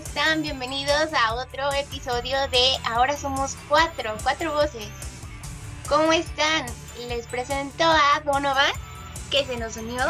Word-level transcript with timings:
¿cómo 0.00 0.08
están? 0.08 0.42
Bienvenidos 0.42 1.10
a 1.12 1.34
otro 1.34 1.70
episodio 1.72 2.38
de 2.50 2.76
Ahora 2.84 3.18
somos 3.18 3.54
cuatro, 3.68 4.14
cuatro 4.22 4.54
voces. 4.54 4.88
¿Cómo 5.88 6.10
están? 6.12 6.64
Les 7.08 7.26
presento 7.26 7.84
a 7.84 8.20
Donovan, 8.24 8.72
que 9.30 9.44
se 9.44 9.58
nos 9.58 9.76
unió, 9.76 10.02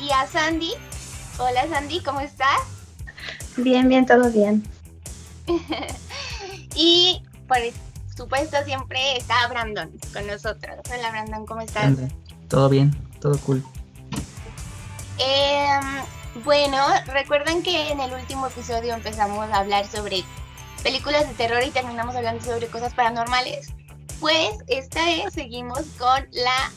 y 0.00 0.10
a 0.12 0.26
Sandy. 0.26 0.72
Hola 1.38 1.68
Sandy, 1.68 2.00
¿cómo 2.00 2.20
estás? 2.20 2.60
Bien, 3.58 3.88
bien, 3.88 4.06
todo 4.06 4.30
bien. 4.30 4.66
y 6.74 7.22
por 7.46 7.58
supuesto 8.16 8.56
siempre 8.64 9.18
está 9.18 9.46
Brandon 9.48 9.90
con 10.14 10.26
nosotros. 10.26 10.78
Hola 10.90 11.10
Brandon, 11.10 11.44
¿cómo 11.44 11.60
estás? 11.60 11.92
Todo 12.48 12.70
bien, 12.70 12.96
todo 13.20 13.38
cool. 13.40 13.62
Eh, 15.18 15.80
bueno, 16.44 16.78
recuerden 17.06 17.62
que 17.62 17.90
en 17.90 18.00
el 18.00 18.12
último 18.12 18.46
episodio 18.46 18.94
empezamos 18.94 19.50
a 19.50 19.58
hablar 19.58 19.86
sobre 19.86 20.24
películas 20.82 21.28
de 21.28 21.34
terror 21.34 21.62
y 21.62 21.70
terminamos 21.70 22.14
hablando 22.14 22.44
sobre 22.44 22.66
cosas 22.68 22.94
paranormales. 22.94 23.68
Pues 24.20 24.50
esta 24.66 25.04
vez 25.04 25.32
seguimos 25.32 25.82
con 25.98 26.26
la 26.32 26.70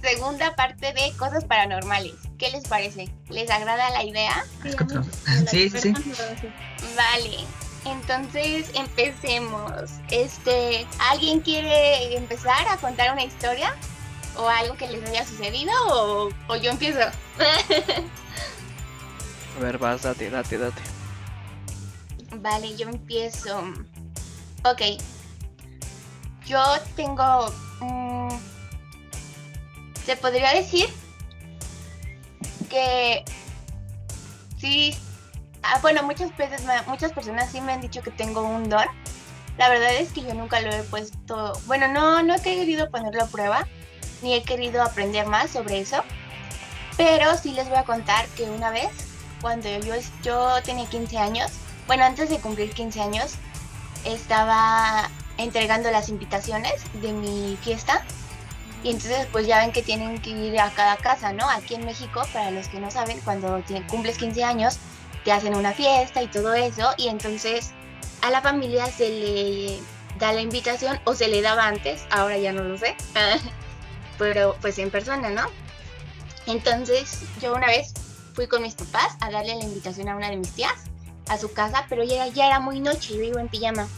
segunda 0.00 0.54
parte 0.54 0.92
de 0.92 1.12
cosas 1.16 1.44
paranormales. 1.44 2.14
¿Qué 2.38 2.50
les 2.50 2.66
parece? 2.68 3.08
¿Les 3.28 3.50
agrada 3.50 3.90
la 3.90 4.04
idea? 4.04 4.44
Sí, 5.48 5.70
sí. 5.70 5.94
Vale. 6.96 7.38
Entonces 7.84 8.70
empecemos. 8.74 9.72
Este, 10.10 10.86
¿alguien 11.10 11.40
quiere 11.40 12.16
empezar 12.16 12.66
a 12.68 12.76
contar 12.76 13.12
una 13.12 13.24
historia? 13.24 13.74
¿O 14.36 14.48
algo 14.48 14.76
que 14.76 14.88
les 14.88 15.08
haya 15.08 15.24
sucedido? 15.24 15.72
¿O, 15.88 16.30
o 16.48 16.56
yo 16.56 16.70
empiezo? 16.70 17.00
A 19.56 19.60
ver, 19.60 19.78
vas, 19.78 20.02
date, 20.02 20.30
date, 20.30 20.58
date. 20.58 20.82
Vale, 22.36 22.76
yo 22.76 22.88
empiezo. 22.88 23.60
Ok. 24.64 24.82
Yo 26.46 26.60
tengo... 26.96 27.52
Mm, 27.80 28.28
se 30.04 30.16
podría 30.16 30.52
decir 30.52 30.88
que 32.68 33.24
sí... 34.58 34.94
Ah, 35.62 35.78
bueno, 35.80 36.02
muchas 36.02 36.36
veces, 36.36 36.62
muchas 36.86 37.12
personas 37.12 37.50
sí 37.50 37.60
me 37.60 37.72
han 37.72 37.80
dicho 37.80 38.02
que 38.02 38.10
tengo 38.10 38.42
un 38.42 38.68
don. 38.68 38.86
La 39.56 39.68
verdad 39.68 39.94
es 39.94 40.12
que 40.12 40.22
yo 40.22 40.34
nunca 40.34 40.60
lo 40.60 40.70
he 40.70 40.82
puesto... 40.82 41.52
Bueno, 41.66 41.88
no, 41.88 42.22
no 42.22 42.34
he 42.34 42.42
querido 42.42 42.90
ponerlo 42.90 43.22
a 43.22 43.26
prueba, 43.26 43.68
ni 44.20 44.34
he 44.34 44.42
querido 44.42 44.82
aprender 44.82 45.26
más 45.26 45.50
sobre 45.50 45.80
eso. 45.80 46.02
Pero 46.96 47.36
sí 47.36 47.52
les 47.52 47.68
voy 47.68 47.78
a 47.78 47.84
contar 47.84 48.26
que 48.28 48.44
una 48.44 48.70
vez 48.70 49.13
cuando 49.44 49.68
yo, 49.68 49.92
yo 50.22 50.62
tenía 50.62 50.86
15 50.86 51.18
años, 51.18 51.50
bueno, 51.86 52.02
antes 52.02 52.30
de 52.30 52.38
cumplir 52.38 52.70
15 52.72 52.98
años, 53.02 53.34
estaba 54.06 55.10
entregando 55.36 55.90
las 55.90 56.08
invitaciones 56.08 56.72
de 57.02 57.12
mi 57.12 57.58
fiesta. 57.60 58.02
Y 58.82 58.88
entonces 58.88 59.26
pues 59.32 59.46
ya 59.46 59.58
ven 59.58 59.70
que 59.70 59.82
tienen 59.82 60.18
que 60.22 60.30
ir 60.30 60.58
a 60.58 60.70
cada 60.70 60.96
casa, 60.96 61.34
¿no? 61.34 61.46
Aquí 61.50 61.74
en 61.74 61.84
México, 61.84 62.22
para 62.32 62.52
los 62.52 62.68
que 62.68 62.80
no 62.80 62.90
saben, 62.90 63.20
cuando 63.20 63.62
cumples 63.86 64.16
15 64.16 64.42
años, 64.44 64.78
te 65.26 65.32
hacen 65.32 65.54
una 65.54 65.74
fiesta 65.74 66.22
y 66.22 66.28
todo 66.28 66.54
eso. 66.54 66.94
Y 66.96 67.08
entonces 67.08 67.72
a 68.22 68.30
la 68.30 68.40
familia 68.40 68.86
se 68.86 69.10
le 69.10 69.78
da 70.18 70.32
la 70.32 70.40
invitación 70.40 70.98
o 71.04 71.12
se 71.12 71.28
le 71.28 71.42
daba 71.42 71.66
antes, 71.66 72.06
ahora 72.10 72.38
ya 72.38 72.54
no 72.54 72.62
lo 72.62 72.78
sé, 72.78 72.96
pero 74.16 74.56
pues 74.62 74.78
en 74.78 74.90
persona, 74.90 75.28
¿no? 75.28 75.42
Entonces 76.46 77.24
yo 77.42 77.54
una 77.54 77.66
vez 77.66 77.92
fui 78.34 78.48
con 78.48 78.62
mis 78.62 78.74
papás 78.74 79.16
a 79.20 79.30
darle 79.30 79.56
la 79.56 79.64
invitación 79.64 80.08
a 80.08 80.16
una 80.16 80.28
de 80.28 80.36
mis 80.36 80.50
tías 80.50 80.74
a 81.28 81.38
su 81.38 81.52
casa, 81.52 81.86
pero 81.88 82.04
ya, 82.04 82.26
ya 82.26 82.46
era 82.46 82.60
muy 82.60 82.80
noche, 82.80 83.14
yo 83.14 83.22
iba 83.22 83.40
en 83.40 83.48
pijama. 83.48 83.88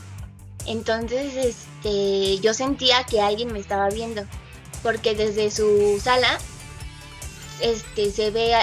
Entonces, 0.67 1.35
este, 1.35 2.39
yo 2.39 2.55
sentía 2.55 3.05
que 3.05 3.21
alguien 3.21 3.53
me 3.53 3.59
estaba 3.59 3.89
viendo, 3.89 4.23
porque 4.83 5.15
desde 5.15 5.51
su 5.51 6.01
sala, 6.01 6.39
este, 7.61 8.13
se 8.13 8.31
ve, 8.31 8.55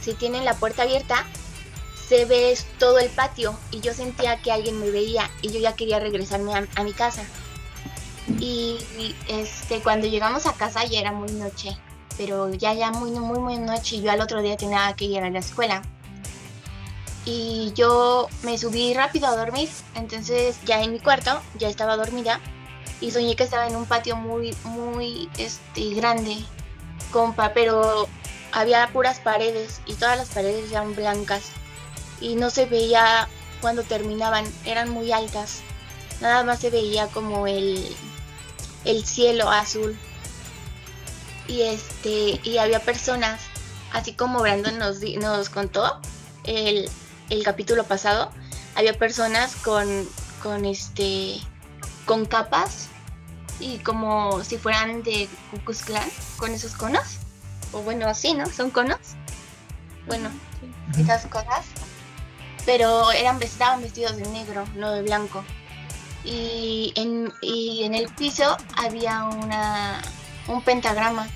si 0.00 0.14
tienen 0.14 0.44
la 0.44 0.54
puerta 0.54 0.82
abierta, 0.82 1.26
se 2.08 2.24
ve 2.24 2.56
todo 2.78 2.98
el 2.98 3.10
patio 3.10 3.58
y 3.70 3.80
yo 3.80 3.92
sentía 3.92 4.40
que 4.40 4.50
alguien 4.50 4.80
me 4.80 4.90
veía 4.90 5.30
y 5.42 5.50
yo 5.50 5.60
ya 5.60 5.74
quería 5.74 6.00
regresarme 6.00 6.54
a, 6.54 6.82
mi 6.82 6.92
casa. 6.94 7.22
Y, 8.40 8.78
y, 8.98 9.14
este, 9.28 9.80
cuando 9.80 10.06
llegamos 10.06 10.46
a 10.46 10.54
casa 10.54 10.84
ya 10.84 11.00
era 11.00 11.12
muy 11.12 11.32
noche 11.32 11.76
pero 12.18 12.52
ya 12.52 12.74
ya 12.74 12.90
muy 12.90 13.12
muy 13.12 13.38
muy 13.38 13.56
noche 13.56 13.96
y 13.96 14.02
yo 14.02 14.10
al 14.10 14.20
otro 14.20 14.42
día 14.42 14.56
tenía 14.56 14.92
que 14.94 15.06
ir 15.06 15.22
a 15.22 15.30
la 15.30 15.38
escuela. 15.38 15.82
Y 17.24 17.72
yo 17.74 18.28
me 18.42 18.58
subí 18.58 18.92
rápido 18.94 19.28
a 19.28 19.36
dormir, 19.36 19.68
entonces 19.94 20.58
ya 20.64 20.82
en 20.82 20.92
mi 20.92 20.98
cuarto 20.98 21.40
ya 21.58 21.68
estaba 21.68 21.96
dormida 21.96 22.40
y 23.00 23.10
soñé 23.12 23.36
que 23.36 23.44
estaba 23.44 23.68
en 23.68 23.76
un 23.76 23.86
patio 23.86 24.16
muy 24.16 24.54
muy 24.64 25.30
este 25.38 25.94
grande, 25.94 26.38
compa, 27.12 27.52
pero 27.54 28.08
había 28.52 28.88
puras 28.88 29.20
paredes 29.20 29.80
y 29.86 29.94
todas 29.94 30.18
las 30.18 30.28
paredes 30.28 30.70
eran 30.72 30.94
blancas 30.96 31.52
y 32.20 32.34
no 32.34 32.50
se 32.50 32.66
veía 32.66 33.28
cuando 33.60 33.82
terminaban, 33.82 34.44
eran 34.64 34.90
muy 34.90 35.12
altas. 35.12 35.60
Nada 36.20 36.42
más 36.42 36.58
se 36.58 36.70
veía 36.70 37.06
como 37.08 37.46
el 37.46 37.86
el 38.84 39.04
cielo 39.04 39.50
azul 39.50 39.96
y 41.48 41.62
este 41.62 42.40
y 42.44 42.58
había 42.58 42.80
personas 42.80 43.40
así 43.92 44.12
como 44.12 44.40
Brandon 44.40 44.78
nos, 44.78 45.00
nos 45.00 45.48
contó 45.48 46.00
el, 46.44 46.88
el 47.30 47.42
capítulo 47.42 47.84
pasado 47.84 48.30
había 48.76 48.96
personas 48.96 49.56
con 49.56 50.06
con 50.42 50.64
este 50.64 51.40
con 52.04 52.26
capas 52.26 52.88
y 53.58 53.78
como 53.78 54.44
si 54.44 54.56
fueran 54.58 55.02
de 55.02 55.28
Ku 55.64 55.72
Clan 55.72 56.08
con 56.36 56.52
esos 56.52 56.74
conos 56.74 57.16
o 57.72 57.80
bueno 57.80 58.06
así 58.08 58.34
no 58.34 58.46
son 58.46 58.70
conos. 58.70 58.98
Bueno 60.06 60.30
esas 60.98 61.26
cosas 61.26 61.66
pero 62.64 63.10
eran 63.12 63.42
estaban 63.42 63.80
vestidos 63.80 64.16
de 64.16 64.28
negro 64.28 64.64
no 64.76 64.92
de 64.92 65.02
blanco. 65.02 65.42
Y 66.24 66.92
en, 66.96 67.32
y 67.40 67.84
en 67.84 67.94
el 67.94 68.08
piso 68.08 68.56
había 68.76 69.24
una 69.24 70.02
un 70.48 70.62
pentagrama 70.62 71.28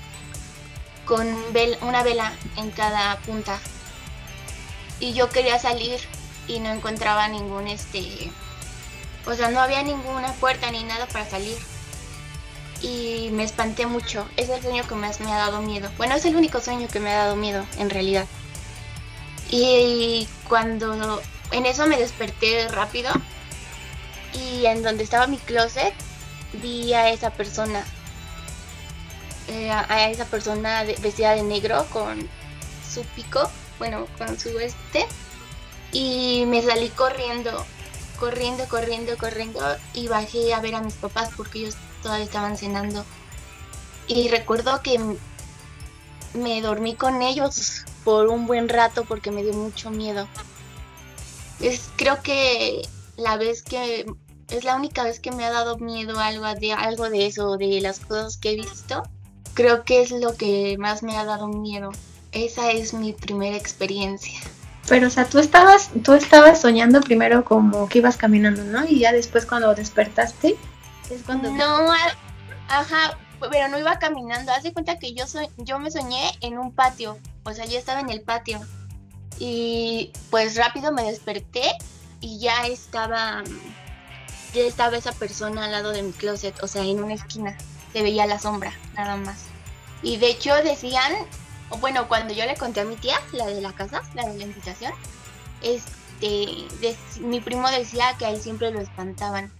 con 1.05 1.27
una 1.81 2.03
vela 2.03 2.33
en 2.57 2.71
cada 2.71 3.17
punta. 3.19 3.59
Y 4.99 5.13
yo 5.13 5.29
quería 5.29 5.59
salir 5.59 5.99
y 6.47 6.59
no 6.59 6.71
encontraba 6.71 7.27
ningún 7.27 7.67
este 7.67 8.31
o 9.25 9.33
sea, 9.35 9.49
no 9.49 9.61
había 9.61 9.83
ninguna 9.83 10.33
puerta 10.33 10.69
ni 10.71 10.83
nada 10.83 11.05
para 11.07 11.29
salir. 11.29 11.57
Y 12.81 13.29
me 13.31 13.43
espanté 13.43 13.85
mucho. 13.85 14.27
Es 14.35 14.49
el 14.49 14.61
sueño 14.61 14.85
que 14.87 14.95
más 14.95 15.21
me 15.21 15.31
ha 15.31 15.37
dado 15.37 15.61
miedo. 15.61 15.89
Bueno, 15.97 16.15
es 16.15 16.25
el 16.25 16.35
único 16.35 16.59
sueño 16.59 16.87
que 16.89 16.99
me 16.99 17.11
ha 17.11 17.19
dado 17.19 17.35
miedo, 17.37 17.65
en 17.77 17.89
realidad. 17.89 18.25
Y 19.49 20.27
cuando 20.49 21.21
en 21.51 21.65
eso 21.65 21.87
me 21.87 21.97
desperté 21.97 22.67
rápido 22.67 23.11
y 24.33 24.65
en 24.65 24.83
donde 24.83 25.03
estaba 25.03 25.27
mi 25.27 25.37
closet 25.37 25.93
vi 26.53 26.93
a 26.93 27.09
esa 27.09 27.29
persona 27.29 27.85
eh, 29.47 29.71
a 29.71 30.09
esa 30.09 30.25
persona 30.25 30.83
vestida 30.83 31.31
de 31.31 31.43
negro 31.43 31.85
con 31.91 32.29
su 32.93 33.03
pico, 33.15 33.49
bueno, 33.79 34.07
con 34.17 34.39
su 34.39 34.57
este, 34.59 35.05
y 35.91 36.45
me 36.47 36.61
salí 36.61 36.89
corriendo, 36.89 37.65
corriendo, 38.19 38.65
corriendo, 38.67 39.17
corriendo, 39.17 39.59
y 39.93 40.07
bajé 40.07 40.53
a 40.53 40.61
ver 40.61 40.75
a 40.75 40.81
mis 40.81 40.93
papás 40.95 41.29
porque 41.35 41.59
ellos 41.59 41.75
todavía 42.01 42.25
estaban 42.25 42.57
cenando. 42.57 43.03
Y 44.07 44.27
recuerdo 44.27 44.81
que 44.81 44.99
me 46.33 46.61
dormí 46.61 46.95
con 46.95 47.21
ellos 47.21 47.85
por 48.03 48.27
un 48.27 48.47
buen 48.47 48.69
rato 48.69 49.05
porque 49.05 49.31
me 49.31 49.43
dio 49.43 49.53
mucho 49.53 49.91
miedo. 49.91 50.27
Es, 51.59 51.89
creo 51.95 52.21
que 52.21 52.81
la 53.17 53.37
vez 53.37 53.63
que 53.63 54.05
es 54.49 54.63
la 54.63 54.75
única 54.75 55.03
vez 55.03 55.19
que 55.19 55.31
me 55.31 55.45
ha 55.45 55.51
dado 55.51 55.77
miedo 55.77 56.19
algo 56.19 56.45
de 56.55 56.73
algo 56.73 57.09
de 57.09 57.27
eso, 57.27 57.57
de 57.57 57.79
las 57.81 57.99
cosas 57.99 58.37
que 58.37 58.51
he 58.51 58.55
visto 58.55 59.03
creo 59.53 59.83
que 59.83 60.01
es 60.01 60.11
lo 60.11 60.35
que 60.35 60.77
más 60.77 61.03
me 61.03 61.17
ha 61.17 61.25
dado 61.25 61.47
miedo. 61.47 61.91
Esa 62.31 62.71
es 62.71 62.93
mi 62.93 63.13
primera 63.13 63.55
experiencia. 63.55 64.39
Pero, 64.87 65.07
o 65.07 65.09
sea, 65.09 65.25
tú 65.25 65.39
estabas, 65.39 65.91
tú 66.03 66.13
estabas 66.13 66.59
soñando 66.59 66.99
primero 67.01 67.45
como 67.45 67.87
que 67.87 67.99
ibas 67.99 68.17
caminando, 68.17 68.63
¿no? 68.63 68.85
Y 68.85 68.99
ya 68.99 69.13
después 69.13 69.45
cuando 69.45 69.73
despertaste, 69.73 70.57
es 71.09 71.21
cuando... 71.23 71.51
No, 71.51 71.93
ajá, 72.67 73.17
pero 73.51 73.67
no 73.69 73.79
iba 73.79 73.97
caminando. 73.99 74.51
Haz 74.51 74.63
de 74.63 74.73
cuenta 74.73 74.99
que 74.99 75.13
yo, 75.13 75.25
soy, 75.25 75.47
yo 75.57 75.79
me 75.79 75.89
soñé 75.89 76.31
en 76.41 76.57
un 76.57 76.73
patio, 76.73 77.17
o 77.43 77.53
sea, 77.53 77.65
yo 77.65 77.77
estaba 77.77 78.01
en 78.01 78.09
el 78.09 78.21
patio. 78.21 78.59
Y 79.39 80.11
pues 80.29 80.57
rápido 80.57 80.91
me 80.91 81.03
desperté 81.03 81.71
y 82.19 82.39
ya 82.39 82.67
estaba, 82.67 83.43
ya 84.53 84.61
estaba 84.61 84.97
esa 84.97 85.11
persona 85.13 85.65
al 85.65 85.71
lado 85.71 85.91
de 85.91 86.03
mi 86.03 86.11
closet, 86.11 86.61
o 86.61 86.67
sea, 86.67 86.83
en 86.83 87.01
una 87.03 87.13
esquina 87.13 87.57
se 87.93 88.01
veía 88.01 88.25
la 88.25 88.39
sombra, 88.39 88.73
nada 88.95 89.15
más. 89.15 89.45
Y 90.01 90.17
de 90.17 90.31
hecho 90.31 90.53
decían, 90.63 91.13
bueno, 91.79 92.07
cuando 92.07 92.33
yo 92.33 92.45
le 92.45 92.55
conté 92.55 92.81
a 92.81 92.85
mi 92.85 92.95
tía, 92.95 93.19
la 93.31 93.45
de 93.45 93.61
la 93.61 93.71
casa, 93.73 94.01
la 94.15 94.27
de 94.27 94.37
la 94.37 94.43
invitación, 94.43 94.91
este, 95.61 96.65
este, 96.81 97.21
mi 97.21 97.39
primo 97.39 97.69
decía 97.69 98.15
que 98.17 98.25
a 98.25 98.31
él 98.31 98.41
siempre 98.41 98.71
lo 98.71 98.81
espantaban 98.81 99.51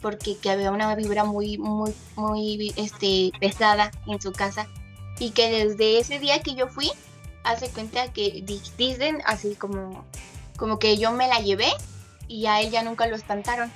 porque 0.00 0.36
que 0.36 0.50
había 0.50 0.70
una 0.70 0.94
vibra 0.94 1.24
muy, 1.24 1.58
muy, 1.58 1.94
muy, 2.16 2.72
este, 2.76 3.32
pesada 3.38 3.90
en 4.06 4.20
su 4.20 4.32
casa 4.32 4.66
y 5.18 5.30
que 5.30 5.50
desde 5.50 5.98
ese 5.98 6.18
día 6.18 6.40
que 6.40 6.54
yo 6.54 6.68
fui, 6.68 6.90
hace 7.44 7.68
cuenta 7.70 8.12
que 8.12 8.42
dicen 8.78 9.18
así 9.26 9.54
como, 9.54 10.04
como 10.56 10.78
que 10.78 10.96
yo 10.96 11.12
me 11.12 11.28
la 11.28 11.40
llevé 11.40 11.68
y 12.28 12.46
a 12.46 12.60
él 12.60 12.70
ya 12.70 12.82
nunca 12.82 13.06
lo 13.06 13.16
espantaron. 13.16 13.70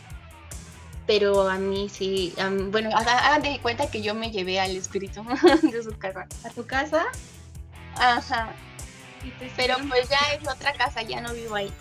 Pero 1.06 1.48
a 1.48 1.58
mí 1.58 1.88
sí, 1.90 2.34
bueno, 2.70 2.90
hagan 2.96 3.42
de 3.42 3.58
cuenta 3.60 3.90
que 3.90 4.00
yo 4.00 4.14
me 4.14 4.30
llevé 4.30 4.58
al 4.58 4.74
espíritu 4.74 5.22
de 5.62 5.82
su 5.82 5.96
casa. 5.98 6.26
¿A 6.44 6.50
tu 6.50 6.66
casa? 6.66 7.04
Ajá. 7.96 8.54
Pero 9.56 9.76
pues 9.88 10.08
ya 10.08 10.18
es 10.34 10.48
otra 10.48 10.72
casa, 10.72 11.02
ya 11.02 11.20
no 11.20 11.32
vivo 11.32 11.54
ahí. 11.54 11.72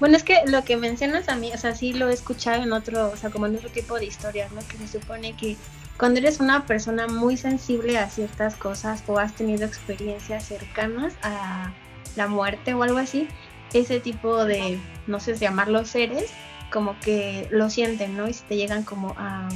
Bueno, 0.00 0.16
es 0.16 0.22
que 0.22 0.42
lo 0.46 0.64
que 0.64 0.76
mencionas 0.76 1.28
a 1.28 1.34
mí, 1.34 1.50
o 1.52 1.58
sea, 1.58 1.74
sí 1.74 1.92
lo 1.92 2.08
he 2.08 2.12
escuchado 2.12 2.62
en 2.62 2.72
otro, 2.72 3.10
o 3.10 3.16
sea, 3.16 3.30
como 3.30 3.46
en 3.46 3.56
otro 3.56 3.68
tipo 3.68 3.98
de 3.98 4.06
historias, 4.06 4.52
¿no? 4.52 4.60
Que 4.68 4.76
se 4.76 5.00
supone 5.00 5.36
que 5.36 5.56
cuando 5.98 6.20
eres 6.20 6.38
una 6.38 6.66
persona 6.66 7.08
muy 7.08 7.36
sensible 7.36 7.98
a 7.98 8.08
ciertas 8.08 8.54
cosas 8.54 9.02
o 9.08 9.18
has 9.18 9.34
tenido 9.34 9.66
experiencias 9.66 10.44
cercanas 10.44 11.14
a 11.22 11.72
la 12.14 12.28
muerte 12.28 12.74
o 12.74 12.84
algo 12.84 12.98
así, 12.98 13.28
ese 13.72 13.98
tipo 13.98 14.44
de, 14.44 14.78
no 15.08 15.18
sé, 15.18 15.36
llamarlos 15.36 15.88
seres, 15.88 16.30
como 16.70 16.98
que 17.00 17.48
lo 17.50 17.70
sienten, 17.70 18.16
¿no? 18.16 18.28
Y 18.28 18.32
si 18.32 18.44
te 18.44 18.56
llegan 18.56 18.82
como 18.82 19.14
a... 19.18 19.48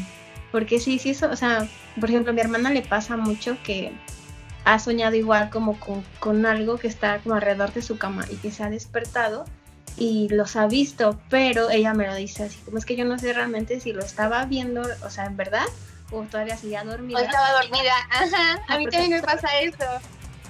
Porque 0.51 0.81
sí, 0.81 0.99
sí, 0.99 1.11
eso, 1.11 1.31
o 1.31 1.37
sea, 1.37 1.67
por 1.99 2.11
ejemplo, 2.11 2.31
a 2.31 2.35
mi 2.35 2.41
hermana 2.41 2.71
le 2.71 2.83
pasa 2.83 3.17
mucho 3.17 3.57
que 3.65 3.93
ha 4.65 4.79
soñado 4.79 5.17
igual 5.17 5.51
como 5.51 5.79
con, 5.81 6.05
con 6.21 6.47
algo 6.47 6.79
que 6.79 6.89
está 6.89 7.19
como 7.21 7.35
alrededor 7.35 7.73
de 7.73 7.83
su 7.83 7.99
cama 7.99 8.25
y 8.31 8.37
que 8.37 8.51
se 8.51 8.63
ha 8.63 8.71
despertado 8.71 9.45
y 9.97 10.29
los 10.31 10.57
ha 10.57 10.67
visto, 10.67 11.21
pero 11.29 11.71
ella 11.71 11.95
me 11.95 12.07
lo 12.07 12.15
dice 12.15 12.45
así, 12.45 12.59
como 12.65 12.79
es 12.79 12.85
que 12.85 12.97
yo 12.97 13.05
no 13.05 13.19
sé 13.19 13.33
realmente 13.33 13.81
si 13.81 13.93
lo 13.93 14.03
estaba 14.03 14.45
viendo, 14.47 14.83
o 15.05 15.11
sea, 15.11 15.27
en 15.27 15.37
verdad, 15.37 15.67
o 16.11 16.23
todavía 16.23 16.57
seguía 16.57 16.85
dormida. 16.85 17.19
O 17.19 17.23
estaba 17.23 17.53
dormida, 17.53 17.93
ajá, 18.11 18.63
a 18.69 18.79
mí 18.79 18.87
también 18.87 19.11
me 19.11 19.23
pasa 19.23 19.49
eso. 19.61 19.85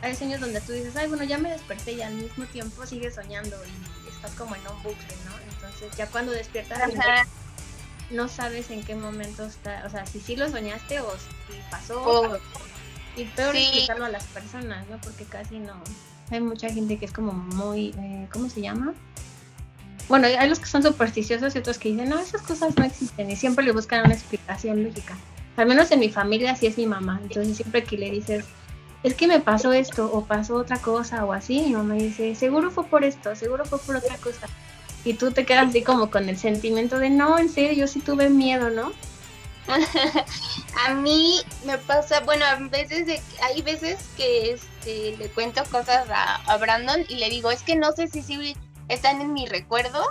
Hay 0.03 0.15
sueños 0.17 0.41
donde 0.41 0.61
tú 0.61 0.73
dices, 0.73 0.97
ay, 0.97 1.09
bueno, 1.09 1.25
ya 1.25 1.39
me 1.39 1.51
desperté 1.51 1.93
y 1.93 2.03
al 2.03 2.15
mismo 2.15 2.45
tiempo 2.47 2.85
sigues 2.87 3.15
soñando 3.15 3.57
y 3.67 4.09
estás 4.09 4.33
como 4.33 4.55
en 4.55 4.63
un 4.63 4.83
bucle, 4.83 5.17
¿no? 5.25 5.32
Entonces 5.83 5.99
ya 5.99 6.07
cuando 6.07 6.31
despiertas 6.31 6.79
no 8.11 8.29
sabes 8.29 8.71
en 8.71 8.85
qué 8.85 8.95
momento 8.95 9.45
está, 9.45 9.83
o 9.85 9.91
sea, 9.91 10.07
si 10.07 10.21
sí 10.21 10.37
lo 10.37 10.49
soñaste 10.49 11.01
o 11.01 11.11
si 11.11 11.61
pasó. 11.71 12.39
Y 13.17 13.25
peor 13.25 13.57
explicarlo 13.57 14.05
a 14.05 14.09
las 14.09 14.25
personas, 14.25 14.89
¿no? 14.89 14.99
Porque 14.99 15.25
casi 15.25 15.59
no. 15.59 15.75
Hay 16.31 16.41
mucha 16.41 16.69
gente 16.71 16.99
que 16.99 17.07
es 17.07 17.13
como 17.13 17.33
muy, 17.33 17.95
eh, 17.99 18.29
¿cómo 18.33 18.49
se 18.49 18.61
llama? 18.61 18.95
Bueno, 20.09 20.29
hay 20.29 20.49
los 20.49 20.61
que 20.61 20.67
son 20.67 20.83
supersticiosos 20.83 21.55
y 21.57 21.59
otros 21.59 21.79
que 21.79 21.91
dicen, 21.91 22.11
no, 22.11 22.19
esas 22.19 22.43
cosas 22.43 22.77
no 22.77 22.85
existen 22.85 23.31
y 23.31 23.37
siempre 23.37 23.65
le 23.65 23.73
buscan 23.73 24.05
una 24.05 24.15
explicación 24.15 24.85
lógica. 24.85 25.17
Al 25.57 25.67
menos 25.67 25.91
en 25.91 26.01
mi 26.01 26.11
familia 26.11 26.53
así 26.53 26.67
es 26.67 26.79
mi 26.79 26.87
mamá. 26.87 27.19
Entonces 27.23 27.57
siempre 27.57 27.83
que 27.83 27.99
le 27.99 28.11
dices, 28.11 28.45
es 29.03 29.15
que 29.15 29.27
me 29.27 29.41
pasó 29.41 29.73
esto 29.73 30.11
o 30.13 30.25
pasó 30.25 30.55
otra 30.55 30.79
cosa 30.79 31.25
o 31.25 31.33
así, 31.33 31.61
mi 31.61 31.73
mamá 31.73 31.95
dice, 31.95 32.35
seguro 32.37 32.71
fue 32.71 32.85
por 32.85 33.05
esto, 33.05 33.35
seguro 33.35 33.65
fue 33.65 33.79
por 33.81 33.97
otra 33.97 34.17
cosa. 34.19 34.47
Y 35.05 35.15
tú 35.15 35.33
te 35.33 35.45
quedas 35.45 35.69
así 35.69 35.83
como 35.83 36.11
con 36.11 36.29
el 36.29 36.39
sentimiento 36.39 36.99
de, 36.99 37.11
no, 37.11 37.39
en 37.39 37.49
serio, 37.49 37.73
yo 37.73 37.87
sí 37.89 38.01
tuve 38.01 38.31
miedo, 38.31 38.71
¿no? 38.71 38.93
a 40.87 40.95
mí 40.95 41.41
me 41.65 41.79
pasa, 41.79 42.21
bueno, 42.21 42.45
a 42.45 42.57
veces 42.57 43.07
de, 43.07 43.21
hay 43.43 43.63
veces 43.63 43.99
que 44.17 44.53
este, 44.53 45.17
le 45.17 45.29
cuento 45.29 45.63
cosas 45.71 46.07
a, 46.11 46.57
Brandon 46.57 47.05
y 47.09 47.17
le 47.17 47.31
digo, 47.31 47.51
es 47.51 47.63
que 47.63 47.77
no 47.77 47.93
sé 47.93 48.09
si 48.09 48.23
sí 48.23 48.57
están 48.89 49.21
en 49.21 49.33
mi 49.33 49.47
recuerdo. 49.47 50.05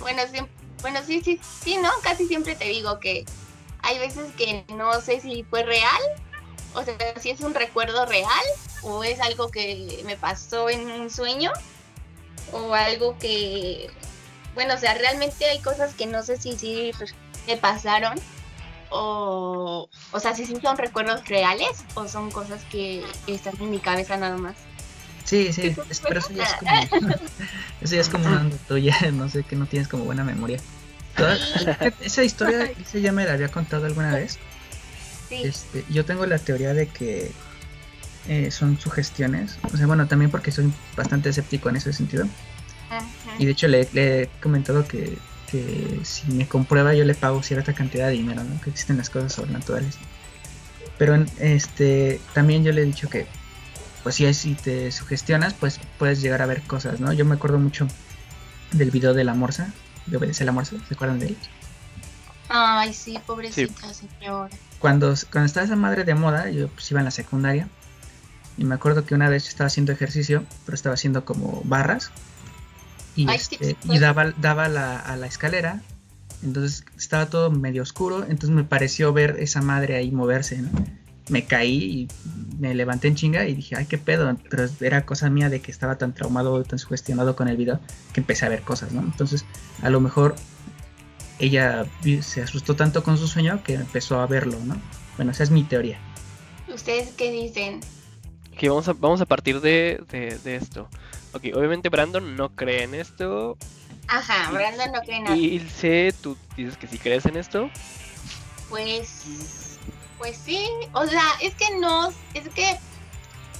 Bueno, 0.00 0.22
sí, 0.32 0.40
bueno, 0.82 1.00
sí, 1.04 1.20
sí, 1.24 1.40
sí, 1.62 1.76
¿no? 1.76 1.90
Casi 2.02 2.26
siempre 2.26 2.54
te 2.54 2.66
digo 2.66 2.98
que 3.00 3.24
hay 3.82 3.98
veces 3.98 4.32
que 4.36 4.64
no 4.74 5.00
sé 5.00 5.20
si 5.20 5.44
fue 5.44 5.62
real, 5.62 6.00
o 6.74 6.82
sea, 6.82 6.96
si 7.20 7.30
es 7.30 7.40
un 7.40 7.54
recuerdo 7.54 8.06
real 8.06 8.44
o 8.82 9.04
es 9.04 9.20
algo 9.20 9.48
que 9.48 10.02
me 10.04 10.16
pasó 10.16 10.68
en 10.68 10.90
un 10.90 11.10
sueño 11.10 11.52
o 12.52 12.74
algo 12.74 13.18
que, 13.18 13.90
bueno, 14.54 14.74
o 14.74 14.78
sea, 14.78 14.94
realmente 14.94 15.44
hay 15.46 15.60
cosas 15.60 15.94
que 15.94 16.06
no 16.06 16.22
sé 16.22 16.36
si 16.36 16.52
sí 16.52 16.92
me 17.46 17.56
pasaron 17.56 18.18
o, 18.90 19.88
o 20.12 20.20
sea, 20.20 20.34
si 20.34 20.46
son 20.46 20.76
recuerdos 20.76 21.26
reales 21.28 21.84
o 21.94 22.06
son 22.06 22.30
cosas 22.30 22.62
que 22.70 23.02
están 23.26 23.54
en 23.60 23.70
mi 23.70 23.80
cabeza 23.80 24.16
nada 24.16 24.36
más. 24.36 24.54
Sí, 25.24 25.52
sí, 25.52 25.74
pero 26.02 26.20
eso 26.20 26.32
ya 26.32 26.44
es 26.44 26.54
como, 26.54 27.08
eso 27.80 27.94
ya 27.94 28.00
es 28.00 28.08
como 28.08 28.26
una 28.26 28.50
tuya, 28.68 28.96
no 29.12 29.28
sé, 29.28 29.42
que 29.42 29.56
no 29.56 29.66
tienes 29.66 29.88
como 29.88 30.04
buena 30.04 30.22
memoria. 30.22 30.60
esa 32.00 32.22
historia 32.22 32.64
esa 32.86 32.98
ya 32.98 33.12
me 33.12 33.24
la 33.24 33.32
había 33.32 33.48
contado 33.48 33.86
alguna 33.86 34.14
vez. 34.14 34.38
Sí. 35.28 35.42
Este, 35.42 35.84
yo 35.88 36.04
tengo 36.04 36.26
la 36.26 36.38
teoría 36.38 36.74
de 36.74 36.86
que 36.86 37.32
eh, 38.28 38.50
son 38.50 38.78
sugestiones, 38.78 39.58
o 39.72 39.76
sea, 39.76 39.86
bueno, 39.86 40.06
también 40.06 40.30
porque 40.30 40.50
soy 40.50 40.72
bastante 40.96 41.28
escéptico 41.28 41.68
en 41.68 41.76
ese 41.76 41.92
sentido. 41.92 42.26
Y 43.38 43.46
de 43.46 43.52
hecho 43.52 43.66
le, 43.66 43.88
le 43.92 44.22
he 44.22 44.26
comentado 44.40 44.86
que 44.86 45.18
si 46.02 46.26
me 46.32 46.46
comprueba 46.46 46.94
yo 46.94 47.04
le 47.04 47.14
pago 47.14 47.42
cierta 47.42 47.72
cantidad 47.72 48.08
de 48.08 48.14
dinero, 48.14 48.42
¿no? 48.44 48.60
Que 48.60 48.70
existen 48.70 48.96
las 48.96 49.10
cosas 49.10 49.32
sobrenaturales. 49.32 49.96
Pero 50.98 51.24
este 51.38 52.20
también 52.32 52.64
yo 52.64 52.72
le 52.72 52.82
he 52.82 52.84
dicho 52.84 53.08
que 53.08 53.26
pues 54.02 54.16
si, 54.16 54.32
si 54.34 54.54
te 54.54 54.92
sugestionas, 54.92 55.54
pues 55.54 55.80
puedes 55.98 56.20
llegar 56.20 56.42
a 56.42 56.46
ver 56.46 56.62
cosas, 56.62 57.00
¿no? 57.00 57.12
Yo 57.12 57.24
me 57.24 57.34
acuerdo 57.34 57.58
mucho 57.58 57.88
del 58.72 58.90
video 58.90 59.14
de 59.14 59.24
la 59.24 59.34
morsa, 59.34 59.72
de 60.06 60.16
Obedece 60.18 60.44
la 60.44 60.52
morsa, 60.52 60.76
¿se 60.86 60.94
acuerdan 60.94 61.18
de 61.18 61.28
él? 61.28 61.36
Ay, 62.48 62.92
sí, 62.92 63.18
pobrecita 63.26 63.92
señora. 63.94 64.50
Cuando, 64.78 65.14
cuando 65.32 65.46
estaba 65.46 65.64
esa 65.64 65.76
madre 65.76 66.04
de 66.04 66.14
moda, 66.14 66.50
yo 66.50 66.68
pues 66.68 66.90
iba 66.90 67.00
en 67.00 67.06
la 67.06 67.10
secundaria 67.10 67.68
y 68.56 68.64
me 68.64 68.74
acuerdo 68.74 69.04
que 69.04 69.14
una 69.14 69.28
vez 69.28 69.48
estaba 69.48 69.66
haciendo 69.66 69.92
ejercicio, 69.92 70.44
pero 70.64 70.74
estaba 70.74 70.94
haciendo 70.94 71.24
como 71.24 71.62
barras 71.64 72.10
y, 73.16 73.30
este, 73.30 73.76
y 73.84 73.98
daba, 73.98 74.32
daba 74.32 74.68
la, 74.68 74.98
a 74.98 75.16
la 75.16 75.26
escalera, 75.26 75.82
entonces 76.42 76.84
estaba 76.96 77.26
todo 77.26 77.50
medio 77.50 77.82
oscuro, 77.82 78.22
entonces 78.22 78.50
me 78.50 78.64
pareció 78.64 79.12
ver 79.12 79.36
esa 79.38 79.62
madre 79.62 79.96
ahí 79.96 80.10
moverse, 80.10 80.58
¿no? 80.58 80.70
Me 81.30 81.46
caí 81.46 81.76
y 81.82 82.08
me 82.58 82.74
levanté 82.74 83.08
en 83.08 83.14
chinga 83.14 83.46
y 83.46 83.54
dije, 83.54 83.76
ay, 83.76 83.86
qué 83.86 83.96
pedo, 83.96 84.36
pero 84.50 84.68
era 84.80 85.06
cosa 85.06 85.30
mía 85.30 85.48
de 85.48 85.60
que 85.60 85.70
estaba 85.70 85.96
tan 85.96 86.12
traumado, 86.12 86.62
tan 86.64 86.78
sugestionado 86.78 87.34
con 87.34 87.48
el 87.48 87.56
video, 87.56 87.80
que 88.12 88.20
empecé 88.20 88.44
a 88.44 88.50
ver 88.50 88.60
cosas, 88.60 88.92
¿no? 88.92 89.00
Entonces, 89.00 89.46
a 89.80 89.88
lo 89.88 90.00
mejor 90.00 90.34
ella 91.38 91.86
se 92.20 92.42
asustó 92.42 92.76
tanto 92.76 93.02
con 93.02 93.16
su 93.16 93.26
sueño 93.26 93.62
que 93.64 93.74
empezó 93.74 94.20
a 94.20 94.26
verlo, 94.26 94.58
¿no? 94.64 94.76
Bueno, 95.16 95.32
esa 95.32 95.44
es 95.44 95.50
mi 95.50 95.64
teoría. 95.64 95.98
¿Ustedes 96.72 97.14
qué 97.16 97.30
dicen? 97.30 97.80
Que 98.58 98.68
vamos 98.68 98.88
a, 98.88 98.92
vamos 98.92 99.20
a 99.20 99.26
partir 99.26 99.60
de, 99.60 100.02
de 100.08 100.56
esto. 100.56 100.88
Ok, 101.32 101.46
obviamente 101.54 101.88
Brandon 101.88 102.36
no 102.36 102.54
cree 102.54 102.84
en 102.84 102.94
esto. 102.94 103.58
Ajá, 104.06 104.50
Brandon 104.52 104.92
no 104.92 105.00
cree 105.00 105.18
en 105.18 105.24
nada. 105.24 105.36
Y 105.36 105.60
sé, 105.60 106.14
tú 106.22 106.36
dices 106.56 106.76
que 106.76 106.86
sí 106.86 106.98
crees 106.98 107.26
en 107.26 107.36
esto. 107.36 107.68
Pues, 108.68 109.78
pues 110.18 110.36
sí, 110.36 110.68
o 110.92 111.06
sea, 111.06 111.24
es 111.40 111.54
que 111.54 111.76
no, 111.78 112.10
es 112.34 112.48
que, 112.54 112.78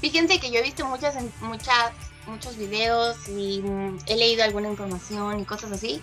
fíjense 0.01 0.39
que 0.39 0.51
yo 0.51 0.61
he 0.61 0.63
visto 0.63 0.87
muchas, 0.87 1.17
muchas, 1.41 1.93
muchos 2.27 2.57
videos 2.57 3.29
y 3.29 3.63
he 4.07 4.17
leído 4.17 4.45
alguna 4.45 4.69
información 4.69 5.41
y 5.41 5.45
cosas 5.45 5.73
así. 5.73 6.01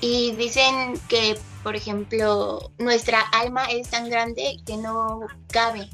Y 0.00 0.32
dicen 0.36 0.98
que, 1.08 1.38
por 1.62 1.74
ejemplo, 1.74 2.70
nuestra 2.78 3.20
alma 3.20 3.66
es 3.66 3.88
tan 3.88 4.08
grande 4.08 4.58
que 4.64 4.76
no 4.76 5.20
cabe. 5.48 5.90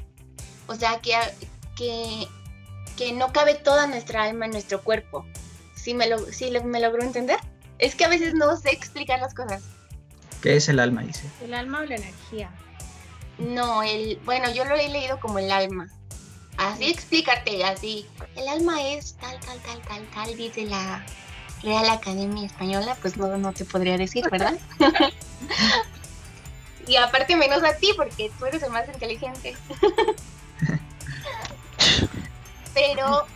O 0.67 0.75
sea, 0.75 1.01
que, 1.01 1.15
que 1.77 2.27
que 2.97 3.13
no 3.13 3.33
cabe 3.33 3.55
toda 3.55 3.87
nuestra 3.87 4.25
alma 4.25 4.47
en 4.47 4.53
nuestro 4.53 4.83
cuerpo. 4.83 5.27
¿Sí 5.75 5.95
me, 5.95 6.09
lo, 6.09 6.19
sí 6.33 6.53
me 6.65 6.81
logró 6.81 7.03
entender? 7.03 7.39
Es 7.79 7.95
que 7.95 8.05
a 8.05 8.09
veces 8.09 8.35
no 8.35 8.57
sé 8.57 8.71
explicar 8.71 9.21
las 9.21 9.35
cosas. 9.35 9.63
¿Qué 10.43 10.57
es 10.57 10.69
el 10.69 10.79
alma, 10.79 11.03
dice? 11.03 11.29
¿El 11.43 11.55
alma 11.55 11.81
o 11.81 11.85
la 11.85 11.97
energía? 11.97 12.51
No, 13.39 13.83
el, 13.83 14.21
bueno, 14.25 14.51
yo 14.53 14.65
lo 14.65 14.77
he 14.77 14.89
leído 14.89 15.19
como 15.19 15.39
el 15.39 15.51
alma. 15.51 15.89
Así 16.57 16.89
explícate, 16.89 17.65
así. 17.65 18.07
El 18.37 18.49
alma 18.49 18.81
es 18.81 19.15
tal, 19.15 19.39
tal, 19.41 19.59
tal, 19.61 19.81
tal, 19.83 20.07
tal, 20.15 20.37
dice 20.37 20.65
la 20.65 21.05
Real 21.63 21.89
Academia 21.89 22.47
Española, 22.47 22.97
pues 23.01 23.17
no, 23.17 23.37
no 23.39 23.53
te 23.53 23.65
podría 23.65 23.99
decir, 23.99 24.25
¿verdad? 24.31 24.57
y 26.87 26.97
aparte 26.97 27.35
menos 27.35 27.65
a 27.65 27.75
ti, 27.77 27.93
porque 27.97 28.31
tú 28.39 28.47
eres 28.47 28.63
el 28.63 28.71
más 28.71 28.87
inteligente. 28.89 29.57
pero 32.75 33.27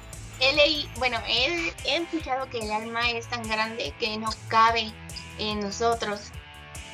he 0.40 0.52
leído, 0.54 0.88
bueno, 0.98 1.18
he, 1.26 1.72
escuchado 1.84 2.48
que 2.48 2.58
el 2.58 2.70
alma 2.70 3.10
es 3.10 3.26
tan 3.28 3.42
grande 3.42 3.94
que 3.98 4.16
no 4.18 4.30
cabe 4.48 4.92
en 5.38 5.60
nosotros, 5.60 6.20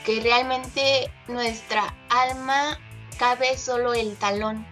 que 0.04 0.20
realmente 0.20 1.10
nuestra 1.28 1.94
alma 2.08 2.78
cabe 3.18 3.56
solo 3.56 3.94
el 3.94 4.16
talón 4.16 4.66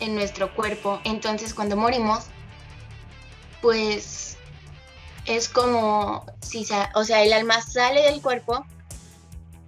en 0.00 0.14
nuestro 0.14 0.54
cuerpo. 0.54 1.00
Entonces 1.04 1.54
cuando 1.54 1.76
morimos, 1.76 2.26
pues 3.60 4.36
es 5.26 5.48
como 5.48 6.26
si, 6.40 6.66
o 6.94 7.04
sea, 7.04 7.22
el 7.22 7.32
alma 7.32 7.60
sale 7.62 8.02
del 8.02 8.20
cuerpo 8.20 8.64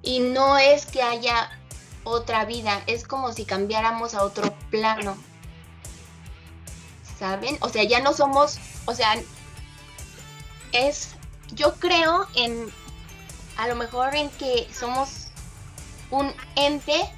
y 0.03 0.21
no 0.21 0.59
es 0.59 0.87
que 0.87 1.03
haya 1.03 1.51
otra 2.05 2.45
vida, 2.45 2.83
es 2.87 3.07
como 3.07 3.33
si 3.33 3.45
cambiáramos 3.45 4.15
a 4.15 4.23
otro 4.23 4.55
plano. 4.71 5.17
¿Saben? 7.19 7.57
O 7.61 7.69
sea, 7.69 7.83
ya 7.85 8.01
no 8.01 8.13
somos, 8.13 8.59
o 8.85 8.95
sea, 8.95 9.15
es, 10.73 11.11
yo 11.53 11.75
creo 11.77 12.27
en, 12.35 12.71
a 13.57 13.69
lo 13.69 13.77
mejor 13.77 14.15
en 14.15 14.29
que 14.31 14.69
somos 14.73 15.29
un 16.11 16.33
ente, 16.57 17.11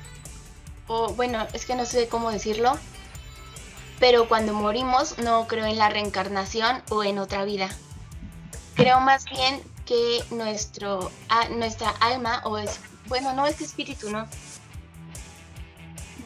o 0.86 1.12
bueno, 1.14 1.46
es 1.52 1.66
que 1.66 1.74
no 1.74 1.84
sé 1.84 2.08
cómo 2.08 2.30
decirlo, 2.30 2.78
pero 3.98 4.28
cuando 4.28 4.54
morimos 4.54 5.18
no 5.18 5.46
creo 5.48 5.66
en 5.66 5.78
la 5.78 5.88
reencarnación 5.88 6.82
o 6.90 7.02
en 7.02 7.18
otra 7.18 7.44
vida. 7.44 7.68
Creo 8.74 9.00
más 9.00 9.24
bien 9.24 9.60
que 9.84 10.22
nuestro, 10.30 11.10
nuestra 11.50 11.90
alma, 12.00 12.42
o 12.44 12.58
es, 12.58 12.78
bueno, 13.06 13.32
no 13.32 13.46
es 13.46 13.60
espíritu, 13.60 14.10
¿no? 14.10 14.28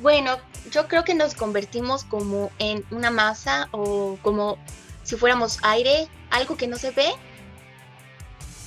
Bueno, 0.02 0.36
yo 0.70 0.88
creo 0.88 1.04
que 1.04 1.14
nos 1.14 1.34
convertimos 1.34 2.04
como 2.04 2.50
en 2.58 2.84
una 2.90 3.10
masa 3.10 3.68
o 3.72 4.18
como 4.22 4.58
si 5.02 5.16
fuéramos 5.16 5.58
aire, 5.62 6.08
algo 6.30 6.56
que 6.56 6.66
no 6.66 6.76
se 6.76 6.90
ve, 6.92 7.12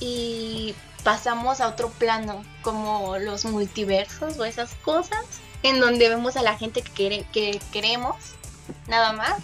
y 0.00 0.74
pasamos 1.02 1.60
a 1.60 1.68
otro 1.68 1.90
plano, 1.90 2.44
como 2.62 3.18
los 3.18 3.44
multiversos 3.44 4.38
o 4.38 4.44
esas 4.44 4.74
cosas, 4.76 5.24
en 5.62 5.80
donde 5.80 6.08
vemos 6.08 6.36
a 6.36 6.42
la 6.42 6.56
gente 6.56 6.82
que, 6.82 7.24
que 7.32 7.60
queremos, 7.72 8.16
nada 8.88 9.12
más. 9.12 9.38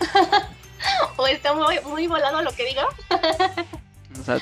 o 1.16 1.26
está 1.26 1.54
muy, 1.54 1.80
muy 1.80 2.06
volado 2.06 2.42
lo 2.42 2.52
que 2.52 2.66
digo. 2.66 2.82
o 4.20 4.24
sea, 4.24 4.40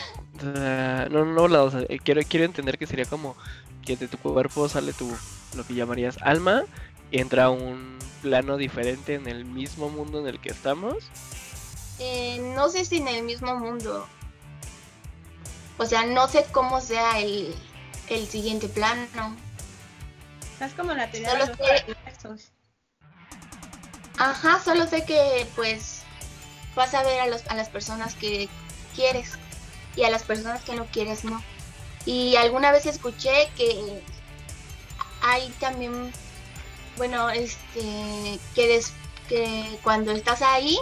no, 1.10 1.24
no 1.24 1.40
volado, 1.42 1.70
eh, 1.88 1.98
quiero, 2.02 2.20
quiero 2.28 2.44
entender 2.44 2.78
que 2.78 2.86
sería 2.86 3.04
como 3.06 3.36
que 3.84 3.96
de 3.96 4.08
tu 4.08 4.18
cuerpo 4.18 4.68
sale 4.68 4.92
tu, 4.92 5.14
lo 5.54 5.66
que 5.66 5.74
llamarías 5.74 6.18
alma, 6.22 6.64
entra 7.12 7.44
a 7.44 7.50
un 7.50 7.98
plano 8.22 8.56
diferente 8.56 9.14
en 9.14 9.28
el 9.28 9.44
mismo 9.44 9.88
mundo 9.88 10.20
en 10.20 10.26
el 10.26 10.40
que 10.40 10.50
estamos. 10.50 11.04
Eh, 11.98 12.38
no 12.54 12.68
sé 12.68 12.84
si 12.84 12.98
en 12.98 13.08
el 13.08 13.22
mismo 13.22 13.58
mundo. 13.58 14.06
O 15.78 15.86
sea, 15.86 16.04
no 16.04 16.28
sé 16.28 16.46
cómo 16.52 16.80
sea 16.80 17.20
el, 17.20 17.54
el 18.08 18.26
siguiente 18.26 18.68
plano. 18.68 19.36
Es 20.60 20.72
como 20.72 20.94
la 20.94 21.10
teoría 21.10 21.34
de 21.34 21.46
los 21.46 22.50
Ajá, 24.18 24.60
solo 24.64 24.86
sé 24.86 25.04
que 25.04 25.46
pues 25.54 26.02
vas 26.74 26.94
a 26.94 27.02
ver 27.02 27.20
a, 27.20 27.26
los, 27.26 27.46
a 27.48 27.54
las 27.54 27.68
personas 27.68 28.14
que 28.14 28.48
quieres 28.94 29.32
y 29.94 30.04
a 30.04 30.10
las 30.10 30.22
personas 30.22 30.62
que 30.62 30.74
no 30.74 30.86
quieres 30.86 31.24
no. 31.24 31.42
Y 32.06 32.36
alguna 32.36 32.72
vez 32.72 32.86
escuché 32.86 33.50
que 33.56 34.02
hay 35.22 35.50
también, 35.60 36.12
bueno, 36.96 37.30
este, 37.30 38.38
que, 38.54 38.80
que 39.28 39.78
cuando 39.82 40.12
estás 40.12 40.42
ahí 40.42 40.78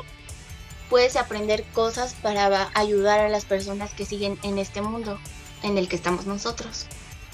puedes 0.89 1.17
aprender 1.17 1.65
cosas 1.73 2.15
para 2.15 2.71
ayudar 2.75 3.21
a 3.21 3.29
las 3.29 3.45
personas 3.45 3.93
que 3.95 4.07
siguen 4.07 4.39
en 4.43 4.59
este 4.59 4.81
mundo 4.81 5.19
en 5.63 5.79
el 5.79 5.89
que 5.89 5.97
estamos 5.97 6.27
nosotros. 6.27 6.87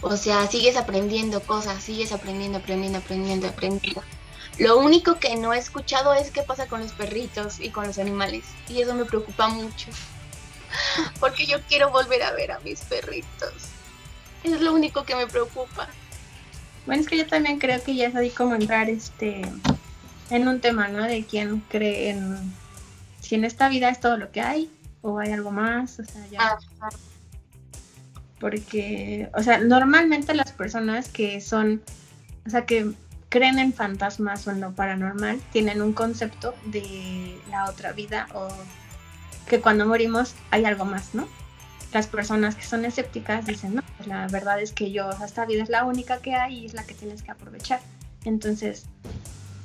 O 0.02 0.16
sea, 0.16 0.46
sigues 0.46 0.76
aprendiendo 0.76 1.42
cosas, 1.42 1.82
sigues 1.82 2.12
aprendiendo, 2.12 2.58
aprendiendo, 2.58 2.99
aprendiendo, 2.99 3.49
aprendiendo. 3.49 4.02
Lo 4.58 4.78
único 4.78 5.18
que 5.18 5.37
no 5.37 5.52
he 5.52 5.58
escuchado 5.58 6.14
es 6.14 6.30
qué 6.30 6.42
pasa 6.42 6.66
con 6.66 6.80
los 6.80 6.92
perritos 6.92 7.60
y 7.60 7.70
con 7.70 7.87
los 7.87 7.99
animales. 7.99 8.44
Y 8.68 8.80
eso 8.80 8.94
me 8.94 9.04
preocupa 9.04 9.49
mucho. 9.49 9.88
Porque 11.20 11.46
yo 11.46 11.58
quiero 11.68 11.90
volver 11.90 12.22
a 12.22 12.32
ver 12.32 12.52
a 12.52 12.60
mis 12.60 12.80
perritos. 12.82 13.52
Es 14.44 14.60
lo 14.60 14.72
único 14.72 15.04
que 15.04 15.16
me 15.16 15.26
preocupa. 15.26 15.88
Bueno, 16.87 17.02
es 17.02 17.08
que 17.08 17.18
yo 17.18 17.26
también 17.26 17.58
creo 17.58 17.82
que 17.82 17.94
ya 17.94 18.08
es 18.08 18.16
ahí 18.16 18.30
como 18.30 18.54
entrar 18.54 18.88
este 18.88 19.42
en 20.30 20.49
un 20.49 20.60
tema, 20.60 20.88
¿no? 20.88 21.02
De 21.02 21.25
quién 21.25 21.60
cree 21.68 22.10
en 22.10 22.52
si 23.20 23.34
en 23.34 23.44
esta 23.44 23.68
vida 23.68 23.90
es 23.90 24.00
todo 24.00 24.16
lo 24.16 24.30
que 24.32 24.40
hay 24.40 24.70
o 25.02 25.18
hay 25.18 25.32
algo 25.32 25.50
más, 25.50 26.00
o 26.00 26.04
sea, 26.04 26.26
ya. 26.26 26.58
Porque, 28.38 29.28
o 29.34 29.42
sea, 29.42 29.58
normalmente 29.58 30.34
las 30.34 30.52
personas 30.52 31.08
que 31.08 31.40
son, 31.40 31.82
o 32.46 32.50
sea, 32.50 32.64
que 32.64 32.92
creen 33.28 33.58
en 33.58 33.72
fantasmas 33.72 34.46
o 34.46 34.50
en 34.50 34.60
lo 34.60 34.72
paranormal 34.72 35.40
tienen 35.52 35.82
un 35.82 35.92
concepto 35.92 36.54
de 36.64 37.38
la 37.50 37.66
otra 37.70 37.92
vida 37.92 38.26
o 38.34 38.49
que 39.46 39.60
cuando 39.60 39.87
morimos 39.87 40.34
hay 40.50 40.64
algo 40.64 40.84
más, 40.84 41.14
¿no? 41.14 41.28
Las 41.92 42.06
personas 42.06 42.54
que 42.54 42.62
son 42.62 42.85
escépticas 42.85 43.47
dicen, 43.47 43.75
no, 43.75 43.82
pues 43.97 44.09
la 44.09 44.26
verdad 44.28 44.61
es 44.61 44.73
que 44.73 44.92
yo, 44.92 45.11
esta 45.25 45.44
vida 45.44 45.62
es 45.62 45.68
la 45.68 45.85
única 45.85 46.18
que 46.18 46.35
hay 46.35 46.61
y 46.61 46.66
es 46.66 46.75
la 46.75 46.85
que 46.85 46.94
tienes 46.94 47.23
que 47.23 47.32
aprovechar. 47.32 47.80
Entonces, 48.25 48.87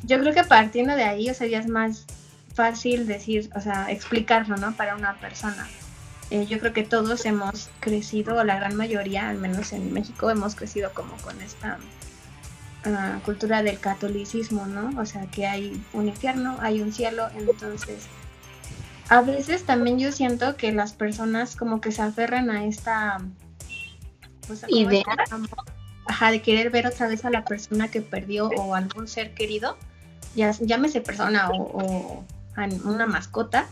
yo 0.04 0.20
creo 0.20 0.34
que 0.34 0.44
partiendo 0.44 0.96
de 0.96 1.04
ahí, 1.04 1.30
o 1.30 1.68
más 1.68 2.06
fácil 2.54 3.06
decir, 3.06 3.50
o 3.56 3.62
sea, 3.62 3.92
explicarlo, 3.92 4.58
¿no? 4.58 4.76
Para 4.76 4.96
una 4.96 5.20
persona. 5.20 5.68
Eh, 6.32 6.48
yo 6.48 6.60
creo 6.60 6.74
que 6.74 6.84
todos 6.84 7.26
hemos 7.26 7.70
crecido, 7.80 8.36
o 8.36 8.44
la 8.44 8.56
gran 8.56 8.76
mayoría, 8.76 9.30
al 9.30 9.38
menos 9.38 9.74
en 9.74 9.94
México, 9.94 10.30
hemos 10.30 10.56
crecido 10.56 10.92
como 10.94 11.16
con 11.18 11.40
esta 11.42 11.78
cultura 13.24 13.64
del 13.64 13.80
catolicismo, 13.80 14.68
¿no? 14.68 14.92
O 15.00 15.06
sea, 15.06 15.26
que 15.28 15.48
hay 15.48 15.84
un 15.94 16.08
infierno, 16.08 16.58
hay 16.62 16.82
un 16.82 16.94
cielo, 16.94 17.28
entonces 17.36 18.08
a 19.10 19.22
veces 19.22 19.64
también 19.64 20.00
yo 20.00 20.12
siento 20.12 20.56
que 20.56 20.72
las 20.72 20.94
personas 20.94 21.56
como 21.56 21.82
que 21.82 21.92
se 21.92 22.02
aferran 22.02 22.50
a 22.50 22.66
esta 22.66 23.20
pues, 24.48 24.66
idea 24.68 25.04
ajá, 26.08 26.32
de 26.32 26.42
querer 26.42 26.70
ver 26.70 26.88
otra 26.88 27.08
vez 27.08 27.26
a 27.26 27.30
la 27.30 27.46
persona 27.46 27.90
que 27.90 28.02
perdió 28.02 28.50
o 28.50 28.76
algún 28.76 29.08
ser 29.08 29.34
querido, 29.34 29.78
ya, 30.36 30.52
llámese 30.60 31.02
persona 31.02 31.50
o, 31.50 31.64
o 31.64 32.26
una 32.86 33.06
mascota, 33.06 33.68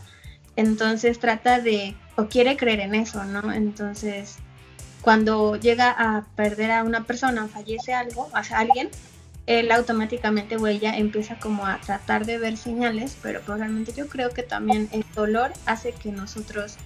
entonces 0.56 1.18
trata 1.18 1.60
de 1.60 1.96
o 2.16 2.26
quiere 2.26 2.56
creer 2.56 2.80
en 2.80 2.94
eso, 2.94 3.24
¿no? 3.24 3.52
Entonces 3.52 4.38
cuando 5.04 5.56
llega 5.56 5.90
a 5.90 6.24
perder 6.34 6.70
a 6.70 6.82
una 6.82 7.04
persona, 7.04 7.46
fallece 7.46 7.92
algo, 7.92 8.30
o 8.34 8.42
sea, 8.42 8.60
alguien, 8.60 8.88
él 9.46 9.70
automáticamente 9.70 10.56
o 10.56 10.66
ella 10.66 10.96
empieza 10.96 11.38
como 11.38 11.66
a 11.66 11.78
tratar 11.78 12.24
de 12.24 12.38
ver 12.38 12.56
señales, 12.56 13.16
pero 13.22 13.40
probablemente 13.40 13.92
yo 13.92 14.08
creo 14.08 14.30
que 14.30 14.42
también 14.42 14.88
el 14.92 15.04
dolor 15.14 15.52
hace 15.66 15.92
que 15.92 16.12
nosotros 16.12 16.76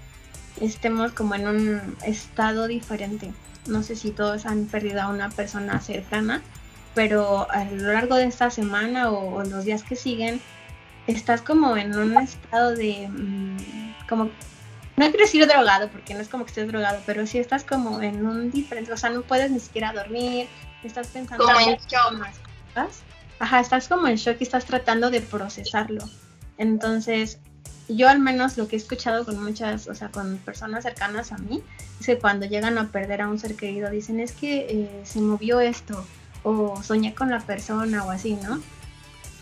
estemos 0.60 1.12
como 1.12 1.34
en 1.34 1.46
un 1.46 1.96
estado 2.04 2.66
diferente. 2.66 3.32
No 3.66 3.82
sé 3.82 3.94
si 3.94 4.10
todos 4.10 4.46
han 4.46 4.66
perdido 4.66 5.02
a 5.02 5.08
una 5.08 5.28
persona 5.30 5.80
cercana, 5.80 6.42
pero 6.94 7.48
a 7.50 7.64
lo 7.64 7.92
largo 7.92 8.16
de 8.16 8.24
esta 8.24 8.50
semana 8.50 9.10
o, 9.10 9.44
los 9.44 9.64
días 9.64 9.84
que 9.84 9.94
siguen, 9.94 10.40
estás 11.06 11.42
como 11.42 11.76
en 11.76 11.96
un 11.96 12.16
estado 12.18 12.74
de 12.74 13.08
mm, 13.08 13.56
como 14.08 14.30
no 14.96 15.06
quiero 15.10 15.18
decir 15.20 15.46
drogado 15.46 15.88
porque 15.90 16.12
no 16.14 16.20
es 16.20 16.28
como 16.28 16.44
que 16.44 16.50
estés 16.50 16.66
drogado, 16.66 17.00
pero 17.06 17.24
si 17.24 17.38
estás 17.38 17.62
como 17.62 18.02
en 18.02 18.26
un 18.26 18.50
diferente, 18.50 18.92
o 18.92 18.96
sea, 18.96 19.10
no 19.10 19.22
puedes 19.22 19.48
ni 19.48 19.60
siquiera 19.60 19.92
dormir, 19.92 20.48
estás 20.82 21.06
pensando 21.06 21.44
como 21.44 21.60
en. 21.60 21.78
Ajá, 23.38 23.60
estás 23.60 23.88
como 23.88 24.08
en 24.08 24.16
shock 24.16 24.36
y 24.40 24.44
estás 24.44 24.64
tratando 24.64 25.10
de 25.10 25.20
procesarlo. 25.20 26.04
Entonces, 26.56 27.38
yo 27.88 28.08
al 28.08 28.18
menos 28.18 28.56
lo 28.56 28.68
que 28.68 28.76
he 28.76 28.78
escuchado 28.78 29.24
con 29.24 29.42
muchas, 29.42 29.86
o 29.86 29.94
sea, 29.94 30.10
con 30.10 30.38
personas 30.38 30.84
cercanas 30.84 31.32
a 31.32 31.38
mí, 31.38 31.62
es 32.00 32.06
que 32.06 32.18
cuando 32.18 32.46
llegan 32.46 32.78
a 32.78 32.90
perder 32.90 33.22
a 33.22 33.28
un 33.28 33.38
ser 33.38 33.54
querido 33.54 33.90
dicen 33.90 34.20
es 34.20 34.32
que 34.32 34.66
eh, 34.68 35.00
se 35.04 35.20
movió 35.20 35.60
esto 35.60 36.04
o 36.42 36.82
soñé 36.82 37.14
con 37.14 37.30
la 37.30 37.40
persona 37.40 38.04
o 38.04 38.10
así, 38.10 38.34
¿no? 38.34 38.60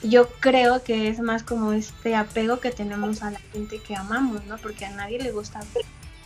yo 0.02 0.28
creo 0.40 0.82
que 0.82 1.08
es 1.08 1.20
más 1.20 1.42
como 1.42 1.72
este 1.72 2.14
apego 2.14 2.60
que 2.60 2.70
tenemos 2.70 3.22
a 3.22 3.30
la 3.30 3.40
gente 3.52 3.80
que 3.80 3.96
amamos, 3.96 4.44
¿no? 4.44 4.58
Porque 4.58 4.84
a 4.84 4.90
nadie 4.90 5.18
le 5.18 5.32
gusta 5.32 5.60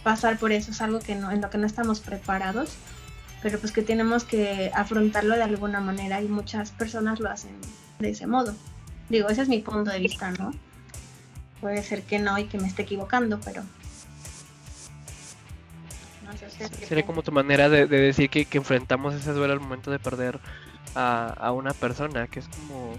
pasar 0.02 0.38
por 0.38 0.52
eso, 0.52 0.70
es 0.70 0.80
algo 0.80 0.98
que 0.98 1.14
no, 1.14 1.30
en 1.30 1.40
lo 1.40 1.50
que 1.50 1.58
no 1.58 1.66
estamos 1.66 2.00
preparados, 2.00 2.74
pero 3.42 3.58
pues 3.58 3.72
que 3.72 3.82
tenemos 3.82 4.24
que 4.24 4.70
afrontarlo 4.74 5.36
de 5.36 5.42
alguna 5.42 5.80
manera 5.80 6.20
y 6.20 6.28
muchas 6.28 6.70
personas 6.70 7.20
lo 7.20 7.30
hacen 7.30 7.52
de 7.98 8.10
ese 8.10 8.26
modo. 8.26 8.54
Digo, 9.08 9.28
ese 9.28 9.42
es 9.42 9.48
mi 9.48 9.60
punto 9.60 9.90
de 9.90 9.98
vista, 9.98 10.30
¿no? 10.32 10.52
Puede 11.60 11.82
ser 11.82 12.02
que 12.02 12.18
no 12.18 12.38
y 12.38 12.44
que 12.44 12.58
me 12.58 12.68
esté 12.68 12.82
equivocando, 12.82 13.40
pero... 13.44 13.62
No 16.24 16.32
sé, 16.36 16.86
Sería 16.86 17.04
como 17.04 17.22
tu 17.22 17.32
manera 17.32 17.68
de, 17.68 17.86
decir 17.86 18.30
que, 18.30 18.46
enfrentamos 18.52 19.14
ese 19.14 19.32
duelo 19.32 19.52
al 19.52 19.60
momento 19.60 19.90
de 19.90 19.98
perder 19.98 20.38
a, 20.94 21.28
a 21.28 21.52
una 21.52 21.74
persona, 21.74 22.28
que 22.28 22.38
es 22.40 22.48
como 22.48 22.94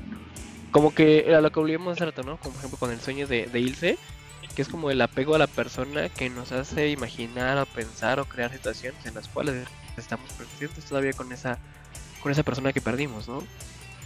como 0.71 0.93
que 0.93 1.25
era 1.27 1.41
lo 1.41 1.51
que 1.51 1.59
volvíamos 1.59 1.93
hace 1.93 2.05
rato, 2.05 2.23
¿no? 2.23 2.37
Como 2.37 2.53
por 2.53 2.59
ejemplo 2.59 2.79
con 2.79 2.91
el 2.91 3.01
sueño 3.01 3.27
de, 3.27 3.45
de 3.47 3.59
Ilse, 3.59 3.97
que 4.55 4.61
es 4.61 4.69
como 4.69 4.89
el 4.89 5.01
apego 5.01 5.35
a 5.35 5.37
la 5.37 5.47
persona 5.47 6.09
que 6.09 6.29
nos 6.29 6.51
hace 6.51 6.89
imaginar 6.89 7.57
o 7.57 7.65
pensar 7.65 8.19
o 8.19 8.25
crear 8.25 8.51
situaciones 8.51 9.05
en 9.05 9.13
las 9.15 9.27
cuales 9.27 9.67
estamos 9.97 10.31
presentes 10.33 10.85
todavía 10.85 11.13
con 11.13 11.31
esa 11.31 11.57
con 12.21 12.31
esa 12.31 12.43
persona 12.43 12.71
que 12.73 12.81
perdimos, 12.81 13.27
¿no? 13.27 13.43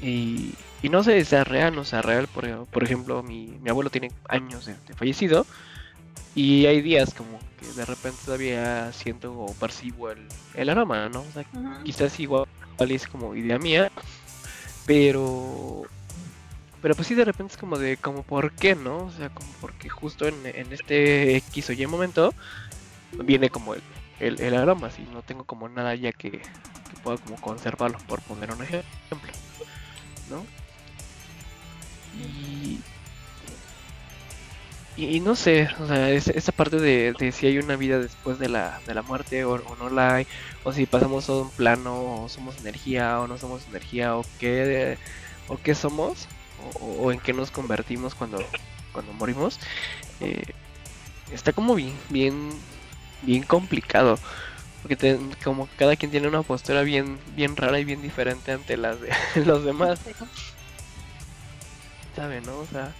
Y, 0.01 0.53
y 0.81 0.89
no 0.89 1.03
sé 1.03 1.23
sea 1.25 1.43
real 1.43 1.75
no 1.75 1.85
sea 1.85 2.01
real, 2.01 2.27
por, 2.27 2.65
por 2.67 2.83
ejemplo, 2.83 3.23
mi, 3.23 3.57
mi 3.61 3.69
abuelo 3.69 3.89
tiene 3.89 4.11
años 4.27 4.65
de, 4.65 4.75
fallecido 4.95 5.45
Y 6.33 6.65
hay 6.65 6.81
días 6.81 7.13
como 7.13 7.39
que 7.59 7.67
de 7.73 7.85
repente 7.85 8.19
todavía 8.25 8.91
siento 8.91 9.33
o 9.33 9.53
percibo 9.53 10.11
el, 10.11 10.27
el 10.53 10.69
aroma, 10.69 11.09
¿no? 11.09 11.21
O 11.21 11.31
sea, 11.33 11.45
quizás 11.83 12.19
igual 12.19 12.47
es 12.79 13.07
como 13.07 13.35
idea 13.35 13.57
mía, 13.57 13.91
pero 14.85 15.83
pero 16.81 16.93
pues 16.93 17.07
sí 17.07 17.15
de 17.15 17.25
repente 17.25 17.53
es 17.53 17.57
como 17.57 17.79
de 17.79 17.97
como 17.97 18.21
por 18.21 18.51
qué 18.51 18.75
no 18.75 19.05
o 19.05 19.11
sea 19.11 19.29
como 19.29 19.49
porque 19.59 19.89
justo 19.89 20.27
en, 20.27 20.35
en 20.45 20.71
este 20.71 21.37
X 21.37 21.69
o 21.71 21.73
Y 21.73 21.87
momento 21.87 22.31
viene 23.23 23.49
como 23.49 23.73
el, 23.73 23.81
el, 24.19 24.39
el 24.41 24.55
aroma 24.55 24.89
si 24.89 25.03
no 25.03 25.21
tengo 25.21 25.43
como 25.43 25.67
nada 25.69 25.95
ya 25.95 26.11
que, 26.11 26.31
que 26.31 26.41
pueda 27.03 27.17
como 27.17 27.35
conservarlo 27.37 27.97
por 28.07 28.21
poner 28.21 28.51
un 28.51 28.63
ejemplo 28.63 29.31
no 30.29 30.43
y 34.97 35.19
no 35.19 35.35
sé, 35.35 35.67
o 35.79 35.87
sea, 35.87 36.09
esa 36.09 36.51
parte 36.53 36.77
de, 36.79 37.13
de, 37.19 37.31
si 37.33 37.47
hay 37.47 37.57
una 37.57 37.75
vida 37.75 37.99
después 37.99 38.39
de 38.39 38.47
la, 38.47 38.79
de 38.87 38.93
la 38.93 39.01
muerte 39.01 39.43
o, 39.43 39.61
no 39.77 39.89
la 39.89 40.15
hay, 40.15 40.27
o 40.63 40.71
si 40.71 40.85
pasamos 40.85 41.27
a 41.29 41.33
un 41.33 41.49
plano, 41.49 42.23
o 42.23 42.29
somos 42.29 42.57
energía 42.59 43.19
o 43.19 43.27
no 43.27 43.37
somos 43.37 43.67
energía, 43.67 44.15
o 44.15 44.25
qué, 44.39 44.97
o 45.49 45.57
qué 45.57 45.75
somos, 45.75 46.27
o, 46.79 47.11
en 47.11 47.19
qué 47.19 47.33
nos 47.33 47.51
convertimos 47.51 48.15
cuando, 48.15 48.39
cuando 48.93 49.11
morimos, 49.13 49.59
eh, 50.21 50.43
está 51.29 51.51
como 51.51 51.75
bien, 51.75 51.93
bien, 52.09 52.51
bien 53.25 53.43
complicado. 53.43 54.17
Porque 54.81 55.17
como 55.43 55.67
cada 55.77 55.95
quien 55.95 56.11
tiene 56.11 56.27
una 56.27 56.43
postura 56.43 56.83
bien, 56.83 57.17
bien 57.35 57.55
rara 57.55 57.79
y 57.79 57.85
bien 57.85 58.01
diferente 58.01 58.51
ante 58.51 58.77
las 58.77 59.01
de 59.01 59.11
los 59.45 59.63
demás. 59.63 59.99
¿Sabe, 62.15 62.39
no? 62.41 62.59
O 62.59 62.67
sea, 62.67 62.93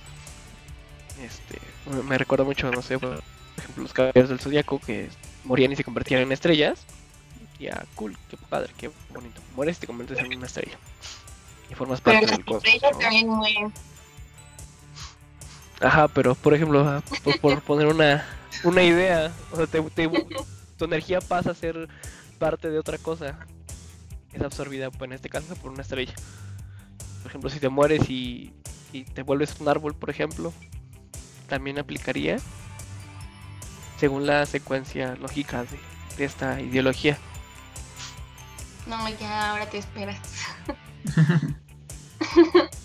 este, 1.21 1.59
me 2.03 2.17
recuerda 2.17 2.43
mucho, 2.43 2.69
no 2.71 2.81
sé, 2.81 2.97
por 2.97 3.21
ejemplo, 3.57 3.83
los 3.83 3.93
caballeros 3.93 4.29
del 4.29 4.39
zodiaco 4.39 4.79
que 4.79 5.09
morían 5.43 5.71
y 5.71 5.75
se 5.75 5.83
convertían 5.83 6.21
en 6.21 6.31
estrellas. 6.31 6.85
Ya, 7.59 7.85
cool, 7.95 8.17
qué 8.29 8.37
padre, 8.49 8.73
qué 8.77 8.91
bonito. 9.13 9.41
Mueres 9.55 9.77
y 9.77 9.81
te 9.81 9.87
conviertes 9.87 10.17
en 10.19 10.35
una 10.35 10.47
estrella. 10.47 10.77
Y 11.69 11.75
formas 11.75 12.01
parte 12.01 12.25
del 12.25 12.43
cosmos. 12.43 12.63
Ajá, 15.81 16.07
pero 16.07 16.35
por 16.35 16.53
ejemplo, 16.53 17.03
por, 17.41 17.61
poner 17.61 17.87
una, 17.87 18.25
una 18.63 18.83
idea, 18.83 19.31
o 19.51 19.57
sea, 19.57 19.67
tu 20.77 20.85
energía 20.85 21.21
pasa 21.21 21.51
a 21.51 21.55
ser 21.55 21.87
parte 22.39 22.69
de 22.69 22.79
otra 22.79 22.97
cosa. 22.97 23.37
Es 24.33 24.41
absorbida, 24.41 24.91
pues, 24.91 25.09
en 25.09 25.13
este 25.13 25.29
caso, 25.29 25.55
por 25.55 25.71
una 25.71 25.81
estrella. 25.81 26.13
Por 27.21 27.31
ejemplo, 27.31 27.49
si 27.49 27.59
te 27.59 27.69
mueres 27.69 28.09
y, 28.09 28.53
y 28.91 29.03
te 29.05 29.23
vuelves 29.23 29.55
un 29.59 29.69
árbol, 29.69 29.95
por 29.95 30.09
ejemplo, 30.09 30.53
también 31.47 31.79
aplicaría 31.79 32.37
según 33.99 34.27
la 34.27 34.45
secuencia 34.45 35.15
lógica 35.15 35.63
de, 36.17 36.25
esta 36.25 36.59
ideología. 36.61 37.17
No, 38.87 39.09
ya 39.09 39.51
ahora 39.51 39.69
te 39.69 39.77
esperas. 39.79 40.19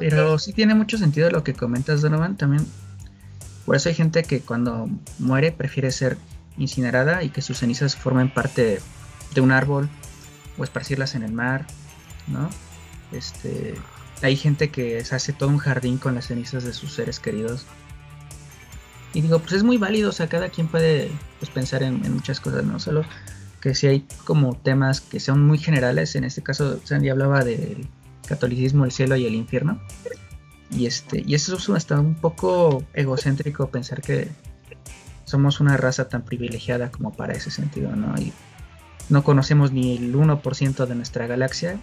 Pero 0.00 0.38
sí 0.38 0.52
tiene 0.52 0.74
mucho 0.74 0.98
sentido 0.98 1.30
lo 1.30 1.44
que 1.44 1.54
comentas, 1.54 2.00
Donovan. 2.02 2.36
También, 2.36 2.66
por 3.64 3.76
eso 3.76 3.88
hay 3.88 3.94
gente 3.94 4.24
que 4.24 4.40
cuando 4.40 4.88
muere 5.18 5.52
prefiere 5.52 5.92
ser 5.92 6.16
incinerada 6.58 7.22
y 7.22 7.30
que 7.30 7.42
sus 7.42 7.58
cenizas 7.58 7.94
formen 7.94 8.32
parte 8.32 8.80
de 9.34 9.40
un 9.40 9.52
árbol 9.52 9.88
o 10.58 10.64
esparcirlas 10.64 11.14
en 11.14 11.22
el 11.22 11.32
mar, 11.32 11.66
¿no? 12.26 12.50
Este, 13.12 13.74
hay 14.22 14.36
gente 14.36 14.70
que 14.70 15.04
se 15.04 15.14
hace 15.14 15.32
todo 15.32 15.48
un 15.48 15.58
jardín 15.58 15.98
con 15.98 16.14
las 16.16 16.26
cenizas 16.26 16.64
de 16.64 16.72
sus 16.72 16.92
seres 16.92 17.20
queridos 17.20 17.66
y 19.12 19.22
digo, 19.22 19.40
pues 19.40 19.54
es 19.54 19.62
muy 19.64 19.76
válido, 19.76 20.10
o 20.10 20.12
sea, 20.12 20.28
cada 20.28 20.48
quien 20.48 20.68
puede 20.68 21.10
pues, 21.38 21.50
pensar 21.50 21.82
en, 21.82 22.00
muchas 22.12 22.40
cosas, 22.40 22.64
¿no? 22.64 22.78
Solo 22.78 23.04
que 23.60 23.74
si 23.74 23.86
hay 23.86 24.06
como 24.24 24.54
temas 24.54 25.00
que 25.00 25.20
son 25.20 25.46
muy 25.46 25.58
generales, 25.58 26.14
en 26.14 26.24
este 26.24 26.42
caso 26.42 26.80
Sandy 26.84 27.08
hablaba 27.08 27.44
del 27.44 27.86
catolicismo, 28.26 28.84
el 28.84 28.92
cielo 28.92 29.16
y 29.16 29.26
el 29.26 29.34
infierno. 29.34 29.80
Y 30.70 30.86
este, 30.86 31.22
y 31.26 31.34
eso 31.34 31.56
es 31.56 31.68
hasta 31.70 31.98
un 31.98 32.14
poco 32.14 32.84
egocéntrico 32.94 33.70
pensar 33.70 34.02
que 34.02 34.28
somos 35.24 35.60
una 35.60 35.76
raza 35.76 36.08
tan 36.08 36.22
privilegiada 36.22 36.90
como 36.90 37.12
para 37.12 37.34
ese 37.34 37.50
sentido, 37.50 37.94
¿no? 37.96 38.14
Y 38.20 38.32
no 39.08 39.24
conocemos 39.24 39.72
ni 39.72 39.96
el 39.96 40.14
1% 40.14 40.86
de 40.86 40.94
nuestra 40.94 41.26
galaxia 41.26 41.78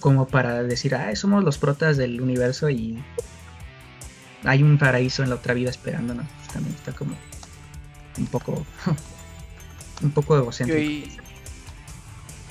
como 0.00 0.28
para 0.28 0.62
decir, 0.62 0.94
ah, 0.94 1.16
somos 1.16 1.44
los 1.44 1.56
protas 1.56 1.96
del 1.96 2.20
universo 2.20 2.68
y 2.68 3.02
hay 4.44 4.62
un 4.62 4.76
paraíso 4.76 5.22
en 5.22 5.30
la 5.30 5.36
otra 5.36 5.54
vida 5.54 5.70
esperándonos. 5.70 6.26
También 6.52 6.74
está 6.74 6.92
como 6.92 7.16
un 8.18 8.26
poco 8.26 8.66
un 10.02 10.10
poco 10.10 10.36
egocéntrico. 10.36 11.23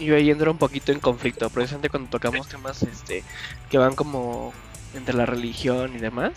Yo 0.04 0.16
ahí 0.16 0.30
entro 0.30 0.52
un 0.52 0.58
poquito 0.58 0.92
en 0.92 1.00
conflicto, 1.00 1.50
precisamente 1.50 1.90
cuando 1.90 2.10
tocamos 2.10 2.48
temas 2.48 2.84
este 2.84 3.24
que 3.70 3.78
van 3.78 3.96
como 3.96 4.54
entre 4.96 5.16
la 5.16 5.26
religión 5.26 5.96
y 5.96 6.00
demás. 6.00 6.34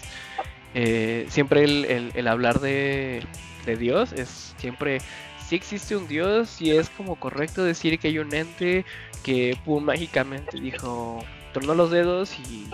Eh, 0.75 1.27
siempre 1.31 1.65
el, 1.65 2.13
el, 2.15 2.29
hablar 2.29 2.61
de, 2.61 3.23
de 3.65 3.77
Dios 3.77 4.13
es 4.13 4.55
siempre 4.59 4.99
si 5.47 5.57
existe 5.57 5.97
un 5.97 6.07
Dios 6.07 6.61
y 6.61 6.73
es 6.73 6.91
como 6.91 7.17
correcto 7.17 7.65
decir 7.65 7.99
que 7.99 8.09
hay 8.09 8.19
un 8.19 8.35
ente 8.35 8.85
que 9.23 9.57
pum, 9.65 9.85
mágicamente 9.85 10.61
dijo, 10.61 11.25
tornó 11.53 11.75
los 11.75 11.91
dedos 11.91 12.39
y 12.39 12.69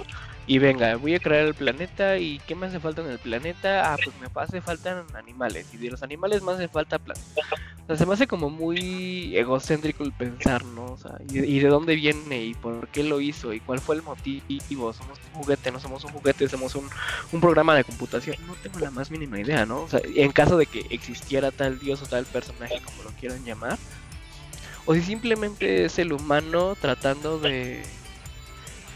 y 0.46 0.58
venga, 0.58 0.96
voy 0.96 1.14
a 1.14 1.20
crear 1.20 1.46
el 1.46 1.54
planeta 1.54 2.18
y 2.18 2.40
¿qué 2.40 2.54
me 2.54 2.66
hace 2.66 2.80
falta 2.80 3.00
en 3.02 3.10
el 3.10 3.18
planeta? 3.18 3.92
Ah, 3.92 3.96
pues 4.02 4.14
me 4.20 4.28
hace 4.40 4.60
falta 4.60 5.04
animales 5.14 5.72
y 5.72 5.76
de 5.76 5.90
los 5.90 6.02
animales 6.02 6.42
más 6.42 6.56
hace 6.56 6.68
falta 6.68 6.98
plantas. 6.98 7.24
O 7.82 7.86
sea, 7.88 7.96
se 7.96 8.06
me 8.06 8.14
hace 8.14 8.26
como 8.28 8.48
muy 8.48 9.36
egocéntrico 9.36 10.04
el 10.04 10.12
pensar, 10.12 10.64
¿no? 10.64 10.84
O 10.92 10.96
sea, 10.96 11.18
y, 11.28 11.58
de 11.58 11.68
dónde 11.68 11.96
viene 11.96 12.44
y 12.44 12.54
por 12.54 12.86
qué 12.88 13.02
lo 13.02 13.20
hizo 13.20 13.52
y 13.52 13.60
cuál 13.60 13.80
fue 13.80 13.96
el 13.96 14.02
motivo. 14.02 14.92
Somos 14.92 15.18
un 15.34 15.42
juguete, 15.42 15.72
no 15.72 15.80
somos 15.80 16.04
un 16.04 16.12
juguete, 16.12 16.48
somos 16.48 16.76
un, 16.76 16.88
un 17.32 17.40
programa 17.40 17.74
de 17.74 17.82
computación. 17.82 18.36
No 18.46 18.54
tengo 18.54 18.78
la 18.78 18.92
más 18.92 19.10
mínima 19.10 19.40
idea, 19.40 19.66
¿no? 19.66 19.82
O 19.82 19.88
sea, 19.88 20.00
en 20.04 20.30
caso 20.30 20.56
de 20.56 20.66
que 20.66 20.86
existiera 20.90 21.50
tal 21.50 21.80
dios 21.80 22.00
o 22.02 22.06
tal 22.06 22.24
personaje, 22.24 22.80
como 22.84 23.02
lo 23.02 23.10
quieran 23.18 23.44
llamar, 23.44 23.78
o 24.86 24.94
si 24.94 25.02
simplemente 25.02 25.84
es 25.84 25.98
el 25.98 26.12
humano 26.12 26.76
tratando 26.80 27.38
de 27.38 27.82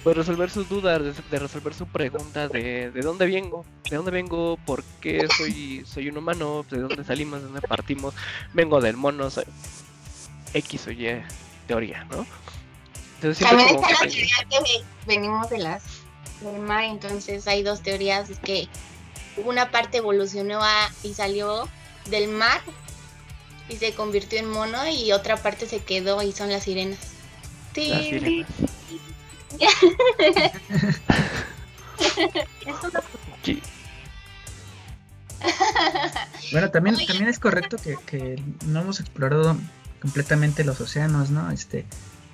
pues 0.06 0.18
resolver 0.18 0.48
sus 0.50 0.68
dudas, 0.68 1.02
de, 1.32 1.38
resolver 1.40 1.74
su 1.74 1.84
pregunta 1.88 2.46
de, 2.46 2.92
de 2.92 3.00
dónde 3.00 3.26
vengo, 3.26 3.64
de 3.90 3.96
dónde 3.96 4.12
vengo, 4.12 4.56
por 4.64 4.84
qué 5.00 5.26
soy, 5.36 5.84
soy 5.84 6.08
un 6.08 6.18
humano, 6.18 6.64
de 6.70 6.78
dónde 6.78 7.02
salimos, 7.02 7.40
de 7.40 7.46
dónde 7.46 7.60
partimos, 7.62 8.14
vengo 8.52 8.80
del 8.80 8.96
mono, 8.96 9.28
soy 9.30 9.42
X 10.54 10.86
o 10.86 10.92
Y 10.92 11.08
teoría, 11.66 12.04
¿no? 12.04 12.24
Entonces 13.16 13.48
También 13.48 13.74
está 13.74 13.90
la 13.90 13.98
teoría 13.98 14.36
que 14.48 14.84
venimos 15.08 15.50
de 15.50 15.58
las 15.58 15.82
del 16.40 16.60
mar, 16.60 16.84
entonces 16.84 17.48
hay 17.48 17.64
dos 17.64 17.82
teorías, 17.82 18.30
es 18.30 18.38
que 18.38 18.68
una 19.44 19.72
parte 19.72 19.98
evolucionó 19.98 20.62
a, 20.62 20.88
y 21.02 21.14
salió 21.14 21.68
del 22.10 22.28
mar 22.28 22.60
y 23.68 23.74
se 23.74 23.92
convirtió 23.92 24.38
en 24.38 24.48
mono 24.50 24.86
y 24.86 25.10
otra 25.10 25.36
parte 25.36 25.66
se 25.66 25.80
quedó 25.80 26.22
y 26.22 26.30
son 26.30 26.52
las 26.52 26.62
sirenas. 26.62 27.00
Las 27.74 28.04
sirenas. 28.04 28.46
Bueno, 36.52 36.70
también, 36.70 36.96
también 37.06 37.28
es 37.28 37.38
correcto 37.38 37.76
que, 38.06 38.42
no 38.66 38.80
hemos 38.80 39.00
explorado 39.00 39.56
completamente 40.00 40.64
los 40.64 40.80
océanos, 40.80 41.30
¿no? 41.30 41.50
Este, 41.50 41.86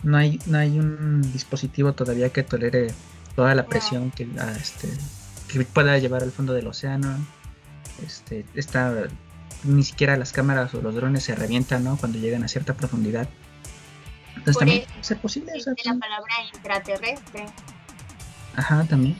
no 0.03 0.17
hay, 0.17 0.39
no 0.47 0.59
hay 0.59 0.79
un 0.79 1.23
dispositivo 1.33 1.93
todavía 1.93 2.31
que 2.31 2.43
tolere 2.43 2.93
toda 3.37 3.55
la 3.55 3.67
presión 3.67 4.11
que, 4.11 4.29
ah, 4.39 4.53
este, 4.61 4.89
que 5.49 5.65
pueda 5.65 5.99
llevar 5.99 6.23
al 6.23 6.33
fondo 6.33 6.53
del 6.53 6.67
océano. 6.67 7.17
Este, 8.05 8.45
está, 8.55 8.95
ni 9.65 9.83
siquiera 9.85 10.17
las 10.17 10.33
cámaras 10.33 10.75
o 10.75 10.83
los 10.83 10.95
drones 10.95 11.23
se 11.23 11.35
revientan, 11.35 11.85
¿no? 11.85 11.97
Cuando 11.97 12.19
llegan 12.19 12.43
a 12.45 12.49
cierta 12.49 12.75
profundidad. 12.75 13.29
Entonces 14.37 14.59
también 14.59 14.85
puede 15.01 15.21
posible. 15.21 15.53
la 15.85 15.99
palabra 15.99 16.35
intraterrestre. 16.55 17.47
Ajá, 18.57 18.85
también. 18.85 19.17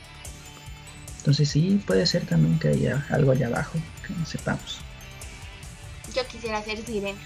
Entonces 1.17 1.49
sí, 1.49 1.81
puede 1.85 2.05
ser 2.05 2.25
también 2.25 2.59
que 2.59 2.69
haya 2.69 3.05
algo 3.09 3.31
allá 3.31 3.47
abajo 3.47 3.79
que 4.05 4.13
no 4.13 4.25
sepamos. 4.25 4.79
Yo 6.13 6.27
quisiera 6.27 6.61
ser 6.61 6.85
sirena. 6.85 7.17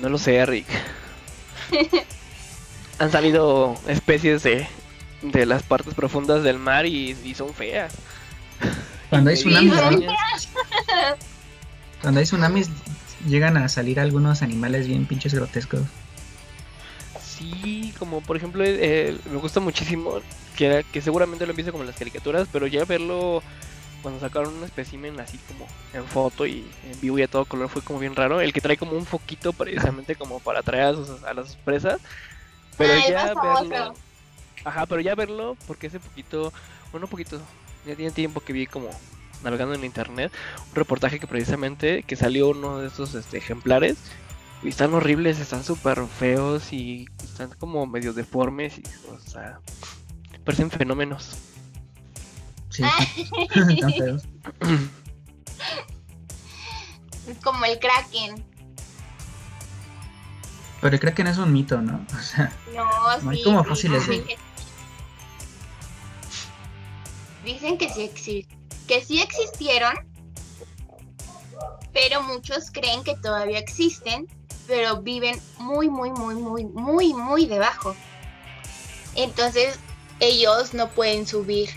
no 0.00 0.08
lo 0.08 0.18
sé, 0.18 0.44
Rick. 0.46 0.68
Han 2.98 3.10
salido 3.10 3.76
especies 3.88 4.42
de, 4.42 4.68
de 5.22 5.46
las 5.46 5.62
partes 5.62 5.94
profundas 5.94 6.42
del 6.44 6.58
mar 6.58 6.86
y, 6.86 7.34
son 7.34 7.52
feas. 7.52 7.94
Cuando 9.08 9.30
hay 9.30 9.36
tsunamis, 9.36 9.72
cuando 12.00 12.20
hay 12.20 12.26
tsunamis 12.26 12.68
llegan 13.26 13.56
a 13.56 13.68
salir 13.68 14.00
algunos 14.00 14.42
animales 14.42 14.86
bien 14.86 15.06
pinches 15.06 15.34
grotescos. 15.34 15.82
Sí, 17.22 17.94
como 17.98 18.20
por 18.20 18.36
ejemplo, 18.36 18.62
eh, 18.64 19.16
me 19.30 19.38
gusta 19.38 19.60
muchísimo, 19.60 20.20
que, 20.56 20.84
que 20.92 21.00
seguramente 21.00 21.46
lo 21.46 21.52
empieza 21.52 21.72
como 21.72 21.82
en 21.84 21.88
las 21.88 21.98
caricaturas, 21.98 22.48
pero 22.52 22.66
ya 22.66 22.84
verlo 22.84 23.42
cuando 24.02 24.20
sacaron 24.20 24.54
un 24.54 24.64
espécimen 24.64 25.18
así 25.20 25.38
como 25.48 25.66
en 25.92 26.04
foto 26.04 26.46
y 26.46 26.66
en 26.90 27.00
vivo 27.00 27.18
y 27.18 27.22
a 27.22 27.28
todo 27.28 27.44
color 27.44 27.68
fue 27.68 27.82
como 27.82 27.98
bien 27.98 28.16
raro. 28.16 28.40
El 28.40 28.52
que 28.52 28.60
trae 28.60 28.76
como 28.76 28.92
un 28.92 29.06
foquito 29.06 29.52
precisamente 29.54 30.16
como 30.16 30.40
para 30.40 30.60
atraer 30.60 30.96
a, 31.26 31.34
las 31.34 31.56
presas. 31.56 32.00
Pero 32.76 32.94
ya 33.08 33.34
verlo. 33.34 33.94
Ajá, 34.64 34.86
pero 34.86 35.00
ya 35.00 35.14
verlo, 35.14 35.56
porque 35.66 35.86
ese 35.86 36.00
poquito, 36.00 36.52
bueno, 36.92 37.06
un 37.06 37.10
poquito, 37.10 37.40
ya 37.86 37.96
tiene 37.96 38.10
tiempo 38.10 38.40
que 38.40 38.52
vi 38.52 38.66
como 38.66 38.90
navegando 39.42 39.74
en 39.74 39.84
internet, 39.84 40.32
un 40.68 40.74
reportaje 40.74 41.18
que 41.18 41.26
precisamente 41.26 42.02
que 42.02 42.16
salió 42.16 42.48
uno 42.48 42.78
de 42.78 42.88
esos 42.88 43.14
este, 43.14 43.38
ejemplares 43.38 43.96
y 44.62 44.68
están 44.68 44.92
horribles, 44.94 45.38
están 45.38 45.64
súper 45.64 46.06
feos 46.06 46.72
y 46.72 47.08
están 47.22 47.50
como 47.58 47.86
medio 47.86 48.12
deformes 48.12 48.78
y, 48.78 48.82
o 49.10 49.18
sea, 49.18 49.60
parecen 50.44 50.70
fenómenos. 50.70 51.38
Sí, 52.68 52.82
están 53.70 53.92
feos. 53.92 54.22
como 57.42 57.64
el 57.64 57.78
Kraken. 57.78 58.44
Pero 60.80 60.94
el 60.94 61.00
Kraken 61.00 61.26
es 61.26 61.38
un 61.38 61.52
mito, 61.52 61.80
¿no? 61.80 62.04
O 62.14 62.22
sea, 62.22 62.52
no, 62.74 63.30
hay 63.30 63.42
como 63.42 63.64
fósiles 63.64 64.08
Dicen 67.44 67.78
que 67.78 67.88
sí, 67.88 68.46
que 68.86 69.04
sí 69.04 69.20
existieron, 69.20 69.94
pero 71.92 72.22
muchos 72.22 72.70
creen 72.70 73.02
que 73.02 73.16
todavía 73.16 73.58
existen, 73.58 74.26
pero 74.66 75.00
viven 75.02 75.40
muy, 75.58 75.88
muy, 75.88 76.10
muy, 76.10 76.34
muy, 76.34 76.64
muy, 76.64 77.14
muy 77.14 77.46
debajo. 77.46 77.96
Entonces 79.14 79.78
ellos 80.20 80.74
no 80.74 80.88
pueden 80.90 81.26
subir 81.26 81.70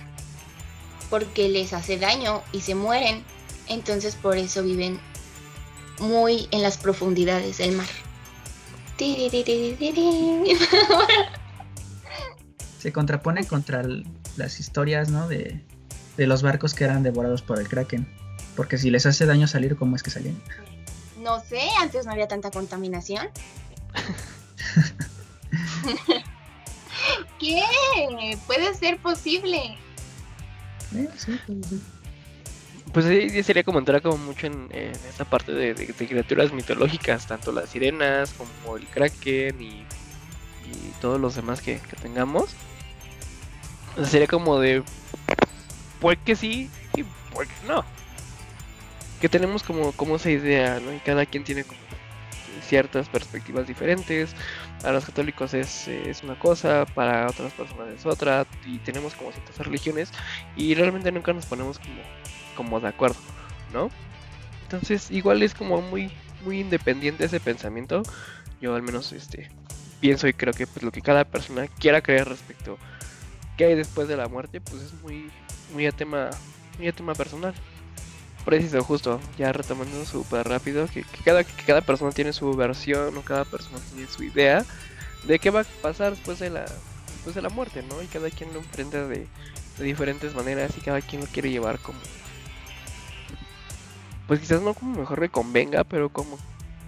porque 1.09 1.49
les 1.49 1.73
hace 1.73 1.97
daño 1.97 2.43
y 2.51 2.61
se 2.61 2.75
mueren. 2.75 3.23
Entonces 3.67 4.15
por 4.15 4.37
eso 4.37 4.63
viven 4.63 4.99
muy 5.99 6.47
en 6.51 6.61
las 6.61 6.77
profundidades 6.77 7.57
del 7.57 7.73
mar. 7.73 7.87
Se 12.79 12.91
contrapone 12.91 13.47
contra 13.47 13.83
las 14.37 14.59
historias, 14.59 15.09
¿no? 15.09 15.27
De, 15.27 15.61
de 16.17 16.27
los 16.27 16.41
barcos 16.41 16.73
que 16.73 16.83
eran 16.83 17.03
devorados 17.03 17.41
por 17.41 17.59
el 17.59 17.67
kraken. 17.67 18.07
Porque 18.55 18.77
si 18.77 18.91
les 18.91 19.05
hace 19.05 19.25
daño 19.25 19.47
salir, 19.47 19.75
¿cómo 19.75 19.95
es 19.95 20.03
que 20.03 20.11
salían? 20.11 20.39
No 21.19 21.39
sé, 21.39 21.61
antes 21.79 22.05
no 22.05 22.11
había 22.11 22.27
tanta 22.27 22.51
contaminación. 22.51 23.27
¿Qué? 27.39 27.63
Puede 28.45 28.73
ser 28.75 28.99
posible. 28.99 29.77
Eh, 30.95 31.09
sí, 31.17 31.39
Pues 32.91 33.05
sí, 33.05 33.43
sería 33.43 33.63
como 33.63 33.79
entrar 33.79 34.01
como 34.01 34.17
mucho 34.17 34.47
en, 34.47 34.69
esta 34.71 35.25
parte 35.25 35.51
de, 35.51 35.73
criaturas 35.93 36.53
mitológicas, 36.53 37.27
tanto 37.27 37.51
las 37.51 37.69
sirenas 37.69 38.33
como 38.33 38.77
el 38.77 38.87
kraken 38.87 39.61
y, 39.61 39.85
todos 41.01 41.19
los 41.19 41.35
demás 41.35 41.61
que, 41.61 41.79
tengamos. 42.01 42.51
Sería 44.05 44.27
como 44.27 44.59
de 44.59 44.83
que 46.25 46.35
sí 46.35 46.69
y 46.95 47.03
que 47.03 47.05
no. 47.67 47.83
Que 49.21 49.29
tenemos 49.29 49.63
como, 49.63 49.93
como 49.93 50.17
esa 50.17 50.29
idea, 50.29 50.79
¿no? 50.79 50.93
Y 50.93 50.99
cada 50.99 51.25
quien 51.25 51.43
tiene 51.43 51.63
como 51.63 51.79
ciertas 52.67 53.07
perspectivas 53.09 53.67
diferentes. 53.67 54.35
Para 54.81 54.93
los 54.93 55.05
católicos 55.05 55.53
es, 55.53 55.87
una 56.23 56.37
cosa, 56.37 56.85
para 56.93 57.27
otras 57.27 57.53
personas 57.53 57.87
es 57.93 58.05
otra, 58.05 58.45
y 58.65 58.79
tenemos 58.79 59.13
como 59.13 59.31
ciertas 59.31 59.57
religiones 59.59 60.11
y 60.57 60.75
realmente 60.75 61.11
nunca 61.11 61.31
nos 61.33 61.45
ponemos 61.45 61.79
como, 61.79 62.01
como 62.55 62.79
de 62.79 62.89
acuerdo, 62.89 63.19
¿no? 63.71 63.89
Entonces 64.63 65.09
igual 65.11 65.41
es 65.41 65.53
como 65.53 65.81
muy, 65.81 66.11
muy 66.43 66.59
independiente 66.59 67.25
ese 67.25 67.39
pensamiento. 67.39 68.03
Yo 68.59 68.75
al 68.75 68.81
menos 68.81 69.11
este 69.11 69.49
pienso 70.01 70.27
y 70.27 70.33
creo 70.33 70.53
que 70.53 70.67
pues 70.67 70.83
lo 70.83 70.91
que 70.91 71.01
cada 71.01 71.23
persona 71.23 71.67
quiera 71.67 72.01
creer 72.01 72.27
respecto 72.27 72.77
a 72.77 72.92
qué 73.57 73.65
hay 73.65 73.75
después 73.75 74.07
de 74.07 74.17
la 74.17 74.27
muerte, 74.27 74.61
pues 74.61 74.81
es 74.83 74.93
muy, 75.01 75.29
muy 75.73 75.85
a 75.85 75.91
tema, 75.91 76.29
muy 76.77 76.87
a 76.87 76.91
tema 76.91 77.13
personal. 77.13 77.53
Preciso, 78.45 78.83
justo, 78.83 79.21
ya 79.37 79.53
retomando 79.53 80.05
súper 80.05 80.47
rápido, 80.47 80.87
que, 80.87 81.05
cada, 81.23 81.43
que 81.43 81.63
cada 81.63 81.81
persona 81.81 82.11
tiene 82.11 82.33
su 82.33 82.53
versión 82.55 83.17
o 83.17 83.21
cada 83.21 83.45
persona 83.45 83.79
tiene 83.93 84.07
su 84.09 84.23
idea 84.23 84.65
de 85.25 85.39
qué 85.39 85.49
va 85.49 85.61
a 85.61 85.65
pasar 85.81 86.11
después 86.11 86.39
de 86.39 86.49
la, 86.49 86.65
después 87.13 87.35
de 87.35 87.41
la 87.41 87.49
muerte, 87.49 87.83
¿no? 87.83 88.01
Y 88.01 88.07
cada 88.07 88.29
quien 88.29 88.51
lo 88.53 88.59
enfrenta 88.59 89.07
de, 89.07 89.27
de 89.77 89.83
diferentes 89.83 90.35
maneras 90.35 90.77
y 90.77 90.81
cada 90.81 90.99
quien 91.01 91.21
lo 91.21 91.27
quiere 91.27 91.51
llevar 91.51 91.79
como... 91.79 91.99
Pues 94.27 94.39
quizás 94.39 94.61
no 94.61 94.73
como 94.73 94.99
mejor 94.99 95.19
le 95.19 95.29
convenga, 95.29 95.83
pero 95.83 96.09
como 96.09 96.37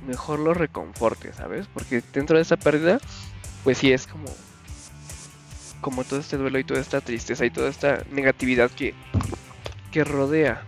mejor 0.06 0.40
lo 0.40 0.54
reconforte, 0.54 1.32
¿sabes? 1.34 1.68
Porque 1.74 2.04
dentro 2.14 2.36
de 2.36 2.42
esa 2.42 2.58
pérdida, 2.58 3.00
pues 3.64 3.78
sí 3.78 3.92
es 3.92 4.08
como 4.08 4.26
como 5.86 6.04
todo 6.04 6.20
este 6.20 6.36
duelo 6.36 6.58
y 6.58 6.64
toda 6.64 6.80
esta 6.80 7.00
tristeza 7.00 7.46
y 7.46 7.52
toda 7.52 7.70
esta 7.70 8.04
negatividad 8.10 8.72
que, 8.72 8.96
que 9.92 10.04
rodea, 10.04 10.64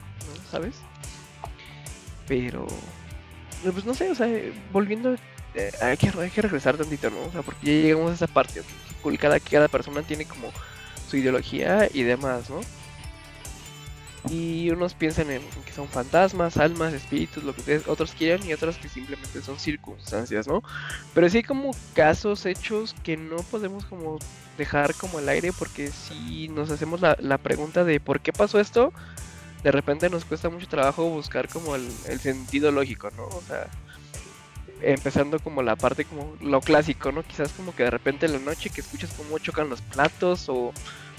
¿sabes? 0.52 0.76
Pero, 2.28 2.68
pues 3.64 3.84
no 3.84 3.96
sé, 3.96 4.12
o 4.12 4.14
sea, 4.14 4.28
volviendo, 4.72 5.16
eh, 5.56 5.72
hay, 5.82 5.98
que, 5.98 6.12
hay 6.20 6.30
que 6.30 6.44
regresar 6.44 6.78
tantito, 6.78 7.10
¿no? 7.10 7.20
O 7.24 7.32
sea, 7.32 7.42
porque 7.42 7.66
ya 7.66 7.82
llegamos 7.82 8.12
a 8.12 8.14
esa 8.14 8.28
parte, 8.28 8.62
que 9.04 9.18
cada, 9.18 9.40
cada 9.40 9.68
persona 9.68 10.04
tiene 10.04 10.26
como 10.26 10.52
su 11.10 11.18
ideología 11.18 11.90
y 11.92 12.04
demás, 12.04 12.52
¿no? 12.52 12.60
Y 14.30 14.70
unos 14.70 14.94
piensan 14.94 15.32
en 15.32 15.42
que 15.66 15.72
son 15.72 15.88
fantasmas, 15.88 16.58
almas, 16.58 16.94
espíritus, 16.94 17.44
lo 17.44 17.56
que 17.56 17.82
otros 17.88 18.12
quieran, 18.12 18.46
y 18.48 18.54
otros 18.54 18.78
que 18.78 18.90
simplemente 18.90 19.42
son 19.42 19.60
circunstancias, 19.60 20.48
¿no? 20.48 20.64
Pero 21.14 21.30
sí 21.30 21.38
hay 21.38 21.44
como 21.44 21.72
casos, 21.94 22.46
hechos 22.46 22.96
que 23.04 23.18
no 23.18 23.38
podemos 23.38 23.86
como 23.86 24.20
dejar 24.58 24.94
como 24.96 25.20
el 25.20 25.30
aire, 25.30 25.52
porque 25.58 25.88
si 25.88 26.50
nos 26.50 26.72
hacemos 26.72 27.02
la, 27.02 27.16
la 27.20 27.38
pregunta 27.38 27.84
de 27.84 28.00
por 28.00 28.20
qué 28.20 28.34
pasó 28.34 28.60
esto, 28.60 28.92
de 29.64 29.72
repente 29.72 30.10
nos 30.10 30.26
cuesta 30.26 30.50
mucho 30.50 30.68
trabajo 30.68 31.10
buscar 31.10 31.48
como 31.48 31.76
el, 31.76 31.88
el 32.08 32.20
sentido 32.20 32.72
lógico, 32.72 33.10
¿no? 33.18 33.26
O 33.26 33.42
sea, 33.48 33.68
empezando 34.82 35.40
como 35.40 35.64
la 35.64 35.76
parte 35.76 36.06
como 36.06 36.36
lo 36.42 36.62
clásico, 36.62 37.12
¿no? 37.12 37.24
Quizás 37.24 37.52
como 37.54 37.76
que 37.76 37.84
de 37.84 37.92
repente 37.92 38.26
en 38.26 38.34
la 38.34 38.40
noche 38.40 38.70
que 38.70 38.82
escuchas 38.82 39.12
como 39.14 39.40
chocan 39.40 39.70
los 39.70 39.82
platos 39.82 40.50
o 40.50 40.74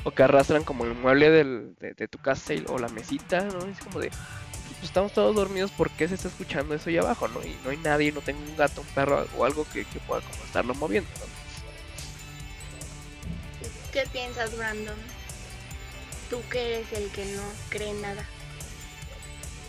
o 0.05 0.11
que 0.11 0.23
arrastran 0.23 0.65
como 0.65 0.85
el 0.85 0.95
mueble 0.95 1.31
del, 1.31 1.75
de, 1.81 2.09
tu 2.09 2.19
casa 2.19 2.55
o 2.69 2.79
la 2.79 2.89
mesita, 2.89 3.45
¿no? 3.45 3.67
Es 3.67 3.79
como 3.81 4.01
de, 4.01 4.11
pues 4.11 4.85
estamos 4.85 5.13
todos 5.13 5.35
dormidos, 5.35 5.71
¿por 5.71 5.91
qué 5.91 6.09
se 6.09 6.15
está 6.15 6.29
escuchando 6.29 6.75
eso 6.75 6.89
allá 6.91 7.01
abajo, 7.01 7.29
no? 7.29 7.43
Y 7.43 7.57
no 7.65 7.71
hay 7.71 7.77
nadie, 7.79 8.13
no 8.13 8.21
tengo 8.21 8.41
un 8.41 8.57
gato, 8.57 8.81
un 8.81 8.87
perro 8.89 9.27
o 9.37 9.45
algo 9.45 9.67
que, 9.73 9.85
pueda 10.07 10.21
como 10.21 10.45
estarlo 10.45 10.75
moviendo, 10.75 11.11
¿no? 11.19 11.27
¿Qué 13.93 14.05
piensas, 14.13 14.57
Brandon? 14.57 14.97
Tú 16.31 16.41
que 16.51 16.75
eres 16.75 16.93
el 16.93 17.11
que 17.11 17.25
no 17.25 17.43
cree 17.71 17.95
nada. 17.95 18.25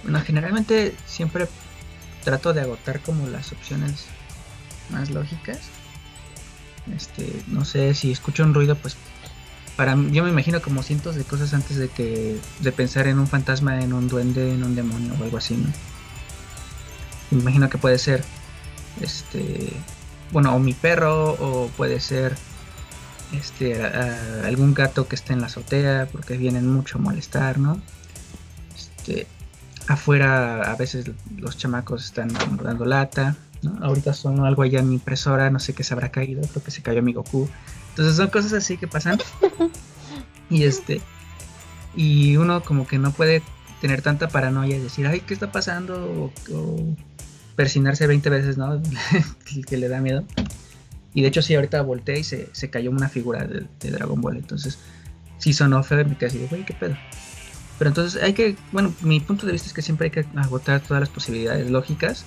Bueno, 0.04 0.22
generalmente 0.22 0.94
siempre 1.06 1.48
trato 2.24 2.54
de 2.54 2.62
agotar 2.62 3.00
como 3.00 3.28
las 3.28 3.52
opciones 3.52 4.06
más 4.90 5.10
lógicas. 5.10 5.60
Este, 6.96 7.28
no 7.48 7.66
sé, 7.66 7.94
si 7.94 8.12
escucho 8.12 8.44
un 8.44 8.54
ruido, 8.54 8.76
pues 8.76 8.98
para 9.80 9.96
yo 9.96 10.26
me 10.26 10.30
imagino 10.30 10.62
como 10.62 10.84
cientos 10.84 11.16
de 11.16 11.24
cosas 11.24 11.54
antes 11.54 11.78
de 11.78 11.88
que 11.88 12.38
de 12.60 12.72
pensar 12.74 13.08
en 13.08 13.18
un 13.18 13.28
fantasma, 13.28 13.82
en 13.82 13.94
un 13.94 14.10
duende, 14.10 14.54
en 14.54 14.66
un 14.66 14.76
demonio 14.76 15.14
o 15.18 15.24
algo 15.24 15.38
así, 15.38 15.56
¿no? 15.56 15.72
Me 17.32 17.40
imagino 17.40 17.70
que 17.70 17.78
puede 17.78 17.98
ser 17.98 18.22
este 19.00 19.72
bueno, 20.34 20.54
o 20.54 20.60
mi 20.60 20.74
perro 20.74 21.32
o 21.32 21.70
puede 21.78 22.02
ser 22.02 22.36
este 23.32 23.82
algún 24.44 24.74
gato 24.74 25.08
que 25.08 25.16
esté 25.16 25.32
en 25.32 25.40
la 25.40 25.48
azotea 25.48 26.10
porque 26.12 26.36
vienen 26.36 26.68
mucho 26.68 26.98
a 26.98 27.02
molestar, 27.02 27.58
¿no? 27.58 27.82
Este 28.76 29.28
afuera 29.88 30.74
a 30.74 30.76
veces 30.76 31.10
los 31.38 31.58
chamacos 31.58 32.04
están 32.04 32.34
dando 32.62 32.84
lata. 32.84 33.38
Ahorita 33.82 34.14
son 34.14 34.46
algo 34.46 34.64
allá 34.64 34.80
en 34.80 34.90
mi 34.90 34.96
impresora, 34.96 35.50
no 35.50 35.60
sé 35.60 35.74
qué 35.74 35.86
se 35.86 35.94
habrá 35.94 36.10
caído, 36.10 36.42
creo 36.42 36.64
que 36.64 36.72
se 36.72 36.82
cayó 36.82 37.02
mi 37.02 37.14
Goku. 37.14 37.48
Entonces 37.90 38.16
son 38.16 38.30
cosas 38.30 38.54
así 38.54 38.78
que 38.78 38.88
pasan. 38.88 39.20
y 40.50 40.64
este. 40.64 41.02
Y 41.96 42.38
uno 42.38 42.62
como 42.64 42.88
que 42.88 42.98
no 42.98 43.12
puede 43.12 43.42
tener 43.82 44.02
tanta 44.02 44.28
paranoia 44.28 44.78
y 44.78 44.80
decir, 44.80 45.08
ay, 45.08 45.22
¿qué 45.22 45.34
está 45.34 45.52
pasando? 45.52 46.32
O, 46.52 46.96
persinarse 47.56 48.08
20 48.08 48.30
veces, 48.30 48.58
¿no? 48.58 48.82
que 49.68 49.78
le 49.78 49.90
da 49.90 50.00
miedo. 50.00 50.24
Y 51.14 51.22
de 51.22 51.28
hecho, 51.28 51.42
sí, 51.42 51.56
ahorita 51.56 51.82
volteé 51.82 52.20
y 52.20 52.24
se, 52.24 52.50
se 52.52 52.70
cayó 52.70 52.92
una 52.92 53.10
figura 53.10 53.46
de, 53.46 53.68
Dragon 53.80 54.22
Ball. 54.22 54.38
Entonces, 54.38 54.80
sí 55.38 55.54
sonó 55.54 55.84
feo 55.84 56.02
y 56.02 56.06
me 56.06 56.18
quedé 56.18 56.28
así, 56.28 56.48
güey, 56.50 56.66
¿qué 56.66 56.74
pedo? 56.74 56.96
Pero 57.78 57.90
entonces 57.90 58.22
hay 58.22 58.34
que, 58.34 58.56
bueno, 58.72 58.94
mi 59.02 59.20
punto 59.20 59.46
de 59.46 59.54
vista 59.54 59.68
es 59.68 59.74
que 59.74 59.82
siempre 59.82 60.06
hay 60.06 60.12
que 60.12 60.26
agotar 60.38 60.82
todas 60.82 61.00
las 61.00 61.10
posibilidades 61.10 61.70
lógicas 61.70 62.26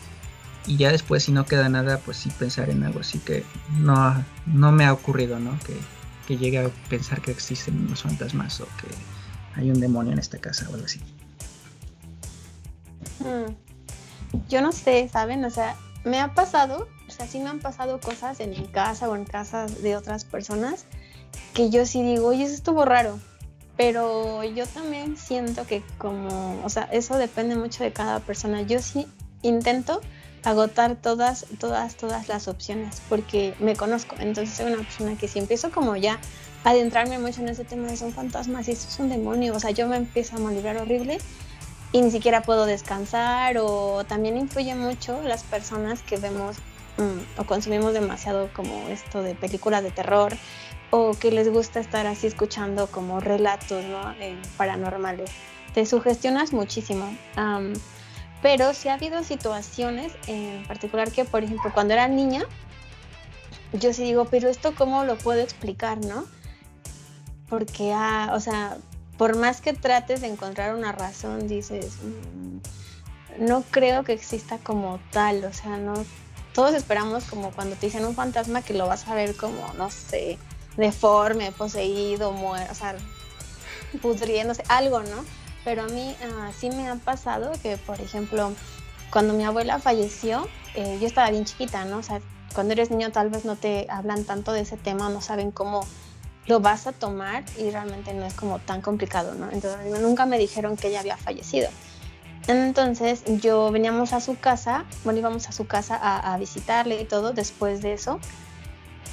y 0.66 0.77
ya 0.77 0.92
después 0.92 1.25
si 1.25 1.33
no 1.33 1.44
queda 1.44 1.68
nada 1.68 1.98
pues 1.98 2.16
sí 2.16 2.31
pensar 2.31 2.70
en 2.70 2.85
algo 2.85 3.01
así 3.01 3.18
que 3.18 3.44
no, 3.79 4.25
no 4.46 4.72
me 4.72 4.85
ha 4.85 4.92
ocurrido, 4.92 5.38
¿no? 5.38 5.59
Que, 5.61 5.77
llegue 6.33 6.61
a 6.61 6.70
pensar 6.88 7.20
que 7.20 7.31
existen 7.31 7.79
unos 7.79 8.05
fantasmas 8.05 8.59
o 8.62 8.64
que 8.64 8.88
hay 9.55 9.70
un 9.70 9.79
demonio 9.81 10.14
en 10.14 10.18
esta 10.18 10.38
casa 10.38 10.66
o 10.70 10.72
algo 10.72 10.87
así. 10.87 10.98
Mm. 13.20 13.53
Yo 14.48 14.62
no 14.62 14.72
sé, 14.72 15.11
¿saben? 15.12 15.44
O 15.44 15.51
sea, 15.51 15.77
me 16.05 16.20
ha 16.20 16.33
pasado, 16.33 16.88
o 17.07 17.11
sea, 17.11 17.27
sí 17.27 17.38
me 17.38 17.51
han 17.51 17.59
pasado 17.59 18.01
cosas 18.01 18.40
en 18.40 18.48
mi 18.48 18.66
casa 18.66 19.11
o 19.11 19.16
en 19.16 19.27
casas 19.27 19.83
de 19.83 19.94
otras 19.94 20.25
personas 20.25 20.87
que 21.53 21.68
yo 21.68 21.85
sí 21.85 22.03
digo, 22.03 22.29
oye, 22.29 22.44
eso 22.44 22.55
estuvo 22.55 22.87
raro. 22.87 23.18
Pero 23.77 24.42
yo 24.44 24.66
también 24.66 25.16
siento 25.16 25.66
que 25.66 25.83
como, 25.98 26.62
o 26.64 26.68
sea, 26.68 26.85
eso 26.85 27.16
depende 27.16 27.57
mucho 27.57 27.85
de 27.85 27.92
cada 27.92 28.20
persona. 28.20 28.62
Yo 28.62 28.81
sí 28.81 29.07
intento 29.42 30.01
agotar 30.44 30.96
todas, 30.96 31.46
todas, 31.59 31.96
todas 31.96 32.28
las 32.28 32.48
opciones 32.48 33.00
porque 33.09 33.55
me 33.61 33.76
conozco. 33.76 34.16
Entonces 34.18 34.57
soy 34.57 34.66
una 34.72 34.83
persona 34.83 35.16
que 35.16 35.28
si 35.28 35.38
empiezo 35.38 35.70
como 35.70 35.96
ya 35.96 36.18
a 36.64 36.70
adentrarme 36.70 37.18
mucho 37.18 37.40
en 37.40 37.48
ese 37.48 37.64
tema 37.64 37.88
de 37.88 37.96
son 37.96 38.12
fantasmas 38.12 38.68
y 38.68 38.72
eso 38.72 38.88
es 38.88 38.98
un 38.98 39.09
demonio, 39.09 39.55
o 39.55 39.61
sea, 39.61 39.70
yo 39.70 39.87
me 39.88 39.96
empiezo 39.96 40.37
a 40.37 40.38
malibrar 40.38 40.76
horrible 40.76 41.18
y 41.92 42.00
ni 42.00 42.11
siquiera 42.11 42.42
puedo 42.42 42.66
descansar 42.66 43.59
o 43.59 44.05
también 44.05 44.37
influye 44.37 44.74
mucho 44.74 45.20
las 45.22 45.42
personas 45.42 46.02
que 46.02 46.16
vemos 46.16 46.57
mm, 46.96 47.40
o 47.40 47.44
consumimos 47.44 47.92
demasiado 47.92 48.48
como 48.55 48.88
esto 48.88 49.22
de 49.22 49.35
películas 49.35 49.83
de 49.83 49.90
terror 49.90 50.37
o 50.90 51.12
que 51.12 51.31
les 51.33 51.50
gusta 51.50 51.81
estar 51.81 52.07
así 52.07 52.26
escuchando 52.26 52.87
como 52.87 53.20
relatos 53.20 53.85
¿no? 53.85 54.12
Eh, 54.20 54.37
paranormales. 54.57 55.31
Te 55.74 55.87
sugestionas 55.87 56.52
muchísimo. 56.52 57.16
Pero 58.42 58.74
sí 58.74 58.88
ha 58.88 58.94
habido 58.94 59.22
situaciones 59.22 60.12
en 60.26 60.66
particular 60.66 61.12
que, 61.12 61.24
por 61.24 61.44
ejemplo, 61.44 61.70
cuando 61.72 61.94
era 61.94 62.09
niña, 62.09 62.44
yo 63.72 63.92
sí 63.92 64.02
digo, 64.02 64.26
pero 64.26 64.48
esto 64.48 64.74
cómo 64.74 65.05
lo 65.05 65.16
puedo 65.16 65.40
explicar, 65.40 66.05
¿no? 66.05 66.24
Porque, 67.48 67.92
ah, 67.94 68.33
o 68.35 68.40
sea, 68.40 68.76
por 69.16 69.37
más 69.37 69.61
que 69.61 69.72
trates 69.72 70.20
de 70.20 70.26
encontrar 70.26 70.74
una 70.74 70.90
razón, 70.90 71.46
dices, 71.46 71.98
mm, 72.02 73.44
no 73.46 73.62
creo 73.70 74.02
que 74.02 74.12
exista 74.12 74.59
como 74.59 74.98
tal, 75.12 75.44
o 75.44 75.52
sea, 75.52 75.76
no, 75.76 75.94
todos 76.52 76.74
esperamos 76.74 77.24
como 77.24 77.52
cuando 77.52 77.76
te 77.76 77.87
dicen 77.87 78.05
un 78.05 78.14
fantasma 78.14 78.62
que 78.62 78.74
lo 78.74 78.88
vas 78.88 79.07
a 79.07 79.14
ver 79.14 79.37
como, 79.37 79.72
no 79.74 79.90
sé, 79.90 80.38
deforme, 80.76 81.52
poseído, 81.52 82.33
muerto, 82.33 82.72
o 82.72 82.74
sea, 82.74 82.96
pudriéndose, 84.02 84.64
algo, 84.68 85.02
¿no? 85.02 85.24
Pero 85.64 85.83
a 85.83 85.87
mí 85.87 86.16
ah, 86.22 86.51
sí 86.57 86.70
me 86.70 86.88
ha 86.88 86.96
pasado 86.96 87.53
que, 87.62 87.77
por 87.77 88.01
ejemplo, 88.01 88.53
cuando 89.11 89.35
mi 89.35 89.44
abuela 89.44 89.79
falleció, 89.79 90.48
eh, 90.75 90.98
yo 91.01 91.07
estaba 91.07 91.31
bien 91.31 91.44
chiquita, 91.44 91.85
¿no? 91.85 91.98
O 91.98 92.03
sea, 92.03 92.20
cuando 92.55 92.72
eres 92.72 92.90
niño 92.90 93.12
tal 93.12 93.31
vez 93.31 93.44
no 93.44 93.57
te 93.57 93.87
hablan 93.88 94.25
tanto 94.25 94.53
de 94.53 94.61
ese 94.61 94.77
tema, 94.77 95.09
no 95.09 95.20
saben 95.20 95.51
cómo 95.51 95.87
lo 96.46 96.61
vas 96.61 96.87
a 96.87 96.92
tomar 96.92 97.44
y 97.59 97.70
realmente 97.70 98.12
no 98.14 98.25
es 98.25 98.35
como 98.35 98.59
tan 98.59 98.81
complicado, 98.81 99.35
¿no? 99.35 99.51
Entonces 99.51 100.01
nunca 100.01 100.27
me 100.27 100.38
dijeron 100.38 100.77
que 100.77 100.88
ella 100.88 101.01
había 101.01 101.16
fallecido. 101.16 101.68
Entonces 102.48 103.22
yo 103.40 103.70
veníamos 103.70 104.12
a 104.12 104.20
su 104.20 104.37
casa, 104.37 104.85
bueno, 105.05 105.20
íbamos 105.20 105.48
a 105.48 105.53
su 105.53 105.66
casa 105.66 105.96
a, 105.96 106.35
a 106.35 106.38
visitarle 106.38 107.01
y 107.01 107.05
todo 107.05 107.33
después 107.33 107.83
de 107.83 107.92
eso. 107.92 108.18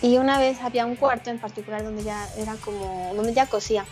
Y 0.01 0.17
una 0.17 0.39
vez 0.39 0.61
había 0.61 0.85
un 0.85 0.95
cuarto 0.95 1.29
en 1.29 1.39
particular 1.39 1.83
donde 1.83 2.03
ya 2.03 2.27
era 2.37 2.55
como, 2.55 3.13
donde 3.15 3.33
ya 3.33 3.45
cosía. 3.45 3.85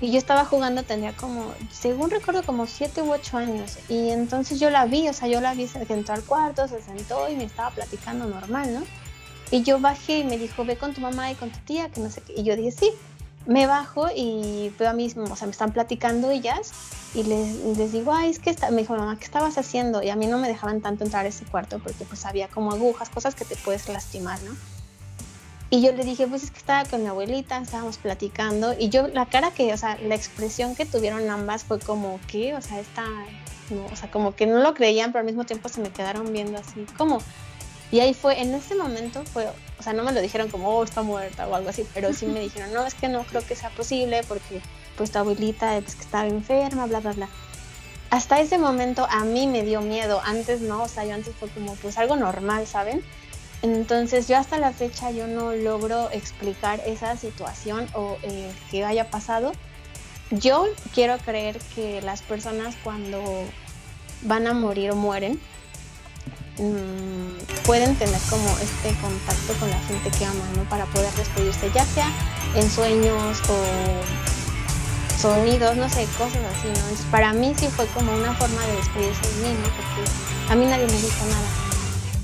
Y 0.00 0.12
yo 0.12 0.18
estaba 0.18 0.44
jugando, 0.44 0.82
tenía 0.82 1.16
como, 1.16 1.52
según 1.72 2.10
recuerdo, 2.10 2.42
como 2.42 2.66
7 2.66 3.00
u 3.02 3.12
8 3.12 3.38
años. 3.38 3.78
Y 3.88 4.10
entonces 4.10 4.60
yo 4.60 4.68
la 4.68 4.84
vi, 4.84 5.08
o 5.08 5.12
sea, 5.12 5.26
yo 5.28 5.40
la 5.40 5.54
vi, 5.54 5.66
se 5.66 5.80
entró 5.88 6.14
al 6.14 6.22
cuarto, 6.22 6.68
se 6.68 6.82
sentó 6.82 7.28
y 7.30 7.36
me 7.36 7.44
estaba 7.44 7.70
platicando 7.70 8.26
normal, 8.26 8.74
¿no? 8.74 8.82
Y 9.50 9.62
yo 9.62 9.80
bajé 9.80 10.18
y 10.18 10.24
me 10.24 10.36
dijo, 10.36 10.64
ve 10.64 10.76
con 10.76 10.92
tu 10.92 11.00
mamá 11.00 11.30
y 11.30 11.34
con 11.34 11.50
tu 11.50 11.58
tía, 11.60 11.88
que 11.88 12.00
no 12.00 12.10
sé 12.10 12.20
qué. 12.20 12.34
Y 12.36 12.42
yo 12.42 12.56
dije, 12.56 12.72
sí. 12.72 12.90
Me 13.46 13.68
bajo 13.68 14.08
y 14.12 14.74
veo 14.76 14.90
a 14.90 14.92
mí, 14.92 15.06
o 15.06 15.36
sea, 15.36 15.46
me 15.46 15.52
están 15.52 15.72
platicando 15.72 16.32
ellas 16.32 16.72
y 17.14 17.22
les, 17.22 17.54
les 17.78 17.92
digo, 17.92 18.12
ay, 18.12 18.30
es 18.30 18.40
que 18.40 18.50
está, 18.50 18.72
me 18.72 18.78
dijo, 18.78 18.96
mamá, 18.96 19.16
¿qué 19.16 19.24
estabas 19.24 19.56
haciendo? 19.56 20.02
Y 20.02 20.10
a 20.10 20.16
mí 20.16 20.26
no 20.26 20.36
me 20.38 20.48
dejaban 20.48 20.80
tanto 20.80 21.04
entrar 21.04 21.26
a 21.26 21.28
ese 21.28 21.44
cuarto 21.44 21.78
porque 21.78 22.04
pues 22.04 22.26
había 22.26 22.48
como 22.48 22.72
agujas, 22.72 23.08
cosas 23.08 23.36
que 23.36 23.44
te 23.44 23.54
puedes 23.54 23.88
lastimar, 23.88 24.42
¿no? 24.42 24.50
Y 25.68 25.82
yo 25.82 25.92
le 25.92 26.04
dije, 26.04 26.26
pues 26.28 26.44
es 26.44 26.50
que 26.52 26.58
estaba 26.58 26.84
con 26.88 27.02
mi 27.02 27.08
abuelita, 27.08 27.58
estábamos 27.58 27.98
platicando. 27.98 28.74
Y 28.78 28.88
yo, 28.88 29.08
la 29.08 29.26
cara 29.26 29.50
que, 29.50 29.72
o 29.72 29.76
sea, 29.76 29.98
la 29.98 30.14
expresión 30.14 30.76
que 30.76 30.86
tuvieron 30.86 31.28
ambas 31.28 31.64
fue 31.64 31.80
como, 31.80 32.20
¿qué? 32.28 32.54
O 32.54 32.62
sea, 32.62 32.78
esta, 32.78 33.04
o 33.92 33.96
sea, 33.96 34.10
como 34.10 34.36
que 34.36 34.46
no 34.46 34.60
lo 34.60 34.74
creían, 34.74 35.10
pero 35.10 35.20
al 35.20 35.26
mismo 35.26 35.44
tiempo 35.44 35.68
se 35.68 35.80
me 35.80 35.90
quedaron 35.90 36.32
viendo 36.32 36.58
así, 36.58 36.86
como, 36.96 37.18
y 37.90 38.00
ahí 38.00 38.14
fue, 38.14 38.40
en 38.40 38.54
ese 38.54 38.74
momento 38.74 39.24
fue, 39.24 39.46
o 39.78 39.82
sea, 39.82 39.92
no 39.92 40.02
me 40.02 40.12
lo 40.12 40.20
dijeron 40.20 40.48
como, 40.48 40.70
oh, 40.70 40.84
está 40.84 41.02
muerta 41.02 41.46
o 41.48 41.54
algo 41.54 41.70
así, 41.70 41.84
pero 41.94 42.12
sí 42.12 42.26
me 42.26 42.40
dijeron, 42.46 42.72
no, 42.72 42.86
es 42.86 42.94
que 42.94 43.08
no 43.08 43.24
creo 43.24 43.44
que 43.44 43.56
sea 43.56 43.70
posible 43.70 44.22
porque 44.28 44.60
pues 44.96 45.10
tu 45.10 45.18
abuelita 45.18 45.76
es 45.76 45.94
que 45.94 46.02
estaba 46.02 46.26
enferma, 46.26 46.86
bla, 46.86 47.00
bla, 47.00 47.12
bla. 47.12 47.28
Hasta 48.10 48.40
ese 48.40 48.56
momento 48.56 49.06
a 49.10 49.24
mí 49.24 49.46
me 49.46 49.62
dio 49.62 49.80
miedo, 49.80 50.20
antes 50.24 50.60
no, 50.60 50.84
o 50.84 50.88
sea, 50.88 51.04
yo 51.04 51.14
antes 51.14 51.34
fue 51.34 51.48
como 51.48 51.74
pues 51.76 51.98
algo 51.98 52.16
normal, 52.16 52.66
¿saben? 52.66 53.02
Entonces 53.74 54.28
yo 54.28 54.36
hasta 54.36 54.58
la 54.58 54.72
fecha 54.72 55.10
yo 55.10 55.26
no 55.26 55.52
logro 55.52 56.10
explicar 56.10 56.80
esa 56.86 57.16
situación 57.16 57.86
o 57.94 58.16
eh, 58.22 58.50
que 58.70 58.84
haya 58.84 59.10
pasado. 59.10 59.52
Yo 60.30 60.66
quiero 60.94 61.18
creer 61.18 61.58
que 61.74 62.00
las 62.02 62.22
personas 62.22 62.74
cuando 62.82 63.22
van 64.22 64.46
a 64.46 64.54
morir 64.54 64.90
o 64.90 64.96
mueren, 64.96 65.40
Mm, 66.58 67.36
pueden 67.66 67.94
tener 67.96 68.20
como 68.30 68.48
este 68.62 68.98
contacto 69.02 69.52
con 69.60 69.68
la 69.68 69.78
gente 69.80 70.10
que 70.18 70.24
aman, 70.24 70.56
¿no? 70.56 70.64
Para 70.70 70.86
poder 70.86 71.12
despedirse, 71.12 71.70
ya 71.74 71.84
sea 71.84 72.10
en 72.54 72.70
sueños 72.70 73.42
o 73.50 75.20
sonidos, 75.20 75.76
no 75.76 75.86
sé, 75.90 76.06
cosas 76.16 76.40
así, 76.56 76.68
¿no? 76.68 77.10
para 77.10 77.34
mí 77.34 77.52
sí 77.58 77.68
fue 77.68 77.86
como 77.88 78.14
una 78.14 78.32
forma 78.34 78.64
de 78.66 78.76
despedirse 78.76 79.20
de 79.28 79.48
mí, 79.48 79.54
¿no? 79.54 79.68
Porque 79.68 80.52
a 80.52 80.54
mí 80.54 80.64
nadie 80.64 80.86
me 80.86 80.92
dijo 80.92 81.26
nada. 81.26 81.65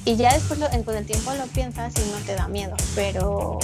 Y 0.05 0.17
ya 0.17 0.35
después 0.35 0.59
con 0.85 0.97
el 0.97 1.07
tiempo 1.07 1.33
lo 1.35 1.45
piensas 1.47 1.95
y 1.97 2.11
no 2.11 2.19
te 2.27 2.35
da 2.35 2.49
miedo, 2.49 2.75
pero 2.95 3.59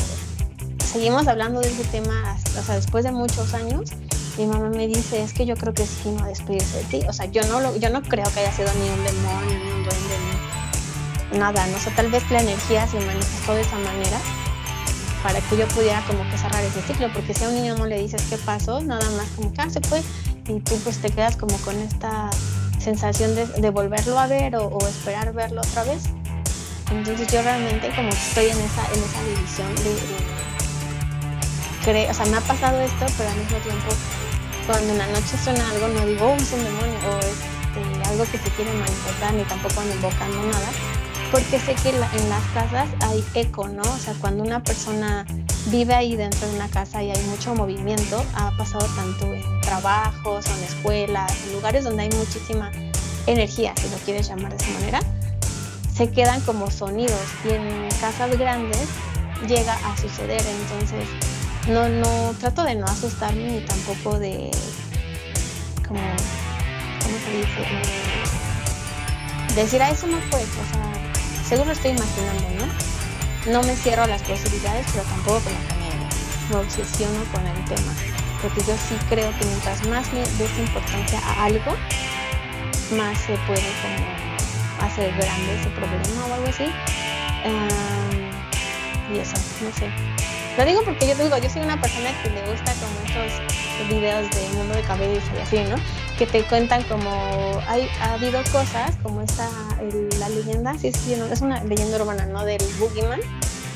seguimos 0.84 1.26
hablando 1.26 1.60
de 1.60 1.68
ese 1.68 1.84
tema, 1.84 2.36
o 2.58 2.62
sea, 2.62 2.76
después 2.76 3.04
de 3.04 3.12
muchos 3.12 3.54
años, 3.54 3.90
mi 4.38 4.46
mamá 4.46 4.68
me 4.68 4.86
dice, 4.86 5.22
es 5.22 5.32
que 5.32 5.46
yo 5.46 5.56
creo 5.56 5.74
que 5.74 5.84
sí 5.84 6.10
no 6.10 6.22
a 6.22 6.28
despedirse 6.28 6.78
de 6.78 6.84
ti. 6.84 7.00
O 7.08 7.12
sea, 7.12 7.26
yo 7.26 7.42
no, 7.48 7.60
lo, 7.60 7.76
yo 7.76 7.90
no 7.90 8.02
creo 8.02 8.24
que 8.32 8.40
haya 8.40 8.52
sido 8.52 8.68
ni 8.74 8.88
un 8.88 9.04
demonio, 9.04 9.58
ni 9.58 9.72
un 9.72 9.82
duende, 9.82 10.16
ni 11.32 11.38
nada, 11.38 11.66
no 11.66 11.78
sé, 11.78 11.90
tal 11.90 12.10
vez 12.10 12.22
la 12.30 12.40
energía 12.40 12.86
se 12.86 13.00
manifestó 13.00 13.54
de 13.54 13.62
esa 13.62 13.76
manera 13.78 14.18
para 15.22 15.40
que 15.40 15.56
yo 15.56 15.66
pudiera 15.68 16.02
como 16.06 16.22
que 16.30 16.38
cerrar 16.38 16.62
ese 16.62 16.80
ciclo, 16.82 17.12
porque 17.12 17.34
si 17.34 17.44
a 17.44 17.48
un 17.48 17.56
niño 17.56 17.76
no 17.76 17.86
le 17.86 17.98
dices 17.98 18.22
qué 18.30 18.36
pasó, 18.38 18.80
nada 18.80 19.10
más 19.10 19.26
como 19.34 19.52
que 19.52 19.60
ah, 19.60 19.70
se 19.70 19.80
fue 19.80 20.02
y 20.46 20.60
tú 20.60 20.76
pues 20.84 20.98
te 20.98 21.10
quedas 21.10 21.36
como 21.36 21.56
con 21.58 21.76
esta 21.78 22.30
sensación 22.78 23.34
de, 23.34 23.70
volverlo 23.70 24.18
a 24.18 24.26
ver 24.26 24.56
o, 24.56 24.78
esperar 24.88 25.32
verlo 25.32 25.60
otra 25.60 25.84
vez. 25.84 26.04
Entonces 26.90 27.32
yo 27.32 27.40
realmente 27.42 27.90
como 27.94 28.10
que 28.10 28.16
estoy 28.16 28.46
en 28.46 28.60
esa, 28.60 28.84
en 28.92 29.02
esa 29.02 29.22
división 29.24 29.74
de, 29.76 29.94
o 32.10 32.14
sea, 32.14 32.26
me 32.26 32.36
ha 32.36 32.40
pasado 32.40 32.80
esto, 32.80 33.06
pero 33.16 33.30
al 33.30 33.36
mismo 33.36 33.56
tiempo 33.58 33.94
cuando 34.66 34.92
en 34.92 34.98
la 34.98 35.06
noche 35.06 35.38
suena 35.42 35.70
algo 35.70 35.88
no 35.88 36.04
digo, 36.04 36.26
oh, 36.26 36.36
es 36.36 36.52
un 36.52 36.62
demonio 36.62 36.98
o 37.10 37.18
es 37.20 37.38
este, 37.78 38.08
algo 38.08 38.24
que 38.24 38.38
se 38.38 38.50
quiere 38.50 38.72
manifestar 38.74 39.34
ni 39.34 39.42
tampoco 39.44 39.80
ando 39.80 39.94
invocando 39.94 40.42
nada, 40.42 40.68
porque 41.30 41.58
sé 41.58 41.74
que 41.74 41.90
en 41.90 42.28
las 42.28 42.44
casas 42.54 42.88
hay 43.00 43.24
eco, 43.34 43.68
¿no? 43.68 43.82
O 43.82 43.98
sea, 43.98 44.14
cuando 44.20 44.42
una 44.42 44.62
persona 44.62 45.26
vive 45.66 45.94
ahí 45.94 46.16
dentro 46.16 46.48
de 46.48 46.56
una 46.56 46.68
casa 46.68 47.02
y 47.02 47.10
hay 47.10 47.22
mucho 47.24 47.54
movimiento, 47.54 48.24
ha 48.34 48.56
pasado 48.56 48.86
tanto 48.96 49.34
en 49.34 49.60
trabajos, 49.60 50.46
en 50.46 50.64
escuelas, 50.64 51.32
en 51.46 51.52
lugares 51.54 51.84
donde 51.84 52.02
hay 52.02 52.10
muchísima 52.10 52.70
energía, 53.26 53.74
si 53.76 53.88
lo 53.90 53.96
quieres 54.04 54.28
llamar 54.28 54.56
de 54.56 54.56
esa 54.56 54.78
manera, 54.78 55.00
se 55.98 56.08
quedan 56.10 56.40
como 56.42 56.70
sonidos 56.70 57.20
y 57.44 57.54
en 57.54 57.88
casas 58.00 58.38
grandes 58.38 58.86
llega 59.48 59.74
a 59.74 59.96
suceder, 59.96 60.40
entonces 60.46 61.08
no, 61.68 61.88
no 61.88 62.34
trato 62.38 62.62
de 62.62 62.76
no 62.76 62.86
asustarme 62.86 63.50
ni 63.50 63.60
tampoco 63.62 64.16
de 64.16 64.48
como, 65.88 66.00
¿cómo 67.02 67.18
se 67.24 67.36
dice? 67.36 67.66
decir, 69.56 69.82
a 69.82 69.90
eso 69.90 70.06
no 70.06 70.18
fue, 70.30 70.40
o 70.40 70.72
sea, 70.72 71.44
según 71.48 71.66
lo 71.66 71.72
estoy 71.72 71.90
imaginando, 71.90 72.44
¿no? 72.64 73.52
No 73.52 73.62
me 73.64 73.74
cierro 73.74 74.04
a 74.04 74.06
las 74.06 74.22
posibilidades, 74.22 74.86
pero 74.92 75.02
tampoco 75.02 75.40
con 75.40 75.52
la 75.52 75.60
familia. 75.60 76.08
Me 76.50 76.56
obsesiono 76.56 77.24
con 77.32 77.44
el 77.44 77.64
tema. 77.64 77.92
Porque 78.40 78.60
yo 78.60 78.74
sí 78.76 78.94
creo 79.08 79.36
que 79.36 79.44
mientras 79.46 79.84
más 79.88 80.12
le 80.12 80.20
des 80.20 80.58
importancia 80.58 81.18
a 81.18 81.46
algo, 81.46 81.74
más 82.92 83.18
se 83.18 83.36
puede 83.48 83.66
como 83.82 84.27
hacer 84.80 85.10
grande 85.12 85.60
ese 85.60 85.70
problema 85.70 86.26
o 86.28 86.34
algo 86.34 86.46
así. 86.48 86.64
y 89.12 89.18
eso, 89.18 89.36
no 89.62 89.72
sé. 89.72 89.90
Lo 90.56 90.64
digo 90.64 90.82
porque 90.84 91.06
yo 91.06 91.14
digo, 91.14 91.38
yo 91.38 91.48
soy 91.48 91.62
una 91.62 91.80
persona 91.80 92.10
que 92.20 92.30
le 92.30 92.40
gusta 92.50 92.72
como 92.74 92.92
estos 93.06 93.88
videos 93.88 94.28
de 94.30 94.56
mundo 94.56 94.74
de 94.74 94.82
cabello 94.82 95.20
y 95.36 95.40
así, 95.40 95.58
¿no? 95.58 95.76
Que 96.18 96.26
te 96.26 96.42
cuentan 96.42 96.82
como 96.84 97.10
hay, 97.68 97.88
ha 98.00 98.14
habido 98.14 98.42
cosas 98.50 98.96
como 99.04 99.22
esta, 99.22 99.48
la 100.18 100.28
leyenda, 100.28 100.76
sí, 100.76 100.92
sí, 100.92 101.14
no, 101.16 101.26
es 101.26 101.42
una 101.42 101.62
leyenda 101.62 102.02
urbana, 102.02 102.26
¿no? 102.26 102.44
Del 102.44 102.60
Boogeyman 102.80 103.20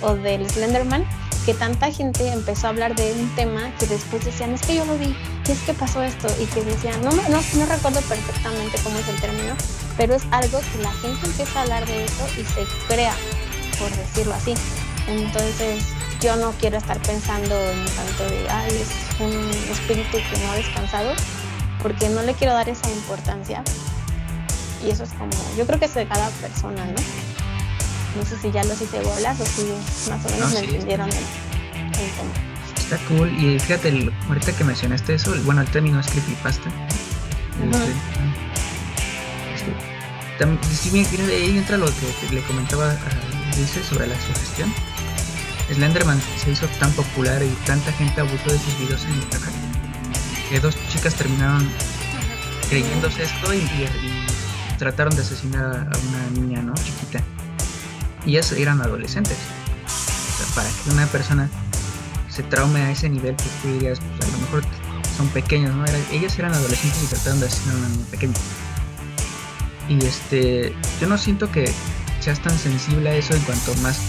o 0.00 0.14
del 0.16 0.50
Slenderman, 0.50 1.06
que 1.46 1.54
tanta 1.54 1.90
gente 1.92 2.26
empezó 2.28 2.66
a 2.66 2.70
hablar 2.70 2.96
de 2.96 3.12
un 3.12 3.32
tema 3.36 3.72
que 3.78 3.86
después 3.86 4.24
decían, 4.24 4.52
es 4.52 4.62
que 4.62 4.74
yo 4.74 4.84
lo 4.84 4.98
vi, 4.98 5.16
y 5.46 5.52
es 5.52 5.60
que 5.60 5.74
pasó 5.74 6.02
esto, 6.02 6.26
y 6.40 6.46
que 6.46 6.64
decían, 6.64 7.00
no, 7.04 7.12
no, 7.12 7.22
no 7.28 7.66
recuerdo 7.66 8.00
perfectamente 8.00 8.78
cómo 8.82 8.98
es 8.98 9.08
el 9.08 9.20
término, 9.20 9.54
pero 9.96 10.14
es 10.14 10.22
algo 10.30 10.60
que 10.60 10.82
la 10.82 10.92
gente 10.92 11.26
empieza 11.26 11.58
a 11.58 11.62
hablar 11.62 11.86
de 11.86 12.04
eso 12.04 12.26
y 12.38 12.44
se 12.44 12.66
crea, 12.86 13.14
por 13.78 13.90
decirlo 13.90 14.34
así. 14.34 14.54
Entonces, 15.06 15.84
yo 16.20 16.36
no 16.36 16.52
quiero 16.52 16.78
estar 16.78 17.00
pensando 17.02 17.54
en 17.54 17.84
tanto 17.84 18.24
de, 18.24 18.48
ay, 18.48 18.70
es 18.70 19.20
un 19.20 19.50
espíritu 19.70 20.18
que 20.18 20.38
no 20.44 20.52
ha 20.52 20.56
descansado, 20.56 21.12
porque 21.82 22.08
no 22.08 22.22
le 22.22 22.34
quiero 22.34 22.54
dar 22.54 22.68
esa 22.68 22.88
importancia. 22.90 23.62
Y 24.84 24.90
eso 24.90 25.04
es 25.04 25.10
como, 25.10 25.30
yo 25.56 25.66
creo 25.66 25.78
que 25.78 25.86
es 25.86 25.94
de 25.94 26.06
cada 26.06 26.28
persona, 26.30 26.84
¿no? 26.84 26.94
No 28.16 28.26
sé 28.26 28.38
si 28.38 28.50
ya 28.50 28.62
los 28.64 28.80
hice 28.80 29.00
bolas 29.00 29.40
o 29.40 29.46
si 29.46 29.62
más 30.10 30.24
o 30.24 30.28
menos 30.30 30.52
me 30.52 30.58
entendieron 30.60 31.08
el, 31.08 31.24
Está 32.76 32.98
cool. 33.08 33.30
Y 33.42 33.58
fíjate, 33.58 34.12
ahorita 34.28 34.52
que 34.52 34.64
mencionaste 34.64 35.14
eso, 35.14 35.34
bueno, 35.44 35.62
el 35.62 35.68
término 35.68 35.98
es 36.00 36.08
creepypasta. 36.08 36.70
Este, 40.38 40.74
sí, 40.74 41.06
ahí 41.30 41.58
entra 41.58 41.76
lo 41.76 41.86
que 41.86 42.34
le 42.34 42.42
comentaba 42.42 42.90
a 42.90 43.56
Dice 43.56 43.84
sobre 43.84 44.06
la 44.06 44.18
sugestión. 44.18 44.72
Slenderman 45.70 46.20
se 46.42 46.50
hizo 46.52 46.66
tan 46.80 46.90
popular 46.92 47.42
y 47.42 47.50
tanta 47.66 47.92
gente 47.92 48.20
abusó 48.20 48.50
de 48.50 48.58
sus 48.58 48.78
videos 48.78 49.04
en 49.04 49.12
internet 49.12 49.52
que 50.52 50.60
dos 50.60 50.76
chicas 50.90 51.14
terminaron 51.14 51.66
creyéndose 52.68 53.22
esto 53.22 53.54
y, 53.54 53.64
trataron 54.78 55.14
de 55.14 55.22
asesinar 55.22 55.64
a 55.64 55.98
una 55.98 56.40
niña, 56.40 56.60
¿no? 56.60 56.74
Chiquita. 56.74 57.22
Y 58.26 58.32
ellas 58.32 58.52
eran 58.52 58.82
adolescentes. 58.82 59.38
para 60.54 60.68
que 60.68 60.90
una 60.90 61.06
persona 61.06 61.48
se 62.28 62.42
traume 62.42 62.82
a 62.82 62.90
ese 62.90 63.08
nivel, 63.08 63.34
pues 63.36 63.48
tú 63.62 63.68
dirías, 63.68 64.00
pues 64.00 64.28
a 64.28 64.32
lo 64.32 64.38
mejor 64.38 64.64
son 65.16 65.28
pequeños, 65.28 65.74
¿no? 65.74 65.84
ellas 66.10 66.38
eran 66.38 66.52
adolescentes 66.52 67.02
y 67.02 67.06
trataron 67.06 67.40
de 67.40 67.46
asesinar 67.46 67.76
a 67.76 67.78
una 67.78 67.88
niña 67.88 68.06
pequeña. 68.10 68.34
Y 69.88 70.04
este, 70.04 70.74
yo 71.00 71.06
no 71.06 71.18
siento 71.18 71.50
que 71.50 71.72
seas 72.20 72.40
tan 72.40 72.56
sensible 72.56 73.10
a 73.10 73.14
eso 73.14 73.34
en 73.34 73.42
cuanto 73.42 73.74
más 73.76 74.00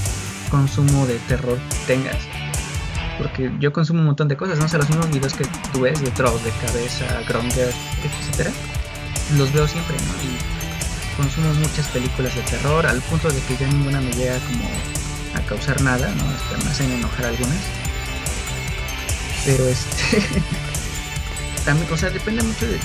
consumo 0.49 1.05
de 1.07 1.17
terror 1.27 1.57
tengas. 1.87 2.17
Porque 3.17 3.51
yo 3.59 3.73
consumo 3.73 3.99
un 3.99 4.07
montón 4.07 4.27
de 4.27 4.37
cosas, 4.37 4.57
no 4.59 4.67
sé, 4.67 4.77
los 4.77 4.89
mismos 4.89 5.09
videos 5.09 5.33
que 5.33 5.45
tú 5.71 5.81
ves 5.81 6.01
de 6.01 6.11
Troll, 6.11 6.41
de 6.43 6.51
Cabeza, 6.65 7.05
Gronger, 7.27 7.73
etcétera, 8.03 8.51
los 9.37 9.51
veo 9.53 9.67
siempre, 9.67 9.95
¿no? 9.97 10.13
Y 10.23 10.63
consumo 11.17 11.53
muchas 11.53 11.87
películas 11.87 12.35
de 12.35 12.41
terror 12.41 12.85
al 12.85 13.01
punto 13.01 13.29
de 13.29 13.39
que 13.41 13.57
ya 13.57 13.67
ninguna 13.67 14.01
me 14.01 14.11
llega 14.13 14.37
como 14.39 14.67
a 15.35 15.41
causar 15.47 15.79
nada, 15.81 16.13
¿no? 16.15 16.23
Hasta 16.29 16.63
me 16.63 16.71
hacen 16.71 16.91
enojar 16.91 17.25
algunas. 17.25 17.59
Pero 19.45 19.67
este. 19.67 20.23
también, 21.65 21.91
o 21.91 21.97
sea, 21.97 22.09
depende 22.09 22.43
mucho 22.43 22.65
de, 22.65 22.79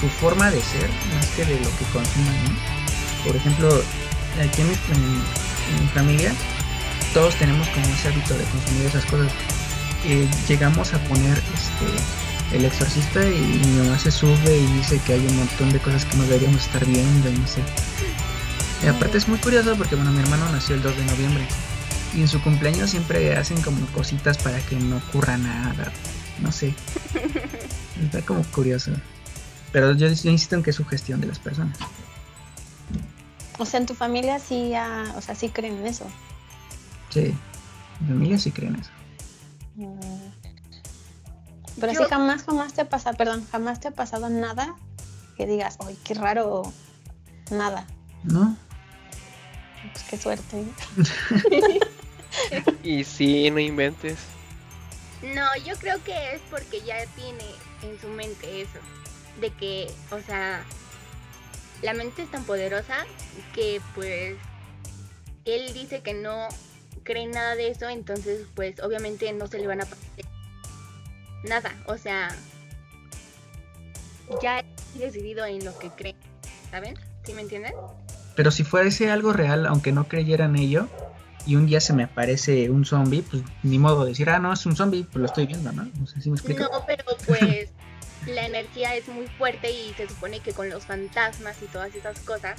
tu 0.00 0.08
forma 0.08 0.50
de 0.50 0.60
ser, 0.60 0.88
más 1.14 1.26
que 1.36 1.44
de 1.44 1.58
lo 1.60 1.68
que 1.76 1.84
consumas, 1.92 2.34
¿no? 2.44 3.24
Por 3.24 3.36
ejemplo, 3.36 3.82
aquí 4.42 4.62
en 4.62 4.68
mi, 4.68 5.88
familia, 5.94 6.32
todos 7.12 7.34
tenemos 7.36 7.68
como 7.68 7.86
ese 7.86 8.08
hábito 8.08 8.36
de 8.36 8.44
consumir 8.44 8.86
esas 8.86 9.04
cosas. 9.06 9.32
Eh, 10.04 10.28
llegamos 10.48 10.92
a 10.92 10.98
poner 11.04 11.38
este 11.54 11.86
el 12.52 12.64
exorcista 12.64 13.24
y 13.24 13.40
mi 13.40 13.78
mamá 13.78 13.98
se 13.98 14.10
sube 14.10 14.58
y 14.58 14.66
dice 14.74 15.00
que 15.04 15.14
hay 15.14 15.26
un 15.26 15.36
montón 15.36 15.72
de 15.72 15.80
cosas 15.80 16.04
que 16.04 16.16
no 16.16 16.24
deberíamos 16.24 16.60
estar 16.60 16.84
viendo 16.84 17.28
y 17.28 17.32
no 17.32 17.46
sé. 17.46 17.62
Y 18.82 18.86
aparte 18.86 19.18
es 19.18 19.28
muy 19.28 19.38
curioso 19.38 19.74
porque 19.76 19.96
bueno 19.96 20.12
mi 20.12 20.20
hermano 20.20 20.48
nació 20.52 20.74
el 20.76 20.82
2 20.82 20.96
de 20.96 21.04
noviembre 21.06 21.46
y 22.14 22.20
en 22.20 22.28
su 22.28 22.40
cumpleaños 22.42 22.90
siempre 22.90 23.34
hacen 23.36 23.60
como 23.62 23.84
cositas 23.86 24.38
para 24.38 24.58
que 24.60 24.76
no 24.76 24.98
ocurra 24.98 25.36
nada. 25.36 25.90
No 26.40 26.52
sé. 26.52 26.74
Está 28.04 28.22
como 28.22 28.42
curioso. 28.44 28.92
Pero 29.74 29.92
yo, 29.92 30.06
insisto 30.06 30.54
en 30.54 30.62
que 30.62 30.70
es 30.70 30.76
su 30.76 30.84
gestión 30.84 31.20
de 31.20 31.26
las 31.26 31.40
personas. 31.40 31.76
O 33.58 33.66
sea, 33.66 33.80
en 33.80 33.86
tu 33.86 33.94
familia 33.96 34.38
sí, 34.38 34.72
o 35.16 35.20
sea, 35.20 35.34
sí 35.34 35.48
creen 35.48 35.78
en 35.78 35.86
eso. 35.86 36.06
Sí, 37.10 37.34
mi 37.98 38.08
familia 38.08 38.38
sí 38.38 38.52
creen 38.52 38.76
eso. 38.76 38.90
Mm. 39.74 39.98
Pero 41.80 41.90
así 41.90 42.04
jamás, 42.08 42.44
jamás 42.44 42.72
te 42.72 42.82
ha 42.82 42.88
pasado, 42.88 43.16
perdón, 43.16 43.44
jamás 43.50 43.80
te 43.80 43.88
ha 43.88 43.90
pasado 43.90 44.30
nada 44.30 44.76
que 45.36 45.44
digas, 45.44 45.76
ay, 45.84 45.98
qué 46.04 46.14
raro, 46.14 46.72
nada. 47.50 47.84
No. 48.22 48.56
Pues 49.90 50.04
qué 50.04 50.18
suerte. 50.18 50.64
y 52.84 53.02
sí, 53.02 53.50
no 53.50 53.58
inventes. 53.58 54.18
No, 55.34 55.48
yo 55.66 55.74
creo 55.78 56.00
que 56.04 56.36
es 56.36 56.42
porque 56.48 56.80
ya 56.82 57.04
tiene 57.16 57.44
en 57.82 58.00
su 58.00 58.06
mente 58.06 58.62
eso. 58.62 58.78
De 59.40 59.50
que, 59.50 59.90
o 60.10 60.20
sea, 60.20 60.64
la 61.82 61.92
mente 61.92 62.22
es 62.22 62.30
tan 62.30 62.44
poderosa 62.44 63.04
que 63.54 63.80
pues 63.94 64.36
él 65.44 65.72
dice 65.74 66.02
que 66.02 66.14
no 66.14 66.48
cree 67.02 67.26
nada 67.26 67.54
de 67.54 67.68
eso, 67.68 67.88
entonces 67.88 68.46
pues 68.54 68.80
obviamente 68.80 69.32
no 69.32 69.46
se 69.46 69.58
le 69.58 69.66
van 69.66 69.82
a 69.82 69.84
pasar 69.84 70.08
nada. 71.44 71.72
O 71.86 71.96
sea, 71.96 72.34
ya 74.42 74.60
he 74.60 74.98
decidido 74.98 75.44
en 75.44 75.64
lo 75.64 75.78
que 75.78 75.90
cree. 75.90 76.16
¿Saben? 76.70 76.96
¿Sí 77.24 77.34
me 77.34 77.42
entienden? 77.42 77.74
Pero 78.34 78.50
si 78.50 78.64
fuese 78.64 79.10
algo 79.10 79.32
real, 79.32 79.66
aunque 79.66 79.92
no 79.92 80.08
creyeran 80.08 80.56
ello, 80.56 80.88
y 81.46 81.56
un 81.56 81.66
día 81.66 81.80
se 81.80 81.92
me 81.92 82.04
aparece 82.04 82.70
un 82.70 82.84
zombie, 82.84 83.22
pues 83.22 83.42
ni 83.62 83.78
modo 83.78 84.04
de 84.04 84.10
decir, 84.10 84.30
ah, 84.30 84.38
no, 84.38 84.52
es 84.52 84.64
un 84.66 84.74
zombie, 84.74 85.04
pues 85.04 85.16
lo 85.16 85.26
estoy 85.26 85.46
viendo, 85.46 85.72
¿no? 85.72 85.84
No 85.98 86.06
sé 86.06 86.20
si 86.20 86.30
me 86.30 86.36
explico. 86.36 86.62
No, 86.62 86.84
pero 86.86 87.04
pues 87.26 87.68
la 88.26 88.46
energía 88.46 88.94
es 88.94 89.08
muy 89.08 89.26
fuerte 89.26 89.70
y 89.70 89.92
se 89.94 90.08
supone 90.08 90.40
que 90.40 90.52
con 90.52 90.68
los 90.70 90.84
fantasmas 90.84 91.56
y 91.62 91.66
todas 91.66 91.94
esas 91.94 92.18
cosas, 92.20 92.58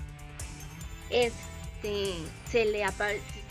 este, 1.09 2.13
se 2.51 2.65
le 2.65 2.83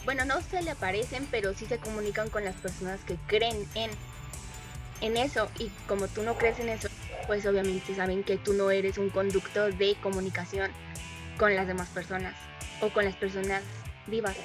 bueno, 0.05 0.24
no 0.24 0.40
se 0.42 0.62
le 0.62 0.70
aparecen, 0.70 1.27
pero 1.31 1.55
sí 1.55 1.66
se 1.66 1.79
comunican 1.79 2.29
con 2.29 2.44
las 2.44 2.55
personas 2.57 3.00
que 3.05 3.16
creen 3.27 3.57
en, 3.74 3.90
en 5.00 5.16
eso. 5.16 5.48
Y 5.59 5.70
como 5.88 6.09
tú 6.09 6.22
no 6.22 6.35
crees 6.35 6.59
en 6.61 6.68
eso, 6.68 6.88
pues 7.27 7.46
obviamente 7.46 7.94
saben 7.94 8.22
que 8.22 8.37
tú 8.37 8.53
no 8.53 8.70
eres 8.70 8.98
un 8.98 9.09
conducto 9.09 9.70
de 9.70 9.96
comunicación 10.03 10.70
con 11.38 11.55
las 11.55 11.66
demás 11.66 11.88
personas 11.88 12.35
o 12.81 12.90
con 12.90 13.05
las 13.05 13.16
personas 13.16 13.62
vivas. 14.07 14.37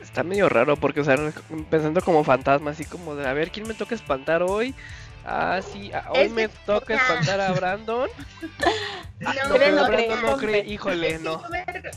Está 0.00 0.22
medio 0.22 0.48
raro 0.48 0.76
porque, 0.76 1.00
o 1.00 1.04
sea, 1.04 1.16
pensando 1.68 2.00
como 2.00 2.22
fantasma, 2.22 2.70
así 2.70 2.84
como 2.84 3.16
de 3.16 3.26
a 3.26 3.32
ver 3.32 3.50
quién 3.50 3.66
me 3.66 3.74
toca 3.74 3.94
espantar 3.94 4.42
hoy. 4.42 4.74
Ah, 5.28 5.60
sí, 5.60 5.90
ah, 5.92 6.08
hoy 6.10 6.28
me 6.28 6.48
toca 6.48 6.94
espantar 6.94 7.40
a 7.40 7.50
Brandon. 7.50 8.08
no, 9.18 9.34
no, 9.48 9.54
Brandon 9.88 10.22
no 10.22 10.36
cree, 10.36 10.64
híjole, 10.64 11.18
no. 11.18 11.42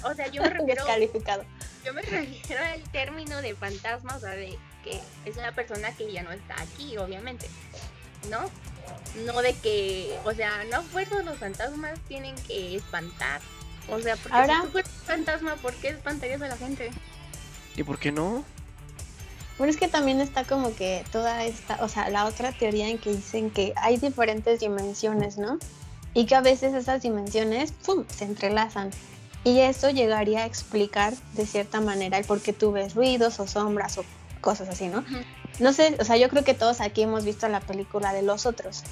o 0.03 0.13
sea, 0.15 0.27
yo 0.29 0.41
me 0.41 0.49
refiero. 0.49 0.83
Descalificado. 0.83 1.45
Yo 1.85 1.93
me 1.93 2.01
refiero 2.01 2.63
al 2.63 2.81
término 2.91 3.39
de 3.43 3.53
fantasma, 3.53 4.15
o 4.15 4.19
sea, 4.19 4.31
de 4.31 4.57
que 4.83 4.99
es 5.25 5.37
una 5.37 5.51
persona 5.51 5.91
que 5.95 6.11
ya 6.11 6.23
no 6.23 6.31
está 6.31 6.59
aquí, 6.59 6.97
obviamente. 6.97 7.47
¿No? 8.31 8.49
No 9.25 9.43
de 9.43 9.53
que, 9.53 10.17
o 10.25 10.33
sea, 10.33 10.63
no 10.71 10.81
fuerzos 10.81 11.23
los 11.23 11.37
fantasmas 11.37 11.99
tienen 12.07 12.33
que 12.47 12.77
espantar. 12.77 13.41
O 13.89 13.99
sea, 13.99 14.15
porque 14.15 14.37
Ahora... 14.37 14.55
si 14.55 14.61
tú 14.61 14.71
fueras 14.71 14.91
fantasma, 15.05 15.55
¿por 15.57 15.75
qué 15.75 15.89
espantarías 15.89 16.41
a 16.41 16.47
la 16.47 16.57
gente? 16.57 16.89
¿Y 17.77 17.83
por 17.83 17.99
qué 17.99 18.11
no? 18.11 18.43
Bueno, 19.59 19.71
es 19.71 19.77
que 19.77 19.89
también 19.89 20.21
está 20.21 20.45
como 20.45 20.73
que 20.73 21.03
toda 21.11 21.43
esta, 21.43 21.83
o 21.83 21.89
sea, 21.89 22.09
la 22.09 22.25
otra 22.25 22.53
teoría 22.53 22.87
en 22.87 22.97
que 22.97 23.11
dicen 23.11 23.51
que 23.51 23.73
hay 23.75 23.97
diferentes 23.97 24.61
dimensiones, 24.61 25.37
¿no? 25.37 25.59
Y 26.13 26.25
que 26.27 26.35
a 26.35 26.41
veces 26.41 26.73
esas 26.73 27.01
dimensiones, 27.01 27.73
¡pum!, 27.73 28.05
se 28.07 28.23
entrelazan. 28.23 28.89
Y 29.43 29.59
eso 29.59 29.89
llegaría 29.89 30.43
a 30.43 30.45
explicar 30.45 31.13
de 31.33 31.45
cierta 31.45 31.81
manera 31.81 32.17
el 32.17 32.23
por 32.23 32.39
qué 32.39 32.53
tú 32.53 32.71
ves 32.71 32.95
ruidos 32.95 33.41
o 33.41 33.47
sombras 33.47 33.97
o 33.97 34.05
cosas 34.39 34.69
así, 34.69 34.87
¿no? 34.87 35.03
No 35.59 35.73
sé, 35.73 35.97
o 35.99 36.05
sea, 36.05 36.15
yo 36.15 36.29
creo 36.29 36.45
que 36.45 36.53
todos 36.53 36.79
aquí 36.79 37.01
hemos 37.01 37.25
visto 37.25 37.49
la 37.49 37.59
película 37.59 38.13
de 38.13 38.21
los 38.21 38.45
otros. 38.45 38.83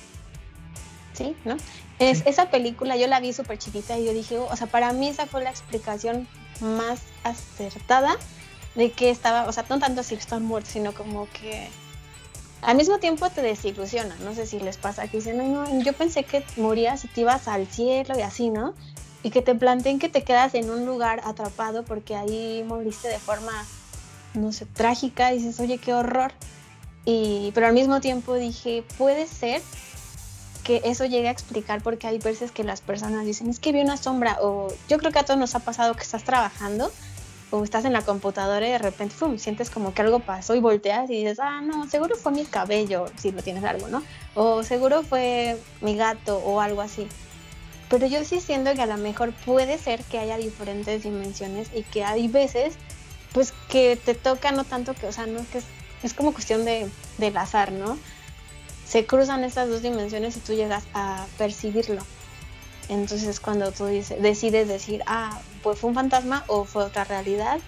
¿Sí? 1.13 1.33
¿No? 1.45 1.55
Es, 1.97 2.23
Esa 2.25 2.51
película 2.51 2.97
yo 2.97 3.07
la 3.07 3.21
vi 3.21 3.31
súper 3.31 3.57
chiquita 3.57 3.97
y 3.97 4.05
yo 4.05 4.11
dije, 4.11 4.37
o 4.37 4.55
sea, 4.57 4.67
para 4.67 4.91
mí 4.91 5.07
esa 5.07 5.27
fue 5.27 5.41
la 5.43 5.49
explicación 5.49 6.27
más 6.59 6.99
acertada 7.23 8.17
de 8.77 8.91
que 8.91 9.09
estaba, 9.09 9.49
o 9.49 9.51
sea, 9.51 9.65
no 9.69 9.79
tanto 9.79 10.03
si 10.03 10.15
están 10.15 10.45
muertos, 10.45 10.71
sino 10.71 10.93
como 10.93 11.27
que 11.31 11.67
al 12.61 12.77
mismo 12.77 12.99
tiempo 12.99 13.27
te 13.31 13.41
desilusiona. 13.41 14.15
No 14.23 14.35
sé 14.35 14.45
si 14.45 14.59
les 14.59 14.77
pasa 14.77 15.07
que 15.07 15.17
dicen, 15.17 15.37
no, 15.37 15.81
yo 15.81 15.93
pensé 15.93 16.23
que 16.23 16.45
morías 16.57 17.03
y 17.03 17.07
te 17.07 17.21
ibas 17.21 17.47
al 17.47 17.65
cielo 17.65 18.17
y 18.17 18.21
así, 18.21 18.51
¿no? 18.51 18.75
Y 19.23 19.31
que 19.31 19.41
te 19.41 19.55
planteen 19.55 19.97
que 19.97 20.09
te 20.09 20.23
quedas 20.23 20.53
en 20.53 20.69
un 20.69 20.85
lugar 20.85 21.21
atrapado 21.25 21.83
porque 21.83 22.15
ahí 22.15 22.63
moriste 22.67 23.07
de 23.07 23.17
forma, 23.17 23.51
no 24.35 24.51
sé, 24.51 24.67
trágica. 24.67 25.33
Y 25.33 25.39
dices, 25.39 25.59
oye, 25.59 25.79
qué 25.79 25.95
horror. 25.95 26.31
Y, 27.03 27.51
pero 27.55 27.65
al 27.67 27.73
mismo 27.73 27.99
tiempo 27.99 28.35
dije, 28.35 28.83
puede 28.99 29.25
ser 29.25 29.61
que 30.63 30.81
eso 30.83 31.05
llegue 31.05 31.29
a 31.29 31.31
explicar 31.31 31.81
porque 31.81 32.05
hay 32.05 32.19
veces 32.19 32.51
que 32.51 32.63
las 32.63 32.81
personas 32.81 33.25
dicen, 33.25 33.49
es 33.49 33.59
que 33.59 33.71
vi 33.71 33.79
una 33.79 33.97
sombra 33.97 34.37
o 34.41 34.67
yo 34.87 34.97
creo 34.99 35.11
que 35.11 35.19
a 35.19 35.23
todos 35.23 35.39
nos 35.39 35.55
ha 35.55 35.59
pasado 35.59 35.95
que 35.95 36.03
estás 36.03 36.23
trabajando 36.23 36.91
o 37.51 37.63
estás 37.63 37.85
en 37.85 37.93
la 37.93 38.01
computadora 38.01 38.67
y 38.67 38.71
de 38.71 38.77
repente 38.77 39.15
¡fum! 39.15 39.37
sientes 39.37 39.69
como 39.69 39.93
que 39.93 40.01
algo 40.01 40.19
pasó 40.19 40.55
y 40.55 40.59
volteas 40.59 41.09
y 41.09 41.23
dices, 41.23 41.39
ah, 41.41 41.61
no, 41.61 41.89
seguro 41.89 42.15
fue 42.15 42.31
mi 42.31 42.45
cabello, 42.45 43.05
si 43.17 43.31
lo 43.31 43.41
tienes 43.41 43.63
algo, 43.63 43.87
¿no? 43.87 44.03
O 44.35 44.63
seguro 44.63 45.03
fue 45.03 45.57
mi 45.81 45.95
gato 45.95 46.37
o 46.39 46.59
algo 46.59 46.81
así. 46.81 47.07
Pero 47.89 48.05
yo 48.07 48.23
sí 48.25 48.41
siento 48.41 48.73
que 48.73 48.81
a 48.81 48.85
lo 48.85 48.97
mejor 48.97 49.31
puede 49.31 49.77
ser 49.77 50.03
que 50.03 50.19
haya 50.19 50.37
diferentes 50.37 51.03
dimensiones 51.03 51.69
y 51.73 51.83
que 51.83 52.03
hay 52.03 52.27
veces, 52.27 52.75
pues 53.33 53.53
que 53.69 53.95
te 53.95 54.13
toca 54.13 54.51
no 54.51 54.65
tanto 54.65 54.93
que, 54.93 55.07
o 55.07 55.11
sea, 55.13 55.25
no 55.25 55.39
es 55.39 55.47
que 55.47 55.61
es, 56.03 56.13
como 56.13 56.33
cuestión 56.33 56.65
de, 56.65 56.89
del 57.17 57.37
azar, 57.37 57.71
¿no? 57.71 57.97
Se 58.85 59.05
cruzan 59.05 59.43
estas 59.43 59.69
dos 59.69 59.81
dimensiones 59.81 60.35
y 60.35 60.39
tú 60.41 60.53
llegas 60.53 60.83
a 60.93 61.25
percibirlo. 61.37 62.01
Entonces 62.89 63.39
cuando 63.39 63.71
tú 63.71 63.85
dices, 63.85 64.21
decides 64.21 64.67
decir, 64.67 65.01
ah, 65.07 65.41
pues 65.61 65.79
fue 65.79 65.89
un 65.89 65.95
fantasma 65.95 66.43
o 66.47 66.65
fue 66.65 66.83
otra 66.83 67.03
realidad, 67.03 67.59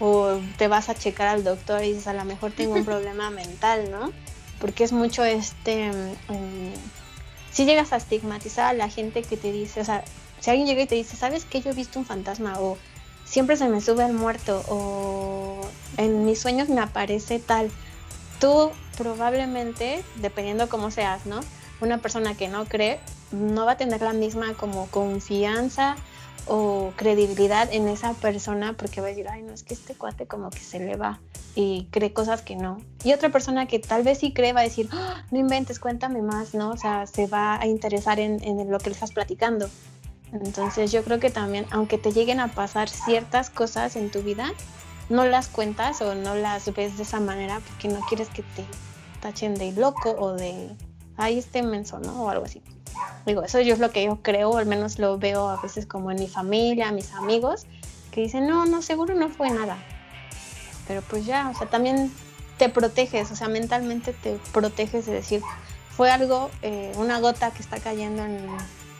o 0.00 0.38
te 0.56 0.68
vas 0.68 0.88
a 0.88 0.94
checar 0.94 1.28
al 1.28 1.44
doctor 1.44 1.82
y 1.82 1.92
dices, 1.92 2.06
a 2.06 2.14
lo 2.14 2.24
mejor 2.24 2.52
tengo 2.52 2.74
un 2.74 2.84
problema 2.86 3.30
mental, 3.30 3.90
¿no? 3.90 4.12
Porque 4.60 4.84
es 4.84 4.92
mucho 4.92 5.24
este... 5.24 5.90
Mm, 6.28 6.74
si 7.50 7.64
llegas 7.64 7.92
a 7.92 7.96
estigmatizar 7.96 8.66
a 8.66 8.72
la 8.72 8.88
gente 8.88 9.22
que 9.22 9.36
te 9.36 9.50
dice, 9.50 9.80
o 9.80 9.84
sea, 9.84 10.04
si 10.38 10.50
alguien 10.50 10.68
llega 10.68 10.82
y 10.82 10.86
te 10.86 10.94
dice, 10.94 11.16
¿sabes 11.16 11.44
que 11.44 11.60
yo 11.60 11.70
he 11.70 11.74
visto 11.74 11.98
un 11.98 12.04
fantasma? 12.04 12.60
O 12.60 12.78
siempre 13.24 13.56
se 13.56 13.68
me 13.68 13.80
sube 13.80 14.04
el 14.04 14.12
muerto, 14.12 14.62
o 14.68 15.60
en 15.96 16.24
mis 16.24 16.40
sueños 16.40 16.68
me 16.68 16.80
aparece 16.80 17.38
tal. 17.38 17.70
Tú 18.38 18.70
probablemente, 18.96 20.04
dependiendo 20.16 20.68
cómo 20.68 20.90
seas, 20.90 21.26
¿no? 21.26 21.40
Una 21.80 21.98
persona 21.98 22.36
que 22.36 22.48
no 22.48 22.66
cree, 22.66 23.00
no 23.32 23.66
va 23.66 23.72
a 23.72 23.76
tener 23.76 24.02
la 24.02 24.12
misma 24.12 24.54
como 24.54 24.86
confianza 24.88 25.96
o 26.48 26.92
credibilidad 26.96 27.68
en 27.72 27.88
esa 27.88 28.14
persona 28.14 28.74
porque 28.74 29.00
va 29.00 29.08
a 29.08 29.10
decir, 29.10 29.28
ay, 29.28 29.42
no, 29.42 29.52
es 29.52 29.62
que 29.62 29.74
este 29.74 29.94
cuate 29.94 30.26
como 30.26 30.50
que 30.50 30.60
se 30.60 30.78
le 30.80 30.96
va 30.96 31.20
y 31.54 31.88
cree 31.90 32.12
cosas 32.12 32.42
que 32.42 32.56
no. 32.56 32.78
Y 33.04 33.12
otra 33.12 33.30
persona 33.30 33.66
que 33.66 33.78
tal 33.78 34.02
vez 34.02 34.18
sí 34.18 34.32
cree 34.32 34.52
va 34.52 34.60
a 34.60 34.64
decir, 34.64 34.88
¡Ah! 34.92 35.24
no 35.30 35.38
inventes, 35.38 35.78
cuéntame 35.78 36.22
más, 36.22 36.54
¿no? 36.54 36.70
O 36.70 36.76
sea, 36.76 37.06
se 37.06 37.26
va 37.26 37.60
a 37.60 37.66
interesar 37.66 38.20
en, 38.20 38.42
en 38.42 38.70
lo 38.70 38.78
que 38.78 38.90
le 38.90 38.94
estás 38.94 39.12
platicando. 39.12 39.68
Entonces 40.32 40.92
yo 40.92 41.02
creo 41.04 41.20
que 41.20 41.30
también, 41.30 41.66
aunque 41.70 41.98
te 41.98 42.12
lleguen 42.12 42.40
a 42.40 42.48
pasar 42.48 42.88
ciertas 42.88 43.50
cosas 43.50 43.96
en 43.96 44.10
tu 44.10 44.22
vida, 44.22 44.52
no 45.08 45.24
las 45.24 45.48
cuentas 45.48 46.02
o 46.02 46.14
no 46.14 46.34
las 46.34 46.72
ves 46.74 46.96
de 46.96 47.02
esa 47.02 47.20
manera 47.20 47.60
porque 47.66 47.88
no 47.88 48.00
quieres 48.00 48.28
que 48.28 48.42
te 48.42 48.64
tachen 49.20 49.54
de 49.54 49.72
loco 49.72 50.14
o 50.18 50.34
de, 50.34 50.76
ay, 51.16 51.38
este 51.38 51.62
menso, 51.62 51.98
¿no? 51.98 52.24
O 52.24 52.28
algo 52.28 52.44
así. 52.44 52.62
Digo, 53.26 53.42
eso 53.42 53.60
yo 53.60 53.74
es 53.74 53.80
lo 53.80 53.90
que 53.90 54.04
yo 54.04 54.22
creo, 54.22 54.56
al 54.56 54.66
menos 54.66 54.98
lo 54.98 55.18
veo 55.18 55.48
a 55.48 55.60
veces 55.60 55.86
como 55.86 56.10
en 56.10 56.18
mi 56.18 56.28
familia, 56.28 56.92
mis 56.92 57.12
amigos, 57.12 57.66
que 58.10 58.22
dicen, 58.22 58.46
no, 58.46 58.66
no, 58.66 58.82
seguro 58.82 59.14
no 59.14 59.28
fue 59.28 59.50
nada. 59.50 59.76
Pero 60.86 61.02
pues 61.02 61.26
ya, 61.26 61.50
o 61.50 61.54
sea, 61.54 61.68
también 61.68 62.10
te 62.56 62.68
proteges, 62.68 63.30
o 63.30 63.36
sea, 63.36 63.48
mentalmente 63.48 64.12
te 64.12 64.38
proteges 64.52 65.06
de 65.06 65.12
decir, 65.12 65.42
fue 65.90 66.10
algo, 66.10 66.50
eh, 66.62 66.92
una 66.96 67.20
gota 67.20 67.50
que 67.50 67.62
está 67.62 67.78
cayendo 67.78 68.24
en, 68.24 68.46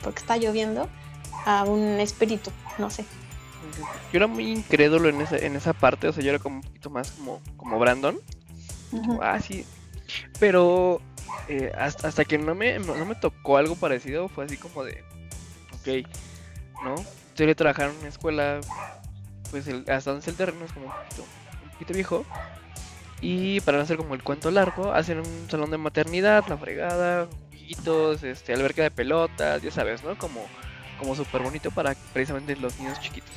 porque 0.02 0.20
está 0.20 0.36
lloviendo, 0.36 0.88
a 1.46 1.64
un 1.64 2.00
espíritu, 2.00 2.50
no 2.78 2.90
sé. 2.90 3.04
Yo 4.12 4.18
era 4.18 4.26
muy 4.26 4.50
incrédulo 4.50 5.08
en 5.08 5.20
esa, 5.20 5.36
en 5.36 5.56
esa 5.56 5.72
parte, 5.72 6.08
o 6.08 6.12
sea, 6.12 6.22
yo 6.22 6.30
era 6.30 6.38
como 6.38 6.56
un 6.56 6.62
poquito 6.62 6.90
más 6.90 7.12
como, 7.12 7.40
como 7.56 7.78
Brandon. 7.78 8.18
ah, 9.22 9.40
sí. 9.40 9.64
Pero 10.38 11.00
eh, 11.48 11.72
hasta, 11.76 12.08
hasta, 12.08 12.24
que 12.24 12.38
no 12.38 12.54
me, 12.54 12.78
no 12.78 13.04
me 13.04 13.14
tocó 13.14 13.56
algo 13.56 13.76
parecido, 13.76 14.28
fue 14.28 14.44
así 14.44 14.56
como 14.56 14.84
de, 14.84 15.02
ok, 15.72 16.06
¿no? 16.84 16.94
Yo 17.36 17.46
le 17.46 17.54
trabajar 17.54 17.90
en 17.90 17.96
una 17.96 18.08
escuela, 18.08 18.60
pues 19.50 19.66
el, 19.68 19.84
hasta 19.90 20.10
donde 20.10 20.28
el 20.30 20.36
terreno 20.36 20.64
es 20.64 20.72
como 20.72 20.86
un 20.86 20.92
poquito, 21.72 21.94
viejo. 21.94 22.26
Y 23.20 23.60
para 23.60 23.78
no 23.78 23.84
hacer 23.84 23.96
como 23.96 24.14
el 24.14 24.22
cuento 24.22 24.50
largo, 24.50 24.92
hacen 24.92 25.18
un 25.18 25.50
salón 25.50 25.70
de 25.70 25.78
maternidad, 25.78 26.44
la 26.48 26.56
fregada, 26.56 27.28
juguitos, 27.50 28.22
este, 28.22 28.54
alberca 28.54 28.82
de 28.82 28.90
pelotas, 28.90 29.62
ya 29.62 29.70
sabes, 29.70 30.04
¿no? 30.04 30.16
Como, 30.18 30.44
como 30.98 31.14
súper 31.14 31.42
bonito 31.42 31.70
para 31.70 31.94
precisamente 32.12 32.56
los 32.56 32.78
niños 32.78 33.00
chiquitos. 33.00 33.32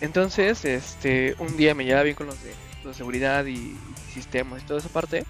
Entonces, 0.00 0.64
este, 0.64 1.34
un 1.38 1.56
día 1.56 1.74
me 1.74 1.84
llevaba 1.84 2.04
bien 2.04 2.16
con 2.16 2.26
los 2.26 2.42
de, 2.42 2.52
los 2.84 2.94
de 2.94 2.94
seguridad 2.94 3.44
y 3.46 3.76
sistemas 4.12 4.62
y 4.62 4.66
toda 4.66 4.80
esa 4.80 4.88
parte 4.88 5.24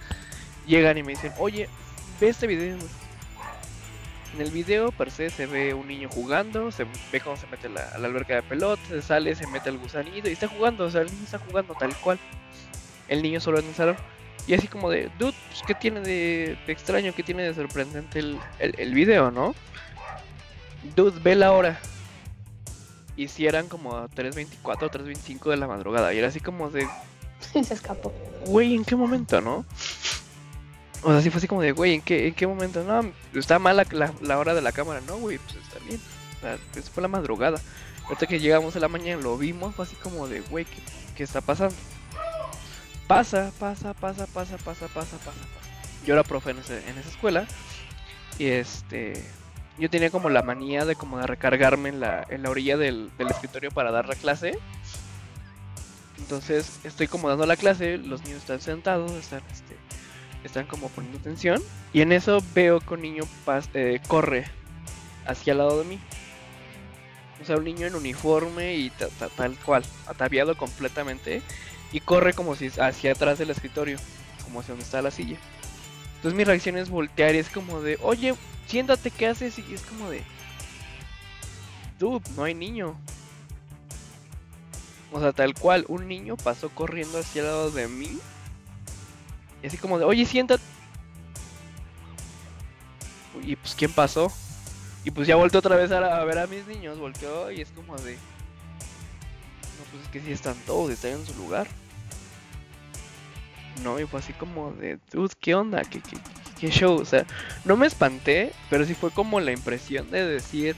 llegan 0.67 0.99
y 0.99 1.03
me 1.03 1.13
dicen, 1.13 1.33
oye, 1.39 1.69
ve 2.21 2.29
este 2.29 2.47
video. 2.47 2.77
En 4.35 4.43
el 4.43 4.51
video 4.51 4.93
per 4.93 5.11
se 5.11 5.31
se 5.31 5.47
ve 5.47 5.73
un 5.73 5.89
niño 5.89 6.11
jugando, 6.11 6.71
se 6.71 6.85
ve 7.11 7.21
cómo 7.21 7.37
se 7.37 7.47
mete 7.47 7.71
la, 7.71 7.83
a 7.95 7.99
la 7.99 8.07
alberca 8.07 8.35
de 8.35 8.43
pelota, 8.43 8.83
se 8.89 9.01
sale, 9.01 9.35
se 9.35 9.47
mete 9.47 9.71
al 9.71 9.79
gusanito 9.79 10.29
y 10.29 10.33
está 10.33 10.47
jugando, 10.47 10.85
o 10.85 10.91
sea, 10.91 11.01
el 11.01 11.07
niño 11.07 11.25
está 11.25 11.39
jugando 11.39 11.75
tal 11.75 11.97
cual. 11.97 12.19
El 13.09 13.23
niño 13.23 13.41
solo 13.41 13.61
en 13.61 13.67
el 13.67 13.75
salón. 13.75 13.97
Y 14.47 14.55
así 14.55 14.69
como 14.69 14.91
de, 14.91 15.11
dude, 15.19 15.35
pues, 15.49 15.63
¿qué 15.67 15.75
tiene 15.75 16.01
de, 16.01 16.57
extraño? 16.67 17.13
¿Qué 17.15 17.23
tiene 17.23 17.43
de 17.43 17.55
sorprendente 17.55 18.21
el, 18.21 18.39
el, 18.59 18.95
video, 18.95 19.31
no? 19.31 19.55
Dude, 20.95 21.19
ve 21.21 21.35
la 21.35 21.53
hora. 21.53 21.81
Y 23.17 23.29
si 23.29 23.47
eran 23.47 23.69
como 23.69 24.09
3.24 24.11 24.57
o 24.63 24.75
3.25 24.75 25.51
de 25.51 25.57
la 25.57 25.67
madrugada. 25.67 26.15
Y 26.15 26.19
era 26.19 26.29
así 26.29 26.41
como 26.41 26.71
de... 26.71 26.87
se 27.41 27.75
escapó. 27.75 28.13
Güey, 28.47 28.75
¿en 28.75 28.85
qué 28.85 28.95
momento, 28.95 29.41
no? 29.41 29.65
O 31.07 31.13
sea, 31.13 31.23
sí 31.23 31.31
fue 31.31 31.39
así 31.39 31.47
como 31.47 31.63
de, 31.63 31.71
güey, 31.71 31.95
¿en 31.95 32.03
qué, 32.03 32.27
¿en 32.27 32.35
qué 32.35 32.49
momento? 32.49 32.83
No, 32.83 33.13
está 33.39 33.61
mal 33.61 33.77
la, 33.77 34.39
hora 34.39 34.55
de 34.55 34.61
la 34.61 34.73
cámara. 34.73 35.01
No, 35.07 35.19
güey, 35.19 35.39
pues 35.39 35.55
está 35.55 35.79
bien. 35.87 36.01
Eso 36.75 36.91
fue 36.91 37.01
la 37.01 37.07
madrugada. 37.07 37.61
Ahorita 38.07 38.27
que 38.27 38.41
llegamos 38.41 38.75
a 38.75 38.81
la 38.81 38.89
mañana, 38.89 39.23
lo 39.23 39.39
vimos, 39.39 39.73
fue 39.77 39.85
así 39.85 39.95
como 39.95 40.27
de, 40.27 40.41
güey, 40.41 40.65
¿qué, 40.65 40.79
¿qué, 41.15 41.23
está 41.23 41.41
pasando? 41.41 41.77
Pasa, 43.07 43.53
pasa, 43.61 43.95
pasa, 43.95 44.27
pasa, 44.27 44.57
pasa, 44.57 44.89
pasa, 44.89 45.17
pasa, 45.19 45.39
Yo 46.05 46.15
era 46.15 46.25
profe 46.25 46.51
en, 46.51 46.57
en 46.59 46.99
esa 46.99 47.09
escuela. 47.09 47.47
Y 48.41 48.47
este. 48.47 49.25
Yo 49.79 49.89
tenía 49.89 50.11
como 50.11 50.29
la 50.29 50.43
manía 50.43 50.85
de 50.85 50.97
como 50.97 51.19
de 51.19 51.29
recargarme 51.29 51.91
en 51.91 52.01
la, 52.01 52.27
en 52.29 52.43
la 52.43 52.51
orilla 52.51 52.77
del, 52.77 53.13
del 53.17 53.29
escritorio 53.29 53.71
para 53.71 53.93
dar 53.93 54.09
la 54.09 54.17
clase. 54.17 54.59
Entonces 56.19 56.81
estoy 56.83 57.07
como 57.07 57.29
dando 57.29 57.47
la 57.47 57.57
clase, 57.57 57.97
los 57.99 58.25
niños 58.25 58.41
están 58.41 58.61
sentados, 58.61 59.13
están 59.13 59.43
este, 59.53 59.77
están 60.47 60.67
como 60.67 60.89
poniendo 60.89 61.19
atención. 61.19 61.63
Y 61.93 62.01
en 62.01 62.13
eso 62.13 62.43
veo 62.55 62.81
que 62.81 62.95
un 62.95 63.03
niño 63.03 63.25
eh, 63.75 64.01
corre 64.09 64.47
hacia 65.27 65.53
el 65.53 65.59
lado 65.59 65.79
de 65.79 65.85
mí. 65.85 66.01
O 67.41 67.45
sea, 67.45 67.57
un 67.57 67.65
niño 67.65 67.87
en 67.87 67.95
uniforme 67.95 68.77
y 68.77 68.91
tal 69.37 69.57
cual, 69.59 69.85
ataviado 70.07 70.57
completamente. 70.57 71.43
Y 71.93 72.01
corre 72.01 72.33
como 72.33 72.57
si 72.57 72.71
hacia 72.81 73.13
atrás 73.13 73.39
del 73.39 73.51
escritorio, 73.51 73.99
como 74.45 74.61
hacia 74.61 74.73
donde 74.73 74.85
está 74.85 75.03
la 75.03 75.11
silla. 75.11 75.39
Entonces 76.17 76.37
mi 76.37 76.45
reacción 76.45 76.77
es 76.77 76.89
voltear 76.89 77.35
y 77.35 77.39
es 77.39 77.51
como 77.51 77.81
de, 77.81 77.99
oye, 78.03 78.35
siéntate, 78.67 79.11
¿qué 79.11 79.29
haces? 79.29 79.59
Y 79.59 79.75
es 79.75 79.83
como 79.83 80.11
de, 80.11 80.23
dude, 81.99 82.29
no 82.37 82.45
hay 82.45 82.55
niño. 82.55 82.99
O 85.13 85.21
sea, 85.21 85.33
tal 85.33 85.55
cual, 85.55 85.85
un 85.89 86.09
niño 86.09 86.37
pasó 86.37 86.69
corriendo 86.71 87.19
hacia 87.19 87.43
el 87.43 87.47
lado 87.47 87.71
de 87.71 87.87
mí 87.87 88.19
así 89.67 89.77
como 89.79 89.99
de, 89.99 90.05
oye, 90.05 90.25
siéntate. 90.25 90.63
Y 93.43 93.57
pues, 93.57 93.75
¿quién 93.75 93.93
pasó? 93.93 94.33
Y 95.05 95.11
pues 95.11 95.29
ya 95.29 95.37
volteó 95.37 95.61
otra 95.61 95.77
vez 95.77 95.93
a, 95.93 96.25
ver 96.25 96.39
a 96.39 96.47
mis 96.47 96.67
niños, 96.67 96.99
volteó 96.99 97.51
y 97.51 97.61
es 97.61 97.71
como 97.71 97.97
de... 97.99 98.15
No, 98.15 99.85
pues 99.93 100.03
es 100.03 100.09
que 100.09 100.21
sí 100.21 100.33
están 100.33 100.57
todos, 100.67 100.91
están 100.91 101.13
en 101.13 101.27
su 101.27 101.35
lugar. 101.35 101.69
No, 103.85 104.01
y 104.01 104.07
fue 104.07 104.21
así 104.21 104.33
como 104.33 104.73
de, 104.73 104.99
dude, 105.13 105.35
¿qué 105.41 105.55
onda? 105.55 105.83
¿Qué, 105.83 106.01
qué, 106.01 106.17
qué 106.59 106.71
show? 106.71 106.97
O 106.97 107.05
sea, 107.05 107.25
no 107.65 107.77
me 107.77 107.87
espanté, 107.87 108.53
pero 108.69 108.85
sí 108.85 108.95
fue 108.95 109.11
como 109.11 109.39
la 109.39 109.53
impresión 109.53 110.11
de 110.11 110.27
decir, 110.27 110.75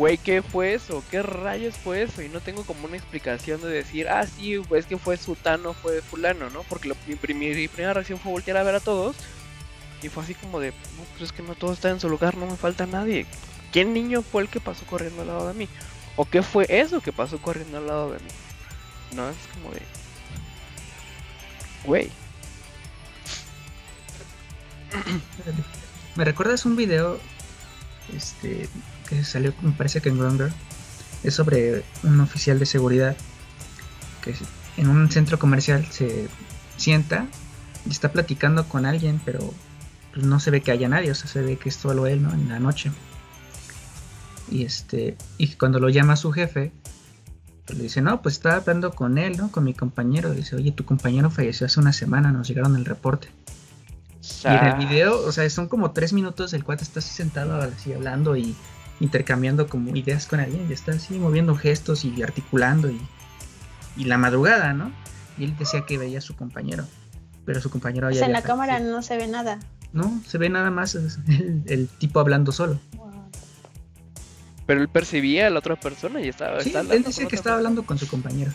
güey, 0.00 0.16
¿qué 0.16 0.40
fue 0.40 0.72
eso? 0.72 1.04
¿Qué 1.10 1.20
rayos 1.20 1.76
fue 1.76 2.00
eso? 2.00 2.22
Y 2.22 2.30
no 2.30 2.40
tengo 2.40 2.64
como 2.64 2.86
una 2.86 2.96
explicación 2.96 3.60
de 3.60 3.68
decir, 3.68 4.08
ah, 4.08 4.26
sí, 4.26 4.58
es 4.74 4.86
que 4.86 4.96
fue 4.96 5.18
sutano, 5.18 5.74
fue 5.74 6.00
fulano, 6.00 6.48
¿no? 6.48 6.62
Porque 6.62 6.94
mi, 7.06 7.16
primera 7.16 7.92
reacción 7.92 8.18
fue 8.18 8.32
voltear 8.32 8.56
a 8.56 8.62
ver 8.62 8.76
a 8.76 8.80
todos. 8.80 9.14
Y 10.02 10.08
fue 10.08 10.22
así 10.22 10.34
como 10.34 10.58
de, 10.58 10.70
no, 10.70 11.04
pero 11.12 11.26
es 11.26 11.32
que 11.32 11.42
no 11.42 11.54
todo 11.54 11.74
está 11.74 11.90
en 11.90 12.00
su 12.00 12.08
lugar, 12.08 12.34
no 12.38 12.46
me 12.46 12.56
falta 12.56 12.86
nadie. 12.86 13.26
¿Qué 13.72 13.84
niño 13.84 14.22
fue 14.22 14.40
el 14.40 14.48
que 14.48 14.58
pasó 14.58 14.86
corriendo 14.86 15.20
al 15.20 15.28
lado 15.28 15.48
de 15.48 15.52
mí? 15.52 15.68
¿O 16.16 16.24
qué 16.24 16.40
fue 16.40 16.64
eso 16.70 17.02
que 17.02 17.12
pasó 17.12 17.36
corriendo 17.36 17.76
al 17.76 17.86
lado 17.86 18.12
de 18.12 18.20
mí? 18.20 18.30
No, 19.12 19.28
es 19.28 19.36
como 19.52 19.70
de... 19.74 19.82
Güey. 21.84 22.10
¿Me 26.16 26.24
recuerdas 26.24 26.64
un 26.64 26.74
video 26.74 27.20
este, 28.16 28.66
que 29.10 29.24
salió, 29.24 29.52
me 29.60 29.72
parece 29.72 30.00
que 30.00 30.08
en 30.08 30.18
Grindr, 30.18 30.50
es 31.22 31.34
sobre 31.34 31.84
un 32.02 32.20
oficial 32.20 32.58
de 32.58 32.64
seguridad 32.64 33.14
que 34.22 34.34
en 34.78 34.88
un 34.88 35.10
centro 35.10 35.38
comercial 35.38 35.86
se 35.90 36.28
sienta 36.78 37.26
y 37.84 37.90
está 37.90 38.12
platicando 38.12 38.66
con 38.66 38.86
alguien, 38.86 39.20
pero 39.24 39.52
pues, 40.14 40.24
no 40.24 40.40
se 40.40 40.50
ve 40.50 40.62
que 40.62 40.70
haya 40.70 40.88
nadie, 40.88 41.10
o 41.10 41.14
sea, 41.14 41.28
se 41.28 41.42
ve 41.42 41.56
que 41.56 41.68
es 41.68 41.74
solo 41.74 42.06
él, 42.06 42.22
¿no? 42.22 42.32
En 42.32 42.48
la 42.48 42.58
noche. 42.58 42.90
Y 44.50 44.64
este, 44.64 45.16
y 45.36 45.48
cuando 45.54 45.78
lo 45.80 45.90
llama 45.90 46.16
su 46.16 46.32
jefe, 46.32 46.72
Le 47.68 47.84
dice, 47.84 48.00
no, 48.00 48.20
pues 48.22 48.34
estaba 48.34 48.56
hablando 48.56 48.92
con 48.92 49.18
él, 49.18 49.36
¿no? 49.36 49.50
Con 49.52 49.64
mi 49.64 49.74
compañero. 49.74 50.32
Dice, 50.32 50.56
oye, 50.56 50.72
tu 50.72 50.84
compañero 50.84 51.30
falleció 51.30 51.66
hace 51.66 51.80
una 51.80 51.92
semana, 51.92 52.32
nos 52.32 52.48
llegaron 52.48 52.76
el 52.76 52.84
reporte. 52.84 53.28
Y 54.44 54.48
en 54.48 54.66
el 54.66 54.74
video, 54.76 55.24
o 55.24 55.32
sea, 55.32 55.48
son 55.50 55.68
como 55.68 55.92
tres 55.92 56.12
minutos, 56.12 56.52
el 56.52 56.64
cuate 56.64 56.82
está 56.82 56.98
así 57.00 57.10
sentado 57.10 57.60
así 57.60 57.92
hablando 57.92 58.36
y 58.36 58.54
intercambiando 59.00 59.66
como 59.66 59.96
ideas 59.96 60.26
con 60.26 60.40
alguien, 60.40 60.66
y 60.68 60.72
está 60.72 60.92
así 60.92 61.18
moviendo 61.18 61.56
gestos 61.56 62.04
y 62.04 62.22
articulando 62.22 62.90
y, 62.90 63.00
y 63.96 64.04
la 64.04 64.18
madrugada, 64.18 64.72
¿no? 64.72 64.92
Y 65.38 65.44
él 65.44 65.56
decía 65.58 65.86
que 65.86 65.98
veía 65.98 66.18
a 66.18 66.22
su 66.22 66.36
compañero, 66.36 66.86
pero 67.44 67.60
su 67.60 67.70
compañero 67.70 68.06
había... 68.06 68.18
O 68.18 68.20
sea, 68.20 68.26
en 68.26 68.34
la 68.34 68.42
cámara 68.42 68.78
no 68.78 69.02
se 69.02 69.16
ve 69.16 69.26
nada. 69.26 69.58
No, 69.92 70.22
se 70.26 70.38
ve 70.38 70.48
nada 70.48 70.70
más 70.70 70.94
el, 70.94 71.88
tipo 71.98 72.20
hablando 72.20 72.52
solo. 72.52 72.78
Pero 74.66 74.82
él 74.82 74.88
percibía 74.88 75.48
a 75.48 75.50
la 75.50 75.58
otra 75.58 75.74
persona 75.76 76.20
y 76.20 76.28
estaba... 76.28 76.60
Sí, 76.60 76.72
él 76.90 77.02
decía 77.02 77.26
que 77.26 77.34
estaba 77.34 77.56
hablando 77.56 77.84
con 77.84 77.98
su 77.98 78.06
compañero. 78.06 78.52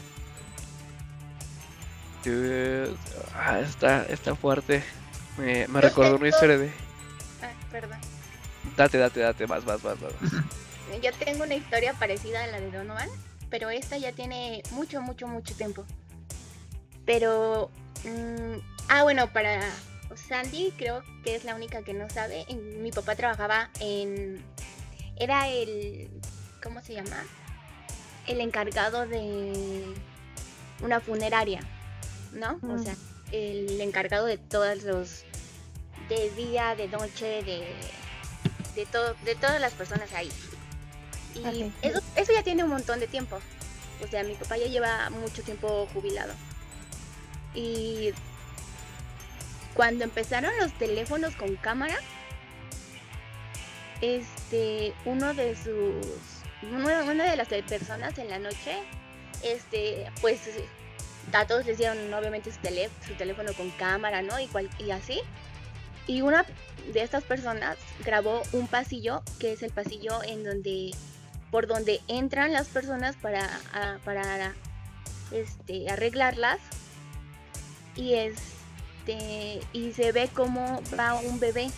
Ah, 3.36 3.60
está, 3.60 4.06
está 4.06 4.36
fuerte. 4.36 4.84
Me, 5.38 5.68
me 5.68 5.82
recordó 5.82 6.16
una 6.16 6.30
historia 6.30 6.58
de... 6.58 6.72
Ah, 7.42 7.50
perdón. 7.70 8.00
Date, 8.76 8.98
date, 8.98 9.20
date, 9.20 9.48
más, 9.48 9.66
más, 9.66 9.84
más, 9.84 9.98
más. 10.02 10.12
Yo 11.02 11.12
tengo 11.14 11.44
una 11.44 11.56
historia 11.56 11.94
parecida 11.94 12.44
a 12.44 12.48
la 12.48 12.60
de 12.60 12.72
Donovan, 12.72 13.10
pero 13.50 13.70
esta 13.70 13.98
ya 13.98 14.12
tiene 14.12 14.64
mucho, 14.72 15.02
mucho, 15.02 15.28
mucho 15.28 15.56
tiempo. 15.56 15.86
Pero... 17.06 17.70
Mm, 18.04 18.60
ah, 18.90 19.04
bueno, 19.04 19.32
para 19.32 19.62
Sandy 20.16 20.74
creo 20.78 21.04
que 21.24 21.36
es 21.36 21.44
la 21.44 21.56
única 21.56 21.82
que 21.84 21.94
no 21.94 22.10
sabe. 22.10 22.46
Mi 22.80 22.92
papá 22.92 23.16
trabajaba 23.16 23.70
en... 23.80 24.44
Era 25.18 25.48
el... 25.50 26.10
¿Cómo 26.62 26.82
se 26.82 26.94
llama? 26.94 27.24
El 28.28 28.42
encargado 28.42 29.08
de 29.08 29.94
una 30.82 31.00
funeraria, 31.00 31.62
¿no? 32.34 32.60
O 32.68 32.78
sea, 32.80 32.96
el 33.32 33.80
encargado 33.82 34.26
de 34.26 34.38
todos 34.38 34.84
los... 34.84 35.24
De 36.10 36.30
día, 36.32 36.76
de 36.76 36.88
noche, 36.88 37.44
de... 37.44 37.66
De, 38.76 38.86
todo, 38.86 39.16
de 39.24 39.36
todas 39.36 39.60
las 39.62 39.74
personas 39.74 40.12
ahí. 40.14 40.30
Y 41.36 41.72
eso, 41.82 42.02
eso 42.16 42.34
ya 42.34 42.44
tiene 42.44 42.64
un 42.64 42.70
montón 42.70 43.00
de 43.00 43.08
tiempo. 43.08 43.40
O 44.04 44.08
sea, 44.08 44.24
mi 44.24 44.36
papá 44.36 44.58
ya 44.58 44.68
lleva 44.68 45.10
mucho 45.10 45.42
tiempo 45.44 45.88
jubilado. 45.94 46.34
Y 47.54 48.12
cuando 49.74 50.04
empezaron 50.04 50.52
los 50.60 50.72
teléfonos 50.78 51.36
con 51.36 51.56
cámara, 51.56 51.96
este, 54.02 54.94
uno 55.06 55.34
de 55.34 55.56
sus, 55.56 56.06
una 56.72 57.04
de 57.04 57.36
las 57.36 57.48
personas 57.48 58.18
en 58.18 58.30
la 58.30 58.40
noche, 58.40 58.78
este, 59.44 60.12
pues 60.22 60.42
a 61.34 61.46
todos 61.48 61.66
les 61.66 61.78
dieron 61.78 62.14
obviamente 62.14 62.52
su, 62.52 62.60
su 63.08 63.14
teléfono 63.16 63.54
con 63.54 63.70
cámara, 63.72 64.22
¿no? 64.22 64.40
Y, 64.40 64.50
y 64.80 64.92
así. 64.92 65.22
Y 66.08 66.22
una 66.22 66.46
de 66.94 67.02
estas 67.02 67.24
personas 67.24 67.78
grabó 68.04 68.44
un 68.52 68.68
pasillo, 68.68 69.24
que 69.40 69.54
es 69.54 69.64
el 69.64 69.72
pasillo 69.72 70.22
en 70.24 70.44
donde, 70.44 70.92
por 71.52 71.68
donde 71.68 72.02
entran 72.08 72.54
las 72.54 72.68
personas 72.68 73.16
para, 73.16 73.50
para 74.04 74.54
este, 75.32 75.90
arreglarlas. 75.90 76.60
Y 77.96 78.14
este, 78.14 79.62
y 79.74 79.94
se 79.94 80.12
ve 80.12 80.30
como 80.34 80.82
va 80.98 81.16
un 81.16 81.40
bebé. 81.40 81.72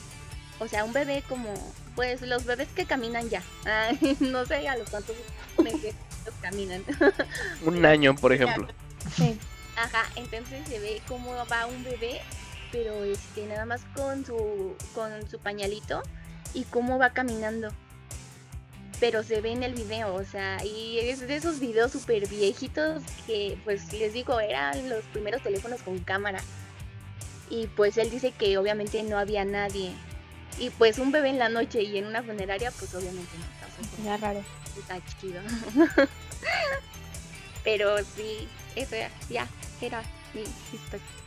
O 0.59 0.67
sea, 0.67 0.83
un 0.83 0.93
bebé 0.93 1.23
como, 1.29 1.53
pues 1.95 2.21
los 2.21 2.45
bebés 2.45 2.67
que 2.69 2.85
caminan 2.85 3.29
ya. 3.29 3.43
no 4.19 4.45
sé 4.45 4.67
a 4.67 4.77
los 4.77 4.89
cuantos 4.89 5.15
meses 5.63 5.95
caminan. 6.41 6.83
un 7.63 7.85
año, 7.85 8.15
por 8.15 8.33
ejemplo. 8.33 8.67
Sí. 9.15 9.37
Ajá, 9.77 10.09
entonces 10.15 10.67
se 10.67 10.79
ve 10.79 11.01
cómo 11.07 11.31
va 11.45 11.67
un 11.67 11.83
bebé, 11.83 12.21
pero 12.71 13.03
este, 13.03 13.45
nada 13.45 13.65
más 13.65 13.81
con 13.95 14.25
su, 14.25 14.75
con 14.93 15.29
su 15.29 15.39
pañalito 15.39 16.01
y 16.53 16.63
cómo 16.63 16.97
va 16.97 17.11
caminando. 17.11 17.69
Pero 18.99 19.21
se 19.23 19.41
ve 19.41 19.51
en 19.51 19.61
el 19.61 19.75
video, 19.75 20.15
o 20.15 20.23
sea, 20.23 20.63
y 20.65 20.97
es 20.99 21.19
de 21.19 21.35
esos 21.35 21.59
videos 21.59 21.91
súper 21.91 22.27
viejitos 22.27 23.03
que, 23.27 23.57
pues 23.63 23.93
les 23.93 24.13
digo, 24.13 24.39
eran 24.39 24.89
los 24.89 25.03
primeros 25.05 25.43
teléfonos 25.43 25.83
con 25.83 25.99
cámara. 25.99 26.39
Y 27.49 27.67
pues 27.67 27.97
él 27.97 28.09
dice 28.09 28.31
que 28.31 28.57
obviamente 28.57 29.03
no 29.03 29.19
había 29.19 29.45
nadie. 29.45 29.93
Y 30.59 30.71
pues 30.71 30.97
un 30.97 31.11
bebé 31.11 31.29
en 31.29 31.37
la 31.37 31.49
noche 31.49 31.83
y 31.83 31.97
en 31.97 32.07
una 32.07 32.23
funeraria, 32.23 32.71
pues 32.71 32.93
obviamente 32.95 33.31
no. 33.37 34.03
Ya 34.03 34.17
raro. 34.17 34.43
Está 34.77 34.99
chido. 35.19 35.41
Pero 37.63 37.97
sí, 38.15 38.47
eso 38.75 38.95
ya, 39.29 39.47
era 39.81 40.01
mi 40.33 40.41
historia. 40.41 41.26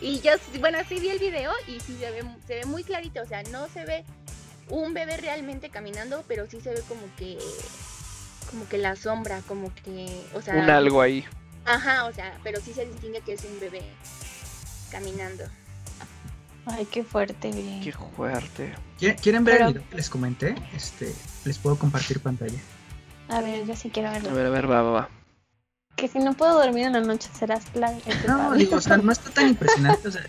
Y 0.00 0.20
yo, 0.20 0.32
bueno, 0.60 0.78
sí 0.88 0.98
vi 1.00 1.08
el 1.08 1.18
video 1.18 1.52
y 1.66 1.80
sí 1.80 1.96
se 1.98 2.10
ve, 2.10 2.24
se 2.46 2.54
ve 2.56 2.64
muy 2.64 2.84
clarito, 2.84 3.22
o 3.22 3.26
sea, 3.26 3.42
no 3.44 3.68
se 3.68 3.84
ve 3.84 4.04
un 4.68 4.94
bebé 4.94 5.16
realmente 5.16 5.68
caminando, 5.70 6.24
pero 6.28 6.46
sí 6.48 6.60
se 6.60 6.70
ve 6.70 6.82
como 6.88 7.02
que, 7.16 7.38
como 8.50 8.68
que 8.68 8.78
la 8.78 8.96
sombra, 8.96 9.40
como 9.46 9.72
que, 9.74 10.24
o 10.34 10.42
sea... 10.42 10.54
Un 10.54 10.70
algo 10.70 11.00
ahí. 11.00 11.24
Ajá, 11.64 12.06
o 12.06 12.12
sea, 12.12 12.38
pero 12.42 12.60
sí 12.60 12.72
se 12.72 12.86
distingue 12.86 13.20
que 13.20 13.34
es 13.34 13.44
un 13.44 13.60
bebé 13.60 13.82
caminando. 14.90 15.44
Ay, 16.66 16.86
qué 16.86 17.02
fuerte, 17.02 17.50
bien. 17.50 17.80
Qué 17.82 17.92
fuerte. 17.92 18.74
¿Quieren 19.20 19.44
ver 19.44 19.62
el 19.62 19.68
video 19.68 19.88
que 19.88 19.96
les 19.96 20.08
comenté? 20.08 20.54
Este, 20.74 21.12
les 21.44 21.58
puedo 21.58 21.76
compartir 21.76 22.20
pantalla. 22.20 22.58
A 23.28 23.40
ver, 23.40 23.66
yo 23.66 23.74
sí 23.74 23.90
quiero 23.90 24.10
verlo. 24.10 24.30
A 24.30 24.32
ver, 24.32 24.46
a 24.46 24.50
ver, 24.50 24.70
va, 24.70 24.82
va, 24.82 24.90
va. 24.90 25.21
Que 25.96 26.08
si 26.08 26.18
no 26.18 26.34
puedo 26.34 26.54
dormir 26.54 26.86
en 26.86 26.94
la 26.94 27.00
noche 27.00 27.28
serás 27.38 27.64
la... 27.74 27.92
No, 28.26 28.52
digo, 28.54 28.76
o 28.76 28.80
sea, 28.80 28.96
no 28.96 29.12
está 29.12 29.30
tan 29.30 29.48
impresionante. 29.48 30.08
O 30.08 30.10
sea, 30.10 30.22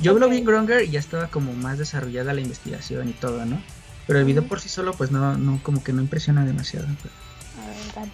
yo 0.00 0.18
lo 0.18 0.28
vi 0.28 0.38
en 0.38 0.44
Gronger 0.44 0.82
y 0.84 0.90
ya 0.90 1.00
estaba 1.00 1.28
como 1.28 1.52
más 1.52 1.78
desarrollada 1.78 2.32
la 2.32 2.40
investigación 2.40 3.08
y 3.08 3.12
todo, 3.12 3.44
¿no? 3.44 3.62
Pero 4.06 4.18
el 4.18 4.24
video 4.24 4.44
por 4.44 4.60
sí 4.60 4.68
solo, 4.68 4.94
pues 4.94 5.10
no, 5.10 5.36
no 5.36 5.60
como 5.62 5.84
que 5.84 5.92
no 5.92 6.00
impresiona 6.00 6.44
demasiado. 6.44 6.86
A 6.86 7.66
ver, 7.66 7.94
dale. 7.94 8.10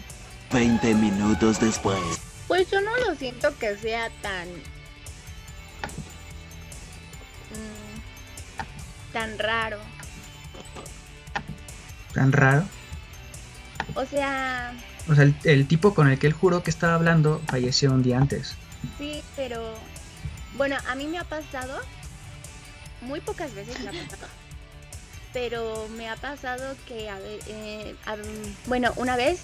20 0.53 0.95
minutos 0.95 1.61
después. 1.61 1.99
Pues 2.47 2.71
yo 2.71 2.81
no 2.81 2.97
lo 2.97 3.15
siento 3.15 3.57
que 3.59 3.77
sea 3.77 4.11
tan. 4.23 4.49
Mm, 7.51 9.13
tan 9.13 9.39
raro. 9.39 9.79
¿Tan 12.15 12.33
raro? 12.33 12.65
O 13.95 14.05
sea. 14.05 14.73
O 15.09 15.15
sea, 15.15 15.33
el, 15.45 15.67
tipo 15.67 15.95
con 15.95 16.09
el 16.09 16.19
que 16.19 16.27
él 16.27 16.33
juró 16.33 16.63
que 16.63 16.71
estaba 16.71 16.95
hablando 16.95 17.41
falleció 17.47 17.93
un 17.93 18.03
día 18.03 18.19
antes. 18.19 18.55
Sí, 18.99 19.23
pero. 19.37 19.75
Bueno, 20.57 20.77
a 20.89 20.95
mí 20.95 21.07
me 21.07 21.19
ha 21.19 21.25
pasado. 21.25 21.81
Muy 23.01 23.21
pocas 23.21 23.55
veces 23.55 23.79
me 23.81 23.89
ha 23.89 23.93
pasado. 23.93 24.29
Pero 25.33 25.89
me 25.97 26.09
ha 26.09 26.17
pasado 26.17 26.75
que, 26.87 27.09
a 27.09 27.19
eh, 27.21 27.95
bueno, 28.67 28.93
una 28.97 29.17
vez 29.17 29.41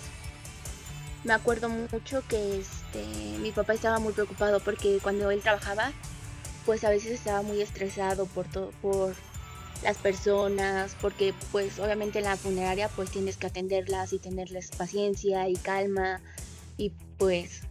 me 1.25 1.33
acuerdo 1.33 1.69
mucho 1.69 2.23
que 2.29 2.61
este, 2.61 3.05
mi 3.41 3.51
papá 3.51 3.75
estaba 3.75 3.99
muy 3.99 4.13
preocupado 4.13 4.61
porque 4.61 4.99
cuando 5.03 5.31
él 5.31 5.41
trabajaba, 5.41 5.93
pues 6.67 6.85
a 6.85 6.91
veces 6.91 7.13
estaba 7.13 7.43
muy 7.43 7.61
estresado 7.61 8.27
por 8.27 8.47
todo, 8.47 8.71
por 8.83 9.15
las 9.85 9.99
personas, 9.99 10.97
porque 11.01 11.35
pues 11.53 11.79
obviamente 11.79 12.19
en 12.19 12.25
la 12.25 12.37
funeraria 12.37 12.89
pues 12.89 13.11
tienes 13.11 13.37
que 13.37 13.47
atenderlas 13.47 14.13
y 14.13 14.19
tenerles 14.19 14.71
paciencia 14.71 15.49
y 15.49 15.55
calma 15.55 16.21
y 16.77 16.91
pues 17.19 17.63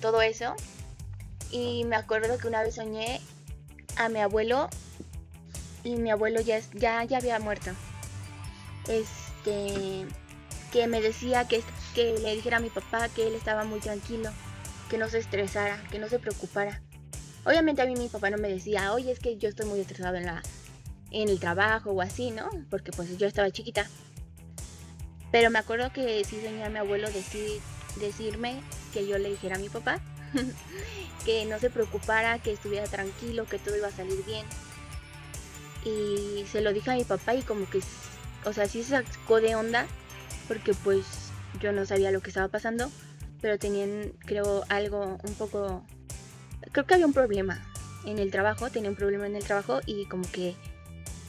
todo 0.00 0.22
eso. 0.22 0.54
Y 1.50 1.84
me 1.84 1.96
acuerdo 1.96 2.38
que 2.38 2.48
una 2.48 2.62
vez 2.62 2.76
soñé 2.76 3.20
a 3.96 4.08
mi 4.08 4.20
abuelo 4.20 4.68
y 5.82 5.96
mi 5.96 6.10
abuelo 6.10 6.40
ya, 6.40 6.60
ya, 6.74 7.02
ya 7.04 7.18
había 7.18 7.38
muerto. 7.38 7.70
Este 8.88 10.06
que 10.72 10.86
me 10.86 11.00
decía 11.00 11.48
que, 11.48 11.62
que 11.94 12.18
le 12.18 12.34
dijera 12.34 12.58
a 12.58 12.60
mi 12.60 12.68
papá 12.70 13.08
que 13.08 13.26
él 13.26 13.34
estaba 13.34 13.64
muy 13.64 13.80
tranquilo, 13.80 14.30
que 14.90 14.98
no 14.98 15.08
se 15.08 15.18
estresara, 15.18 15.82
que 15.90 15.98
no 15.98 16.08
se 16.08 16.18
preocupara. 16.18 16.82
Obviamente 17.44 17.80
a 17.80 17.86
mí 17.86 17.94
mi 17.94 18.08
papá 18.08 18.28
no 18.28 18.38
me 18.38 18.48
decía, 18.48 18.92
oye, 18.92 19.12
es 19.12 19.20
que 19.20 19.38
yo 19.38 19.48
estoy 19.48 19.66
muy 19.66 19.80
estresado 19.80 20.16
en, 20.16 20.26
la, 20.26 20.42
en 21.10 21.28
el 21.28 21.40
trabajo 21.40 21.92
o 21.92 22.02
así, 22.02 22.30
¿no? 22.30 22.48
Porque 22.70 22.92
pues 22.92 23.16
yo 23.18 23.26
estaba 23.26 23.50
chiquita. 23.50 23.86
Pero 25.32 25.50
me 25.50 25.58
acuerdo 25.58 25.92
que 25.92 26.24
sí 26.24 26.40
soñé 26.40 26.68
mi 26.68 26.78
abuelo 26.78 27.10
decir, 27.10 27.60
decirme 28.00 28.60
que 28.92 29.06
yo 29.06 29.18
le 29.18 29.30
dijera 29.30 29.56
a 29.56 29.58
mi 29.58 29.68
papá 29.68 30.00
que 31.24 31.44
no 31.44 31.58
se 31.58 31.70
preocupara, 31.70 32.38
que 32.38 32.52
estuviera 32.52 32.86
tranquilo, 32.86 33.46
que 33.46 33.58
todo 33.58 33.76
iba 33.76 33.88
a 33.88 33.92
salir 33.92 34.24
bien. 34.24 34.46
Y 35.84 36.44
se 36.46 36.60
lo 36.60 36.72
dije 36.72 36.90
a 36.90 36.94
mi 36.94 37.04
papá 37.04 37.34
y 37.34 37.42
como 37.42 37.68
que, 37.68 37.80
o 38.44 38.52
sea, 38.52 38.66
sí 38.66 38.82
se 38.82 38.90
sacó 38.90 39.40
de 39.40 39.54
onda 39.54 39.86
porque 40.48 40.74
pues 40.74 41.04
yo 41.60 41.72
no 41.72 41.86
sabía 41.86 42.10
lo 42.10 42.20
que 42.20 42.30
estaba 42.30 42.48
pasando, 42.48 42.90
pero 43.40 43.58
tenían, 43.58 44.12
creo, 44.20 44.64
algo 44.68 45.18
un 45.22 45.34
poco... 45.34 45.84
Creo 46.72 46.86
que 46.86 46.94
había 46.94 47.06
un 47.06 47.12
problema 47.12 47.62
en 48.04 48.18
el 48.18 48.30
trabajo, 48.30 48.70
tenía 48.70 48.90
un 48.90 48.96
problema 48.96 49.26
en 49.26 49.36
el 49.36 49.44
trabajo 49.44 49.80
y 49.86 50.06
como 50.06 50.30
que 50.30 50.56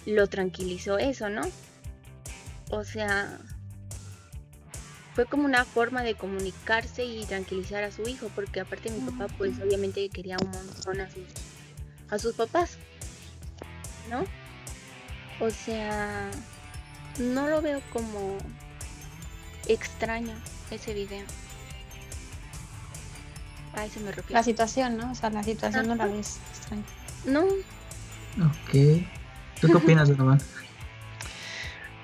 lo 0.07 0.27
tranquilizó 0.27 0.97
eso, 0.97 1.29
¿no? 1.29 1.41
O 2.69 2.83
sea, 2.85 3.37
fue 5.13 5.25
como 5.25 5.43
una 5.43 5.65
forma 5.65 6.01
de 6.01 6.15
comunicarse 6.15 7.03
y 7.03 7.25
tranquilizar 7.25 7.83
a 7.83 7.91
su 7.91 8.03
hijo, 8.03 8.31
porque 8.33 8.61
aparte 8.61 8.89
mi 8.89 9.01
papá 9.09 9.27
pues 9.37 9.59
obviamente 9.59 10.07
quería 10.09 10.37
un 10.41 10.49
montón 10.49 11.01
a 11.01 11.09
sus, 11.09 11.23
a 12.09 12.19
sus 12.19 12.35
papás, 12.35 12.77
¿no? 14.09 14.23
O 15.45 15.49
sea, 15.49 16.31
no 17.19 17.47
lo 17.47 17.61
veo 17.61 17.81
como 17.91 18.37
extraño 19.67 20.35
ese 20.71 20.93
video. 20.93 21.25
Ay, 23.73 23.89
se 23.89 23.99
me 23.99 24.11
rompió. 24.13 24.33
La 24.33 24.43
situación, 24.43 24.97
¿no? 24.97 25.11
O 25.11 25.15
sea, 25.15 25.29
la 25.31 25.43
situación 25.43 25.87
no 25.87 25.95
la 25.95 26.07
ves 26.07 26.37
extraña. 26.55 26.83
No. 27.25 27.43
Ok. 27.43 29.05
¿Tú 29.61 29.67
qué 29.67 29.75
opinas, 29.75 30.09
Donovan? 30.09 30.39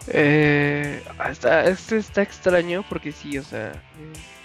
Eh, 0.07 1.01
está, 1.29 1.65
este 1.65 1.97
está 1.97 2.21
extraño 2.21 2.83
porque 2.89 3.11
sí, 3.11 3.37
o 3.37 3.43
sea, 3.43 3.71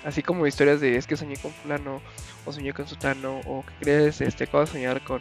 así 0.05 0.23
como 0.23 0.47
historias 0.47 0.81
de 0.81 0.97
es 0.97 1.07
que 1.07 1.17
soñé 1.17 1.37
con 1.37 1.53
fulano 1.53 2.01
o 2.45 2.53
soñé 2.53 2.73
con 2.73 2.87
sutano 2.87 3.41
o 3.45 3.65
que 3.67 3.73
crees 3.81 4.21
este 4.21 4.45
acabo 4.45 4.67
soñar 4.67 5.03
con 5.03 5.21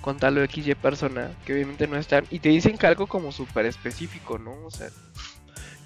con 0.00 0.18
tal 0.18 0.38
o 0.38 0.44
XY 0.44 0.74
persona 0.74 1.30
que 1.44 1.52
obviamente 1.52 1.86
no 1.86 1.96
están 1.96 2.24
y 2.30 2.40
te 2.40 2.48
dicen 2.48 2.78
que 2.78 2.86
algo 2.86 3.06
como 3.06 3.32
súper 3.32 3.66
específico, 3.66 4.38
¿no? 4.38 4.52
O 4.64 4.70
sea, 4.70 4.88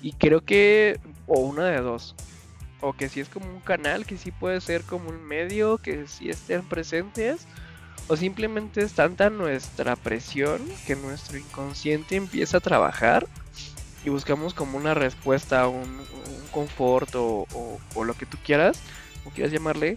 y 0.02 0.12
creo 0.12 0.42
que 0.42 0.98
o 1.26 1.40
una 1.40 1.66
de 1.66 1.80
dos 1.80 2.14
o 2.80 2.94
que 2.94 3.10
si 3.10 3.20
es 3.20 3.28
como 3.28 3.46
un 3.46 3.60
canal 3.60 4.06
que 4.06 4.16
sí 4.16 4.30
puede 4.30 4.60
ser 4.62 4.82
como 4.82 5.10
un 5.10 5.22
medio 5.22 5.76
que 5.78 6.06
sí 6.06 6.30
estén 6.30 6.62
presentes 6.62 7.46
o 8.10 8.16
simplemente 8.16 8.82
es 8.82 8.92
tanta 8.94 9.30
nuestra 9.30 9.94
presión 9.94 10.60
que 10.84 10.96
nuestro 10.96 11.38
inconsciente 11.38 12.16
empieza 12.16 12.56
a 12.56 12.60
trabajar 12.60 13.28
y 14.04 14.10
buscamos 14.10 14.52
como 14.52 14.76
una 14.76 14.94
respuesta, 14.94 15.68
un, 15.68 15.86
confort 16.50 17.08
o, 17.14 17.46
lo 18.04 18.14
que 18.14 18.26
tú 18.26 18.36
quieras, 18.44 18.80
o 19.24 19.30
quieras 19.30 19.52
llamarle, 19.52 19.96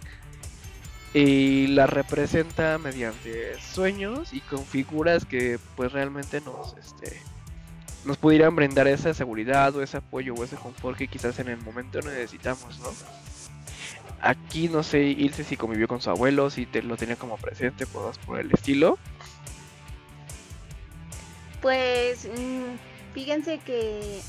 y 1.12 1.66
la 1.66 1.88
representa 1.88 2.78
mediante 2.78 3.60
sueños 3.60 4.32
y 4.32 4.40
con 4.42 4.64
figuras 4.64 5.24
que 5.24 5.58
pues 5.74 5.90
realmente 5.90 6.40
nos, 6.40 6.76
este, 6.76 7.20
nos 8.04 8.16
pudieran 8.16 8.54
brindar 8.54 8.86
esa 8.86 9.12
seguridad 9.12 9.74
o 9.74 9.82
ese 9.82 9.96
apoyo 9.96 10.34
o 10.34 10.44
ese 10.44 10.54
confort 10.54 10.96
que 10.96 11.08
quizás 11.08 11.40
en 11.40 11.48
el 11.48 11.58
momento 11.58 12.00
necesitamos, 12.00 12.78
¿no? 12.78 12.90
Aquí 14.20 14.68
no 14.68 14.82
sé, 14.82 15.00
Ilse 15.02 15.44
si 15.44 15.56
convivió 15.56 15.88
con 15.88 16.00
su 16.00 16.10
abuelo, 16.10 16.50
si 16.50 16.66
te, 16.66 16.82
lo 16.82 16.96
tenía 16.96 17.16
como 17.16 17.36
presente, 17.36 17.86
pues 17.86 18.18
por 18.18 18.40
el 18.40 18.50
estilo. 18.52 18.98
Pues 21.60 22.26
mm, 22.26 22.76
Fíjense 23.14 23.58
que 23.58 24.20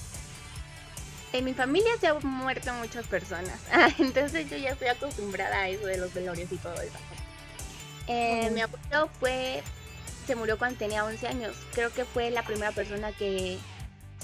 en 1.34 1.44
mi 1.44 1.56
familia 1.56 1.90
se 2.00 2.08
han 2.08 2.20
muerto 2.24 2.72
muchas 2.74 3.08
personas. 3.08 3.60
Entonces 4.00 4.50
yo 4.50 4.58
ya 4.58 4.70
estoy 4.70 4.88
acostumbrada 4.88 5.58
a 5.58 5.70
eso 5.70 5.88
de 5.88 5.98
los 5.98 6.14
velorios 6.14 6.52
y 6.52 6.58
todo 6.58 6.80
eso. 6.80 6.98
Eh, 8.08 8.52
mi 8.52 8.62
abuelo 8.62 9.10
fue, 9.20 9.64
se 10.28 10.36
murió 10.36 10.60
cuando 10.60 10.78
tenía 10.78 11.04
11 11.04 11.28
años. 11.28 11.56
Creo 11.74 11.92
que 11.92 12.06
fue 12.06 12.30
la 12.30 12.44
primera 12.44 12.72
persona 12.72 13.12
que 13.12 13.58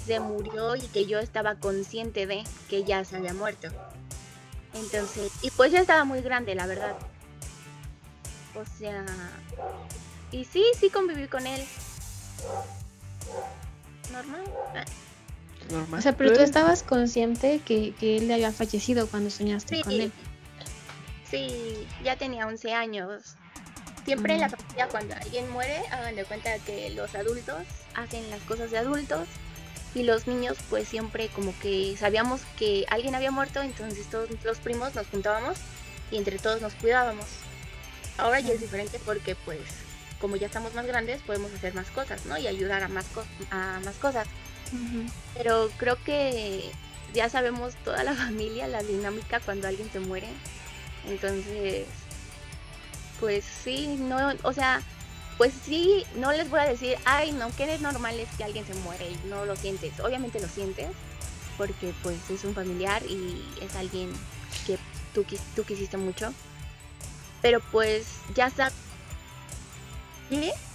se 0.05 0.19
murió 0.19 0.75
y 0.75 0.81
que 0.81 1.07
yo 1.07 1.17
estaba 1.17 1.55
consciente 1.55 2.27
de 2.27 2.43
que 2.69 2.83
ya 2.83 3.03
se 3.03 3.17
había 3.17 3.33
muerto. 3.33 3.69
Entonces, 4.73 5.31
y 5.41 5.51
pues 5.51 5.71
ya 5.71 5.81
estaba 5.81 6.05
muy 6.05 6.21
grande, 6.21 6.55
la 6.55 6.65
verdad. 6.65 6.95
O 8.55 8.65
sea, 8.77 9.05
y 10.31 10.45
sí, 10.45 10.63
sí 10.79 10.89
conviví 10.89 11.27
con 11.27 11.45
él 11.47 11.61
normal. 14.11 14.43
O 15.93 16.01
sea, 16.01 16.17
pero 16.17 16.33
tú 16.33 16.41
estabas 16.41 16.83
consciente 16.83 17.61
que, 17.63 17.93
que 17.99 18.17
él 18.17 18.31
había 18.31 18.51
fallecido 18.51 19.07
cuando 19.07 19.29
soñaste 19.29 19.81
con 19.83 19.93
él. 19.93 20.11
Sí, 21.29 21.87
ya 22.03 22.17
tenía 22.17 22.47
11 22.47 22.73
años. 22.73 23.35
Siempre 24.03 24.33
en 24.33 24.41
la 24.41 24.47
mm. 24.47 24.51
familia 24.51 24.87
cuando 24.89 25.15
alguien 25.15 25.49
muere, 25.51 25.77
hagan 25.91 26.15
de 26.15 26.25
cuenta 26.25 26.57
que 26.59 26.89
los 26.89 27.13
adultos 27.15 27.63
hacen 27.93 28.29
las 28.29 28.41
cosas 28.41 28.71
de 28.71 28.79
adultos 28.79 29.27
y 29.93 30.03
los 30.03 30.27
niños 30.27 30.57
pues 30.69 30.87
siempre 30.87 31.29
como 31.29 31.53
que 31.59 31.95
sabíamos 31.97 32.41
que 32.57 32.85
alguien 32.89 33.15
había 33.15 33.31
muerto, 33.31 33.61
entonces 33.61 34.07
todos 34.07 34.29
los 34.43 34.57
primos 34.59 34.95
nos 34.95 35.07
juntábamos 35.07 35.57
y 36.11 36.17
entre 36.17 36.39
todos 36.39 36.61
nos 36.61 36.73
cuidábamos. 36.75 37.25
Ahora 38.17 38.39
ya 38.39 38.53
es 38.53 38.61
diferente 38.61 38.99
porque 39.05 39.35
pues 39.35 39.59
como 40.19 40.35
ya 40.35 40.45
estamos 40.45 40.73
más 40.75 40.85
grandes, 40.85 41.21
podemos 41.23 41.51
hacer 41.51 41.73
más 41.73 41.89
cosas, 41.89 42.25
¿no? 42.27 42.37
Y 42.37 42.47
ayudar 42.47 42.83
a 42.83 42.87
más, 42.87 43.05
a 43.49 43.79
más 43.83 43.95
cosas. 43.95 44.27
Pero 45.35 45.69
creo 45.77 46.01
que 46.03 46.71
ya 47.13 47.27
sabemos 47.27 47.73
toda 47.83 48.03
la 48.03 48.13
familia, 48.25 48.67
la 48.67 48.83
dinámica 48.83 49.39
cuando 49.39 49.67
alguien 49.67 49.91
se 49.91 49.99
muere. 49.99 50.27
Entonces, 51.07 51.87
pues 53.19 53.43
sí, 53.43 53.87
no, 53.99 54.33
o 54.43 54.53
sea, 54.53 54.81
pues 55.41 55.53
sí, 55.65 56.05
no 56.17 56.31
les 56.31 56.51
voy 56.51 56.59
a 56.59 56.65
decir, 56.65 56.99
ay, 57.03 57.31
no, 57.31 57.49
que 57.55 57.73
es 57.73 57.81
normal 57.81 58.19
es 58.19 58.29
que 58.37 58.43
alguien 58.43 58.63
se 58.63 58.75
muere 58.75 59.09
y 59.09 59.27
no 59.27 59.43
lo 59.43 59.55
sientes. 59.55 59.99
Obviamente 59.99 60.39
lo 60.39 60.47
sientes, 60.47 60.89
porque 61.57 61.95
pues 62.03 62.29
es 62.29 62.43
un 62.43 62.53
familiar 62.53 63.01
y 63.07 63.43
es 63.59 63.75
alguien 63.75 64.11
que 64.67 64.77
tú, 65.15 65.25
tú 65.55 65.63
quisiste 65.63 65.97
mucho. 65.97 66.31
Pero 67.41 67.59
pues 67.71 68.05
ya 68.35 68.51
sabes 68.51 68.75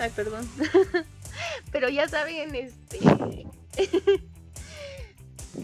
Ay, 0.00 0.10
perdón. 0.16 0.50
Pero 1.70 1.88
ya 1.88 2.08
saben, 2.08 2.52
este. 2.56 2.98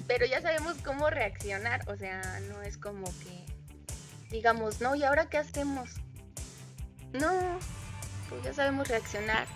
Pero 0.07 0.27
ya 0.27 0.41
sabemos 0.43 0.77
cómo 0.85 1.11
reaccionar. 1.11 1.91
O 1.91 1.97
sea, 1.97 2.39
no 2.49 2.63
es 2.63 2.77
como 2.77 3.07
que 3.07 3.45
digamos, 4.31 4.81
no, 4.81 4.95
¿y 4.95 5.03
ahora 5.03 5.29
qué 5.29 5.39
hacemos? 5.39 5.91
No, 7.13 7.59
pues 8.33 8.45
ya 8.45 8.55
sabemos 8.55 8.89
reaccionar. 8.89 9.47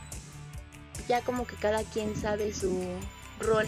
Ya 1.08 1.20
como 1.20 1.46
que 1.46 1.56
cada 1.56 1.82
quien 1.84 2.16
sabe 2.16 2.52
su 2.54 2.80
rol. 3.40 3.66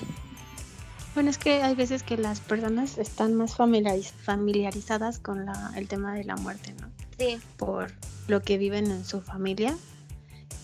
Bueno, 1.15 1.31
es 1.31 1.39
que 1.39 1.63
hay 1.63 1.75
veces 1.75 2.03
que 2.03 2.17
las 2.17 2.41
personas 2.41 2.99
están 2.99 3.35
más 3.35 3.57
familiarizadas 3.57 5.19
con 5.19 5.47
la, 5.47 5.73
el 5.77 5.89
tema 5.89 6.15
de 6.15 6.25
la 6.25 6.37
muerte, 6.37 6.75
¿no? 6.81 6.89
Sí. 7.19 7.41
Por 7.57 7.93
lo 8.29 8.43
que 8.43 8.59
viven 8.59 8.91
en 8.91 9.05
su 9.05 9.21
familia 9.21 9.77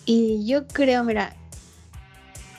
y 0.07 0.47
yo 0.47 0.67
creo, 0.67 1.03
mira, 1.03 1.35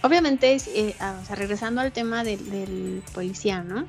obviamente, 0.02 0.58
eh, 0.68 0.96
ah, 1.00 1.20
o 1.22 1.26
sea, 1.26 1.36
regresando 1.36 1.82
al 1.82 1.92
tema 1.92 2.24
del, 2.24 3.04
policía, 3.14 3.64
¿no? 3.64 3.86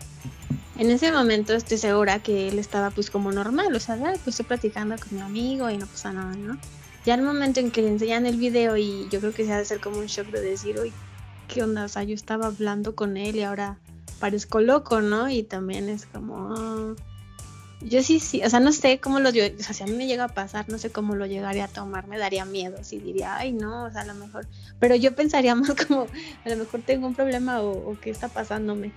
En 0.78 0.90
ese 0.90 1.10
momento 1.10 1.54
estoy 1.54 1.78
segura 1.78 2.22
que 2.22 2.48
él 2.48 2.58
estaba 2.58 2.90
pues 2.90 3.10
como 3.10 3.32
normal, 3.32 3.74
o 3.74 3.80
sea, 3.80 3.96
pues 3.96 4.28
estoy 4.28 4.44
platicando 4.44 4.96
con 4.98 5.16
mi 5.16 5.22
amigo 5.22 5.70
y 5.70 5.78
no 5.78 5.86
pasa 5.86 6.12
nada, 6.12 6.34
¿no? 6.36 6.58
Ya 7.06 7.14
el 7.14 7.22
momento 7.22 7.60
en 7.60 7.70
que 7.70 7.82
le 7.82 7.88
enseñan 7.88 8.26
el 8.26 8.36
video 8.36 8.76
y 8.76 9.08
yo 9.10 9.20
creo 9.20 9.32
que 9.32 9.44
se 9.46 9.52
ha 9.52 9.58
de 9.58 9.64
ser 9.64 9.80
como 9.80 9.98
un 9.98 10.06
shock 10.06 10.26
de 10.26 10.40
decir, 10.40 10.76
uy, 10.80 10.92
¿qué 11.46 11.62
onda? 11.62 11.84
O 11.84 11.88
sea, 11.88 12.02
yo 12.02 12.14
estaba 12.14 12.46
hablando 12.46 12.96
con 12.96 13.16
él 13.16 13.36
y 13.36 13.42
ahora 13.42 13.78
parezco 14.18 14.60
loco, 14.60 15.00
¿no? 15.00 15.30
Y 15.30 15.44
también 15.44 15.88
es 15.88 16.04
como, 16.06 16.52
ah, 16.52 16.94
yo 17.80 18.02
sí, 18.02 18.18
sí, 18.18 18.42
o 18.44 18.50
sea, 18.50 18.58
no 18.58 18.72
sé 18.72 18.98
cómo 18.98 19.20
lo, 19.20 19.28
o 19.28 19.32
sea, 19.32 19.72
si 19.72 19.84
a 19.84 19.86
mí 19.86 19.92
me 19.92 20.08
llega 20.08 20.24
a 20.24 20.28
pasar, 20.28 20.68
no 20.68 20.78
sé 20.78 20.90
cómo 20.90 21.14
lo 21.14 21.26
llegaría 21.26 21.66
a 21.66 21.68
tomar, 21.68 22.08
me 22.08 22.18
daría 22.18 22.44
miedo, 22.44 22.82
si 22.82 22.98
diría, 22.98 23.36
ay, 23.36 23.52
no, 23.52 23.84
o 23.84 23.90
sea, 23.92 24.00
a 24.00 24.06
lo 24.06 24.14
mejor, 24.14 24.48
pero 24.80 24.96
yo 24.96 25.14
pensaría 25.14 25.54
más 25.54 25.74
como, 25.86 26.08
a 26.44 26.48
lo 26.48 26.56
mejor 26.56 26.82
tengo 26.82 27.06
un 27.06 27.14
problema 27.14 27.62
o, 27.62 27.96
qué 28.00 28.10
está 28.10 28.28
pasándome. 28.28 28.92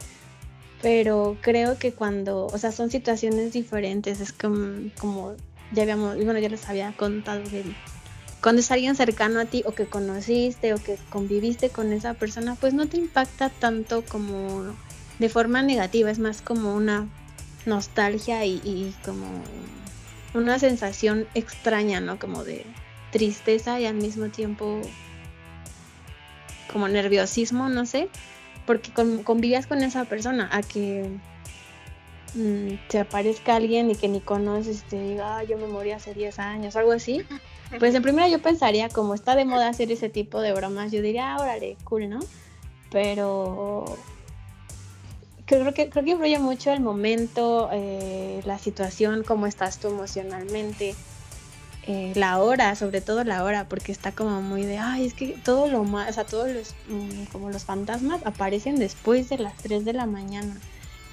Pero 0.81 1.37
creo 1.41 1.77
que 1.77 1.91
cuando, 1.91 2.45
o 2.45 2.57
sea, 2.57 2.71
son 2.71 2.89
situaciones 2.89 3.51
diferentes, 3.51 4.21
es 4.21 4.31
como, 4.31 4.89
como 4.97 5.35
ya 5.73 5.83
habíamos, 5.83 6.15
bueno, 6.15 6.39
ya 6.39 6.47
les 6.47 6.67
había 6.69 6.93
contado 6.93 7.43
que 7.43 7.65
cuando 8.41 8.61
es 8.61 8.71
alguien 8.71 8.95
cercano 8.95 9.39
a 9.39 9.45
ti 9.45 9.63
o 9.65 9.73
que 9.73 9.85
conociste 9.85 10.73
o 10.73 10.77
que 10.77 10.97
conviviste 11.09 11.69
con 11.69 11.91
esa 11.91 12.13
persona, 12.13 12.55
pues 12.55 12.73
no 12.73 12.87
te 12.87 12.97
impacta 12.97 13.49
tanto 13.49 14.03
como 14.05 14.73
de 15.19 15.29
forma 15.29 15.61
negativa, 15.61 16.09
es 16.09 16.19
más 16.19 16.41
como 16.41 16.73
una 16.73 17.07
nostalgia 17.65 18.45
y, 18.45 18.95
como 19.03 19.25
una 20.33 20.59
sensación 20.59 21.27
extraña, 21.33 21.99
¿no? 21.99 22.17
Como 22.17 22.43
de 22.43 22.65
tristeza 23.11 23.79
y 23.79 23.85
al 23.85 23.95
mismo 23.95 24.29
tiempo 24.29 24.81
como 26.71 26.87
nerviosismo, 26.87 27.67
no 27.67 27.85
sé, 27.85 28.09
porque 28.65 28.91
convivías 29.23 29.67
con 29.67 29.81
esa 29.81 30.05
persona 30.05 30.47
a 30.53 30.61
que 30.61 31.09
mm, 32.35 32.87
te 32.87 32.99
aparezca 32.99 33.55
alguien 33.55 33.89
y 33.89 33.95
que 33.95 34.07
ni 34.07 34.21
conoces 34.21 34.83
y 34.85 34.89
te 34.89 35.01
diga, 35.01 35.43
yo 35.43 35.57
me 35.57 35.67
morí 35.67 35.91
hace 35.91 36.13
10 36.13 36.39
años, 36.39 36.75
algo 36.75 36.93
así. 36.93 37.25
Pues 37.77 37.93
en 37.93 38.01
primera 38.01 38.27
yo 38.27 38.41
pensaría, 38.41 38.89
como 38.89 39.13
está 39.13 39.35
de 39.35 39.45
moda 39.45 39.69
hacer 39.69 39.91
ese 39.91 40.09
tipo 40.09 40.41
de 40.41 40.53
bromas, 40.53 40.91
yo 40.91 41.01
diría, 41.01 41.35
ah, 41.35 41.41
órale, 41.41 41.77
cool, 41.83 42.09
¿no? 42.09 42.19
Pero 42.91 43.85
creo 45.45 45.73
que, 45.73 45.89
creo 45.89 46.03
que 46.03 46.11
influye 46.11 46.39
mucho 46.39 46.71
el 46.71 46.79
momento, 46.79 47.69
eh, 47.71 48.41
la 48.45 48.57
situación, 48.57 49.23
cómo 49.23 49.45
estás 49.45 49.77
tú 49.77 49.89
emocionalmente, 49.89 50.95
eh, 51.87 52.11
la 52.15 52.39
hora, 52.39 52.75
sobre 52.75 53.01
todo 53.01 53.23
la 53.23 53.43
hora, 53.43 53.67
porque 53.67 53.91
está 53.91 54.11
como 54.11 54.41
muy 54.41 54.63
de, 54.63 54.77
ay, 54.77 55.05
es 55.05 55.13
que 55.13 55.29
todo 55.43 55.67
lo 55.67 55.83
más, 55.83 56.09
o 56.09 56.13
sea, 56.13 56.23
todos 56.23 56.49
los, 56.49 56.75
mm, 56.87 57.25
como 57.31 57.49
los 57.49 57.63
fantasmas 57.63 58.21
aparecen 58.25 58.77
después 58.77 59.29
de 59.29 59.39
las 59.39 59.55
3 59.57 59.85
de 59.85 59.93
la 59.93 60.05
mañana. 60.05 60.55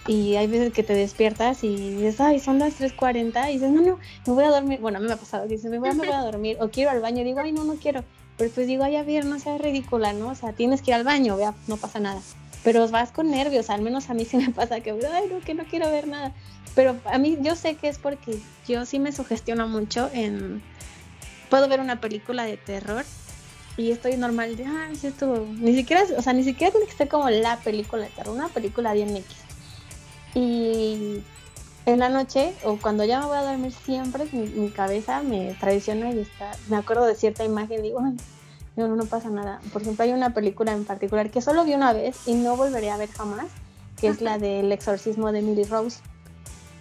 Y 0.06 0.36
hay 0.36 0.46
veces 0.46 0.72
que 0.72 0.82
te 0.82 0.94
despiertas 0.94 1.64
y 1.64 1.74
dices, 1.76 2.20
ay, 2.20 2.40
son 2.40 2.58
las 2.58 2.80
3.40 2.80 3.50
y 3.50 3.54
dices, 3.54 3.70
no, 3.70 3.80
no, 3.80 3.98
me 4.26 4.32
voy 4.32 4.44
a 4.44 4.50
dormir. 4.50 4.80
Bueno, 4.80 4.98
a 4.98 5.00
me 5.00 5.12
ha 5.12 5.16
pasado, 5.16 5.46
dices, 5.46 5.70
me 5.70 5.78
voy, 5.78 5.90
me 5.90 6.06
voy 6.06 6.14
a 6.14 6.22
dormir 6.22 6.56
o 6.60 6.68
quiero 6.68 6.90
al 6.90 7.00
baño. 7.00 7.24
Digo, 7.24 7.40
ay, 7.40 7.52
no, 7.52 7.64
no 7.64 7.74
quiero. 7.74 8.04
Pero 8.36 8.50
pues 8.50 8.66
digo, 8.66 8.84
ay, 8.84 8.96
a 8.96 9.02
ver, 9.02 9.24
no 9.24 9.38
seas 9.38 9.60
ridícula, 9.60 10.12
¿no? 10.12 10.28
O 10.28 10.34
sea, 10.34 10.52
tienes 10.52 10.82
que 10.82 10.90
ir 10.90 10.94
al 10.94 11.04
baño, 11.04 11.36
vea, 11.36 11.54
no 11.66 11.76
pasa 11.76 12.00
nada. 12.00 12.20
Pero 12.62 12.86
vas 12.88 13.12
con 13.12 13.30
nervios, 13.30 13.70
al 13.70 13.82
menos 13.82 14.10
a 14.10 14.14
mí 14.14 14.24
sí 14.30 14.36
me 14.36 14.50
pasa 14.50 14.80
que, 14.80 14.90
ay, 14.90 15.28
no, 15.30 15.40
que 15.40 15.54
no 15.54 15.64
quiero 15.64 15.90
ver 15.90 16.06
nada. 16.06 16.32
Pero 16.74 16.96
a 17.06 17.18
mí 17.18 17.38
yo 17.40 17.56
sé 17.56 17.76
que 17.76 17.88
es 17.88 17.98
porque 17.98 18.38
yo 18.68 18.84
sí 18.84 18.98
me 18.98 19.12
sugestiono 19.12 19.66
mucho 19.68 20.10
en... 20.12 20.62
Puedo 21.48 21.68
ver 21.68 21.80
una 21.80 22.00
película 22.00 22.44
de 22.44 22.56
terror 22.56 23.04
y 23.76 23.92
estoy 23.92 24.16
normal 24.16 24.56
de, 24.56 24.64
ah, 24.64 24.88
sí 24.98 25.06
esto, 25.06 25.46
ni 25.58 25.74
siquiera, 25.74 26.04
o 26.16 26.22
sea, 26.22 26.32
ni 26.32 26.42
siquiera 26.42 26.72
tiene 26.72 26.86
que 26.86 26.92
ser 26.92 27.08
como 27.08 27.30
la 27.30 27.58
película 27.58 28.02
de 28.02 28.08
terror, 28.08 28.34
una 28.34 28.48
película 28.48 28.92
bien 28.94 29.16
X. 29.16 29.45
Y 30.36 31.24
en 31.86 31.98
la 31.98 32.10
noche, 32.10 32.52
o 32.62 32.76
cuando 32.76 33.04
ya 33.04 33.20
me 33.20 33.26
voy 33.26 33.38
a 33.38 33.42
dormir, 33.42 33.72
siempre 33.72 34.26
mi, 34.32 34.68
cabeza 34.68 35.22
me 35.22 35.56
traiciona 35.58 36.10
y 36.12 36.18
está, 36.18 36.50
me 36.68 36.76
acuerdo 36.76 37.06
de 37.06 37.14
cierta 37.14 37.42
imagen 37.42 37.78
y 37.78 37.88
digo, 37.88 38.00
Ay, 38.04 38.18
no, 38.76 38.86
no 38.88 39.06
pasa 39.06 39.30
nada. 39.30 39.60
Por 39.72 39.80
ejemplo, 39.80 40.04
hay 40.04 40.12
una 40.12 40.34
película 40.34 40.72
en 40.72 40.84
particular 40.84 41.30
que 41.30 41.40
solo 41.40 41.64
vi 41.64 41.72
una 41.72 41.94
vez 41.94 42.28
y 42.28 42.34
no 42.34 42.54
volveré 42.54 42.90
a 42.90 42.98
ver 42.98 43.08
jamás, 43.08 43.46
que 43.98 44.08
es 44.08 44.20
la 44.20 44.36
del 44.36 44.70
exorcismo 44.72 45.32
de 45.32 45.40
Millie 45.40 45.64
Rose. 45.64 46.00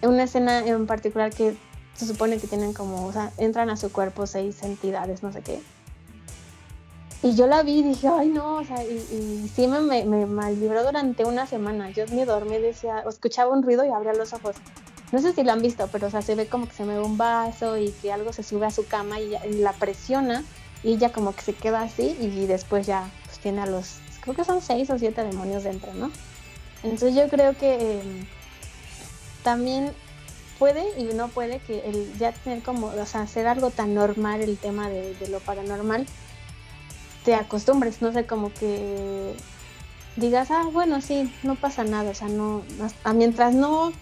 Una 0.02 0.24
escena 0.24 0.58
en 0.58 0.86
particular 0.86 1.32
que 1.32 1.56
se 1.94 2.06
supone 2.06 2.36
que 2.36 2.46
tienen 2.46 2.74
como, 2.74 3.06
o 3.06 3.12
sea, 3.14 3.32
entran 3.38 3.70
a 3.70 3.78
su 3.78 3.90
cuerpo 3.90 4.26
seis 4.26 4.62
entidades, 4.62 5.22
no 5.22 5.32
sé 5.32 5.40
qué 5.40 5.60
y 7.26 7.34
yo 7.34 7.48
la 7.48 7.64
vi 7.64 7.80
y 7.80 7.82
dije, 7.82 8.06
ay 8.06 8.28
no, 8.28 8.58
o 8.58 8.64
sea, 8.64 8.84
y, 8.84 9.50
sí 9.52 9.66
me, 9.66 9.80
me, 9.80 10.04
me 10.04 10.54
durante 10.54 11.24
una 11.24 11.44
semana. 11.44 11.90
Yo 11.90 12.04
me 12.06 12.24
dormí, 12.24 12.56
decía, 12.58 13.02
escuchaba 13.08 13.52
un 13.52 13.64
ruido 13.64 13.84
y 13.84 13.88
abría 13.88 14.12
los 14.12 14.32
ojos. 14.32 14.54
No 15.10 15.20
sé 15.20 15.32
si 15.32 15.42
lo 15.42 15.50
han 15.50 15.60
visto, 15.60 15.88
pero 15.90 16.06
o 16.06 16.10
sea, 16.10 16.22
se 16.22 16.36
ve 16.36 16.46
como 16.46 16.68
que 16.68 16.74
se 16.74 16.84
mueve 16.84 17.00
un 17.00 17.18
vaso 17.18 17.78
y 17.78 17.90
que 17.90 18.12
algo 18.12 18.32
se 18.32 18.44
sube 18.44 18.66
a 18.66 18.70
su 18.70 18.86
cama 18.86 19.18
y, 19.18 19.36
la 19.58 19.72
presiona 19.72 20.44
y 20.84 20.92
ella 20.92 21.10
como 21.10 21.34
que 21.34 21.42
se 21.42 21.52
queda 21.52 21.82
así 21.82 22.16
y 22.20 22.46
después 22.46 22.86
ya 22.86 23.10
pues 23.24 23.40
tiene 23.40 23.62
a 23.62 23.66
los, 23.66 23.96
creo 24.20 24.36
que 24.36 24.44
son 24.44 24.60
seis 24.60 24.88
o 24.90 24.98
siete 24.98 25.24
demonios 25.24 25.64
dentro, 25.64 25.92
¿no? 25.94 26.12
Entonces 26.84 27.16
yo 27.16 27.28
creo 27.28 27.56
que 27.56 28.00
em, 28.00 28.26
también 29.42 29.92
puede 30.60 30.84
y 30.96 31.14
no 31.14 31.26
puede 31.26 31.58
que 31.58 31.88
el 31.88 32.16
ya 32.18 32.30
tener 32.32 32.62
como, 32.62 32.88
o 32.88 33.06
sea, 33.06 33.22
hacer 33.22 33.48
algo 33.48 33.70
tan 33.70 33.94
normal 33.94 34.42
el 34.42 34.58
tema 34.58 34.88
de 34.88 35.16
lo 35.28 35.40
paranormal 35.40 36.06
te 37.26 37.34
acostumbres, 37.34 38.02
no 38.02 38.12
sé, 38.12 38.24
como 38.24 38.52
que 38.52 39.34
digas, 40.14 40.52
ah, 40.52 40.62
bueno, 40.72 41.00
sí, 41.00 41.28
no 41.42 41.56
pasa 41.56 41.82
nada, 41.82 42.12
o 42.12 42.14
sea, 42.14 42.28
no, 42.28 42.62
mientras 43.12 43.52
no 43.52 43.92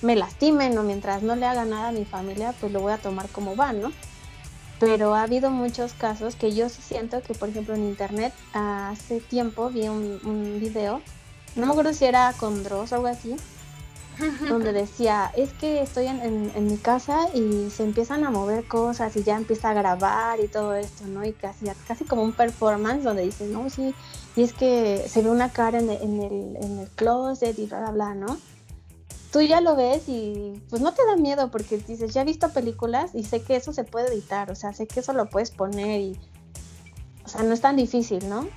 me 0.00 0.16
lastimen 0.16 0.78
o 0.78 0.82
mientras 0.82 1.22
no 1.22 1.36
le 1.36 1.44
haga 1.44 1.66
nada 1.66 1.88
a 1.88 1.92
mi 1.92 2.06
familia, 2.06 2.54
pues 2.58 2.72
lo 2.72 2.80
voy 2.80 2.94
a 2.94 2.96
tomar 2.96 3.28
como 3.28 3.54
va, 3.54 3.74
¿no? 3.74 3.92
Pero 4.78 5.14
ha 5.14 5.24
habido 5.24 5.50
muchos 5.50 5.92
casos 5.92 6.36
que 6.36 6.54
yo 6.54 6.70
sí 6.70 6.80
siento 6.80 7.20
que, 7.22 7.34
por 7.34 7.50
ejemplo, 7.50 7.74
en 7.74 7.84
internet 7.84 8.32
hace 8.54 9.20
tiempo 9.20 9.68
vi 9.68 9.88
un, 9.88 10.18
un 10.24 10.58
video, 10.58 11.02
no 11.56 11.66
me 11.66 11.72
acuerdo 11.72 11.92
si 11.92 12.06
era 12.06 12.32
con 12.38 12.64
Dross 12.64 12.92
o 12.92 12.94
algo 12.94 13.08
así, 13.08 13.36
donde 14.48 14.72
decía, 14.74 15.32
es 15.36 15.52
que 15.52 15.82
estoy 15.82 16.06
en, 16.06 16.66
mi 16.66 16.76
casa 16.76 17.28
y 17.34 17.70
se 17.70 17.84
empiezan 17.84 18.24
a 18.24 18.30
mover 18.30 18.66
cosas 18.66 19.16
y 19.16 19.22
ya 19.22 19.36
empieza 19.36 19.70
a 19.70 19.74
grabar 19.74 20.40
y 20.40 20.48
todo 20.48 20.74
esto, 20.74 21.06
¿no? 21.06 21.24
Y 21.24 21.32
casi, 21.32 21.66
casi 21.86 22.04
como 22.04 22.22
un 22.22 22.32
performance 22.32 23.02
donde 23.02 23.22
dices, 23.22 23.48
no, 23.48 23.68
sí, 23.70 23.94
y 24.36 24.42
es 24.42 24.52
que 24.52 25.04
se 25.08 25.22
ve 25.22 25.30
una 25.30 25.50
cara 25.50 25.78
en, 25.78 25.90
el, 25.90 26.56
en 26.56 26.78
el 26.78 26.88
closet 26.94 27.58
y 27.58 27.66
bla, 27.66 27.80
bla, 27.80 27.90
bla, 27.90 28.14
¿no? 28.14 28.38
Tú 29.32 29.40
ya 29.40 29.60
lo 29.60 29.76
ves 29.76 30.08
y 30.08 30.60
pues 30.70 30.82
no 30.82 30.92
te 30.92 31.04
da 31.06 31.16
miedo 31.16 31.50
porque 31.50 31.78
dices, 31.78 32.12
ya 32.12 32.22
he 32.22 32.24
visto 32.24 32.50
películas 32.50 33.14
y 33.14 33.22
sé 33.22 33.42
que 33.42 33.56
eso 33.56 33.72
se 33.72 33.84
puede 33.84 34.12
editar, 34.12 34.50
o 34.50 34.56
sea, 34.56 34.72
sé 34.72 34.86
que 34.86 35.00
eso 35.00 35.12
lo 35.12 35.28
puedes 35.28 35.50
poner 35.50 36.00
y, 36.00 36.20
o 37.24 37.28
sea, 37.28 37.42
no 37.42 37.52
es 37.52 37.60
tan 37.60 37.76
difícil, 37.76 38.28
¿no? 38.28 38.48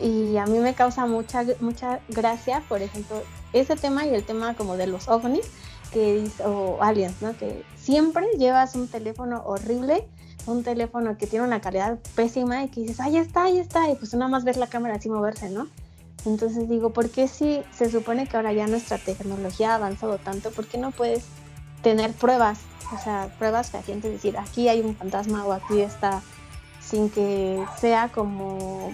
Y 0.00 0.36
a 0.36 0.46
mí 0.46 0.58
me 0.60 0.74
causa 0.74 1.06
mucha, 1.06 1.44
mucha 1.60 2.00
gracia, 2.08 2.62
por 2.68 2.82
ejemplo, 2.82 3.22
ese 3.52 3.76
tema 3.76 4.06
y 4.06 4.14
el 4.14 4.24
tema 4.24 4.54
como 4.54 4.76
de 4.76 4.86
los 4.86 5.08
ovnis 5.08 5.46
que 5.92 6.30
o 6.44 6.78
aliens, 6.82 7.20
¿no? 7.20 7.36
Que 7.36 7.64
siempre 7.76 8.26
llevas 8.38 8.74
un 8.74 8.88
teléfono 8.88 9.42
horrible, 9.44 10.06
un 10.46 10.62
teléfono 10.62 11.16
que 11.18 11.26
tiene 11.26 11.44
una 11.44 11.60
calidad 11.60 11.98
pésima 12.14 12.64
y 12.64 12.68
que 12.68 12.82
dices, 12.82 13.00
ahí 13.00 13.16
está, 13.16 13.44
ahí 13.44 13.58
está, 13.58 13.90
y 13.90 13.96
pues 13.96 14.14
nada 14.14 14.30
más 14.30 14.44
ves 14.44 14.56
la 14.56 14.68
cámara 14.68 14.96
así 14.96 15.08
moverse, 15.08 15.50
¿no? 15.50 15.68
Entonces 16.26 16.68
digo, 16.68 16.90
¿por 16.90 17.10
qué 17.10 17.28
si 17.28 17.62
se 17.72 17.90
supone 17.90 18.26
que 18.26 18.36
ahora 18.36 18.52
ya 18.52 18.66
nuestra 18.66 18.98
tecnología 18.98 19.72
ha 19.72 19.74
avanzado 19.76 20.18
tanto, 20.18 20.50
¿por 20.50 20.66
qué 20.66 20.78
no 20.78 20.90
puedes 20.90 21.24
tener 21.82 22.12
pruebas? 22.12 22.60
O 22.94 22.98
sea, 22.98 23.34
pruebas 23.38 23.70
fehacientes, 23.70 24.12
decir, 24.12 24.36
aquí 24.36 24.68
hay 24.68 24.80
un 24.80 24.96
fantasma 24.96 25.46
o 25.46 25.52
aquí 25.52 25.80
está, 25.80 26.22
sin 26.80 27.08
que 27.08 27.64
sea 27.80 28.10
como 28.12 28.92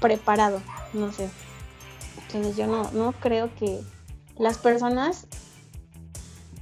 preparado, 0.00 0.60
no 0.92 1.12
sé. 1.12 1.28
Entonces 2.34 2.56
yo 2.56 2.66
no, 2.66 2.90
no 2.92 3.12
creo 3.12 3.54
que 3.54 3.80
las 4.38 4.58
personas, 4.58 5.26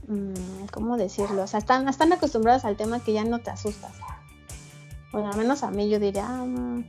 mm, 0.06 0.66
¿cómo 0.72 0.96
decirlo? 0.96 1.42
O 1.42 1.46
sea, 1.46 1.58
están, 1.58 1.88
están 1.88 2.12
acostumbradas 2.12 2.64
al 2.64 2.76
tema 2.76 3.00
que 3.00 3.12
ya 3.12 3.24
no 3.24 3.38
te 3.38 3.50
asustas. 3.50 3.92
Bueno, 5.12 5.30
al 5.30 5.38
menos 5.38 5.62
a 5.62 5.70
mí 5.70 5.88
yo 5.88 5.98
diría, 5.98 6.26
ah, 6.26 6.44
mm". 6.44 6.84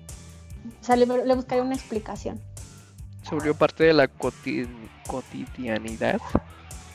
o 0.82 0.84
sea, 0.84 0.96
le, 0.96 1.06
buscaría 1.36 1.64
una 1.64 1.76
explicación. 1.76 2.40
Se 3.24 3.36
volvió 3.36 3.54
parte 3.54 3.84
de 3.84 3.94
la 3.94 4.08
cotidianidad, 4.08 6.20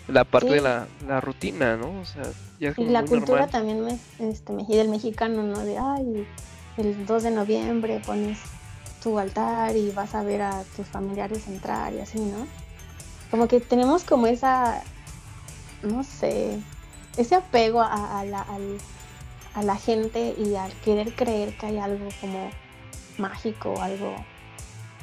la 0.08 0.24
parte 0.24 0.54
de 0.54 0.60
la, 0.60 0.86
rutina, 1.20 1.76
¿no? 1.76 2.00
O 2.00 2.04
sea, 2.04 2.24
ya 2.58 2.70
es 2.70 2.78
y 2.78 2.86
la 2.86 3.04
cultura 3.04 3.46
también 3.46 3.84
me, 3.84 3.98
este, 4.18 4.54
del 4.54 4.88
mexicano, 4.88 5.42
¿no? 5.42 5.60
De, 5.60 5.78
ay, 5.78 6.26
el 6.76 7.06
2 7.06 7.22
de 7.22 7.30
noviembre 7.30 8.02
pones 8.04 8.38
tu 9.04 9.18
altar 9.18 9.76
y 9.76 9.90
vas 9.90 10.14
a 10.14 10.22
ver 10.22 10.40
a 10.40 10.64
tus 10.74 10.86
familiares 10.86 11.46
entrar 11.46 11.92
y 11.92 12.00
así, 12.00 12.18
¿no? 12.18 12.46
Como 13.30 13.46
que 13.46 13.60
tenemos 13.60 14.02
como 14.02 14.26
esa, 14.26 14.82
no 15.82 16.02
sé, 16.02 16.58
ese 17.18 17.34
apego 17.34 17.82
a, 17.82 18.24
la, 18.24 18.46
a 19.54 19.62
la 19.62 19.76
gente 19.76 20.34
y 20.38 20.56
al 20.56 20.72
querer 20.80 21.14
creer 21.14 21.54
que 21.56 21.66
hay 21.66 21.78
algo 21.78 22.08
como 22.20 22.50
mágico, 23.18 23.80
algo 23.80 24.16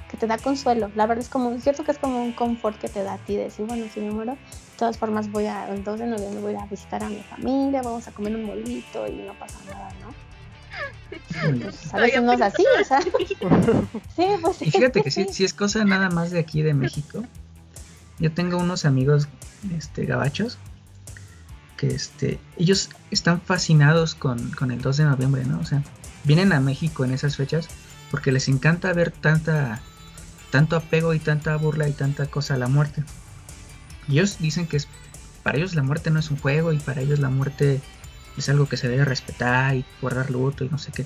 que 0.09 0.17
te 0.17 0.25
da 0.27 0.37
consuelo. 0.39 0.89
La 0.95 1.05
verdad 1.05 1.23
es 1.23 1.29
como, 1.29 1.51
es 1.51 1.63
cierto 1.63 1.83
que 1.83 1.91
es 1.91 1.99
como 1.99 2.23
un 2.23 2.33
confort 2.33 2.79
que 2.79 2.89
te 2.89 3.03
da 3.03 3.13
a 3.13 3.17
ti 3.19 3.35
decir, 3.35 3.67
bueno, 3.67 3.85
si 3.93 3.99
me 3.99 4.11
muero, 4.11 4.33
de 4.33 4.77
todas 4.77 4.97
formas 4.97 5.31
voy 5.31 5.45
a, 5.45 5.69
el 5.69 5.83
2 5.83 5.99
de 5.99 6.07
noviembre 6.07 6.41
voy 6.41 6.55
a 6.55 6.65
visitar 6.65 7.03
a 7.03 7.09
mi 7.09 7.21
familia, 7.21 7.83
vamos 7.83 8.07
a 8.07 8.11
comer 8.11 8.35
un 8.35 8.47
bolito 8.47 9.07
y 9.07 9.23
no 9.27 9.33
pasa 9.35 9.59
nada, 9.67 9.93
¿no? 10.01 10.30
a 11.93 11.99
veces 11.99 12.21
no 12.23 12.33
es 12.33 12.41
así, 12.41 12.63
o 12.79 12.83
sea. 12.83 13.01
sí, 14.15 14.25
pues 14.41 14.61
Y 14.61 14.71
fíjate 14.71 15.01
que 15.01 15.11
sí, 15.11 15.27
si 15.31 15.43
es 15.43 15.53
cosa 15.53 15.83
nada 15.85 16.09
más 16.09 16.31
de 16.31 16.39
aquí 16.39 16.61
de 16.61 16.73
México. 16.73 17.23
Yo 18.19 18.31
tengo 18.31 18.57
unos 18.57 18.85
amigos 18.85 19.27
este, 19.75 20.05
gabachos 20.05 20.59
que 21.77 21.87
este, 21.87 22.39
ellos 22.57 22.89
están 23.09 23.41
fascinados 23.41 24.13
con, 24.13 24.51
con, 24.51 24.69
el 24.69 24.81
2 24.81 24.97
de 24.97 25.03
noviembre, 25.05 25.45
¿no? 25.45 25.59
O 25.59 25.65
sea, 25.65 25.81
vienen 26.23 26.53
a 26.53 26.59
México 26.59 27.03
en 27.03 27.11
esas 27.11 27.37
fechas 27.37 27.67
porque 28.11 28.31
les 28.31 28.47
encanta 28.49 28.93
ver 28.93 29.09
tanta, 29.09 29.81
tanto 30.51 30.75
apego 30.75 31.13
y 31.15 31.19
tanta 31.19 31.55
burla 31.55 31.87
y 31.87 31.93
tanta 31.93 32.27
cosa 32.27 32.53
a 32.53 32.57
la 32.57 32.67
muerte. 32.67 33.03
ellos 34.07 34.37
dicen 34.39 34.67
que 34.67 34.77
es, 34.77 34.87
para 35.41 35.57
ellos 35.57 35.73
la 35.73 35.81
muerte 35.81 36.11
no 36.11 36.19
es 36.19 36.29
un 36.29 36.37
juego 36.37 36.73
y 36.73 36.77
para 36.77 37.01
ellos 37.01 37.19
la 37.19 37.29
muerte 37.29 37.81
es 38.37 38.49
algo 38.49 38.67
que 38.67 38.77
se 38.77 38.87
debe 38.87 39.05
respetar 39.05 39.75
y 39.75 39.85
guardar 40.01 40.29
luto 40.31 40.63
y 40.63 40.69
no 40.69 40.77
sé 40.77 40.91
qué. 40.91 41.05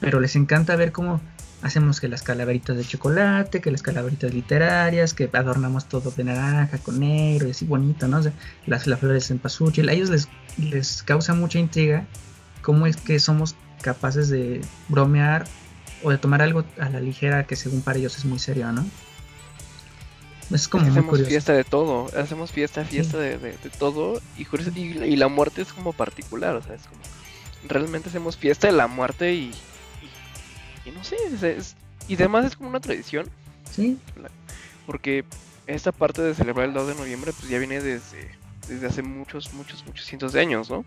Pero 0.00 0.20
les 0.20 0.36
encanta 0.36 0.76
ver 0.76 0.92
cómo 0.92 1.20
hacemos 1.62 2.00
que 2.00 2.08
las 2.08 2.22
calaveritas 2.22 2.76
de 2.76 2.84
chocolate, 2.84 3.60
que 3.60 3.70
las 3.70 3.82
calaveritas 3.82 4.32
literarias, 4.32 5.14
que 5.14 5.28
adornamos 5.32 5.86
todo 5.86 6.10
de 6.10 6.24
naranja 6.24 6.78
con 6.78 7.00
negro 7.00 7.48
y 7.48 7.50
así 7.50 7.64
bonito, 7.64 8.06
¿no? 8.06 8.20
las, 8.66 8.84
flores 8.84 9.30
en 9.30 9.38
pasuchi. 9.38 9.86
A 9.88 9.92
ellos 9.92 10.10
les, 10.10 10.28
les 10.58 11.02
causa 11.02 11.34
mucha 11.34 11.58
intriga 11.58 12.06
cómo 12.62 12.86
es 12.86 12.96
que 12.96 13.18
somos 13.18 13.56
capaces 13.82 14.28
de 14.28 14.60
bromear 14.88 15.46
o 16.02 16.10
de 16.10 16.18
tomar 16.18 16.42
algo 16.42 16.64
a 16.78 16.88
la 16.90 17.00
ligera 17.00 17.44
que 17.44 17.56
según 17.56 17.82
para 17.82 17.98
ellos 17.98 18.16
es 18.18 18.24
muy 18.24 18.38
serio, 18.38 18.70
¿no? 18.72 18.84
Es 20.50 20.68
como 20.68 20.86
hacemos 20.86 21.22
fiesta 21.26 21.52
de 21.52 21.64
todo, 21.64 22.06
hacemos 22.18 22.52
fiesta, 22.52 22.84
fiesta 22.84 23.18
de, 23.18 23.56
todo 23.78 24.20
y, 24.36 24.46
y, 24.76 25.16
la 25.16 25.28
muerte 25.28 25.60
es 25.60 25.72
como 25.72 25.92
particular, 25.92 26.56
o 26.56 26.62
sea, 26.62 26.74
es 26.74 26.82
como 26.84 27.00
realmente 27.68 28.08
hacemos 28.08 28.36
fiesta 28.36 28.66
de 28.66 28.72
la 28.72 28.86
muerte 28.86 29.34
y, 29.34 29.52
y, 30.86 30.90
no 30.90 31.04
sé, 31.04 31.16
y 32.08 32.14
además 32.14 32.46
es 32.46 32.56
como 32.56 32.70
una 32.70 32.80
tradición. 32.80 33.28
Sí. 33.70 33.98
Porque 34.86 35.24
esta 35.66 35.92
parte 35.92 36.22
de 36.22 36.34
celebrar 36.34 36.68
el 36.68 36.74
2 36.74 36.88
de 36.88 36.94
noviembre 36.94 37.32
pues 37.38 37.50
ya 37.50 37.58
viene 37.58 37.82
desde, 37.82 38.30
desde 38.68 38.86
hace 38.86 39.02
muchos, 39.02 39.52
muchos, 39.52 39.84
muchos 39.86 40.06
cientos 40.06 40.32
de 40.32 40.40
años, 40.40 40.70
¿no? 40.70 40.84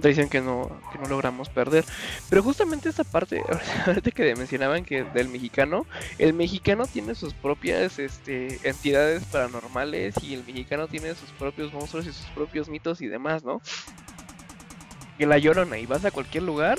Tradición 0.00 0.28
que 0.28 0.40
no, 0.40 0.80
que 0.92 0.98
no 0.98 1.08
logramos 1.08 1.48
perder. 1.48 1.84
Pero 2.28 2.42
justamente 2.42 2.88
esta 2.88 3.04
parte, 3.04 3.42
ahorita 3.86 4.10
que 4.10 4.34
mencionaban 4.36 4.84
que 4.84 5.04
del 5.04 5.28
mexicano, 5.28 5.86
el 6.18 6.34
mexicano 6.34 6.86
tiene 6.86 7.14
sus 7.14 7.34
propias 7.34 7.98
este, 7.98 8.58
entidades 8.62 9.24
paranormales 9.24 10.14
y 10.22 10.34
el 10.34 10.44
mexicano 10.44 10.88
tiene 10.88 11.14
sus 11.14 11.30
propios 11.30 11.72
monstruos 11.72 12.06
y 12.06 12.12
sus 12.12 12.26
propios 12.26 12.68
mitos 12.68 13.00
y 13.00 13.06
demás, 13.06 13.44
¿no? 13.44 13.60
Que 15.18 15.26
la 15.26 15.38
llorona 15.38 15.78
y 15.78 15.86
vas 15.86 16.04
a 16.04 16.10
cualquier 16.10 16.42
lugar 16.42 16.78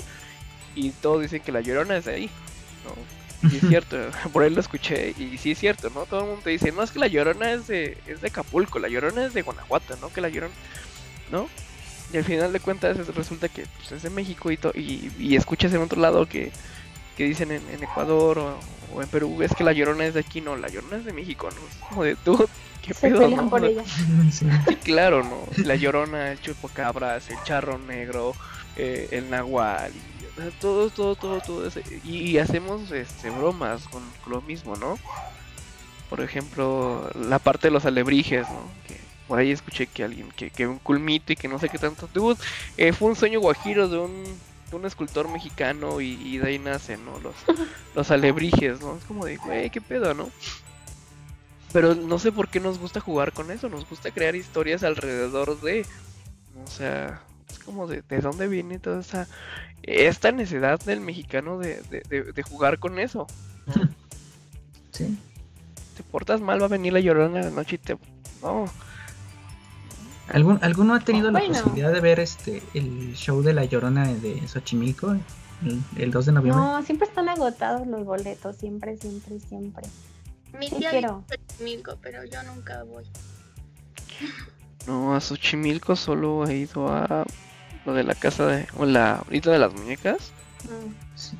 y 0.74 0.90
todos 0.90 1.22
dicen 1.22 1.40
que 1.40 1.52
la 1.52 1.60
llorona 1.60 1.96
es 1.96 2.04
de 2.04 2.14
ahí, 2.14 2.30
¿no? 2.84 3.50
Y 3.50 3.56
es 3.56 3.62
cierto, 3.68 3.96
por 4.32 4.42
ahí 4.42 4.50
lo 4.50 4.60
escuché 4.60 5.14
y 5.18 5.38
sí 5.38 5.52
es 5.52 5.58
cierto, 5.58 5.90
¿no? 5.90 6.06
Todo 6.06 6.20
el 6.20 6.26
mundo 6.26 6.48
dice, 6.48 6.72
no, 6.72 6.82
es 6.82 6.90
que 6.90 6.98
la 6.98 7.08
llorona 7.08 7.52
es 7.52 7.66
de, 7.66 7.98
es 8.06 8.20
de 8.20 8.28
Acapulco, 8.28 8.78
la 8.78 8.88
llorona 8.88 9.26
es 9.26 9.34
de 9.34 9.42
Guanajuato, 9.42 9.96
¿no? 10.00 10.12
Que 10.12 10.20
la 10.20 10.28
llorona, 10.28 10.54
¿no? 11.30 11.48
Y 12.12 12.16
al 12.16 12.24
final 12.24 12.52
de 12.52 12.60
cuentas 12.60 13.06
resulta 13.14 13.48
que 13.48 13.66
pues, 13.76 13.92
es 13.92 14.02
de 14.02 14.10
México 14.10 14.50
y, 14.50 14.58
y, 14.74 15.12
y, 15.18 15.36
escuchas 15.36 15.72
en 15.74 15.82
otro 15.82 16.00
lado 16.00 16.26
que, 16.26 16.50
que 17.16 17.24
dicen 17.24 17.50
en, 17.50 17.82
Ecuador 17.82 18.38
o, 18.94 19.02
en 19.02 19.08
Perú, 19.08 19.42
es 19.42 19.54
que 19.54 19.64
la 19.64 19.72
llorona 19.72 20.06
es 20.06 20.14
de 20.14 20.20
aquí, 20.20 20.40
no, 20.40 20.56
la 20.56 20.68
llorona 20.68 20.96
es 20.96 21.04
de 21.04 21.12
México, 21.12 21.48
¿no? 21.50 21.56
Es 21.56 21.88
como 21.88 22.04
de 22.04 22.16
tú, 22.16 22.48
¿qué 22.80 22.94
pedo, 22.94 23.28
no? 23.28 23.50
Por 23.50 23.64
ella. 23.64 23.82
Sí. 24.30 24.46
claro, 24.84 25.22
¿no? 25.22 25.40
La 25.64 25.74
llorona, 25.74 26.32
el 26.32 26.40
chupacabras, 26.40 27.28
el 27.28 27.42
charro 27.44 27.78
negro, 27.78 28.34
eh, 28.76 29.08
el 29.10 29.28
nahual, 29.28 29.92
todo, 30.60 30.90
todo, 30.90 31.16
todo, 31.16 31.40
todo. 31.40 31.68
Y, 32.04 32.38
hacemos 32.38 32.90
este, 32.92 33.30
bromas 33.30 33.88
con, 33.88 34.02
lo 34.26 34.40
mismo, 34.42 34.76
¿no? 34.76 34.98
Por 36.08 36.20
ejemplo, 36.20 37.10
la 37.14 37.38
parte 37.38 37.68
de 37.68 37.72
los 37.72 37.84
alebrijes, 37.84 38.48
¿no? 38.48 38.62
Que, 38.86 39.07
por 39.28 39.38
ahí 39.38 39.52
escuché 39.52 39.86
que 39.86 40.02
alguien, 40.02 40.30
que, 40.34 40.50
que 40.50 40.66
un 40.66 40.78
culmito 40.78 41.34
y 41.34 41.36
que 41.36 41.48
no 41.48 41.58
sé 41.58 41.68
qué 41.68 41.78
tanto. 41.78 42.08
Eh, 42.78 42.92
fue 42.94 43.10
un 43.10 43.16
sueño 43.16 43.40
guajiro 43.40 43.86
de 43.86 43.98
un, 43.98 44.24
un 44.72 44.86
escultor 44.86 45.28
mexicano 45.28 46.00
y, 46.00 46.38
de 46.38 46.48
ahí 46.48 46.58
nacen, 46.58 47.04
¿no? 47.04 47.20
Los, 47.20 47.34
los 47.94 48.10
alebrijes, 48.10 48.80
¿no? 48.80 48.96
Es 48.96 49.04
como 49.04 49.26
de, 49.26 49.36
güey, 49.36 49.68
qué 49.68 49.82
pedo, 49.82 50.14
¿no? 50.14 50.30
Pero 51.74 51.94
no 51.94 52.18
sé 52.18 52.32
por 52.32 52.48
qué 52.48 52.58
nos 52.58 52.78
gusta 52.78 53.00
jugar 53.00 53.34
con 53.34 53.50
eso, 53.50 53.68
nos 53.68 53.86
gusta 53.88 54.10
crear 54.10 54.34
historias 54.34 54.82
alrededor 54.82 55.60
de... 55.60 55.84
O 56.64 56.66
sea, 56.66 57.20
es 57.50 57.58
como 57.58 57.86
de, 57.86 58.00
de 58.00 58.20
dónde 58.20 58.48
viene 58.48 58.78
toda 58.78 59.00
esa... 59.00 59.28
Esta 59.82 60.32
necesidad 60.32 60.80
del 60.80 61.00
mexicano 61.00 61.58
de, 61.58 61.82
de, 61.82 62.32
de 62.32 62.42
jugar 62.42 62.78
con 62.78 62.98
eso. 62.98 63.26
Sí. 64.90 65.18
Te 65.96 66.02
portas 66.02 66.40
mal, 66.40 66.60
va 66.60 66.64
a 66.64 66.70
venir 66.70 66.94
la 66.94 67.00
llorona 67.00 67.40
en 67.40 67.44
la 67.44 67.50
noche 67.50 67.74
y 67.74 67.78
te... 67.78 67.98
No 68.42 68.70
¿Algún, 70.32 70.58
¿Alguno 70.62 70.94
ha 70.94 71.00
tenido 71.00 71.30
la 71.30 71.40
posibilidad 71.40 71.92
de 71.92 72.00
ver 72.00 72.20
este 72.20 72.62
el 72.74 73.14
show 73.14 73.42
de 73.42 73.54
La 73.54 73.64
Llorona 73.64 74.06
de 74.06 74.46
Xochimilco 74.46 75.16
el, 75.96 76.10
2 76.10 76.26
de 76.26 76.32
noviembre? 76.32 76.62
No, 76.62 76.82
siempre 76.82 77.08
están 77.08 77.28
agotados 77.28 77.86
los 77.86 78.04
boletos, 78.04 78.56
siempre, 78.56 78.96
siempre, 78.96 79.40
siempre. 79.40 79.84
Mi 80.58 80.68
tía 80.68 80.90
quiero. 80.90 81.24
Xochimilco, 81.28 81.96
pero 82.02 82.24
yo 82.24 82.42
nunca 82.42 82.82
voy. 82.84 83.04
No, 84.86 85.14
a 85.14 85.20
Xochimilco 85.20 85.96
solo 85.96 86.46
he 86.46 86.56
ido 86.56 86.88
a 86.88 87.24
lo 87.86 87.94
de 87.94 88.04
la 88.04 88.14
casa 88.14 88.46
de... 88.46 88.66
o 88.76 88.84
la 88.84 89.24
isla 89.30 89.52
de 89.52 89.58
las 89.58 89.72
muñecas. 89.72 90.32
Mm. 90.64 91.16
Sí. 91.16 91.36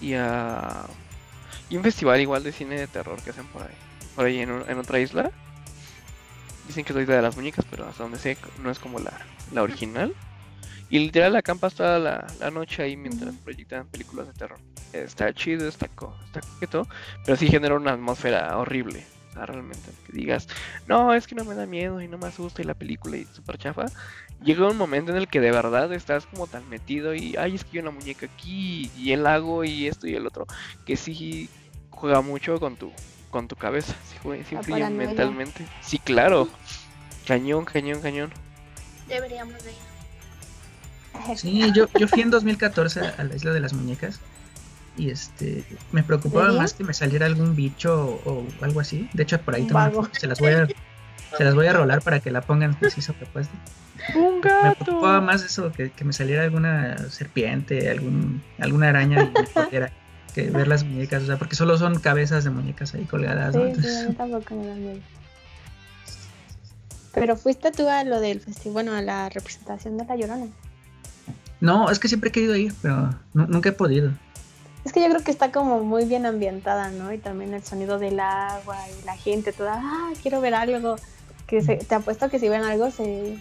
Y 0.00 0.14
a... 0.14 0.86
Y 1.68 1.76
un 1.76 1.82
festival 1.82 2.20
igual 2.20 2.42
de 2.42 2.52
cine 2.52 2.78
de 2.78 2.86
terror 2.86 3.20
que 3.22 3.30
hacen 3.30 3.46
por 3.48 3.62
ahí. 3.62 3.74
Por 4.14 4.26
ahí 4.26 4.38
en, 4.38 4.50
en 4.68 4.78
otra 4.78 5.00
isla. 5.00 5.30
Dicen 6.70 6.84
que 6.84 6.92
es 6.92 6.96
la 6.96 7.02
idea 7.02 7.16
de 7.16 7.22
las 7.22 7.34
muñecas, 7.34 7.64
pero 7.68 7.84
hasta 7.84 8.04
donde 8.04 8.16
sé 8.16 8.36
no 8.62 8.70
es 8.70 8.78
como 8.78 9.00
la, 9.00 9.10
la 9.52 9.64
original. 9.64 10.14
Y 10.88 11.00
literal 11.00 11.34
acampas 11.34 11.74
toda 11.74 11.98
la, 11.98 12.24
la 12.38 12.52
noche 12.52 12.84
ahí 12.84 12.96
mientras 12.96 13.34
proyectan 13.38 13.88
películas 13.88 14.28
de 14.28 14.34
terror. 14.34 14.60
Está 14.92 15.34
chido, 15.34 15.66
está, 15.66 15.88
co 15.88 16.16
está 16.26 16.40
coqueto, 16.40 16.86
pero 17.24 17.36
sí 17.36 17.48
genera 17.48 17.74
una 17.74 17.94
atmósfera 17.94 18.56
horrible. 18.56 19.04
O 19.30 19.32
sea, 19.32 19.46
realmente, 19.46 19.90
que 20.06 20.12
digas, 20.12 20.46
no, 20.86 21.12
es 21.12 21.26
que 21.26 21.34
no 21.34 21.44
me 21.44 21.56
da 21.56 21.66
miedo 21.66 22.00
y 22.00 22.06
no 22.06 22.18
me 22.18 22.28
asusta 22.28 22.62
y 22.62 22.66
la 22.66 22.74
película 22.74 23.16
y 23.16 23.24
súper 23.24 23.58
chafa. 23.58 23.86
Llega 24.44 24.68
un 24.68 24.76
momento 24.76 25.10
en 25.10 25.18
el 25.18 25.26
que 25.26 25.40
de 25.40 25.50
verdad 25.50 25.92
estás 25.92 26.24
como 26.26 26.46
tan 26.46 26.68
metido 26.68 27.16
y, 27.16 27.34
ay, 27.34 27.56
es 27.56 27.64
que 27.64 27.78
hay 27.78 27.82
una 27.82 27.90
muñeca 27.90 28.26
aquí 28.26 28.92
y 28.96 29.10
el 29.10 29.24
lago 29.24 29.64
y 29.64 29.88
esto 29.88 30.06
y 30.06 30.14
el 30.14 30.24
otro, 30.24 30.46
que 30.86 30.96
sí 30.96 31.48
juega 31.90 32.20
mucho 32.20 32.60
con 32.60 32.76
tu 32.76 32.92
con 33.30 33.48
tu 33.48 33.56
cabeza, 33.56 33.94
si, 34.08 34.28
influye 34.54 34.90
mentalmente. 34.90 35.66
Sí, 35.80 35.98
claro. 35.98 36.48
Cañón, 37.26 37.64
cañón, 37.64 38.00
cañón. 38.00 38.30
Deberíamos 39.08 39.62
de 39.64 39.70
ir. 39.70 41.38
Sí, 41.38 41.72
yo, 41.74 41.86
yo 41.98 42.08
fui 42.08 42.22
en 42.22 42.30
2014 42.30 43.00
a 43.00 43.24
la 43.24 43.34
isla 43.34 43.52
de 43.52 43.60
las 43.60 43.72
muñecas 43.72 44.20
y 44.96 45.10
este 45.10 45.64
me 45.92 46.02
preocupaba 46.02 46.52
más 46.52 46.74
que 46.74 46.84
me 46.84 46.94
saliera 46.94 47.26
algún 47.26 47.54
bicho 47.54 48.20
o, 48.24 48.46
algo 48.60 48.80
así. 48.80 49.08
De 49.12 49.22
hecho, 49.22 49.40
por 49.40 49.54
ahí 49.54 49.66
tengo, 49.66 50.08
se 50.12 50.26
las 50.26 50.40
voy 50.40 50.52
a 50.52 50.68
se 51.36 51.44
las 51.44 51.54
voy 51.54 51.66
a 51.66 51.72
rolar 51.72 52.02
para 52.02 52.20
que 52.20 52.30
la 52.30 52.40
pongan 52.40 52.76
así 52.84 53.00
sobrepuesta. 53.00 53.54
Un 54.14 54.40
gato. 54.40 54.66
Me 54.66 54.84
preocupaba 54.84 55.20
más 55.20 55.44
eso 55.44 55.70
que, 55.72 55.90
que 55.90 56.04
me 56.04 56.12
saliera 56.12 56.42
alguna 56.42 56.98
serpiente, 57.10 57.90
algún 57.90 58.42
alguna 58.58 58.88
araña 58.88 59.22
y 59.34 59.38
me 59.38 59.90
que 60.30 60.50
ver 60.50 60.68
las 60.68 60.84
muñecas, 60.84 61.22
o 61.22 61.26
sea, 61.26 61.38
porque 61.38 61.56
solo 61.56 61.76
son 61.78 61.98
cabezas 61.98 62.44
de 62.44 62.50
muñecas 62.50 62.94
ahí 62.94 63.04
colgadas. 63.04 63.54
Sí, 63.54 63.82
sí, 63.82 64.14
tampoco 64.14 64.54
me 64.54 64.66
da 64.66 64.74
miedo. 64.74 65.00
Pero 67.12 67.36
fuiste 67.36 67.72
tú 67.72 67.88
a 67.88 68.04
lo 68.04 68.20
del 68.20 68.40
festival, 68.40 68.72
bueno, 68.72 68.94
a 68.94 69.02
la 69.02 69.28
representación 69.28 69.96
de 69.96 70.04
La 70.04 70.16
Llorona. 70.16 70.46
No, 71.60 71.90
es 71.90 71.98
que 71.98 72.08
siempre 72.08 72.30
he 72.30 72.32
querido 72.32 72.56
ir, 72.56 72.72
pero 72.80 73.10
nunca 73.34 73.68
he 73.68 73.72
podido. 73.72 74.12
Es 74.84 74.92
que 74.92 75.00
yo 75.00 75.08
creo 75.08 75.22
que 75.22 75.30
está 75.30 75.52
como 75.52 75.80
muy 75.80 76.06
bien 76.06 76.24
ambientada, 76.24 76.90
¿no? 76.90 77.12
Y 77.12 77.18
también 77.18 77.52
el 77.52 77.62
sonido 77.62 77.98
del 77.98 78.18
agua 78.18 78.78
y 78.88 79.04
la 79.04 79.16
gente 79.16 79.52
toda, 79.52 79.74
ah, 79.76 80.10
quiero 80.22 80.40
ver 80.40 80.54
algo. 80.54 80.96
Que 81.46 81.60
se, 81.62 81.76
te 81.76 81.94
apuesto 81.96 82.30
que 82.30 82.38
si 82.38 82.48
ven 82.48 82.62
algo 82.62 82.90
se 82.90 83.36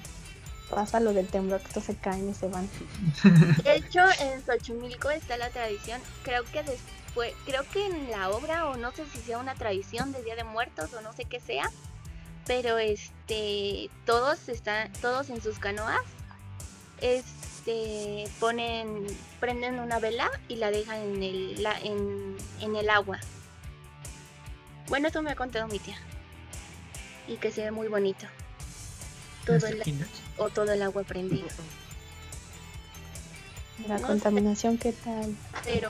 pasa 0.69 0.99
lo 0.99 1.13
del 1.13 1.27
temblor, 1.27 1.61
que 1.61 1.81
se 1.81 1.95
caen 1.95 2.29
y 2.29 2.33
se 2.33 2.47
van. 2.47 2.69
De 3.63 3.75
hecho, 3.75 4.01
en 4.19 4.43
Xochimilco 4.45 5.09
está 5.09 5.37
la 5.37 5.49
tradición, 5.49 6.01
creo 6.23 6.43
que 6.45 6.63
después, 6.63 7.33
creo 7.45 7.63
que 7.71 7.85
en 7.85 8.09
la 8.11 8.29
obra, 8.29 8.67
o 8.67 8.77
no 8.77 8.91
sé 8.91 9.05
si 9.05 9.19
sea 9.19 9.39
una 9.39 9.55
tradición 9.55 10.11
de 10.11 10.23
Día 10.23 10.35
de 10.35 10.43
Muertos, 10.43 10.93
o 10.93 11.01
no 11.01 11.13
sé 11.13 11.25
qué 11.25 11.39
sea, 11.39 11.69
pero 12.45 12.77
este, 12.77 13.89
todos 14.05 14.49
están, 14.49 14.91
todos 14.93 15.29
en 15.29 15.41
sus 15.41 15.59
canoas, 15.59 16.01
este, 17.01 18.25
ponen, 18.39 19.05
prenden 19.39 19.79
una 19.79 19.99
vela 19.99 20.29
y 20.47 20.55
la 20.55 20.71
dejan 20.71 20.97
en 20.97 21.23
el, 21.23 21.63
la, 21.63 21.77
en, 21.79 22.37
en 22.61 22.75
el 22.75 22.89
agua. 22.89 23.19
Bueno, 24.87 25.07
eso 25.07 25.21
me 25.21 25.31
ha 25.31 25.35
contado 25.35 25.67
mi 25.67 25.79
tía. 25.79 25.97
Y 27.27 27.37
que 27.37 27.51
se 27.51 27.61
ve 27.61 27.71
muy 27.71 27.87
bonito 27.87 28.25
todo 29.45 29.67
el, 29.67 29.83
o 30.39 30.49
todo 30.49 30.71
el 30.71 30.81
agua 30.81 31.03
prendido. 31.03 31.47
La 33.87 33.97
contaminación, 33.99 34.77
¿qué 34.77 34.91
tal? 34.91 35.35
Pero. 35.63 35.89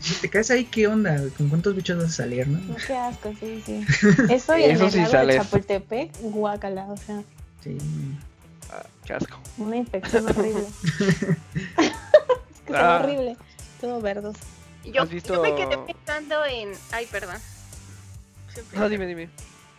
si 0.00 0.14
te 0.16 0.28
caes 0.28 0.50
ahí, 0.50 0.64
¿qué 0.64 0.88
onda? 0.88 1.22
¿Con 1.36 1.48
cuántos 1.48 1.76
bichos 1.76 1.96
vas 1.96 2.06
a 2.06 2.10
salir, 2.10 2.48
no? 2.48 2.74
Qué 2.86 2.96
asco, 2.96 3.32
sí, 3.38 3.62
sí. 3.64 3.86
Eso 4.28 4.56
y 4.58 4.64
en 4.64 4.80
el 4.80 4.90
sí 4.90 4.98
lago 4.98 5.26
de 5.26 5.34
Chapultepec, 5.34 6.20
guacala, 6.20 6.86
o 6.86 6.96
sea. 6.96 7.22
Sí. 7.62 7.78
Ah, 8.70 8.84
qué 9.04 9.14
asco. 9.14 9.38
Una 9.58 9.76
infección 9.76 10.26
horrible. 10.26 10.64
es 10.98 12.60
que 12.66 12.76
ah. 12.76 13.00
horrible. 13.00 13.36
Todo 13.80 14.00
verdoso. 14.00 14.40
Yo, 14.84 15.04
yo 15.04 15.42
me 15.42 15.54
quedé 15.54 15.78
pensando 15.78 16.44
en. 16.44 16.72
Ay, 16.90 17.06
perdón. 17.06 17.36
No, 18.74 18.88
dime, 18.88 19.06
dime 19.06 19.30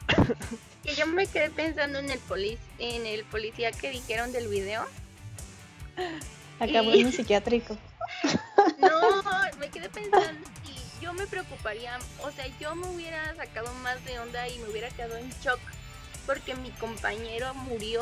que 0.83 0.95
yo 0.95 1.07
me 1.07 1.27
quedé 1.27 1.49
pensando 1.49 1.99
en 1.99 2.09
el 2.09 2.19
polic 2.19 2.59
en 2.77 3.05
el 3.05 3.23
policía 3.25 3.71
que 3.71 3.89
dijeron 3.89 4.31
del 4.31 4.47
video. 4.47 4.85
Acabó 6.59 6.91
en 6.91 7.07
un 7.07 7.11
psiquiátrico. 7.11 7.77
No, 8.77 9.23
me 9.59 9.69
quedé 9.69 9.89
pensando 9.89 10.47
y 10.65 11.03
yo 11.03 11.13
me 11.13 11.27
preocuparía, 11.27 11.97
o 12.21 12.31
sea, 12.31 12.45
yo 12.59 12.75
me 12.75 12.87
hubiera 12.87 13.35
sacado 13.35 13.73
más 13.75 14.03
de 14.05 14.19
onda 14.19 14.47
y 14.47 14.57
me 14.59 14.69
hubiera 14.69 14.89
quedado 14.89 15.17
en 15.17 15.29
shock 15.41 15.59
porque 16.25 16.55
mi 16.55 16.69
compañero 16.71 17.53
murió 17.53 18.01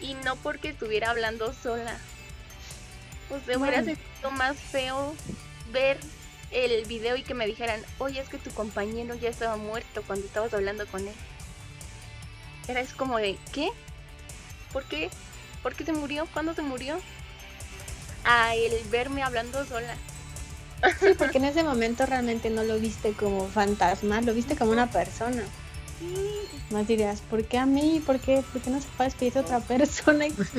y 0.00 0.14
no 0.14 0.36
porque 0.36 0.70
estuviera 0.70 1.10
hablando 1.10 1.54
sola. 1.54 1.98
O 3.30 3.38
sea, 3.40 3.58
hubiera 3.58 3.82
sido 3.82 4.30
más 4.32 4.56
feo 4.56 5.14
ver 5.72 5.98
el 6.50 6.84
video 6.86 7.16
y 7.16 7.22
que 7.22 7.34
me 7.34 7.46
dijeran, 7.46 7.80
oye, 7.98 8.20
es 8.20 8.28
que 8.28 8.38
tu 8.38 8.50
compañero 8.50 9.14
ya 9.14 9.30
estaba 9.30 9.56
muerto 9.56 10.02
cuando 10.06 10.26
estabas 10.26 10.52
hablando 10.52 10.86
con 10.86 11.06
él. 11.06 11.14
Era 12.68 12.80
es 12.80 12.92
como 12.92 13.18
de, 13.18 13.36
¿qué? 13.52 13.68
¿Por 14.72 14.84
qué? 14.84 15.10
¿Por 15.62 15.74
qué 15.74 15.84
se 15.84 15.92
murió? 15.92 16.26
¿Cuándo 16.32 16.54
se 16.54 16.62
murió? 16.62 16.98
A 18.24 18.54
el 18.54 18.72
verme 18.90 19.22
hablando 19.22 19.64
sola. 19.64 19.94
Sí, 21.00 21.08
porque 21.18 21.38
en 21.38 21.44
ese 21.44 21.62
momento 21.62 22.06
realmente 22.06 22.48
no 22.48 22.62
lo 22.62 22.78
viste 22.78 23.12
como 23.12 23.46
fantasma, 23.48 24.20
lo 24.22 24.32
viste 24.32 24.56
como 24.56 24.72
una 24.72 24.90
persona. 24.90 25.42
Más 26.70 26.86
dirías, 26.86 27.20
¿por 27.20 27.44
qué 27.44 27.58
a 27.58 27.66
mí? 27.66 28.02
¿Por 28.04 28.18
qué, 28.20 28.42
¿Por 28.52 28.62
qué 28.62 28.70
no 28.70 28.80
se 28.80 28.88
puede 28.96 29.10
despedir 29.10 29.36
a 29.36 29.40
otra 29.42 29.60
persona? 29.60 30.24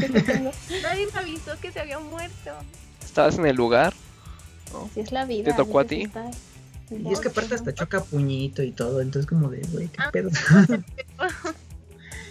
Nadie 0.83 1.07
me 1.13 1.19
avisó 1.19 1.59
que 1.59 1.71
se 1.71 1.79
había 1.79 1.99
muerto. 1.99 2.51
¿Estabas 3.03 3.39
en 3.39 3.47
el 3.47 3.55
lugar? 3.55 3.93
Así 4.85 4.99
es 4.99 5.11
la 5.11 5.25
vida. 5.25 5.45
¿Te 5.45 5.53
tocó 5.53 5.79
a 5.79 5.85
ti? 5.85 6.07
Y 6.91 7.11
es 7.11 7.19
que 7.21 7.29
aparte 7.29 7.55
hasta 7.55 7.73
choca 7.73 8.03
puñito 8.03 8.61
y 8.61 8.71
todo, 8.71 9.01
entonces 9.01 9.27
como 9.27 9.49
de, 9.49 9.61
güey, 9.71 9.87
qué 9.87 9.97
ah, 9.99 10.11
pedo. 10.11 10.29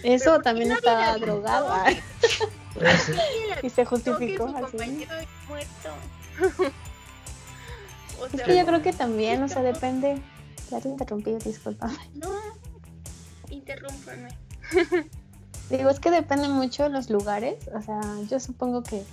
Eso 0.03 0.39
también 0.41 0.71
estaba 0.71 1.17
drogado. 1.17 1.73
y 3.63 3.69
se 3.69 3.85
justificó 3.85 4.45
así. 4.45 5.07
es 8.33 8.41
que 8.41 8.57
yo 8.57 8.65
creo 8.65 8.81
que 8.81 8.93
también, 8.93 9.43
o 9.43 9.47
sea, 9.47 9.61
depende. 9.61 10.21
Ya 10.69 10.79
te 10.79 10.89
interrumpí, 10.89 11.35
disculpa. 11.43 11.91
No, 12.15 12.29
interrúmpame. 13.49 14.29
Digo, 15.69 15.89
es 15.89 15.99
que 15.99 16.11
depende 16.11 16.47
mucho 16.49 16.83
de 16.83 16.89
los 16.89 17.09
lugares. 17.09 17.67
O 17.73 17.81
sea, 17.81 18.01
yo 18.29 18.39
supongo 18.39 18.83
que 18.83 19.03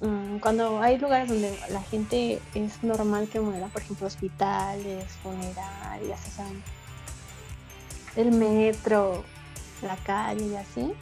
mm, 0.00 0.38
cuando 0.38 0.80
hay 0.80 0.98
lugares 0.98 1.28
donde 1.28 1.56
la 1.70 1.82
gente 1.82 2.40
es 2.54 2.82
normal 2.82 3.28
que 3.28 3.40
muera, 3.40 3.68
por 3.68 3.82
ejemplo, 3.82 4.06
hospitales, 4.06 5.04
funerarias, 5.22 6.20
o 6.26 6.30
sea, 6.30 6.46
el 8.16 8.32
metro, 8.32 9.24
la 9.82 9.96
calle 9.96 10.46
y 10.46 10.56
así. 10.56 10.92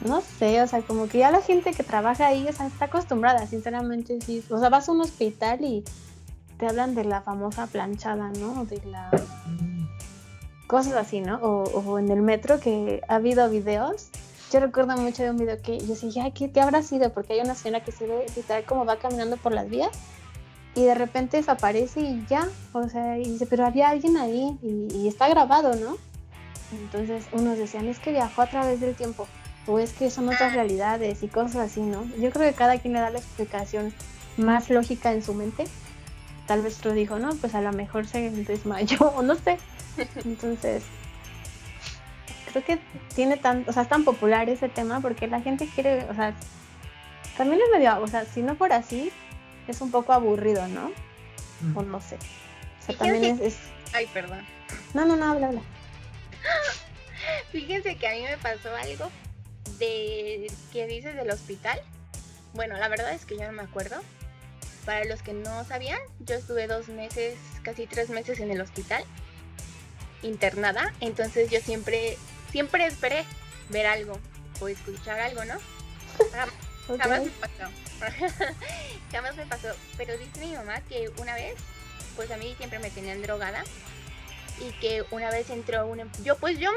No 0.00 0.20
sé, 0.20 0.60
o 0.60 0.66
sea, 0.66 0.82
como 0.82 1.08
que 1.08 1.18
ya 1.18 1.30
la 1.30 1.40
gente 1.40 1.72
que 1.72 1.82
trabaja 1.82 2.26
ahí, 2.26 2.46
o 2.46 2.52
sea, 2.52 2.66
está 2.66 2.84
acostumbrada, 2.84 3.46
sinceramente, 3.46 4.20
sí. 4.20 4.44
O 4.50 4.58
sea, 4.58 4.68
vas 4.68 4.88
a 4.88 4.92
un 4.92 5.00
hospital 5.00 5.64
y 5.64 5.84
te 6.58 6.66
hablan 6.66 6.94
de 6.94 7.04
la 7.04 7.22
famosa 7.22 7.66
planchada, 7.66 8.30
¿no? 8.38 8.66
De 8.66 8.80
la... 8.84 9.10
Cosas 10.66 10.94
así, 10.94 11.20
¿no? 11.20 11.36
O, 11.36 11.98
en 11.98 12.10
el 12.10 12.20
metro 12.22 12.60
que 12.60 13.00
ha 13.08 13.16
habido 13.16 13.48
videos. 13.48 14.08
Yo 14.52 14.60
recuerdo 14.60 14.96
mucho 14.96 15.22
de 15.22 15.30
un 15.30 15.38
video 15.38 15.60
que 15.62 15.78
yo 15.78 15.86
decía, 15.86 16.24
ay, 16.24 16.32
¿qué, 16.32 16.60
habrá 16.60 16.82
sido? 16.82 17.12
Porque 17.12 17.34
hay 17.34 17.40
una 17.40 17.54
señora 17.54 17.82
que 17.82 17.92
se 17.92 18.06
ve 18.06 18.26
literal 18.36 18.64
como 18.64 18.84
va 18.84 18.96
caminando 18.96 19.36
por 19.36 19.52
las 19.52 19.68
vías 19.68 19.90
y 20.76 20.84
de 20.84 20.94
repente 20.94 21.38
desaparece 21.38 22.00
y 22.00 22.26
ya, 22.28 22.46
o 22.72 22.88
sea, 22.88 23.18
y 23.18 23.24
dice, 23.24 23.46
pero 23.46 23.64
había 23.64 23.88
alguien 23.88 24.16
ahí 24.18 24.58
y, 24.62 25.08
está 25.08 25.28
grabado, 25.28 25.74
¿no? 25.74 25.96
Entonces 26.72 27.26
unos 27.32 27.58
decían, 27.58 27.88
es 27.88 27.98
que 27.98 28.10
viajó 28.12 28.42
a 28.42 28.46
través 28.46 28.80
del 28.80 28.94
tiempo, 28.94 29.28
o 29.66 29.78
es 29.78 29.92
que 29.92 30.10
son 30.10 30.28
otras 30.28 30.52
realidades 30.52 31.22
y 31.22 31.28
cosas 31.28 31.56
así, 31.56 31.80
¿no? 31.80 32.04
Yo 32.18 32.30
creo 32.30 32.50
que 32.50 32.54
cada 32.54 32.78
quien 32.78 32.94
le 32.94 33.00
da 33.00 33.10
la 33.10 33.18
explicación 33.18 33.92
más 34.36 34.70
lógica 34.70 35.12
en 35.12 35.22
su 35.22 35.34
mente 35.34 35.66
tal 36.46 36.62
vez 36.62 36.78
tú 36.78 36.92
dijo, 36.92 37.18
no, 37.18 37.34
pues 37.36 37.54
a 37.54 37.60
lo 37.60 37.72
mejor 37.72 38.06
se 38.06 38.30
desmayó 38.30 38.98
o 39.16 39.22
no 39.22 39.34
sé. 39.34 39.58
Entonces, 40.24 40.84
creo 42.50 42.64
que 42.64 42.78
tiene 43.14 43.36
tan, 43.36 43.64
o 43.66 43.72
sea, 43.72 43.82
es 43.82 43.88
tan 43.88 44.04
popular 44.04 44.48
ese 44.48 44.68
tema 44.68 45.00
porque 45.00 45.26
la 45.26 45.40
gente 45.40 45.68
quiere, 45.74 46.04
o 46.04 46.14
sea, 46.14 46.34
también 47.36 47.60
es 47.62 47.78
medio, 47.78 48.00
o 48.00 48.06
sea, 48.06 48.24
si 48.24 48.42
no 48.42 48.54
fuera 48.56 48.76
así, 48.76 49.12
es 49.68 49.80
un 49.80 49.90
poco 49.90 50.12
aburrido, 50.12 50.66
¿no? 50.68 50.90
O 51.74 51.82
no 51.82 52.00
sé. 52.00 52.16
O 52.16 52.86
sea, 52.86 52.96
también 52.96 53.38
es, 53.42 53.56
Ay, 53.92 54.06
perdón. 54.12 54.40
No, 54.94 55.04
no, 55.04 55.16
no, 55.16 55.32
habla, 55.32 55.48
habla. 55.48 55.60
Fíjense 57.52 57.96
que 57.96 58.08
a 58.08 58.12
mí 58.12 58.22
me 58.22 58.36
pasó 58.38 58.74
algo 58.74 59.10
de 59.78 60.50
que 60.72 60.86
dices 60.86 61.14
del 61.14 61.30
hospital. 61.30 61.80
Bueno, 62.54 62.76
la 62.76 62.88
verdad 62.88 63.12
es 63.12 63.26
que 63.26 63.36
yo 63.36 63.44
no 63.44 63.52
me 63.52 63.62
acuerdo, 63.62 64.00
para 64.84 65.04
los 65.04 65.22
que 65.22 65.32
no 65.32 65.64
sabían, 65.64 65.98
yo 66.20 66.36
estuve 66.36 66.66
dos 66.66 66.88
meses, 66.88 67.36
casi 67.62 67.86
tres 67.86 68.08
meses 68.08 68.40
en 68.40 68.50
el 68.50 68.60
hospital, 68.60 69.04
internada, 70.22 70.94
entonces 71.00 71.50
yo 71.50 71.60
siempre, 71.60 72.16
siempre 72.50 72.86
esperé 72.86 73.24
ver 73.68 73.86
algo 73.86 74.18
o 74.60 74.68
escuchar 74.68 75.20
algo, 75.20 75.44
¿no? 75.44 75.54
Jamás, 76.86 77.24
me 77.24 77.30
pasó. 77.30 77.70
Jamás 79.12 79.36
me 79.36 79.46
pasó. 79.46 79.68
Pero 79.96 80.16
dice 80.16 80.40
mi 80.40 80.52
mamá 80.52 80.80
que 80.82 81.10
una 81.18 81.34
vez, 81.34 81.56
pues 82.14 82.30
a 82.30 82.36
mí 82.36 82.54
siempre 82.56 82.78
me 82.78 82.90
tenían 82.90 83.20
drogada 83.22 83.64
y 84.60 84.70
que 84.80 85.04
una 85.10 85.30
vez 85.30 85.50
entró 85.50 85.86
una... 85.86 86.02
Em-, 86.02 86.10
yo 86.24 86.36
pues 86.36 86.58
yo, 86.58 86.70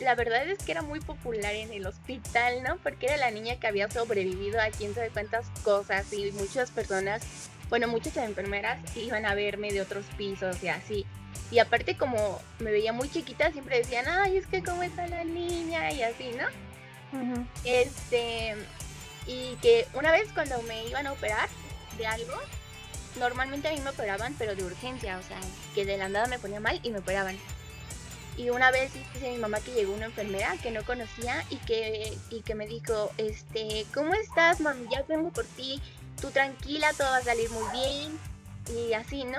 la 0.00 0.14
verdad 0.14 0.46
es 0.48 0.58
que 0.58 0.72
era 0.72 0.82
muy 0.82 1.00
popular 1.00 1.54
en 1.54 1.72
el 1.72 1.86
hospital, 1.86 2.62
¿no? 2.62 2.76
Porque 2.78 3.06
era 3.06 3.16
la 3.16 3.30
niña 3.30 3.56
que 3.60 3.66
había 3.66 3.90
sobrevivido 3.90 4.60
a 4.60 4.70
quién 4.70 4.94
sabe 4.94 5.10
cuántas 5.10 5.48
cosas 5.62 6.12
y 6.12 6.32
muchas 6.32 6.70
personas 6.70 7.22
bueno, 7.68 7.88
muchas 7.88 8.16
enfermeras 8.16 8.78
iban 8.96 9.26
a 9.26 9.34
verme 9.34 9.72
de 9.72 9.80
otros 9.80 10.04
pisos 10.16 10.62
y 10.62 10.68
así. 10.68 11.06
Y 11.50 11.58
aparte 11.58 11.96
como 11.96 12.40
me 12.58 12.70
veía 12.70 12.92
muy 12.92 13.08
chiquita, 13.08 13.52
siempre 13.52 13.78
decían, 13.78 14.06
ay, 14.08 14.36
es 14.36 14.46
que 14.46 14.62
cómo 14.62 14.82
está 14.82 15.06
la 15.06 15.24
niña 15.24 15.90
y 15.92 16.02
así, 16.02 16.30
¿no? 16.32 16.46
Este, 17.64 18.54
y 19.26 19.56
que 19.56 19.86
una 19.94 20.12
vez 20.12 20.28
cuando 20.34 20.60
me 20.62 20.86
iban 20.86 21.06
a 21.06 21.12
operar 21.12 21.48
de 21.98 22.06
algo, 22.06 22.34
normalmente 23.18 23.68
a 23.68 23.72
mí 23.72 23.80
me 23.80 23.90
operaban, 23.90 24.34
pero 24.38 24.54
de 24.54 24.64
urgencia, 24.64 25.18
o 25.18 25.22
sea, 25.22 25.38
que 25.74 25.84
de 25.84 25.96
la 25.96 26.08
nada 26.08 26.26
me 26.26 26.38
ponía 26.38 26.60
mal 26.60 26.80
y 26.82 26.90
me 26.90 26.98
operaban. 26.98 27.38
Y 28.36 28.50
una 28.50 28.70
vez 28.70 28.92
dice 28.92 29.30
mi 29.30 29.38
mamá 29.38 29.60
que 29.60 29.72
llegó 29.72 29.94
una 29.94 30.06
enfermera 30.06 30.56
que 30.62 30.70
no 30.70 30.84
conocía 30.84 31.42
y 31.48 31.56
que, 31.56 32.16
y 32.30 32.42
que 32.42 32.54
me 32.54 32.66
dijo, 32.66 33.10
este, 33.16 33.86
¿cómo 33.94 34.12
estás, 34.14 34.60
mami? 34.60 34.86
Ya 34.90 35.02
vengo 35.02 35.30
por 35.30 35.46
ti 35.46 35.80
tú 36.20 36.30
tranquila, 36.30 36.92
todo 36.92 37.08
va 37.08 37.18
a 37.18 37.22
salir 37.22 37.50
muy 37.50 37.64
bien 37.72 38.18
y 38.74 38.92
así, 38.94 39.24
¿no? 39.24 39.38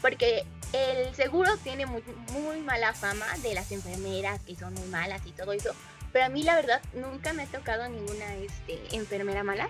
Porque 0.00 0.44
el 0.72 1.14
seguro 1.14 1.56
tiene 1.58 1.86
muy, 1.86 2.02
muy 2.32 2.60
mala 2.60 2.92
fama 2.92 3.26
de 3.42 3.54
las 3.54 3.72
enfermeras 3.72 4.40
que 4.42 4.56
son 4.56 4.74
muy 4.74 4.88
malas 4.88 5.22
y 5.26 5.32
todo 5.32 5.52
eso. 5.52 5.74
Pero 6.12 6.26
a 6.26 6.28
mí 6.28 6.42
la 6.42 6.54
verdad 6.56 6.80
nunca 6.94 7.32
me 7.32 7.42
ha 7.42 7.46
tocado 7.46 7.88
ninguna 7.88 8.34
este, 8.36 8.96
enfermera 8.96 9.42
mala. 9.42 9.68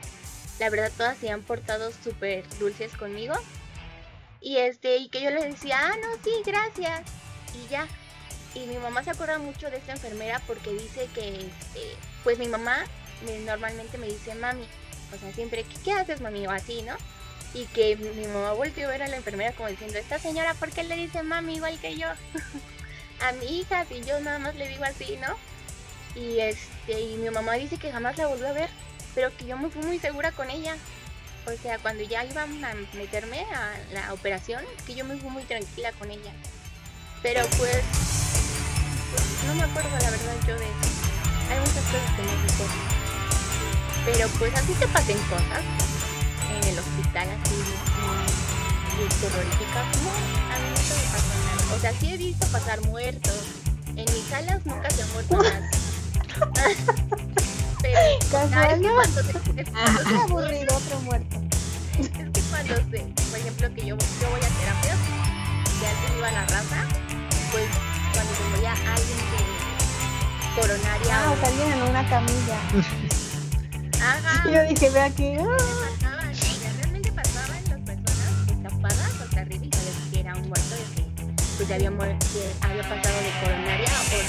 La 0.59 0.71
verdad 0.71 0.93
todas 0.97 1.19
se 1.19 1.31
han 1.31 1.43
portado 1.43 1.91
súper 1.93 2.49
dulces 2.59 2.97
conmigo. 2.97 3.35
Y 4.41 4.59
este, 4.59 4.99
y 4.99 5.09
que 5.09 5.23
yo 5.23 5.31
les 5.31 5.45
decía, 5.45 5.79
ah, 5.81 5.95
no, 6.01 6.09
sí, 6.23 6.31
gracias. 6.45 7.03
Y 7.55 7.69
ya. 7.69 7.87
Y 8.55 8.67
mi 8.67 8.77
mamá 8.77 9.03
se 9.03 9.11
acuerda 9.11 9.39
mucho 9.39 9.71
de 9.71 9.79
esta 9.79 9.93
enfermera 9.93 10.41
porque 10.47 10.71
dice 10.71 11.09
que, 11.15 11.47
este, 11.47 11.97
pues 12.23 12.39
mi 12.39 12.47
mamá 12.47 12.85
normalmente 13.45 13.99
me 13.99 14.07
dice, 14.07 14.35
mami, 14.35 14.67
o 15.15 15.19
sea, 15.19 15.33
siempre, 15.33 15.65
¿qué, 15.85 15.93
haces, 15.93 16.21
mami? 16.21 16.47
O 16.47 16.51
así, 16.51 16.83
¿no? 16.83 16.95
Y 17.55 17.67
que 17.67 17.97
mi 17.97 18.27
mamá 18.27 18.53
volvió 18.53 18.87
a 18.87 18.91
ver 18.91 19.03
a 19.03 19.09
la 19.09 19.17
enfermera 19.17 19.53
como 19.53 19.69
diciendo, 19.69 19.99
esta 19.99 20.19
señora, 20.19 20.55
¿por 20.55 20.71
qué 20.71 20.83
le 20.83 20.97
dice 20.97 21.23
mami 21.23 21.57
igual 21.57 21.79
que 21.81 21.97
yo? 21.97 22.09
a 23.21 23.33
mi 23.33 23.61
hija, 23.61 23.85
si 23.87 24.03
yo 24.03 24.21
nada 24.21 24.39
más 24.39 24.55
le 24.57 24.69
digo 24.69 24.85
así, 24.85 25.17
¿no? 25.17 25.37
Y 26.21 26.41
este, 26.41 27.01
y 27.01 27.17
mi 27.17 27.31
mamá 27.31 27.55
dice 27.55 27.79
que 27.79 27.93
jamás 27.93 28.17
la 28.19 28.27
volvió 28.27 28.49
a 28.49 28.53
ver, 28.53 28.71
pero 29.15 29.35
que 29.37 29.47
yo 29.47 29.57
me 29.57 29.71
fui 29.71 29.83
muy 29.83 29.99
segura 29.99 30.33
con 30.33 30.51
ella. 30.51 30.77
O 31.47 31.53
sea, 31.63 31.79
cuando 31.79 32.03
ya 32.03 32.25
iban 32.25 32.65
a 32.65 32.75
meterme 32.95 33.47
a 33.55 33.79
la 33.93 34.13
operación, 34.13 34.65
que 34.87 34.95
yo 34.95 35.05
me 35.05 35.17
fui 35.17 35.31
muy 35.31 35.45
tranquila 35.45 35.93
con 35.93 36.11
ella. 36.11 36.33
Pero 37.23 37.47
pues, 37.59 37.85
pues 39.11 39.23
no 39.47 39.55
me 39.55 39.63
acuerdo 39.63 39.91
la 39.91 40.11
verdad 40.11 40.35
yo 40.47 40.59
de 40.59 40.65
eso. 40.65 40.89
Hay 41.51 41.59
muchas 41.61 41.85
cosas 41.85 42.11
que 42.17 42.23
no 42.23 42.33
recuerdo. 42.43 42.75
Pero 44.05 44.29
pues 44.39 44.55
así 44.55 44.73
te 44.75 44.87
pasen 44.89 45.19
cosas 45.29 45.63
en 46.51 46.65
el 46.69 46.79
hospital 46.79 47.29
así 47.31 47.55
muy, 48.05 48.27
terroríficas. 49.21 49.87
No, 50.03 50.11
a 50.11 50.59
mí 50.59 50.69
no 50.69 50.75
me 50.95 51.05
pasó 51.13 51.35
nada. 51.45 51.63
O 51.75 51.79
sea, 51.79 51.93
sí 51.93 52.13
he 52.13 52.17
visto 52.17 52.47
pasar 52.49 52.81
muertos. 52.83 53.43
En 53.97 54.05
mis 54.13 54.25
salas 54.29 54.65
nunca 54.65 54.91
se 54.91 55.03
ha 55.03 55.07
muerto 55.07 55.43
nadie. 55.47 55.71
Pero 57.85 57.99
es 57.99 58.19
que 58.19 58.89
cuando 58.89 59.23
se, 59.23 59.31
es, 59.61 59.69
es 59.69 60.23
aburrido 60.23 60.77
otro 60.77 61.01
muerto. 61.01 61.37
Es 62.01 62.09
que 62.09 62.41
cuando 62.49 62.75
se, 62.77 62.99
por 63.31 63.39
ejemplo, 63.39 63.75
que 63.75 63.81
yo, 63.87 63.97
yo 64.21 64.31
voy 64.31 64.41
a 64.41 64.49
terapia, 64.49 64.97
y 65.81 65.85
antes 65.85 66.17
iba 66.17 66.29
a 66.29 66.33
la 66.33 66.47
raza, 66.47 66.89
pues 67.53 67.67
cuando 68.15 68.35
se 68.35 68.45
moría 68.51 68.73
alguien 68.73 69.19
de 69.33 70.61
coronaria. 70.61 71.13
Ah, 71.13 71.31
o, 71.31 71.47
alguien 71.47 71.73
en 71.73 71.83
una 71.83 72.09
camilla. 72.09 72.59
Ajá. 74.01 74.51
Yo 74.53 74.63
dije, 74.67 74.91
ve 74.91 75.01
aquí. 75.01 75.35
Ah. 75.39 75.57
Pasaban, 76.01 76.33
realmente 76.79 77.13
pasaban 77.13 77.65
las 77.69 77.81
personas 77.81 78.51
escapadas 78.51 79.21
hasta 79.21 79.41
arriba 79.41 79.65
y 79.65 79.71
sabías 79.71 79.97
que 80.11 80.21
era 80.21 80.35
un 80.35 80.49
muerto 80.49 80.75
de 80.75 80.85
que 80.95 81.05
pues 81.59 81.71
había, 81.71 81.91
que 81.91 82.53
había 82.63 82.83
pasado 82.83 83.17
de 83.21 83.33
coronaria 83.45 83.93
o 83.93 84.17
de, 84.17 84.25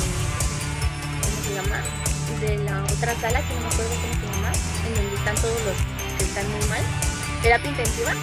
¿cómo 1.22 1.44
se 1.44 1.54
llama? 1.54 2.15
De 2.40 2.58
la 2.58 2.84
otra 2.84 3.16
sala 3.22 3.42
que 3.42 3.54
no 3.54 3.62
me 3.62 3.68
acuerdo 3.68 3.92
cómo 4.02 4.14
se 4.14 4.26
llama, 4.28 4.52
en 4.88 4.96
donde 4.96 5.16
están 5.16 5.36
todos 5.36 5.62
los 5.64 5.76
que 6.18 6.24
están 6.26 6.52
muy 6.52 6.68
mal, 6.68 6.84
terapia 7.42 7.70
intensiva. 7.70 8.14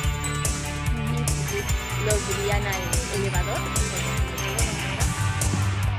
Y 0.92 2.04
los 2.04 2.14
subían 2.14 2.66
al 2.66 3.20
elevador. 3.20 3.58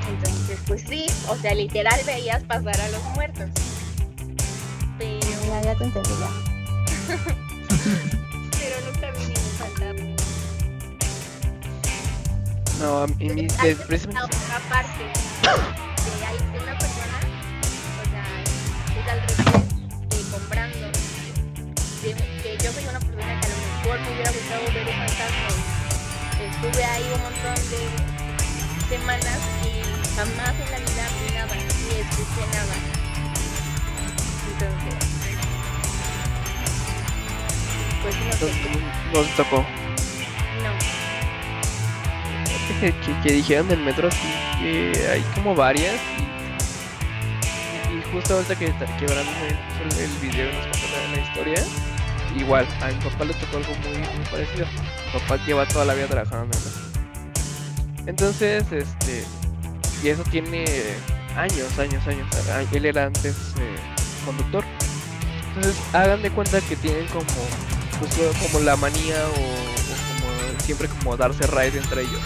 Entonces, 0.09 0.59
pues 0.67 0.83
sí, 0.87 1.05
o 1.27 1.35
sea, 1.37 1.55
literal 1.55 1.99
veías 2.05 2.43
pasar 2.43 2.79
a 2.79 2.89
los 2.89 3.03
muertos. 3.15 3.49
Ya, 4.99 5.61
ya 5.61 5.75
te 5.75 5.83
entendí 5.83 6.09
ya. 6.19 6.29
Pero 8.59 8.75
nunca 8.85 9.11
vi 9.11 9.25
ningún 9.25 9.53
fantasma. 9.57 10.15
No, 12.79 13.03
a 13.03 13.07
mí, 13.07 13.29
mi, 13.29 13.47
hay 13.59 13.75
precisamente... 13.75 14.23
otra 14.23 15.83
al 19.09 19.19
comprando. 20.31 20.87
De, 22.01 22.13
que 22.13 22.57
yo 22.63 22.71
soy 22.71 22.83
una 22.85 22.99
persona 22.99 23.39
que 23.39 23.45
a 23.45 23.49
lo 23.49 23.55
mejor 23.55 23.99
me 24.01 24.13
hubiera 24.13 24.31
gustado 24.31 24.63
ver 24.73 24.87
el 24.87 24.95
fantasma. 24.95 25.49
Estuve 26.43 26.85
ahí 26.85 27.03
un 27.15 27.21
montón 27.21 27.55
de 27.69 27.81
semanas 28.89 29.39
y 29.63 29.71
jamás 30.15 30.53
en 30.59 30.71
la 30.71 30.79
vida 30.79 31.07
vi 31.19 31.33
nada, 31.33 31.55
ni 31.55 31.95
escuché 31.99 32.43
nada. 32.53 32.75
Entonces, 34.51 34.95
pues 38.01 38.15
no 38.15 38.33
sé. 38.33 38.47
No, 39.13 39.19
tocó. 39.35 39.65
No 40.63 40.71
que, 42.79 43.21
que, 43.21 43.33
dijeron 43.33 43.67
del 43.67 43.79
metro 43.79 44.09
que 44.59 45.07
hay 45.11 45.21
como 45.35 45.55
varias 45.55 45.99
justo 48.13 48.35
ahorita 48.35 48.55
que, 48.55 48.65
que 48.67 49.05
Brandon 49.05 49.35
el, 49.99 50.09
video 50.21 50.49
y 50.49 50.55
nos 50.55 50.65
contó 50.67 50.87
la, 51.11 51.19
historia 51.19 51.63
igual 52.37 52.67
a 52.81 52.87
mi 52.87 52.93
papá 52.95 53.25
le 53.25 53.33
tocó 53.33 53.57
algo 53.57 53.73
muy, 53.83 53.97
muy 53.97 54.25
parecido. 54.31 54.65
Papá 55.11 55.43
lleva 55.45 55.67
toda 55.67 55.85
la 55.85 55.93
vida 55.93 56.07
trabajando 56.07 56.57
en 56.57 58.09
entonces 58.09 58.65
este 58.71 59.23
y 60.03 60.09
eso 60.09 60.23
tiene 60.23 60.65
años 61.35 61.79
años 61.79 62.05
años. 62.07 62.27
Él 62.71 62.85
era 62.85 63.05
antes 63.05 63.35
eh, 63.59 63.75
conductor. 64.25 64.63
Entonces 65.49 65.81
hagan 65.93 66.21
de 66.21 66.31
cuenta 66.31 66.59
que 66.61 66.75
tienen 66.75 67.05
como 67.07 67.25
pues, 67.99 68.37
como 68.51 68.63
la 68.63 68.75
manía 68.75 69.15
o, 69.27 69.33
como 69.33 70.61
siempre 70.61 70.87
como 70.87 71.15
darse 71.17 71.47
raid 71.47 71.75
entre 71.75 72.01
ellos. 72.01 72.21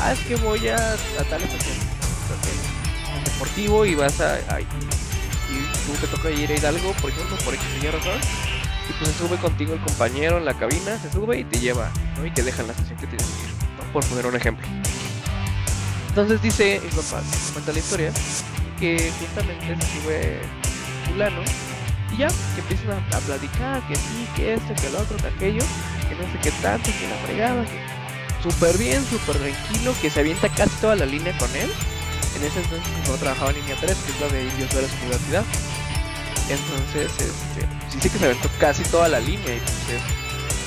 Ah, 0.00 0.12
es 0.12 0.18
que 0.20 0.36
voy 0.36 0.66
a, 0.68 0.76
a 0.76 1.24
tal 1.28 1.42
estación, 1.42 1.76
deportivo 3.24 3.86
y 3.86 3.94
vas 3.94 4.20
a, 4.20 4.38
te 5.98 6.06
toca 6.06 6.30
ir 6.30 6.50
a 6.50 6.56
Hidalgo, 6.56 6.92
por 6.94 7.10
ejemplo, 7.10 7.36
por 7.44 7.54
X 7.54 7.66
razón, 7.92 8.20
y 8.88 8.92
pues 8.92 9.10
se 9.10 9.18
sube 9.18 9.36
contigo 9.36 9.74
el 9.74 9.80
compañero 9.80 10.38
en 10.38 10.44
la 10.44 10.54
cabina, 10.54 10.98
se 10.98 11.10
sube 11.12 11.38
y 11.38 11.44
te 11.44 11.58
lleva, 11.58 11.90
¿no? 12.16 12.26
Y 12.26 12.30
te 12.30 12.42
deja 12.42 12.62
en 12.62 12.68
la 12.68 12.72
estación 12.72 12.98
que 12.98 13.06
tienes 13.06 13.26
que 13.26 13.46
ir, 13.46 13.92
por 13.92 14.04
poner 14.06 14.26
un 14.26 14.36
ejemplo. 14.36 14.66
Entonces 16.08 16.42
dice, 16.42 16.80
y 16.84 17.52
cuenta 17.52 17.72
la 17.72 17.78
historia, 17.78 18.12
que 18.80 19.12
justamente 19.20 19.76
se 19.76 20.00
sube 20.00 20.40
fulano 21.06 21.42
y 22.12 22.16
ya, 22.16 22.28
que 22.28 22.60
empiezan 22.62 22.90
a, 22.90 23.18
platicar, 23.20 23.86
que 23.86 23.94
sí, 23.94 24.26
que 24.34 24.54
esto, 24.54 24.74
que 24.80 24.88
el 24.88 24.96
otro, 24.96 25.16
que 25.16 25.26
aquello, 25.28 25.62
que 26.08 26.14
no 26.16 26.22
sé 26.32 26.38
qué 26.42 26.50
tanto, 26.62 26.90
que 26.90 27.08
la 27.08 27.16
fregada, 27.24 27.64
que 27.64 27.90
súper 28.42 28.76
bien, 28.78 29.04
súper 29.04 29.36
tranquilo, 29.36 29.94
que 30.00 30.10
se 30.10 30.20
avienta 30.20 30.48
casi 30.48 30.74
toda 30.80 30.96
la 30.96 31.06
línea 31.06 31.36
con 31.38 31.54
él. 31.54 31.70
En 32.36 32.44
ese 32.44 32.60
entonces 32.60 32.88
no 33.08 33.14
trabajaba 33.14 33.50
en 33.50 33.56
línea 33.56 33.76
3, 33.80 33.96
que 33.96 34.12
es 34.12 34.20
la 34.20 34.28
de 34.28 34.44
Indios 34.44 34.74
Verdes 34.74 34.92
Universidad. 35.02 35.44
Entonces, 36.50 37.12
este, 37.12 37.68
sí 37.88 38.00
sé 38.00 38.10
que 38.10 38.18
se 38.18 38.24
aventó 38.24 38.48
casi 38.58 38.82
toda 38.84 39.08
la 39.08 39.20
línea 39.20 39.54
y 39.54 39.60
pues 39.60 39.88
es 39.94 40.02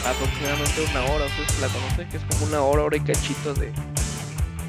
aproximadamente 0.08 0.82
una 0.90 1.02
hora, 1.12 1.26
ustedes 1.26 1.60
la 1.60 1.68
conocen, 1.68 2.10
que 2.10 2.18
es 2.18 2.24
como 2.24 2.46
una 2.46 2.62
hora, 2.62 2.84
hora 2.84 2.98
y 2.98 3.02
cachito 3.02 3.54
de, 3.54 3.72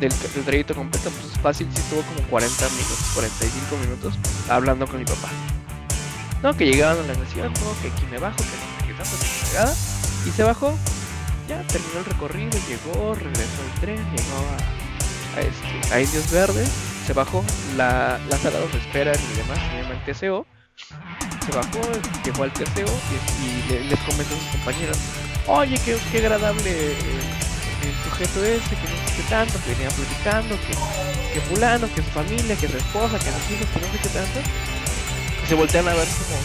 del, 0.00 0.10
del 0.10 0.44
trayecto 0.44 0.74
completo, 0.74 1.10
pues 1.10 1.32
es 1.32 1.40
fácil, 1.40 1.68
sí 1.72 1.80
estuvo 1.80 2.02
como 2.02 2.28
40 2.28 2.68
minutos, 2.70 2.98
45 3.14 3.76
minutos 3.76 4.14
hablando 4.48 4.86
con 4.86 4.98
mi 4.98 5.04
papá. 5.04 5.28
No, 6.42 6.56
que 6.56 6.66
llegaban 6.66 6.98
a 6.98 7.06
la 7.06 7.12
estación, 7.12 7.52
no, 7.52 7.80
que 7.80 7.88
aquí 7.88 8.04
me 8.10 8.18
bajo, 8.18 8.36
que 8.36 8.42
no 8.42 8.86
qué 8.86 8.94
tanto, 8.94 9.16
que 9.18 9.46
llegada, 9.46 9.74
y 10.26 10.30
se 10.30 10.42
bajó, 10.42 10.76
ya 11.48 11.62
terminó 11.68 12.00
el 12.00 12.04
recorrido, 12.06 12.58
llegó, 12.68 13.14
regresó 13.14 13.62
el 13.72 13.80
tren, 13.80 13.96
llegó 13.96 14.36
a, 14.50 15.38
a, 15.38 15.40
este, 15.40 15.94
a 15.94 16.00
Indios 16.00 16.30
Verdes, 16.30 16.70
se 17.06 17.12
bajó, 17.12 17.44
la, 17.76 18.18
la 18.28 18.36
sala 18.38 18.58
donde 18.58 18.78
esperan 18.78 19.16
y 19.32 19.36
demás, 19.36 19.58
se 19.58 19.82
llama 19.82 19.94
el 19.94 20.14
TCO, 20.14 20.46
se 20.76 21.52
bajó, 21.52 21.80
llegó 22.24 22.42
al 22.42 22.52
TCO 22.52 22.90
y, 23.40 23.44
y 23.44 23.84
les 23.84 23.98
comentó 24.00 24.34
a 24.34 24.38
sus 24.38 24.48
compañeros, 24.48 24.98
oye, 25.46 25.78
qué, 25.84 25.96
qué 26.10 26.18
agradable 26.18 26.70
el, 26.70 26.96
el, 26.96 27.94
sujeto 28.04 28.44
ese, 28.44 28.70
que 28.70 28.88
no 28.88 29.08
sé 29.08 29.16
qué 29.16 29.22
tanto, 29.28 29.60
que 29.64 29.70
venía 29.74 29.88
platicando, 29.90 30.56
que, 31.32 31.40
fulano, 31.40 31.88
que 31.94 32.02
su 32.02 32.10
familia, 32.10 32.56
que 32.56 32.68
su 32.68 32.76
esposa, 32.76 33.18
que 33.18 33.30
sus 33.30 33.50
hijos, 33.50 33.68
que 33.72 33.80
no 33.80 33.92
sé 33.92 33.98
qué 34.02 34.08
tanto, 34.08 34.40
y 35.44 35.46
se 35.46 35.54
voltean 35.54 35.88
a 35.88 35.94
ver 35.94 36.08
como, 36.08 36.36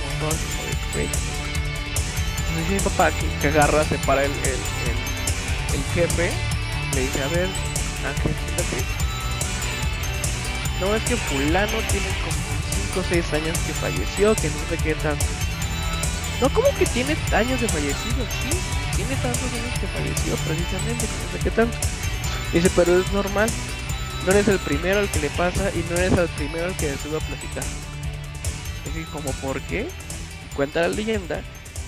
como 0.00 0.30
todos, 0.30 0.40
como 0.40 0.98
de, 0.98 1.08
dice 2.58 2.74
mi 2.74 2.80
papá 2.80 3.10
que, 3.12 3.26
que 3.40 3.48
agarra, 3.48 3.84
se 3.84 3.98
para 3.98 4.24
el, 4.24 4.32
el, 4.32 4.60
el, 5.74 5.84
jefe, 5.94 6.30
le 6.94 7.00
dice, 7.00 7.22
a 7.22 7.28
ver, 7.28 7.48
Ángel, 8.06 8.34
fíjate. 8.34 8.84
No, 10.80 10.94
es 10.94 11.02
que 11.02 11.16
fulano 11.16 11.78
tiene 11.90 12.08
como 12.24 12.39
5 12.92 13.00
o 13.00 13.04
6 13.04 13.32
años 13.34 13.58
que 13.66 13.72
falleció, 13.74 14.34
que 14.34 14.48
no 14.48 14.58
sé 14.68 14.76
qué 14.82 14.94
tanto. 14.96 15.24
No, 16.40 16.48
como 16.48 16.68
que 16.76 16.86
tiene 16.86 17.16
años 17.32 17.60
de 17.60 17.68
fallecido, 17.68 18.24
sí, 18.42 18.50
tiene 18.96 19.14
tantos 19.16 19.52
años 19.52 19.78
que 19.78 19.86
falleció 19.86 20.34
precisamente, 20.36 21.06
que 21.06 21.24
no 21.24 21.32
sé 21.32 21.38
qué 21.44 21.50
tanto. 21.50 21.76
Dice, 22.52 22.70
pero 22.74 22.98
es 22.98 23.12
normal, 23.12 23.48
no 24.26 24.32
eres 24.32 24.48
el 24.48 24.58
primero 24.58 24.98
al 24.98 25.08
que 25.08 25.20
le 25.20 25.30
pasa 25.30 25.70
y 25.70 25.84
no 25.88 25.98
eres 25.98 26.18
el 26.18 26.28
primero 26.30 26.66
al 26.66 26.76
que 26.76 26.90
le 26.90 26.96
sube 26.98 27.18
a 27.18 27.20
platicar. 27.20 27.62
Así 28.90 29.04
como, 29.12 29.30
¿por 29.34 29.60
qué? 29.62 29.88
Cuenta 30.56 30.80
la 30.80 30.88
leyenda 30.88 31.42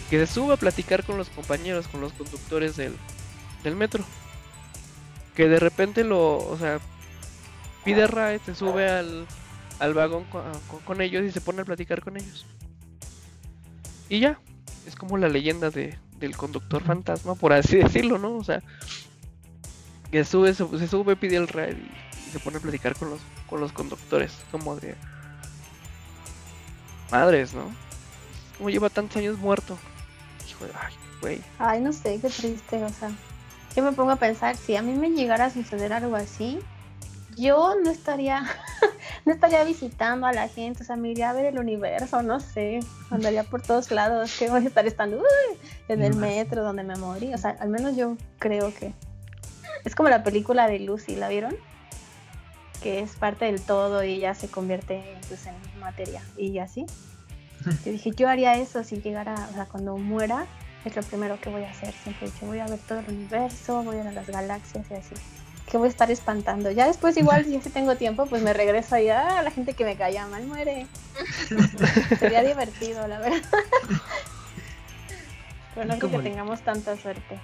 que 0.09 0.25
se 0.25 0.33
sube 0.33 0.55
a 0.55 0.57
platicar 0.57 1.03
con 1.05 1.19
los 1.19 1.31
compañeros, 1.31 1.89
con 1.89 2.01
los 2.01 2.13
conductores 2.13 2.77
del, 2.77 2.95
del 3.65 3.75
metro. 3.75 4.05
Que 5.35 5.49
de 5.49 5.59
repente 5.59 6.05
lo, 6.05 6.37
o 6.37 6.57
sea, 6.59 6.79
pide 7.85 8.07
ride, 8.07 8.41
se 8.45 8.55
sube 8.55 8.89
al, 8.89 9.27
al 9.83 9.95
vagón 9.95 10.24
con, 10.85 11.01
ellos 11.01 11.24
y 11.24 11.33
se 11.33 11.41
pone 11.41 11.62
a 11.62 11.64
platicar 11.64 12.03
con 12.03 12.16
ellos. 12.16 12.47
Y 14.09 14.20
ya, 14.20 14.39
es 14.87 14.95
como 14.95 15.18
la 15.18 15.28
leyenda 15.28 15.70
de, 15.70 15.99
del 16.18 16.37
conductor 16.37 16.83
fantasma, 16.83 17.35
por 17.35 17.53
así 17.53 17.76
decirlo, 17.78 18.18
¿no? 18.18 18.37
O 18.37 18.45
sea, 18.45 18.62
que 20.11 20.24
sube, 20.24 20.55
se, 20.55 20.66
se 20.78 20.87
sube, 20.87 21.16
pide 21.16 21.37
el 21.37 21.49
ride 21.49 21.78
y, 21.78 22.30
se 22.30 22.39
pone 22.39 22.59
a 22.59 22.61
platicar 22.61 22.97
con 22.97 23.11
los, 23.11 23.20
con 23.47 23.61
los 23.61 23.72
conductores, 23.72 24.33
como 24.51 24.76
de... 24.76 24.95
Madres, 27.11 27.53
¿no? 27.53 27.70
Como 28.57 28.70
lleva 28.70 28.89
tantos 28.89 29.18
años 29.18 29.39
muerto 29.39 29.76
ay, 30.80 30.95
güey. 31.20 31.41
Ay, 31.59 31.80
no 31.80 31.93
sé, 31.93 32.18
qué 32.20 32.28
triste, 32.28 32.83
o 32.83 32.89
sea. 32.89 33.11
Yo 33.74 33.83
me 33.83 33.93
pongo 33.93 34.12
a 34.12 34.16
pensar, 34.16 34.57
si 34.57 34.76
a 34.76 34.83
mí 34.83 34.93
me 34.93 35.11
llegara 35.11 35.47
a 35.47 35.51
suceder 35.51 35.93
algo 35.93 36.14
así, 36.16 36.59
yo 37.43 37.74
no 37.82 37.90
estaría, 37.90 38.43
no 39.27 39.32
estaría 39.32 39.64
visitando 39.64 40.27
a 40.27 40.32
la 40.32 40.48
gente, 40.48 40.82
o 40.82 40.86
sea, 40.86 40.97
me 40.97 41.10
iría 41.10 41.31
a 41.31 41.32
ver 41.32 41.47
el 41.47 41.59
universo, 41.59 42.23
no 42.23 42.40
sé, 42.40 42.81
andaría 43.10 43.44
por 43.44 43.60
todos 43.60 43.90
lados, 43.90 44.35
que 44.39 44.48
voy 44.48 44.64
a 44.64 44.69
estar 44.69 44.86
estando 44.86 45.23
en 45.89 46.02
el 46.02 46.14
metro 46.14 46.62
donde 46.62 46.85
me 46.85 46.97
morí, 46.97 47.35
o 47.35 47.39
sea, 47.39 47.56
al 47.60 47.69
menos 47.69 47.97
yo 47.97 48.16
creo 48.39 48.73
que 48.73 48.93
es 49.85 49.94
como 49.94 50.09
la 50.09 50.23
película 50.23 50.69
de 50.69 50.78
Lucy, 50.78 51.16
¿la 51.16 51.28
vieron? 51.28 51.56
Que 52.82 53.01
es 53.01 53.16
parte 53.16 53.47
del 53.47 53.60
todo 53.60 54.05
y 54.05 54.14
ella 54.14 54.35
se 54.35 54.48
convierte 54.48 55.02
pues, 55.28 55.47
en 55.47 55.55
materia 55.81 56.23
y 56.36 56.59
así. 56.59 56.86
Yo 57.85 57.93
dije, 57.93 58.10
yo 58.10 58.28
haría 58.28 58.55
eso 58.55 58.82
si 58.82 59.01
llegara, 59.01 59.35
o 59.51 59.55
sea, 59.55 59.66
cuando 59.66 59.97
muera, 59.97 60.47
es 60.85 60.97
lo 60.97 61.02
primero 61.05 61.40
que 61.40 61.48
voy 61.48 61.62
a 61.62 61.70
hacer. 61.70 61.94
Siempre 62.02 62.27
he 62.27 62.31
dicho, 62.31 62.47
voy 62.47 62.59
a 62.59 62.66
ver 62.66 62.81
todo 62.81 62.98
el 62.98 63.09
universo, 63.09 63.85
voy 63.85 63.98
a 63.98 64.09
a 64.09 64.10
las 64.10 64.27
galaxias 64.27 64.85
y 64.90 64.94
así. 64.94 65.14
Que 65.73 65.78
voy 65.78 65.86
a 65.86 65.90
estar 65.90 66.11
espantando. 66.11 66.70
Ya 66.70 66.86
después, 66.86 67.16
igual, 67.16 67.47
si 67.65 67.70
tengo 67.70 67.97
tiempo, 67.97 68.27
pues 68.27 68.43
me 68.43 68.53
regreso 68.53 68.94
ahí 68.94 69.09
a 69.09 69.39
ah, 69.39 69.43
la 69.43 69.51
gente 69.51 69.73
que 69.73 69.86
me 69.86 69.97
calla 69.97 70.27
mal 70.27 70.44
muere. 70.44 70.86
Sería 72.19 72.43
divertido, 72.43 73.09
la 73.09 73.19
verdad. 73.19 73.40
Pero 75.74 75.86
no 75.86 75.99
creo 75.99 76.11
que 76.11 76.28
tengamos 76.28 76.61
tanta 76.61 76.94
suerte. 76.99 77.40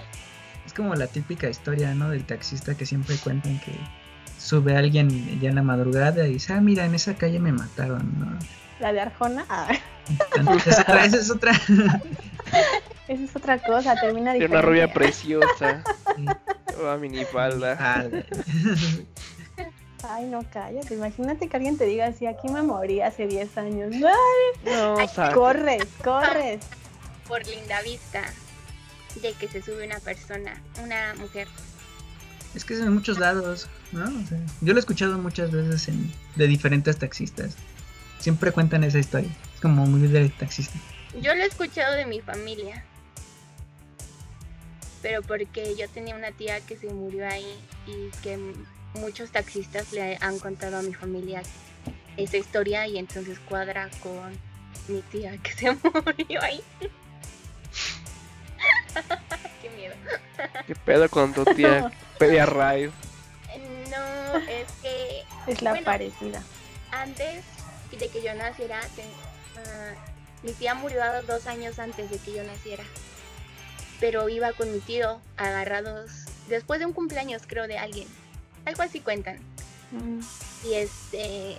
Es 0.67 0.75
como 0.75 0.95
la 0.95 1.07
típica 1.07 1.49
historia, 1.49 1.95
¿no? 1.95 2.11
Del 2.11 2.25
taxista 2.25 2.77
que 2.77 2.85
siempre 2.85 3.17
cuentan 3.17 3.59
que 3.61 3.73
sube 4.37 4.77
a 4.77 4.81
alguien 4.81 5.41
ya 5.41 5.49
en 5.49 5.55
la 5.55 5.63
madrugada 5.63 6.29
y 6.29 6.35
dice, 6.35 6.53
ah, 6.53 6.61
mira, 6.61 6.85
en 6.85 6.95
esa 6.95 7.15
calle 7.15 7.39
me 7.39 7.53
mataron, 7.53 8.13
¿no? 8.21 8.39
La 8.79 8.93
de 8.93 9.01
Arjona. 9.01 9.47
Ah. 9.49 9.69
Esa, 10.67 11.05
esa 11.05 11.17
es 11.17 11.31
otra. 11.31 11.53
Esa 13.09 13.25
es 13.25 13.35
otra 13.35 13.59
cosa, 13.67 13.95
termina 13.99 14.35
de 14.35 14.45
una 14.45 14.61
rubia 14.61 14.93
preciosa. 14.93 15.83
A 16.87 16.97
minifalda. 16.97 17.77
Ay, 20.05 20.27
no 20.27 20.45
cállate. 20.53 20.95
Imagínate 20.95 21.49
que 21.49 21.57
alguien 21.57 21.77
te 21.77 21.85
diga 21.85 22.07
así, 22.07 22.27
aquí 22.27 22.49
me 22.49 22.63
morí 22.63 23.01
hace 23.01 23.27
10 23.27 23.59
años. 23.59 23.95
No, 23.97 24.97
corres, 25.35 25.87
corres. 26.05 26.61
Por 27.27 27.47
linda 27.47 27.83
vista 27.83 28.23
de 29.21 29.33
que 29.33 29.49
se 29.49 29.63
sube 29.63 29.85
una 29.85 29.99
persona, 29.99 30.63
una 30.83 31.15
mujer. 31.19 31.49
Es 32.55 32.65
que 32.65 32.75
es 32.75 32.81
en 32.81 32.93
muchos 32.93 33.19
lados, 33.19 33.69
¿no? 33.93 34.05
O 34.05 34.27
sea, 34.27 34.39
yo 34.61 34.73
lo 34.73 34.79
he 34.79 34.81
escuchado 34.81 35.19
muchas 35.19 35.51
veces 35.51 35.89
en, 35.89 36.13
de 36.37 36.47
diferentes 36.47 36.97
taxistas. 36.97 37.57
Siempre 38.19 38.53
cuentan 38.53 38.85
esa 38.85 38.99
historia. 38.99 39.31
Es 39.55 39.61
como 39.61 39.85
muy 39.87 40.09
del 40.09 40.33
taxista. 40.33 40.79
Yo 41.21 41.35
lo 41.35 41.43
he 41.43 41.47
escuchado 41.47 41.95
de 41.95 42.07
mi 42.07 42.21
familia. 42.21 42.85
Pero 45.03 45.23
porque 45.23 45.77
yo 45.77 45.89
tenía 45.89 46.15
una 46.15 46.33
tía 46.33 46.61
que 46.61 46.77
se 46.77 46.89
murió 46.89 47.27
ahí 47.29 47.59
y 47.87 48.11
que 48.23 48.39
muchos 48.95 49.31
taxistas 49.31 49.93
le 49.93 50.19
han 50.21 50.39
contado 50.39 50.79
a 50.79 50.83
mi 50.83 50.95
familia 50.95 51.43
esa 52.17 52.37
historia 52.37 52.87
y 52.87 52.99
entonces 52.99 53.39
cuadra 53.39 53.89
con 54.03 54.37
mi 54.89 55.01
tía 55.03 55.37
que 55.39 55.53
se 55.53 55.73
murió 56.17 56.43
ahí. 56.43 56.63
Qué 59.63 59.71
miedo. 59.71 59.95
¿Qué 60.67 60.75
pedo 60.75 61.09
con 61.09 61.33
tu 61.33 61.45
tía? 61.45 61.91
Pedía 62.19 62.47
raíz. 62.47 62.91
No, 63.91 64.37
es 64.39 64.71
que. 64.83 65.23
Es 65.47 65.63
la 65.63 65.81
parecida. 65.83 66.43
Antes 66.91 67.45
de 67.91 68.09
que 68.09 68.23
yo 68.23 68.35
naciera, 68.35 68.81
ah, 69.57 69.95
mi 70.43 70.53
tía 70.53 70.75
murió 70.75 71.01
dos 71.27 71.47
años 71.47 71.79
antes 71.79 72.11
de 72.11 72.19
que 72.19 72.33
yo 72.33 72.43
naciera. 72.45 72.85
Pero 74.01 74.29
iba 74.29 74.53
con 74.53 74.73
mi 74.73 74.81
tío 74.81 75.21
agarrados 75.37 76.27
después 76.49 76.81
de 76.81 76.87
un 76.87 76.93
cumpleaños, 76.93 77.43
creo, 77.47 77.67
de 77.67 77.79
alguien. 77.79 78.09
Algo 78.65 78.83
así 78.83 79.01
cuentan. 79.01 79.39
Mm. 79.91 80.21
Y 80.65 80.75
este. 80.75 81.57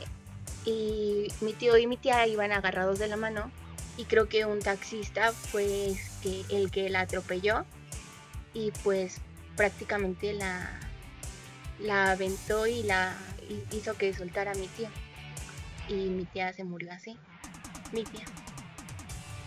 Y 0.65 1.27
mi 1.41 1.53
tío 1.53 1.77
y 1.77 1.87
mi 1.87 1.97
tía 1.97 2.27
iban 2.27 2.51
agarrados 2.51 2.99
de 2.99 3.07
la 3.07 3.17
mano. 3.17 3.51
Y 3.97 4.05
creo 4.05 4.29
que 4.29 4.45
un 4.45 4.59
taxista 4.59 5.33
fue 5.33 5.95
que, 6.21 6.45
el 6.49 6.71
que 6.71 6.89
la 6.89 7.01
atropelló. 7.01 7.65
Y 8.53 8.71
pues 8.83 9.17
prácticamente 9.55 10.33
la, 10.33 10.69
la 11.79 12.11
aventó 12.11 12.65
y 12.67 12.83
la 12.83 13.15
hizo 13.71 13.95
que 13.95 14.13
soltara 14.13 14.51
a 14.51 14.55
mi 14.55 14.67
tía. 14.67 14.89
Y 15.87 15.93
mi 16.09 16.25
tía 16.25 16.53
se 16.53 16.63
murió 16.63 16.91
así. 16.91 17.17
Mi 17.91 18.03
tía. 18.03 18.25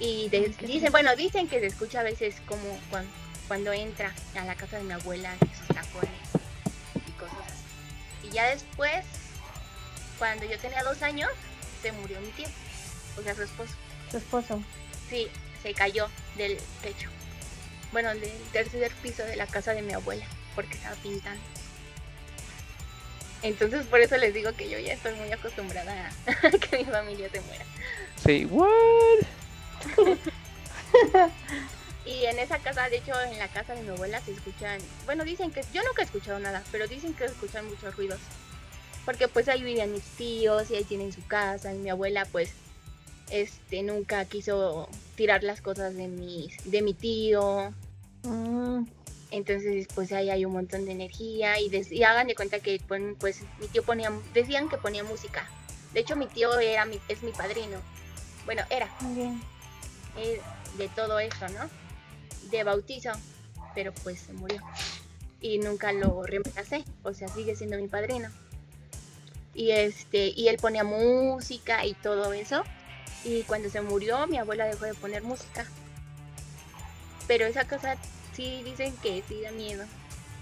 Y 0.04 0.28
dicen, 0.28 0.90
bueno, 0.90 1.14
dicen 1.14 1.46
que 1.46 1.60
se 1.60 1.66
escucha 1.66 2.00
a 2.00 2.02
veces 2.02 2.34
como 2.46 2.76
cuando, 2.90 3.08
cuando 3.46 3.72
entra 3.72 4.12
a 4.34 4.44
la 4.44 4.56
casa 4.56 4.78
de 4.78 4.82
mi 4.82 4.92
abuela, 4.94 5.32
sus 5.38 5.68
tacones 5.68 6.10
y 7.06 7.12
cosas 7.12 7.38
así. 7.46 8.26
Y 8.28 8.32
ya 8.32 8.50
después, 8.50 9.04
cuando 10.18 10.44
yo 10.44 10.58
tenía 10.58 10.82
dos 10.82 11.02
años, 11.02 11.30
se 11.82 11.92
murió 11.92 12.20
mi 12.20 12.30
tío, 12.30 12.48
o 13.16 13.22
sea, 13.22 13.32
su 13.36 13.42
esposo. 13.42 13.74
¿Su 14.10 14.16
esposo? 14.16 14.60
Sí, 15.08 15.28
se 15.62 15.72
cayó 15.72 16.08
del 16.36 16.58
techo. 16.82 17.08
Bueno, 17.92 18.08
del 18.08 18.32
tercer 18.50 18.90
piso 19.04 19.22
de 19.22 19.36
la 19.36 19.46
casa 19.46 19.72
de 19.72 19.82
mi 19.82 19.92
abuela, 19.92 20.26
porque 20.56 20.74
estaba 20.74 20.96
pintando. 20.96 21.40
Entonces 23.44 23.86
por 23.86 24.00
eso 24.00 24.16
les 24.16 24.34
digo 24.34 24.52
que 24.56 24.68
yo 24.68 24.80
ya 24.80 24.94
estoy 24.94 25.14
muy 25.14 25.30
acostumbrada 25.30 26.10
a 26.26 26.50
que 26.58 26.78
mi 26.78 26.84
familia 26.86 27.28
se 27.30 27.40
muera. 27.42 27.64
Sí, 28.24 28.46
what? 28.46 29.41
y 32.06 32.24
en 32.24 32.38
esa 32.38 32.58
casa, 32.58 32.88
de 32.88 32.98
hecho, 32.98 33.12
en 33.20 33.38
la 33.38 33.48
casa 33.48 33.74
de 33.74 33.82
mi 33.82 33.90
abuela 33.90 34.20
se 34.20 34.32
escuchan, 34.32 34.80
bueno, 35.04 35.24
dicen 35.24 35.50
que 35.50 35.62
yo 35.72 35.82
nunca 35.84 36.02
he 36.02 36.04
escuchado 36.04 36.38
nada, 36.38 36.62
pero 36.70 36.86
dicen 36.86 37.14
que 37.14 37.24
escuchan 37.24 37.66
muchos 37.66 37.96
ruidos. 37.96 38.20
Porque 39.04 39.26
pues 39.28 39.48
ahí 39.48 39.62
vivían 39.62 39.92
mis 39.92 40.04
tíos 40.04 40.70
y 40.70 40.76
ahí 40.76 40.84
tienen 40.84 41.12
su 41.12 41.26
casa 41.26 41.74
y 41.74 41.78
mi 41.78 41.90
abuela 41.90 42.24
pues 42.30 42.52
este 43.30 43.82
nunca 43.82 44.24
quiso 44.26 44.88
tirar 45.16 45.42
las 45.42 45.60
cosas 45.60 45.94
de 45.96 46.06
mi, 46.06 46.50
de 46.64 46.82
mi 46.82 46.94
tío. 46.94 47.72
Mm. 48.22 48.84
Entonces, 49.30 49.88
pues 49.94 50.12
ahí 50.12 50.28
hay 50.28 50.44
un 50.44 50.52
montón 50.52 50.84
de 50.84 50.92
energía 50.92 51.58
y, 51.58 52.02
hagan 52.04 52.26
de 52.26 52.34
cuenta 52.34 52.60
que 52.60 52.80
pues 52.86 53.42
mi 53.58 53.66
tío 53.68 53.82
ponía, 53.82 54.12
decían 54.34 54.68
que 54.68 54.76
ponía 54.76 55.02
música. 55.04 55.48
De 55.94 56.00
hecho, 56.00 56.16
mi 56.16 56.26
tío 56.26 56.58
era 56.58 56.84
mi, 56.84 57.00
es 57.08 57.22
mi 57.22 57.32
padrino. 57.32 57.78
Bueno, 58.44 58.62
era. 58.68 58.88
De 60.14 60.88
todo 60.94 61.18
eso, 61.18 61.48
¿no? 61.48 61.68
De 62.50 62.64
bautizo, 62.64 63.12
pero 63.74 63.92
pues 63.92 64.20
se 64.20 64.32
murió. 64.32 64.60
Y 65.40 65.58
nunca 65.58 65.92
lo 65.92 66.22
reemplacé, 66.22 66.84
o 67.02 67.12
sea, 67.12 67.28
sigue 67.28 67.56
siendo 67.56 67.76
mi 67.76 67.88
padrino. 67.88 68.28
Y 69.54 69.70
este, 69.72 70.28
y 70.28 70.48
él 70.48 70.56
ponía 70.58 70.84
música 70.84 71.84
y 71.84 71.94
todo 71.94 72.32
eso. 72.32 72.62
Y 73.24 73.42
cuando 73.42 73.68
se 73.68 73.80
murió, 73.80 74.26
mi 74.26 74.38
abuela 74.38 74.66
dejó 74.66 74.84
de 74.86 74.94
poner 74.94 75.22
música. 75.22 75.66
Pero 77.26 77.46
esa 77.46 77.66
cosa 77.66 77.96
sí 78.34 78.62
dicen 78.64 78.96
que 79.02 79.22
sí 79.28 79.40
da 79.42 79.52
miedo. 79.52 79.84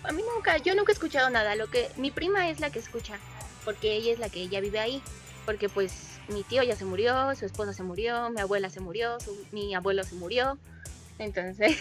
A 0.03 0.13
mí 0.13 0.23
nunca, 0.35 0.57
yo 0.59 0.75
nunca 0.75 0.93
he 0.93 0.95
escuchado 0.95 1.29
nada. 1.31 1.57
Lo 1.57 1.71
que 1.71 1.91
mi 1.97 2.11
prima 2.11 2.49
es 2.49 2.61
la 2.61 2.71
que 2.71 2.79
escucha, 2.79 3.19
porque 3.65 3.93
ella 3.93 4.13
es 4.13 4.19
la 4.19 4.31
que 4.31 4.41
ella 4.41 4.61
vive 4.61 4.79
ahí, 4.79 5.03
porque 5.45 5.69
pues 5.69 5.93
mi 6.31 6.43
tío 6.43 6.63
ya 6.63 6.77
se 6.77 6.85
murió, 6.85 7.35
su 7.35 7.47
esposa 7.47 7.73
se 7.73 7.83
murió, 7.83 8.31
mi 8.31 8.41
abuela 8.41 8.71
se 8.71 8.81
murió, 8.81 9.19
mi 9.53 9.75
abuelo 9.75 10.05
se 10.05 10.15
murió. 10.15 10.59
Entonces, 11.19 11.77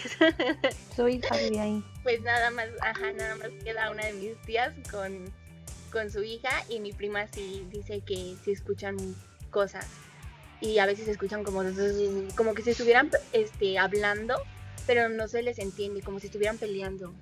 su 0.96 1.04
vive 1.04 1.60
ahí. 1.60 1.84
Pues 2.02 2.20
nada 2.22 2.50
más, 2.50 2.66
ajá, 2.82 3.12
nada 3.12 3.36
más 3.36 3.48
queda 3.64 3.90
una 3.90 4.04
de 4.04 4.12
mis 4.12 4.36
tías 4.42 4.74
con, 4.90 5.32
con 5.90 6.10
su 6.10 6.22
hija 6.22 6.50
y 6.68 6.80
mi 6.80 6.92
prima 6.92 7.26
sí 7.28 7.66
dice 7.70 8.02
que 8.02 8.36
se 8.44 8.52
escuchan 8.52 8.96
cosas 9.50 9.86
y 10.60 10.78
a 10.78 10.86
veces 10.86 11.06
se 11.06 11.12
escuchan 11.12 11.42
como 11.42 11.62
como 12.36 12.52
que 12.52 12.62
si 12.62 12.70
estuvieran 12.70 13.10
este 13.32 13.78
hablando 13.78 14.36
pero 14.86 15.08
no 15.08 15.28
se 15.28 15.42
les 15.42 15.60
entiende, 15.60 16.02
como 16.02 16.18
si 16.18 16.26
estuvieran 16.26 16.58
peleando. 16.58 17.14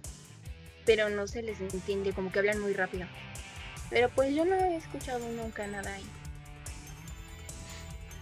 Pero 0.87 1.11
no 1.11 1.27
se 1.27 1.43
les 1.43 1.61
entiende, 1.61 2.15
como 2.15 2.33
que 2.33 2.39
hablan 2.39 2.61
muy 2.61 2.73
rápido. 2.73 3.07
Pero 3.91 4.09
pues 4.09 4.35
yo 4.35 4.47
no 4.47 4.55
he 4.55 4.77
escuchado 4.77 5.29
nunca 5.29 5.67
nada 5.67 5.93
ahí. 5.93 6.05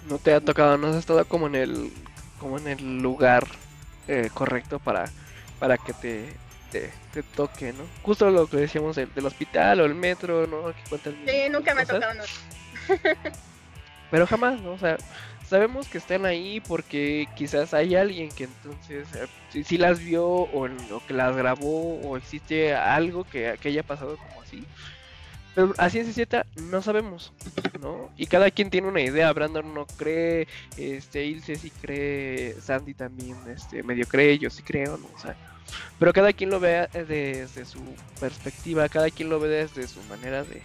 No 0.08 0.18
te 0.18 0.34
ha 0.34 0.40
tocado, 0.40 0.78
no 0.78 0.88
has 0.88 0.96
estado 0.96 1.24
como 1.26 1.46
en 1.46 1.54
el 1.54 1.92
como 2.38 2.58
en 2.58 2.68
el 2.68 2.98
lugar 3.02 3.46
eh, 4.08 4.30
correcto 4.32 4.78
para 4.78 5.10
para 5.58 5.78
que 5.78 5.92
te, 5.94 6.32
te, 6.70 7.22
toque, 7.34 7.72
¿no? 7.72 7.84
Justo 8.02 8.30
lo 8.30 8.46
que 8.46 8.58
decíamos 8.58 8.96
del, 8.96 9.26
hospital 9.26 9.80
o 9.80 9.84
el 9.86 9.94
metro, 9.94 10.46
¿no? 10.46 10.72
sí, 10.90 11.48
nunca 11.50 11.74
me 11.74 11.82
ha 11.82 11.86
tocado, 11.86 12.14
no. 12.14 12.24
Pero 14.10 14.26
jamás, 14.26 14.60
¿no? 14.60 14.72
O 14.72 14.78
sea, 14.78 14.98
sabemos 15.48 15.88
que 15.88 15.98
están 15.98 16.26
ahí 16.26 16.60
porque 16.60 17.26
quizás 17.34 17.74
hay 17.74 17.96
alguien 17.96 18.30
que 18.30 18.44
entonces 18.44 19.08
eh, 19.14 19.64
si, 19.64 19.78
las 19.78 19.98
vio 19.98 20.26
o, 20.26 20.68
que 21.06 21.14
las 21.14 21.34
grabó 21.36 21.98
o 22.00 22.16
existe 22.16 22.74
algo 22.74 23.24
que, 23.24 23.56
que 23.60 23.68
haya 23.68 23.82
pasado 23.82 24.16
como 24.16 24.42
así. 24.42 24.64
Pero 25.56 25.74
así 25.78 25.98
es 25.98 26.14
cierta, 26.14 26.46
no 26.70 26.80
sabemos, 26.82 27.32
¿no? 27.80 28.10
Y 28.16 28.26
cada 28.26 28.52
quien 28.52 28.70
tiene 28.70 28.86
una 28.86 29.00
idea. 29.00 29.32
Brandon 29.32 29.74
no 29.74 29.86
cree, 29.86 30.46
este, 30.76 31.24
Ilse 31.24 31.56
sí 31.56 31.70
cree, 31.70 32.54
Sandy 32.60 32.94
también, 32.94 33.36
este, 33.48 33.82
medio 33.82 34.06
cree, 34.06 34.38
yo 34.38 34.50
sí 34.50 34.62
creo, 34.62 34.96
¿no? 34.98 35.08
O 35.14 35.18
sea, 35.18 35.34
pero 35.98 36.12
cada 36.12 36.32
quien 36.32 36.50
lo 36.50 36.60
ve 36.60 36.86
desde 36.92 37.64
su 37.64 37.80
perspectiva, 38.20 38.88
cada 38.88 39.10
quien 39.10 39.30
lo 39.30 39.40
ve 39.40 39.48
desde 39.48 39.88
su 39.88 40.00
manera 40.04 40.44
de, 40.44 40.62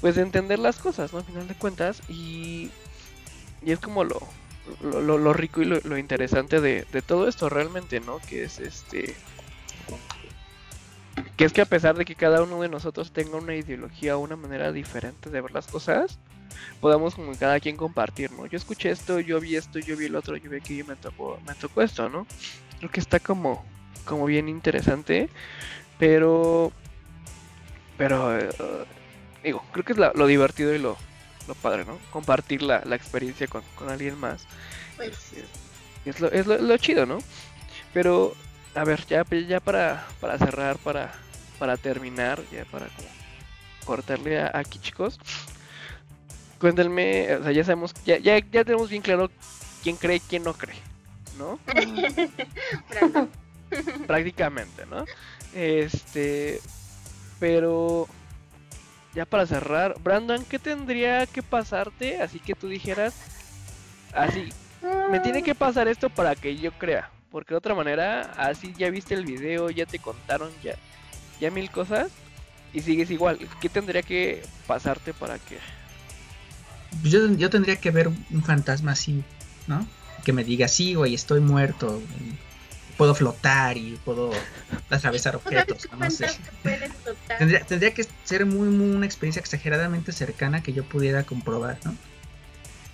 pues, 0.00 0.14
de 0.14 0.22
entender 0.22 0.60
las 0.60 0.76
cosas, 0.76 1.12
¿no? 1.12 1.18
Al 1.18 1.24
final 1.24 1.48
de 1.48 1.54
cuentas, 1.54 2.00
y 2.08 2.70
y 3.64 3.72
es 3.72 3.80
como 3.80 4.04
lo, 4.04 4.20
lo, 4.82 5.32
rico 5.32 5.62
y 5.62 5.64
lo, 5.64 5.98
interesante 5.98 6.60
de, 6.60 6.84
todo 7.06 7.28
esto 7.28 7.48
realmente, 7.48 8.00
¿no? 8.00 8.18
Que 8.18 8.44
es 8.44 8.60
este... 8.60 9.14
Que 11.36 11.44
es 11.44 11.52
que 11.52 11.60
a 11.60 11.66
pesar 11.66 11.96
de 11.96 12.04
que 12.04 12.14
cada 12.14 12.42
uno 12.42 12.60
de 12.62 12.68
nosotros 12.68 13.12
tenga 13.12 13.36
una 13.36 13.54
ideología 13.54 14.16
o 14.16 14.20
una 14.20 14.36
manera 14.36 14.72
diferente 14.72 15.30
de 15.30 15.40
ver 15.40 15.52
las 15.52 15.66
cosas, 15.66 16.18
podamos 16.80 17.14
como 17.14 17.36
cada 17.36 17.60
quien 17.60 17.76
compartir, 17.76 18.30
¿no? 18.32 18.46
Yo 18.46 18.56
escuché 18.56 18.90
esto, 18.90 19.20
yo 19.20 19.40
vi 19.40 19.56
esto, 19.56 19.78
yo 19.78 19.96
vi 19.96 20.06
el 20.06 20.16
otro, 20.16 20.36
yo 20.36 20.50
vi 20.50 20.58
aquello 20.58 20.84
y 20.84 20.88
me 20.88 20.96
tocó, 20.96 21.40
me 21.46 21.54
tocó 21.54 21.82
esto, 21.82 22.08
¿no? 22.08 22.26
Creo 22.78 22.90
que 22.90 23.00
está 23.00 23.20
como, 23.20 23.64
como 24.04 24.26
bien 24.26 24.48
interesante, 24.48 25.28
pero... 25.98 26.72
Pero... 27.96 28.38
Eh, 28.38 28.50
digo, 29.42 29.64
creo 29.72 29.84
que 29.84 29.92
es 29.92 29.98
lo 29.98 30.26
divertido 30.26 30.74
y 30.74 30.78
lo, 30.78 30.96
lo 31.48 31.54
padre, 31.54 31.84
¿no? 31.84 31.98
Compartir 32.10 32.62
la, 32.62 32.78
experiencia 32.94 33.46
con, 33.46 33.62
alguien 33.88 34.18
más. 34.18 34.46
Pues. 34.96 35.32
Es, 36.04 36.20
lo, 36.20 36.30
es 36.30 36.46
lo, 36.46 36.76
chido, 36.78 37.06
¿no? 37.06 37.18
Pero, 37.92 38.34
a 38.74 38.84
ver, 38.84 39.06
ya, 39.06 39.24
ya 39.24 39.60
para, 39.60 40.06
para 40.20 40.38
cerrar, 40.38 40.78
para, 40.78 41.12
para 41.58 41.76
terminar, 41.76 42.42
ya 42.50 42.64
para 42.64 42.88
cortarle 43.84 44.40
aquí, 44.42 44.78
chicos. 44.78 45.18
Cuéntenme, 46.58 47.34
o 47.36 47.42
sea, 47.42 47.52
ya 47.52 47.64
sabemos, 47.64 47.92
ya, 48.04 48.18
ya, 48.18 48.38
ya 48.38 48.64
tenemos 48.64 48.88
bien 48.88 49.02
claro 49.02 49.30
quién 49.82 49.96
cree 49.96 50.16
y 50.16 50.20
quién 50.20 50.42
no 50.42 50.54
cree, 50.54 50.76
¿no? 51.38 51.58
Prácticamente, 54.06 54.86
¿no? 54.86 55.04
Este, 55.54 56.60
pero 57.38 58.08
ya 59.14 59.24
para 59.24 59.46
cerrar, 59.46 59.94
Brandon, 60.02 60.44
¿qué 60.44 60.58
tendría 60.58 61.26
que 61.26 61.42
pasarte? 61.42 62.20
Así 62.20 62.40
que 62.40 62.54
tú 62.54 62.68
dijeras, 62.68 63.14
así, 64.12 64.52
me 65.10 65.20
tiene 65.20 65.42
que 65.42 65.54
pasar 65.54 65.86
esto 65.86 66.10
para 66.10 66.34
que 66.34 66.56
yo 66.56 66.72
crea. 66.72 67.10
Porque 67.34 67.52
de 67.52 67.58
otra 67.58 67.74
manera, 67.74 68.30
así 68.36 68.72
ya 68.78 68.88
viste 68.90 69.12
el 69.12 69.26
video, 69.26 69.68
ya 69.68 69.86
te 69.86 69.98
contaron 69.98 70.52
ya, 70.62 70.76
ya 71.40 71.50
mil 71.50 71.68
cosas 71.68 72.12
y 72.72 72.80
sigues 72.80 73.10
igual. 73.10 73.40
¿Qué 73.60 73.68
tendría 73.68 74.02
que 74.02 74.44
pasarte 74.68 75.12
para 75.12 75.40
que... 75.40 75.58
Yo, 77.02 77.28
yo 77.32 77.50
tendría 77.50 77.74
que 77.74 77.90
ver 77.90 78.06
un 78.06 78.44
fantasma 78.44 78.92
así, 78.92 79.24
¿no? 79.66 79.84
Que 80.24 80.32
me 80.32 80.44
diga, 80.44 80.68
sí, 80.68 80.94
güey, 80.94 81.12
estoy 81.12 81.40
muerto. 81.40 82.00
puedo 82.96 83.16
flotar 83.16 83.78
y 83.78 83.98
puedo 84.04 84.30
atravesar 84.88 85.34
objetos, 85.44 85.88
no 85.98 86.08
sé. 86.12 86.28
Tendría, 87.36 87.64
tendría 87.64 87.92
que 87.92 88.06
ser 88.22 88.46
muy, 88.46 88.68
muy 88.68 88.94
una 88.94 89.06
experiencia 89.06 89.40
exageradamente 89.40 90.12
cercana 90.12 90.62
que 90.62 90.72
yo 90.72 90.84
pudiera 90.84 91.24
comprobar, 91.24 91.80
¿no? 91.84 91.96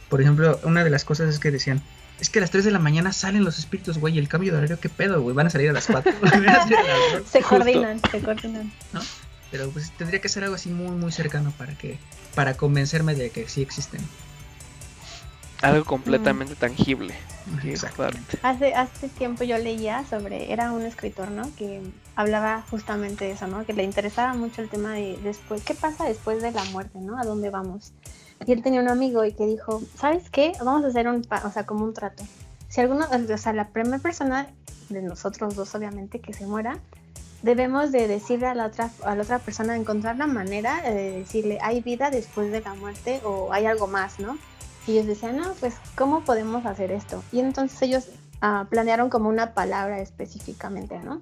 Por 0.09 0.23
ejemplo, 0.23 0.59
una 0.62 0.83
de 0.83 0.89
las 0.89 1.05
cosas 1.05 1.29
es 1.29 1.39
que 1.39 1.51
decían, 1.51 1.83
es 2.21 2.29
que 2.29 2.39
a 2.39 2.43
las 2.43 2.51
3 2.51 2.65
de 2.65 2.71
la 2.71 2.79
mañana 2.79 3.13
salen 3.13 3.45
los 3.45 3.59
espíritus, 3.59 3.99
güey, 3.99 4.15
y 4.15 4.19
el 4.19 4.29
cambio 4.29 4.53
de 4.53 4.59
horario, 4.59 4.79
¿qué 4.79 4.89
pedo, 4.89 5.23
güey? 5.23 5.35
Van 5.35 5.47
a 5.47 5.51
salir 5.51 5.71
a 5.71 5.73
las 5.73 5.87
4. 5.87 6.13
se 7.31 7.41
coordinan, 7.41 8.01
se 8.11 8.21
coordinan. 8.21 8.73
¿No? 8.93 9.01
Pero 9.51 9.71
pues 9.71 9.91
tendría 9.93 10.21
que 10.21 10.29
ser 10.29 10.45
algo 10.45 10.55
así 10.55 10.69
muy, 10.69 10.97
muy 10.97 11.11
cercano 11.13 11.53
para 11.57 11.77
que, 11.77 11.99
para 12.35 12.55
convencerme 12.55 13.15
de 13.15 13.31
que 13.31 13.49
sí 13.49 13.63
existen. 13.63 14.01
Algo 15.63 15.85
completamente 15.85 16.55
tangible. 16.55 17.15
Hace, 18.43 18.75
hace 18.75 19.09
tiempo 19.09 19.45
yo 19.45 19.59
leía 19.59 20.05
sobre, 20.09 20.53
era 20.53 20.73
un 20.73 20.83
escritor, 20.83 21.31
¿no? 21.31 21.55
Que 21.57 21.83
hablaba 22.17 22.65
justamente 22.71 23.27
de 23.27 23.33
eso, 23.33 23.47
¿no? 23.47 23.67
Que 23.67 23.73
le 23.73 23.83
interesaba 23.83 24.35
mucho 24.35 24.63
el 24.63 24.69
tema 24.69 24.93
de 24.93 25.19
después, 25.23 25.63
¿qué 25.63 25.75
pasa 25.75 26.05
después 26.05 26.41
de 26.43 26.53
la 26.53 26.65
muerte, 26.65 26.99
¿no? 27.01 27.19
¿A 27.19 27.25
dónde 27.25 27.51
vamos? 27.51 27.93
Y 28.47 28.53
él 28.53 28.62
tenía 28.62 28.81
un 28.81 28.89
amigo 28.89 29.25
y 29.25 29.33
que 29.33 29.47
dijo, 29.47 29.83
¿sabes 29.97 30.31
qué? 30.31 30.53
Vamos 30.59 30.85
a 30.85 30.89
hacer 30.89 31.09
un, 31.09 31.27
o 31.45 31.51
sea, 31.51 31.67
como 31.67 31.85
un 31.85 31.95
trato. 31.95 32.25
Si 32.69 32.81
alguno, 32.81 33.07
o 33.07 33.39
sea, 33.39 33.53
la 33.53 33.69
primera 33.69 33.99
persona 33.99 34.49
de 34.89 35.03
nosotros 35.03 35.55
dos, 35.57 35.75
obviamente, 35.75 36.21
que 36.21 36.33
se 36.33 36.47
muera, 36.47 36.79
debemos 37.43 37.93
de 37.93 38.09
decirle 38.09 38.47
a 38.47 38.55
la 38.55 38.67
otra, 38.67 38.91
a 39.05 39.15
la 39.15 39.23
otra 39.23 39.39
persona, 39.39 39.77
encontrar 39.77 40.17
la 40.17 40.27
manera 40.27 40.83
de 40.83 41.19
decirle, 41.19 41.59
hay 41.62 41.81
vida 41.81 42.11
después 42.11 42.51
de 42.51 42.61
la 42.61 42.75
muerte 42.75 43.21
o 43.25 43.53
hay 43.53 43.67
algo 43.67 43.87
más, 43.87 44.19
¿no? 44.21 44.39
Y 44.87 44.93
ellos 44.93 45.07
decían, 45.07 45.37
no, 45.37 45.53
pues, 45.61 45.75
¿cómo 45.95 46.25
podemos 46.25 46.67
hacer 46.67 46.91
esto? 46.91 47.23
Y 47.33 47.41
entonces 47.41 47.81
ellos 47.83 48.09
ah, 48.41 48.67
planearon 48.69 49.11
como 49.11 49.29
una 49.29 49.53
palabra 49.55 50.01
específicamente, 50.01 50.99
¿no? 50.99 51.21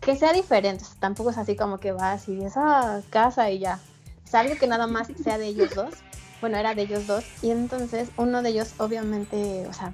Que 0.00 0.16
sea 0.16 0.32
diferente, 0.32 0.84
tampoco 1.00 1.30
es 1.30 1.38
así 1.38 1.56
como 1.56 1.78
que 1.78 1.92
vas 1.92 2.28
y 2.28 2.44
esa 2.44 3.02
casa 3.10 3.50
y 3.50 3.60
ya. 3.60 3.80
Es 4.24 4.34
algo 4.34 4.54
que 4.56 4.66
nada 4.66 4.86
más 4.86 5.08
sea 5.22 5.38
de 5.38 5.46
ellos 5.46 5.74
dos. 5.74 5.94
Bueno, 6.40 6.56
era 6.56 6.74
de 6.74 6.82
ellos 6.82 7.06
dos. 7.06 7.24
Y 7.42 7.50
entonces 7.50 8.10
uno 8.16 8.42
de 8.42 8.50
ellos, 8.50 8.74
obviamente, 8.78 9.66
o 9.68 9.72
sea, 9.72 9.92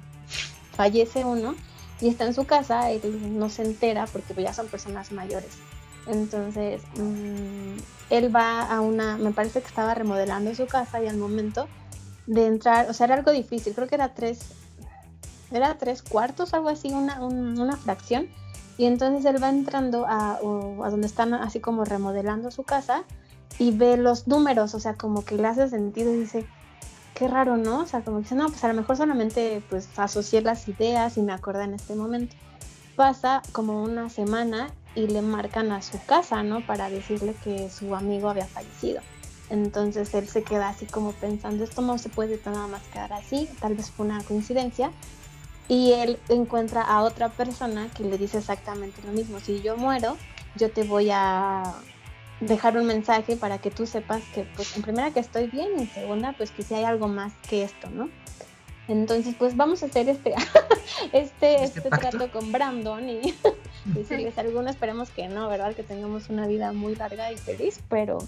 fallece 0.75 1.25
uno 1.25 1.55
y 2.01 2.09
está 2.09 2.25
en 2.25 2.33
su 2.33 2.45
casa, 2.45 2.91
él 2.91 3.37
no 3.39 3.49
se 3.49 3.63
entera 3.63 4.05
porque 4.07 4.33
ya 4.41 4.53
son 4.53 4.67
personas 4.67 5.11
mayores. 5.11 5.51
Entonces, 6.07 6.81
mm, 6.97 7.77
él 8.09 8.35
va 8.35 8.63
a 8.63 8.81
una, 8.81 9.17
me 9.17 9.31
parece 9.31 9.61
que 9.61 9.67
estaba 9.67 9.95
remodelando 9.95 10.53
su 10.53 10.67
casa 10.67 11.01
y 11.01 11.07
al 11.07 11.17
momento 11.17 11.67
de 12.27 12.45
entrar, 12.47 12.89
o 12.89 12.93
sea, 12.93 13.05
era 13.05 13.15
algo 13.15 13.31
difícil, 13.31 13.73
creo 13.73 13.87
que 13.87 13.95
era 13.95 14.13
tres, 14.13 14.39
era 15.51 15.77
tres 15.77 16.01
cuartos, 16.01 16.53
algo 16.53 16.69
así, 16.69 16.89
una, 16.89 17.23
una 17.23 17.77
fracción. 17.77 18.27
Y 18.77 18.85
entonces 18.85 19.23
él 19.25 19.41
va 19.41 19.49
entrando 19.49 20.05
a, 20.05 20.33
a, 20.35 20.89
donde 20.89 21.07
están 21.07 21.33
así 21.33 21.61
como 21.61 21.85
remodelando 21.85 22.51
su 22.51 22.63
casa 22.63 23.05
y 23.57 23.71
ve 23.71 23.97
los 23.97 24.27
números, 24.27 24.73
o 24.75 24.79
sea, 24.79 24.95
como 24.95 25.23
que 25.23 25.35
le 25.35 25.47
hace 25.47 25.69
sentido 25.69 26.13
y 26.13 26.17
dice, 26.17 26.45
qué 27.13 27.27
raro, 27.27 27.57
¿no? 27.57 27.81
O 27.81 27.85
sea, 27.85 28.01
como 28.01 28.17
que 28.17 28.23
dice, 28.23 28.35
no, 28.35 28.47
pues 28.47 28.63
a 28.63 28.67
lo 28.67 28.73
mejor 28.73 28.97
solamente 28.97 29.61
pues 29.69 29.87
asocié 29.97 30.41
las 30.41 30.67
ideas 30.67 31.17
y 31.17 31.21
me 31.21 31.33
acordé 31.33 31.63
en 31.63 31.73
este 31.73 31.95
momento. 31.95 32.35
Pasa 32.95 33.41
como 33.51 33.83
una 33.83 34.09
semana 34.09 34.69
y 34.95 35.07
le 35.07 35.21
marcan 35.21 35.71
a 35.71 35.81
su 35.81 35.99
casa, 36.05 36.43
¿no? 36.43 36.65
Para 36.65 36.89
decirle 36.89 37.35
que 37.43 37.69
su 37.69 37.95
amigo 37.95 38.29
había 38.29 38.45
fallecido. 38.45 39.01
Entonces 39.49 40.13
él 40.13 40.27
se 40.27 40.43
queda 40.43 40.69
así 40.69 40.85
como 40.85 41.11
pensando, 41.13 41.63
esto 41.63 41.81
no 41.81 41.97
se 41.97 42.09
puede 42.09 42.39
nada 42.45 42.67
más 42.67 42.81
quedar 42.91 43.13
así, 43.13 43.49
tal 43.59 43.75
vez 43.75 43.91
fue 43.91 44.05
una 44.05 44.23
coincidencia. 44.23 44.91
Y 45.67 45.93
él 45.93 46.19
encuentra 46.29 46.81
a 46.81 47.01
otra 47.01 47.29
persona 47.29 47.89
que 47.95 48.03
le 48.03 48.17
dice 48.17 48.37
exactamente 48.37 49.01
lo 49.03 49.13
mismo, 49.13 49.39
si 49.39 49.61
yo 49.61 49.77
muero, 49.77 50.17
yo 50.55 50.71
te 50.71 50.83
voy 50.83 51.09
a 51.11 51.63
dejar 52.39 52.77
un 52.77 52.85
mensaje 52.85 53.35
para 53.35 53.59
que 53.59 53.71
tú 53.71 53.85
sepas 53.85 54.21
que, 54.33 54.43
pues, 54.55 54.75
en 54.75 54.81
primera 54.83 55.11
que 55.11 55.19
estoy 55.19 55.47
bien 55.47 55.69
y 55.77 55.81
en 55.81 55.89
segunda, 55.89 56.33
pues 56.37 56.51
que 56.51 56.63
si 56.63 56.73
hay 56.73 56.83
algo 56.83 57.07
más 57.07 57.33
que 57.47 57.63
esto, 57.63 57.89
¿no? 57.89 58.09
Entonces, 58.87 59.35
pues 59.37 59.57
vamos 59.57 59.81
a 59.81 59.87
hacer 59.87 60.09
este, 60.09 60.35
este, 61.13 61.63
este, 61.63 61.79
este 61.79 61.89
trato 61.89 62.31
con 62.31 62.51
Brandon 62.51 63.09
y 63.09 63.33
decirles 63.85 64.37
algunos, 64.37 64.71
esperemos 64.71 65.09
que 65.09 65.27
no, 65.27 65.47
¿verdad? 65.49 65.73
Que 65.75 65.83
tengamos 65.83 66.29
una 66.29 66.47
vida 66.47 66.71
muy 66.71 66.95
larga 66.95 67.31
y 67.31 67.37
feliz, 67.37 67.79
pero 67.89 68.19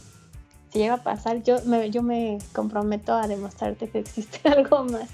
si 0.71 0.79
llega 0.79 0.95
a 0.95 1.03
pasar, 1.03 1.43
yo 1.43 1.61
me, 1.65 1.91
yo 1.91 2.01
me 2.01 2.39
comprometo 2.53 3.13
a 3.13 3.27
demostrarte 3.27 3.89
que 3.89 3.99
existe 3.99 4.47
algo 4.49 4.83
más. 4.85 5.09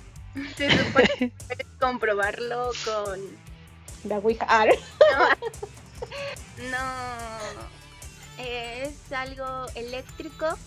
Se 0.55 0.69
supone 0.69 1.31
puedes 1.47 1.67
comprobarlo 1.79 2.71
con 2.85 3.19
la 4.05 4.17
Ouija. 4.17 4.47
Ah. 4.49 4.65
no 6.71 7.82
es 8.43 9.11
algo 9.11 9.67
eléctrico, 9.75 10.57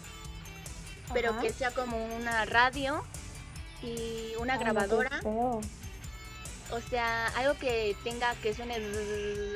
pero 1.13 1.39
que 1.41 1.53
sea 1.53 1.71
como 1.71 1.97
una 2.17 2.45
radio 2.45 3.05
y 3.83 4.35
una 4.39 4.57
grabadora. 4.57 5.21
O 6.73 6.81
sea, 6.91 7.29
algo 7.37 7.55
que 7.59 7.97
tenga 8.03 8.35
que 8.37 8.53
suene 8.53 8.77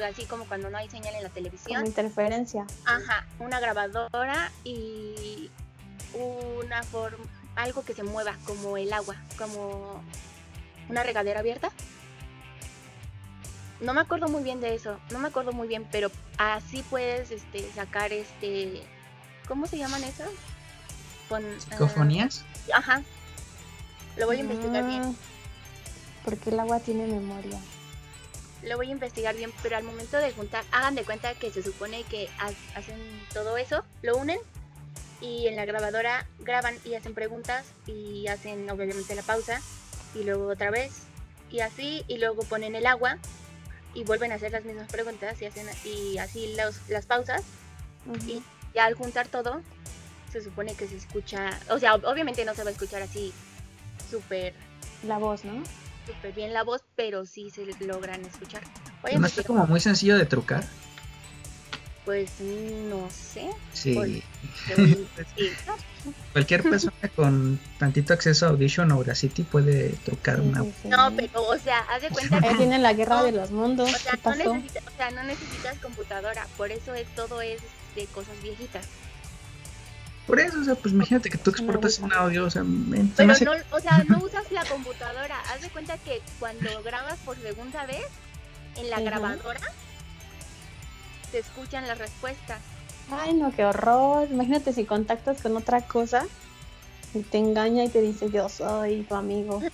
así 0.09 0.27
como 0.27 0.45
cuando 0.45 0.71
no 0.71 0.79
hay 0.79 0.89
señal 0.89 1.15
en 1.17 1.25
la 1.25 1.29
televisión. 1.29 1.77
Como 1.77 1.87
interferencia. 1.87 2.67
Ajá, 2.85 3.27
una 3.41 3.59
grabadora 3.59 4.53
y 4.63 5.51
una 6.15 6.83
forma, 6.85 7.25
algo 7.57 7.85
que 7.85 7.95
se 7.95 8.05
mueva 8.05 8.37
como 8.47 8.77
el 8.77 8.93
agua, 8.93 9.17
como 9.37 10.03
una 10.89 11.03
regadera 11.03 11.41
abierta 11.41 11.73
no 13.81 13.95
me 13.95 14.01
acuerdo 14.01 14.29
muy 14.29 14.43
bien 14.43 14.61
de 14.61 14.75
eso, 14.75 14.99
no 15.11 15.19
me 15.19 15.29
acuerdo 15.29 15.53
muy 15.53 15.69
bien, 15.69 15.87
pero 15.91 16.11
así 16.39 16.83
puedes 16.91 17.31
este, 17.31 17.71
sacar 17.73 18.13
este, 18.13 18.83
¿cómo 19.49 19.67
se 19.67 19.79
llaman 19.79 20.05
esas? 20.05 20.31
Con, 21.29 21.43
¿Psicofonías? 21.61 22.45
ajá, 22.75 23.03
lo 24.17 24.27
voy 24.27 24.39
a 24.39 24.41
investigar 24.41 24.87
bien. 24.87 25.03
Ah, 25.03 25.13
porque 26.25 26.51
el 26.51 26.61
agua 26.61 26.81
tiene 26.81 27.07
memoria. 27.07 27.59
Lo 28.63 28.77
voy 28.77 28.89
a 28.89 28.91
investigar 28.91 29.35
bien, 29.35 29.53
pero 29.63 29.77
al 29.77 29.85
momento 29.85 30.19
de 30.19 30.33
juntar, 30.33 30.65
hagan 30.71 30.95
de 30.95 31.05
cuenta 31.05 31.35
que 31.35 31.51
se 31.51 31.63
supone 31.63 32.03
que 32.05 32.29
hacen 32.75 32.99
todo 33.33 33.57
eso, 33.57 33.85
lo 34.03 34.19
unen 34.19 34.39
y 35.23 35.47
en 35.47 35.57
la 35.57 35.65
grabadora 35.65 36.27
graban 36.41 36.77
y 36.85 36.95
hacen 36.95 37.15
preguntas 37.15 37.67
y 37.87 38.27
hacen 38.27 38.69
obviamente 38.71 39.15
la 39.15 39.23
pausa 39.23 39.61
y 40.15 40.25
luego 40.25 40.49
otra 40.49 40.71
vez 40.71 41.05
y 41.51 41.61
así 41.61 42.05
y 42.09 42.19
luego 42.19 42.43
ponen 42.43 42.75
el 42.75 42.87
agua 42.87 43.19
y 43.95 44.05
vuelven 44.05 44.33
a 44.33 44.37
hacer 44.37 44.53
las 44.53 44.65
mismas 44.65 44.91
preguntas 44.91 45.41
y 45.43 45.47
hacen 45.47 45.67
y 45.85 46.19
así 46.19 46.55
las 46.89 47.07
pausas 47.07 47.43
y 48.27 48.43
ya 48.75 48.85
al 48.85 48.95
juntar 48.95 49.29
todo 49.29 49.63
se 50.33 50.43
supone 50.43 50.75
que 50.75 50.87
se 50.87 50.97
escucha, 50.97 51.59
o 51.71 51.79
sea, 51.79 51.95
obviamente 51.97 52.45
no 52.45 52.55
se 52.55 52.63
va 52.63 52.71
a 52.71 52.73
escuchar 52.73 53.03
así 53.03 53.33
súper 54.09 54.55
la 55.07 55.19
voz, 55.19 55.45
¿no? 55.45 55.63
Súper 56.07 56.33
bien 56.33 56.53
la 56.53 56.63
voz, 56.63 56.83
pero 56.95 57.27
sí 57.27 57.51
se 57.51 57.67
logran 57.85 58.25
escuchar. 58.25 58.63
¿No 59.19 59.27
está 59.27 59.43
como 59.43 59.67
muy 59.67 59.81
sencillo 59.81 60.17
de 60.17 60.27
trucar? 60.27 60.65
Pues 62.05 62.41
no 62.41 63.09
sé. 63.11 63.51
Sí. 63.73 64.23
Cualquier 66.33 66.63
persona 66.63 67.09
con 67.15 67.61
tantito 67.79 68.15
acceso 68.15 68.47
a 68.47 68.49
Audition 68.51 68.91
o 68.91 68.95
Audacity 68.97 69.43
puede 69.43 69.91
trucar 70.05 70.41
una. 70.41 70.65
no, 70.85 71.13
pero, 71.15 71.43
o 71.43 71.59
sea, 71.59 71.81
haz 71.91 72.03
de 72.03 72.09
cuenta 72.09 72.41
que. 72.41 72.55
tiene 72.55 72.79
la 72.79 72.95
guerra 72.95 73.23
de 73.23 73.33
los 73.33 73.51
mundos. 73.51 73.93
O 73.93 73.99
sea, 73.99 74.19
no 74.25 74.35
necesitas, 74.35 74.85
o 74.87 74.97
sea, 74.97 75.11
no 75.11 75.23
necesitas 75.25 75.79
computadora. 75.79 76.47
Por 76.57 76.73
eso 76.73 76.95
es, 76.95 77.07
todo 77.15 77.43
es 77.43 77.61
de 77.95 78.07
cosas 78.07 78.35
viejitas. 78.43 78.87
Por 80.27 80.41
eso, 80.41 80.61
o 80.61 80.65
sea, 80.65 80.75
pues 80.77 80.95
imagínate 80.95 81.29
que 81.29 81.39
tú 81.39 81.51
exportas 81.51 81.99
un 81.99 82.13
audio, 82.13 82.47
o 82.47 82.51
sea, 82.51 82.63
pero 83.17 83.35
no, 83.41 83.53
o 83.73 83.81
sea, 83.81 84.05
no 84.09 84.19
usas 84.19 84.51
la 84.53 84.65
computadora. 84.65 85.41
Haz 85.53 85.61
de 85.61 85.69
cuenta 85.71 85.99
que 85.99 86.23
cuando 86.39 86.83
grabas 86.83 87.19
por 87.25 87.37
segunda 87.39 87.85
vez 87.87 88.07
en 88.77 88.91
la 88.91 89.01
grabadora 89.01 89.61
te 91.31 91.39
escuchan 91.39 91.87
las 91.87 91.99
respuestas. 91.99 92.61
Ay, 93.11 93.35
no, 93.35 93.53
qué 93.53 93.65
horror. 93.65 94.29
Imagínate 94.31 94.73
si 94.73 94.85
contactas 94.85 95.43
con 95.43 95.57
otra 95.57 95.83
cosa 95.83 96.27
y 97.15 97.21
te 97.21 97.39
engaña 97.39 97.85
y 97.85 97.89
te 97.89 98.01
dice 98.01 98.31
yo 98.31 98.49
soy 98.49 99.03
tu 99.03 99.15
amigo. 99.15 99.63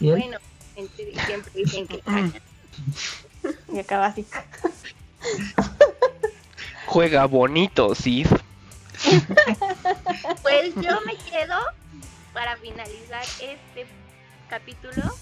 Bueno, 0.00 0.38
siempre 0.74 1.52
dicen 1.54 1.86
que 1.86 2.02
y 3.72 3.78
acaba 3.78 4.06
así. 4.06 4.26
Juega 6.86 7.24
bonito, 7.26 7.94
sí. 7.94 8.26
pues 10.42 10.74
yo 10.74 11.00
me 11.06 11.16
quedo 11.30 11.56
para 12.34 12.56
finalizar 12.56 13.22
este 13.40 13.86
capítulo 14.50 15.14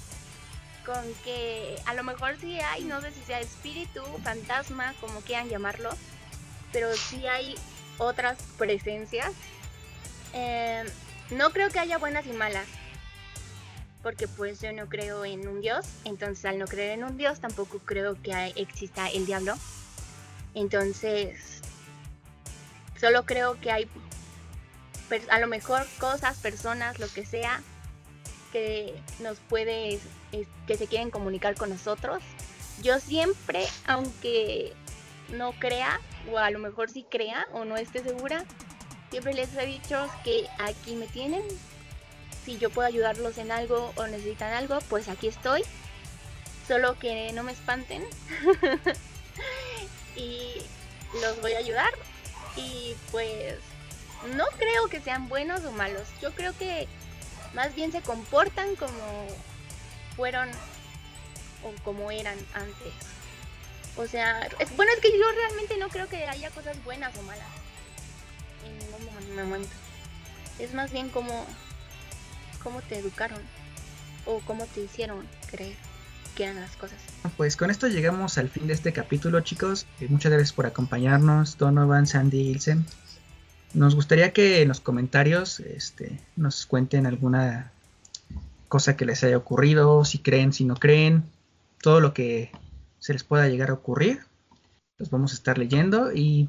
con 0.85 1.03
que 1.25 1.77
a 1.87 1.95
lo 1.95 2.05
mejor 2.05 2.37
sí 2.41 2.59
hay, 2.61 2.85
no 2.85 3.01
sé 3.01 3.13
si 3.13 3.21
sea 3.23 3.41
espíritu, 3.41 4.03
fantasma, 4.23 4.95
como 5.01 5.21
quieran 5.21 5.49
llamarlo, 5.49 5.91
pero 6.73 6.95
sí 6.95 7.27
hay 7.27 7.55
otras 7.99 8.39
presencias. 8.59 9.33
Em, 10.33 10.87
no 11.31 11.51
creo 11.51 11.71
que 11.71 11.79
haya 11.79 11.99
buenas 11.99 12.27
y 12.27 12.33
malas. 12.33 12.67
porque 14.03 14.27
pues 14.27 14.61
yo 14.61 14.73
no 14.73 14.89
creo 14.89 15.25
en 15.25 15.47
un 15.47 15.61
Dios, 15.61 15.87
entonces 16.05 16.45
al 16.45 16.59
no 16.59 16.67
creer 16.67 16.99
en 16.99 17.05
un 17.05 17.17
Dios 17.17 17.39
tampoco 17.39 17.79
creo 17.79 18.21
que 18.21 18.33
exista 18.57 19.09
el 19.09 19.27
diablo. 19.27 19.55
Entonces, 20.55 21.61
solo 23.01 23.25
creo 23.25 23.61
que 23.61 23.71
hay 23.71 23.89
a 25.31 25.39
lo 25.39 25.47
mejor 25.47 25.87
cosas, 25.99 26.39
personas, 26.39 26.99
lo 26.99 27.07
que 27.09 27.25
sea, 27.25 27.63
que 28.53 28.95
nos 29.21 29.39
puede, 29.39 29.99
que 30.67 30.77
se 30.77 30.87
quieren 30.87 31.11
comunicar 31.11 31.55
con 31.57 31.71
nosotros. 31.71 32.23
Yo 32.83 33.01
siempre, 33.01 33.67
aunque 33.87 34.73
no 35.31 35.53
crea, 35.53 36.01
o 36.31 36.39
a 36.39 36.51
lo 36.51 36.59
mejor 36.59 36.91
sí 36.91 37.05
crea 37.09 37.47
o 37.53 37.65
no 37.65 37.77
esté 37.77 38.03
segura, 38.03 38.45
siempre 39.11 39.35
les 39.35 39.55
he 39.57 39.67
dicho 39.67 40.09
que 40.25 40.47
aquí 40.59 40.95
me 40.95 41.07
tienen. 41.07 41.43
Si 42.45 42.59
yo 42.59 42.71
puedo 42.71 42.87
ayudarlos 42.89 43.39
en 43.39 43.53
algo 43.53 43.93
o 43.97 44.07
necesitan 44.07 44.53
algo, 44.53 44.79
pues 44.89 45.09
aquí 45.09 45.29
estoy. 45.29 45.63
Solo 46.67 46.99
que 46.99 47.33
no 47.33 47.43
me 47.43 47.53
espanten. 47.53 48.05
y 50.17 50.55
los 51.21 51.41
voy 51.41 51.53
a 51.55 51.59
ayudar. 51.59 51.93
Y 52.57 52.95
pues 53.11 53.57
no 54.37 54.45
creo 54.59 54.89
que 54.89 55.01
sean 55.01 55.29
buenos 55.29 55.65
o 55.65 55.73
malos. 55.73 56.09
Yo 56.21 56.33
creo 56.33 56.57
que 56.57 56.89
más 57.55 57.75
bien 57.75 57.93
se 57.93 58.01
comportan 58.01 58.77
como 58.77 59.27
fueron 60.17 60.49
o 61.63 61.83
como 61.85 62.11
eran 62.11 62.37
antes. 62.55 62.93
O 63.97 64.07
sea, 64.07 64.49
es, 64.59 64.75
bueno, 64.77 64.93
es 64.95 65.01
que 65.01 65.17
yo 65.17 65.25
realmente 65.37 65.77
no 65.77 65.89
creo 65.89 66.09
que 66.09 66.25
haya 66.27 66.51
cosas 66.51 66.83
buenas 66.85 67.17
o 67.19 67.23
malas 67.23 67.47
en 68.65 68.79
ningún 68.79 69.37
momento. 69.37 69.75
Es 70.59 70.73
más 70.75 70.93
bien 70.93 71.09
como 71.09 71.47
cómo 72.63 72.81
te 72.83 72.99
educaron 72.99 73.41
o 74.25 74.41
cómo 74.41 74.67
te 74.67 74.81
hicieron 74.81 75.27
creer 75.51 75.77
que 76.37 76.45
eran 76.45 76.61
las 76.61 76.77
cosas. 76.77 76.99
Pues 77.37 77.57
con 77.57 77.71
esto 77.71 77.89
llegamos 77.89 78.39
al 78.39 78.49
fin 78.49 78.67
de 78.67 78.73
este 78.73 78.93
capítulo, 78.93 79.41
chicos. 79.41 79.87
Eh, 80.01 80.07
muchas 80.09 80.33
gracias 80.33 80.53
por 80.53 80.67
acompañarnos, 80.67 81.59
Donovan, 81.59 82.07
Sandy, 82.07 82.51
Ilsen. 82.51 82.87
Nos 83.75 83.95
gustaría 83.95 84.33
que 84.33 84.63
en 84.63 84.69
los 84.69 84.81
comentarios 84.81 85.61
este, 85.61 86.21
nos 86.37 86.67
cuenten 86.67 87.07
alguna 87.07 87.73
cosa 88.69 88.97
que 88.97 89.05
les 89.07 89.23
haya 89.25 89.37
ocurrido, 89.37 90.05
si 90.05 90.19
creen, 90.19 90.53
si 90.53 90.65
no 90.65 90.77
creen, 90.77 91.25
todo 91.83 92.01
lo 92.01 92.15
que 92.15 92.51
se 92.99 93.13
les 93.13 93.25
pueda 93.25 93.49
llegar 93.49 93.71
a 93.71 93.75
ocurrir. 93.75 94.21
Los 94.99 95.11
vamos 95.11 95.33
a 95.33 95.35
estar 95.35 95.59
leyendo 95.59 96.13
y 96.13 96.49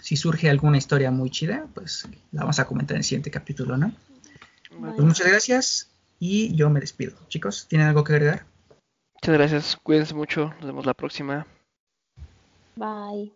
si 0.00 0.16
surge 0.16 0.50
alguna 0.50 0.76
historia 0.76 1.10
muy 1.10 1.30
chida, 1.30 1.66
pues 1.74 2.06
la 2.30 2.42
vamos 2.42 2.58
a 2.58 2.66
comentar 2.66 2.94
en 2.94 3.00
el 3.00 3.04
siguiente 3.04 3.30
capítulo, 3.30 3.76
¿no? 3.76 3.92
Pues 4.68 5.00
muchas 5.00 5.26
gracias 5.26 5.88
y 6.20 6.54
yo 6.54 6.68
me 6.68 6.80
despido. 6.80 7.14
Chicos, 7.28 7.66
¿tienen 7.68 7.88
algo 7.88 8.04
que 8.04 8.12
agregar? 8.12 8.44
Muchas 9.14 9.34
gracias, 9.34 9.76
cuídense 9.82 10.14
mucho, 10.14 10.52
nos 10.60 10.66
vemos 10.66 10.84
la 10.84 10.94
próxima. 10.94 11.46
Bye. 12.76 13.32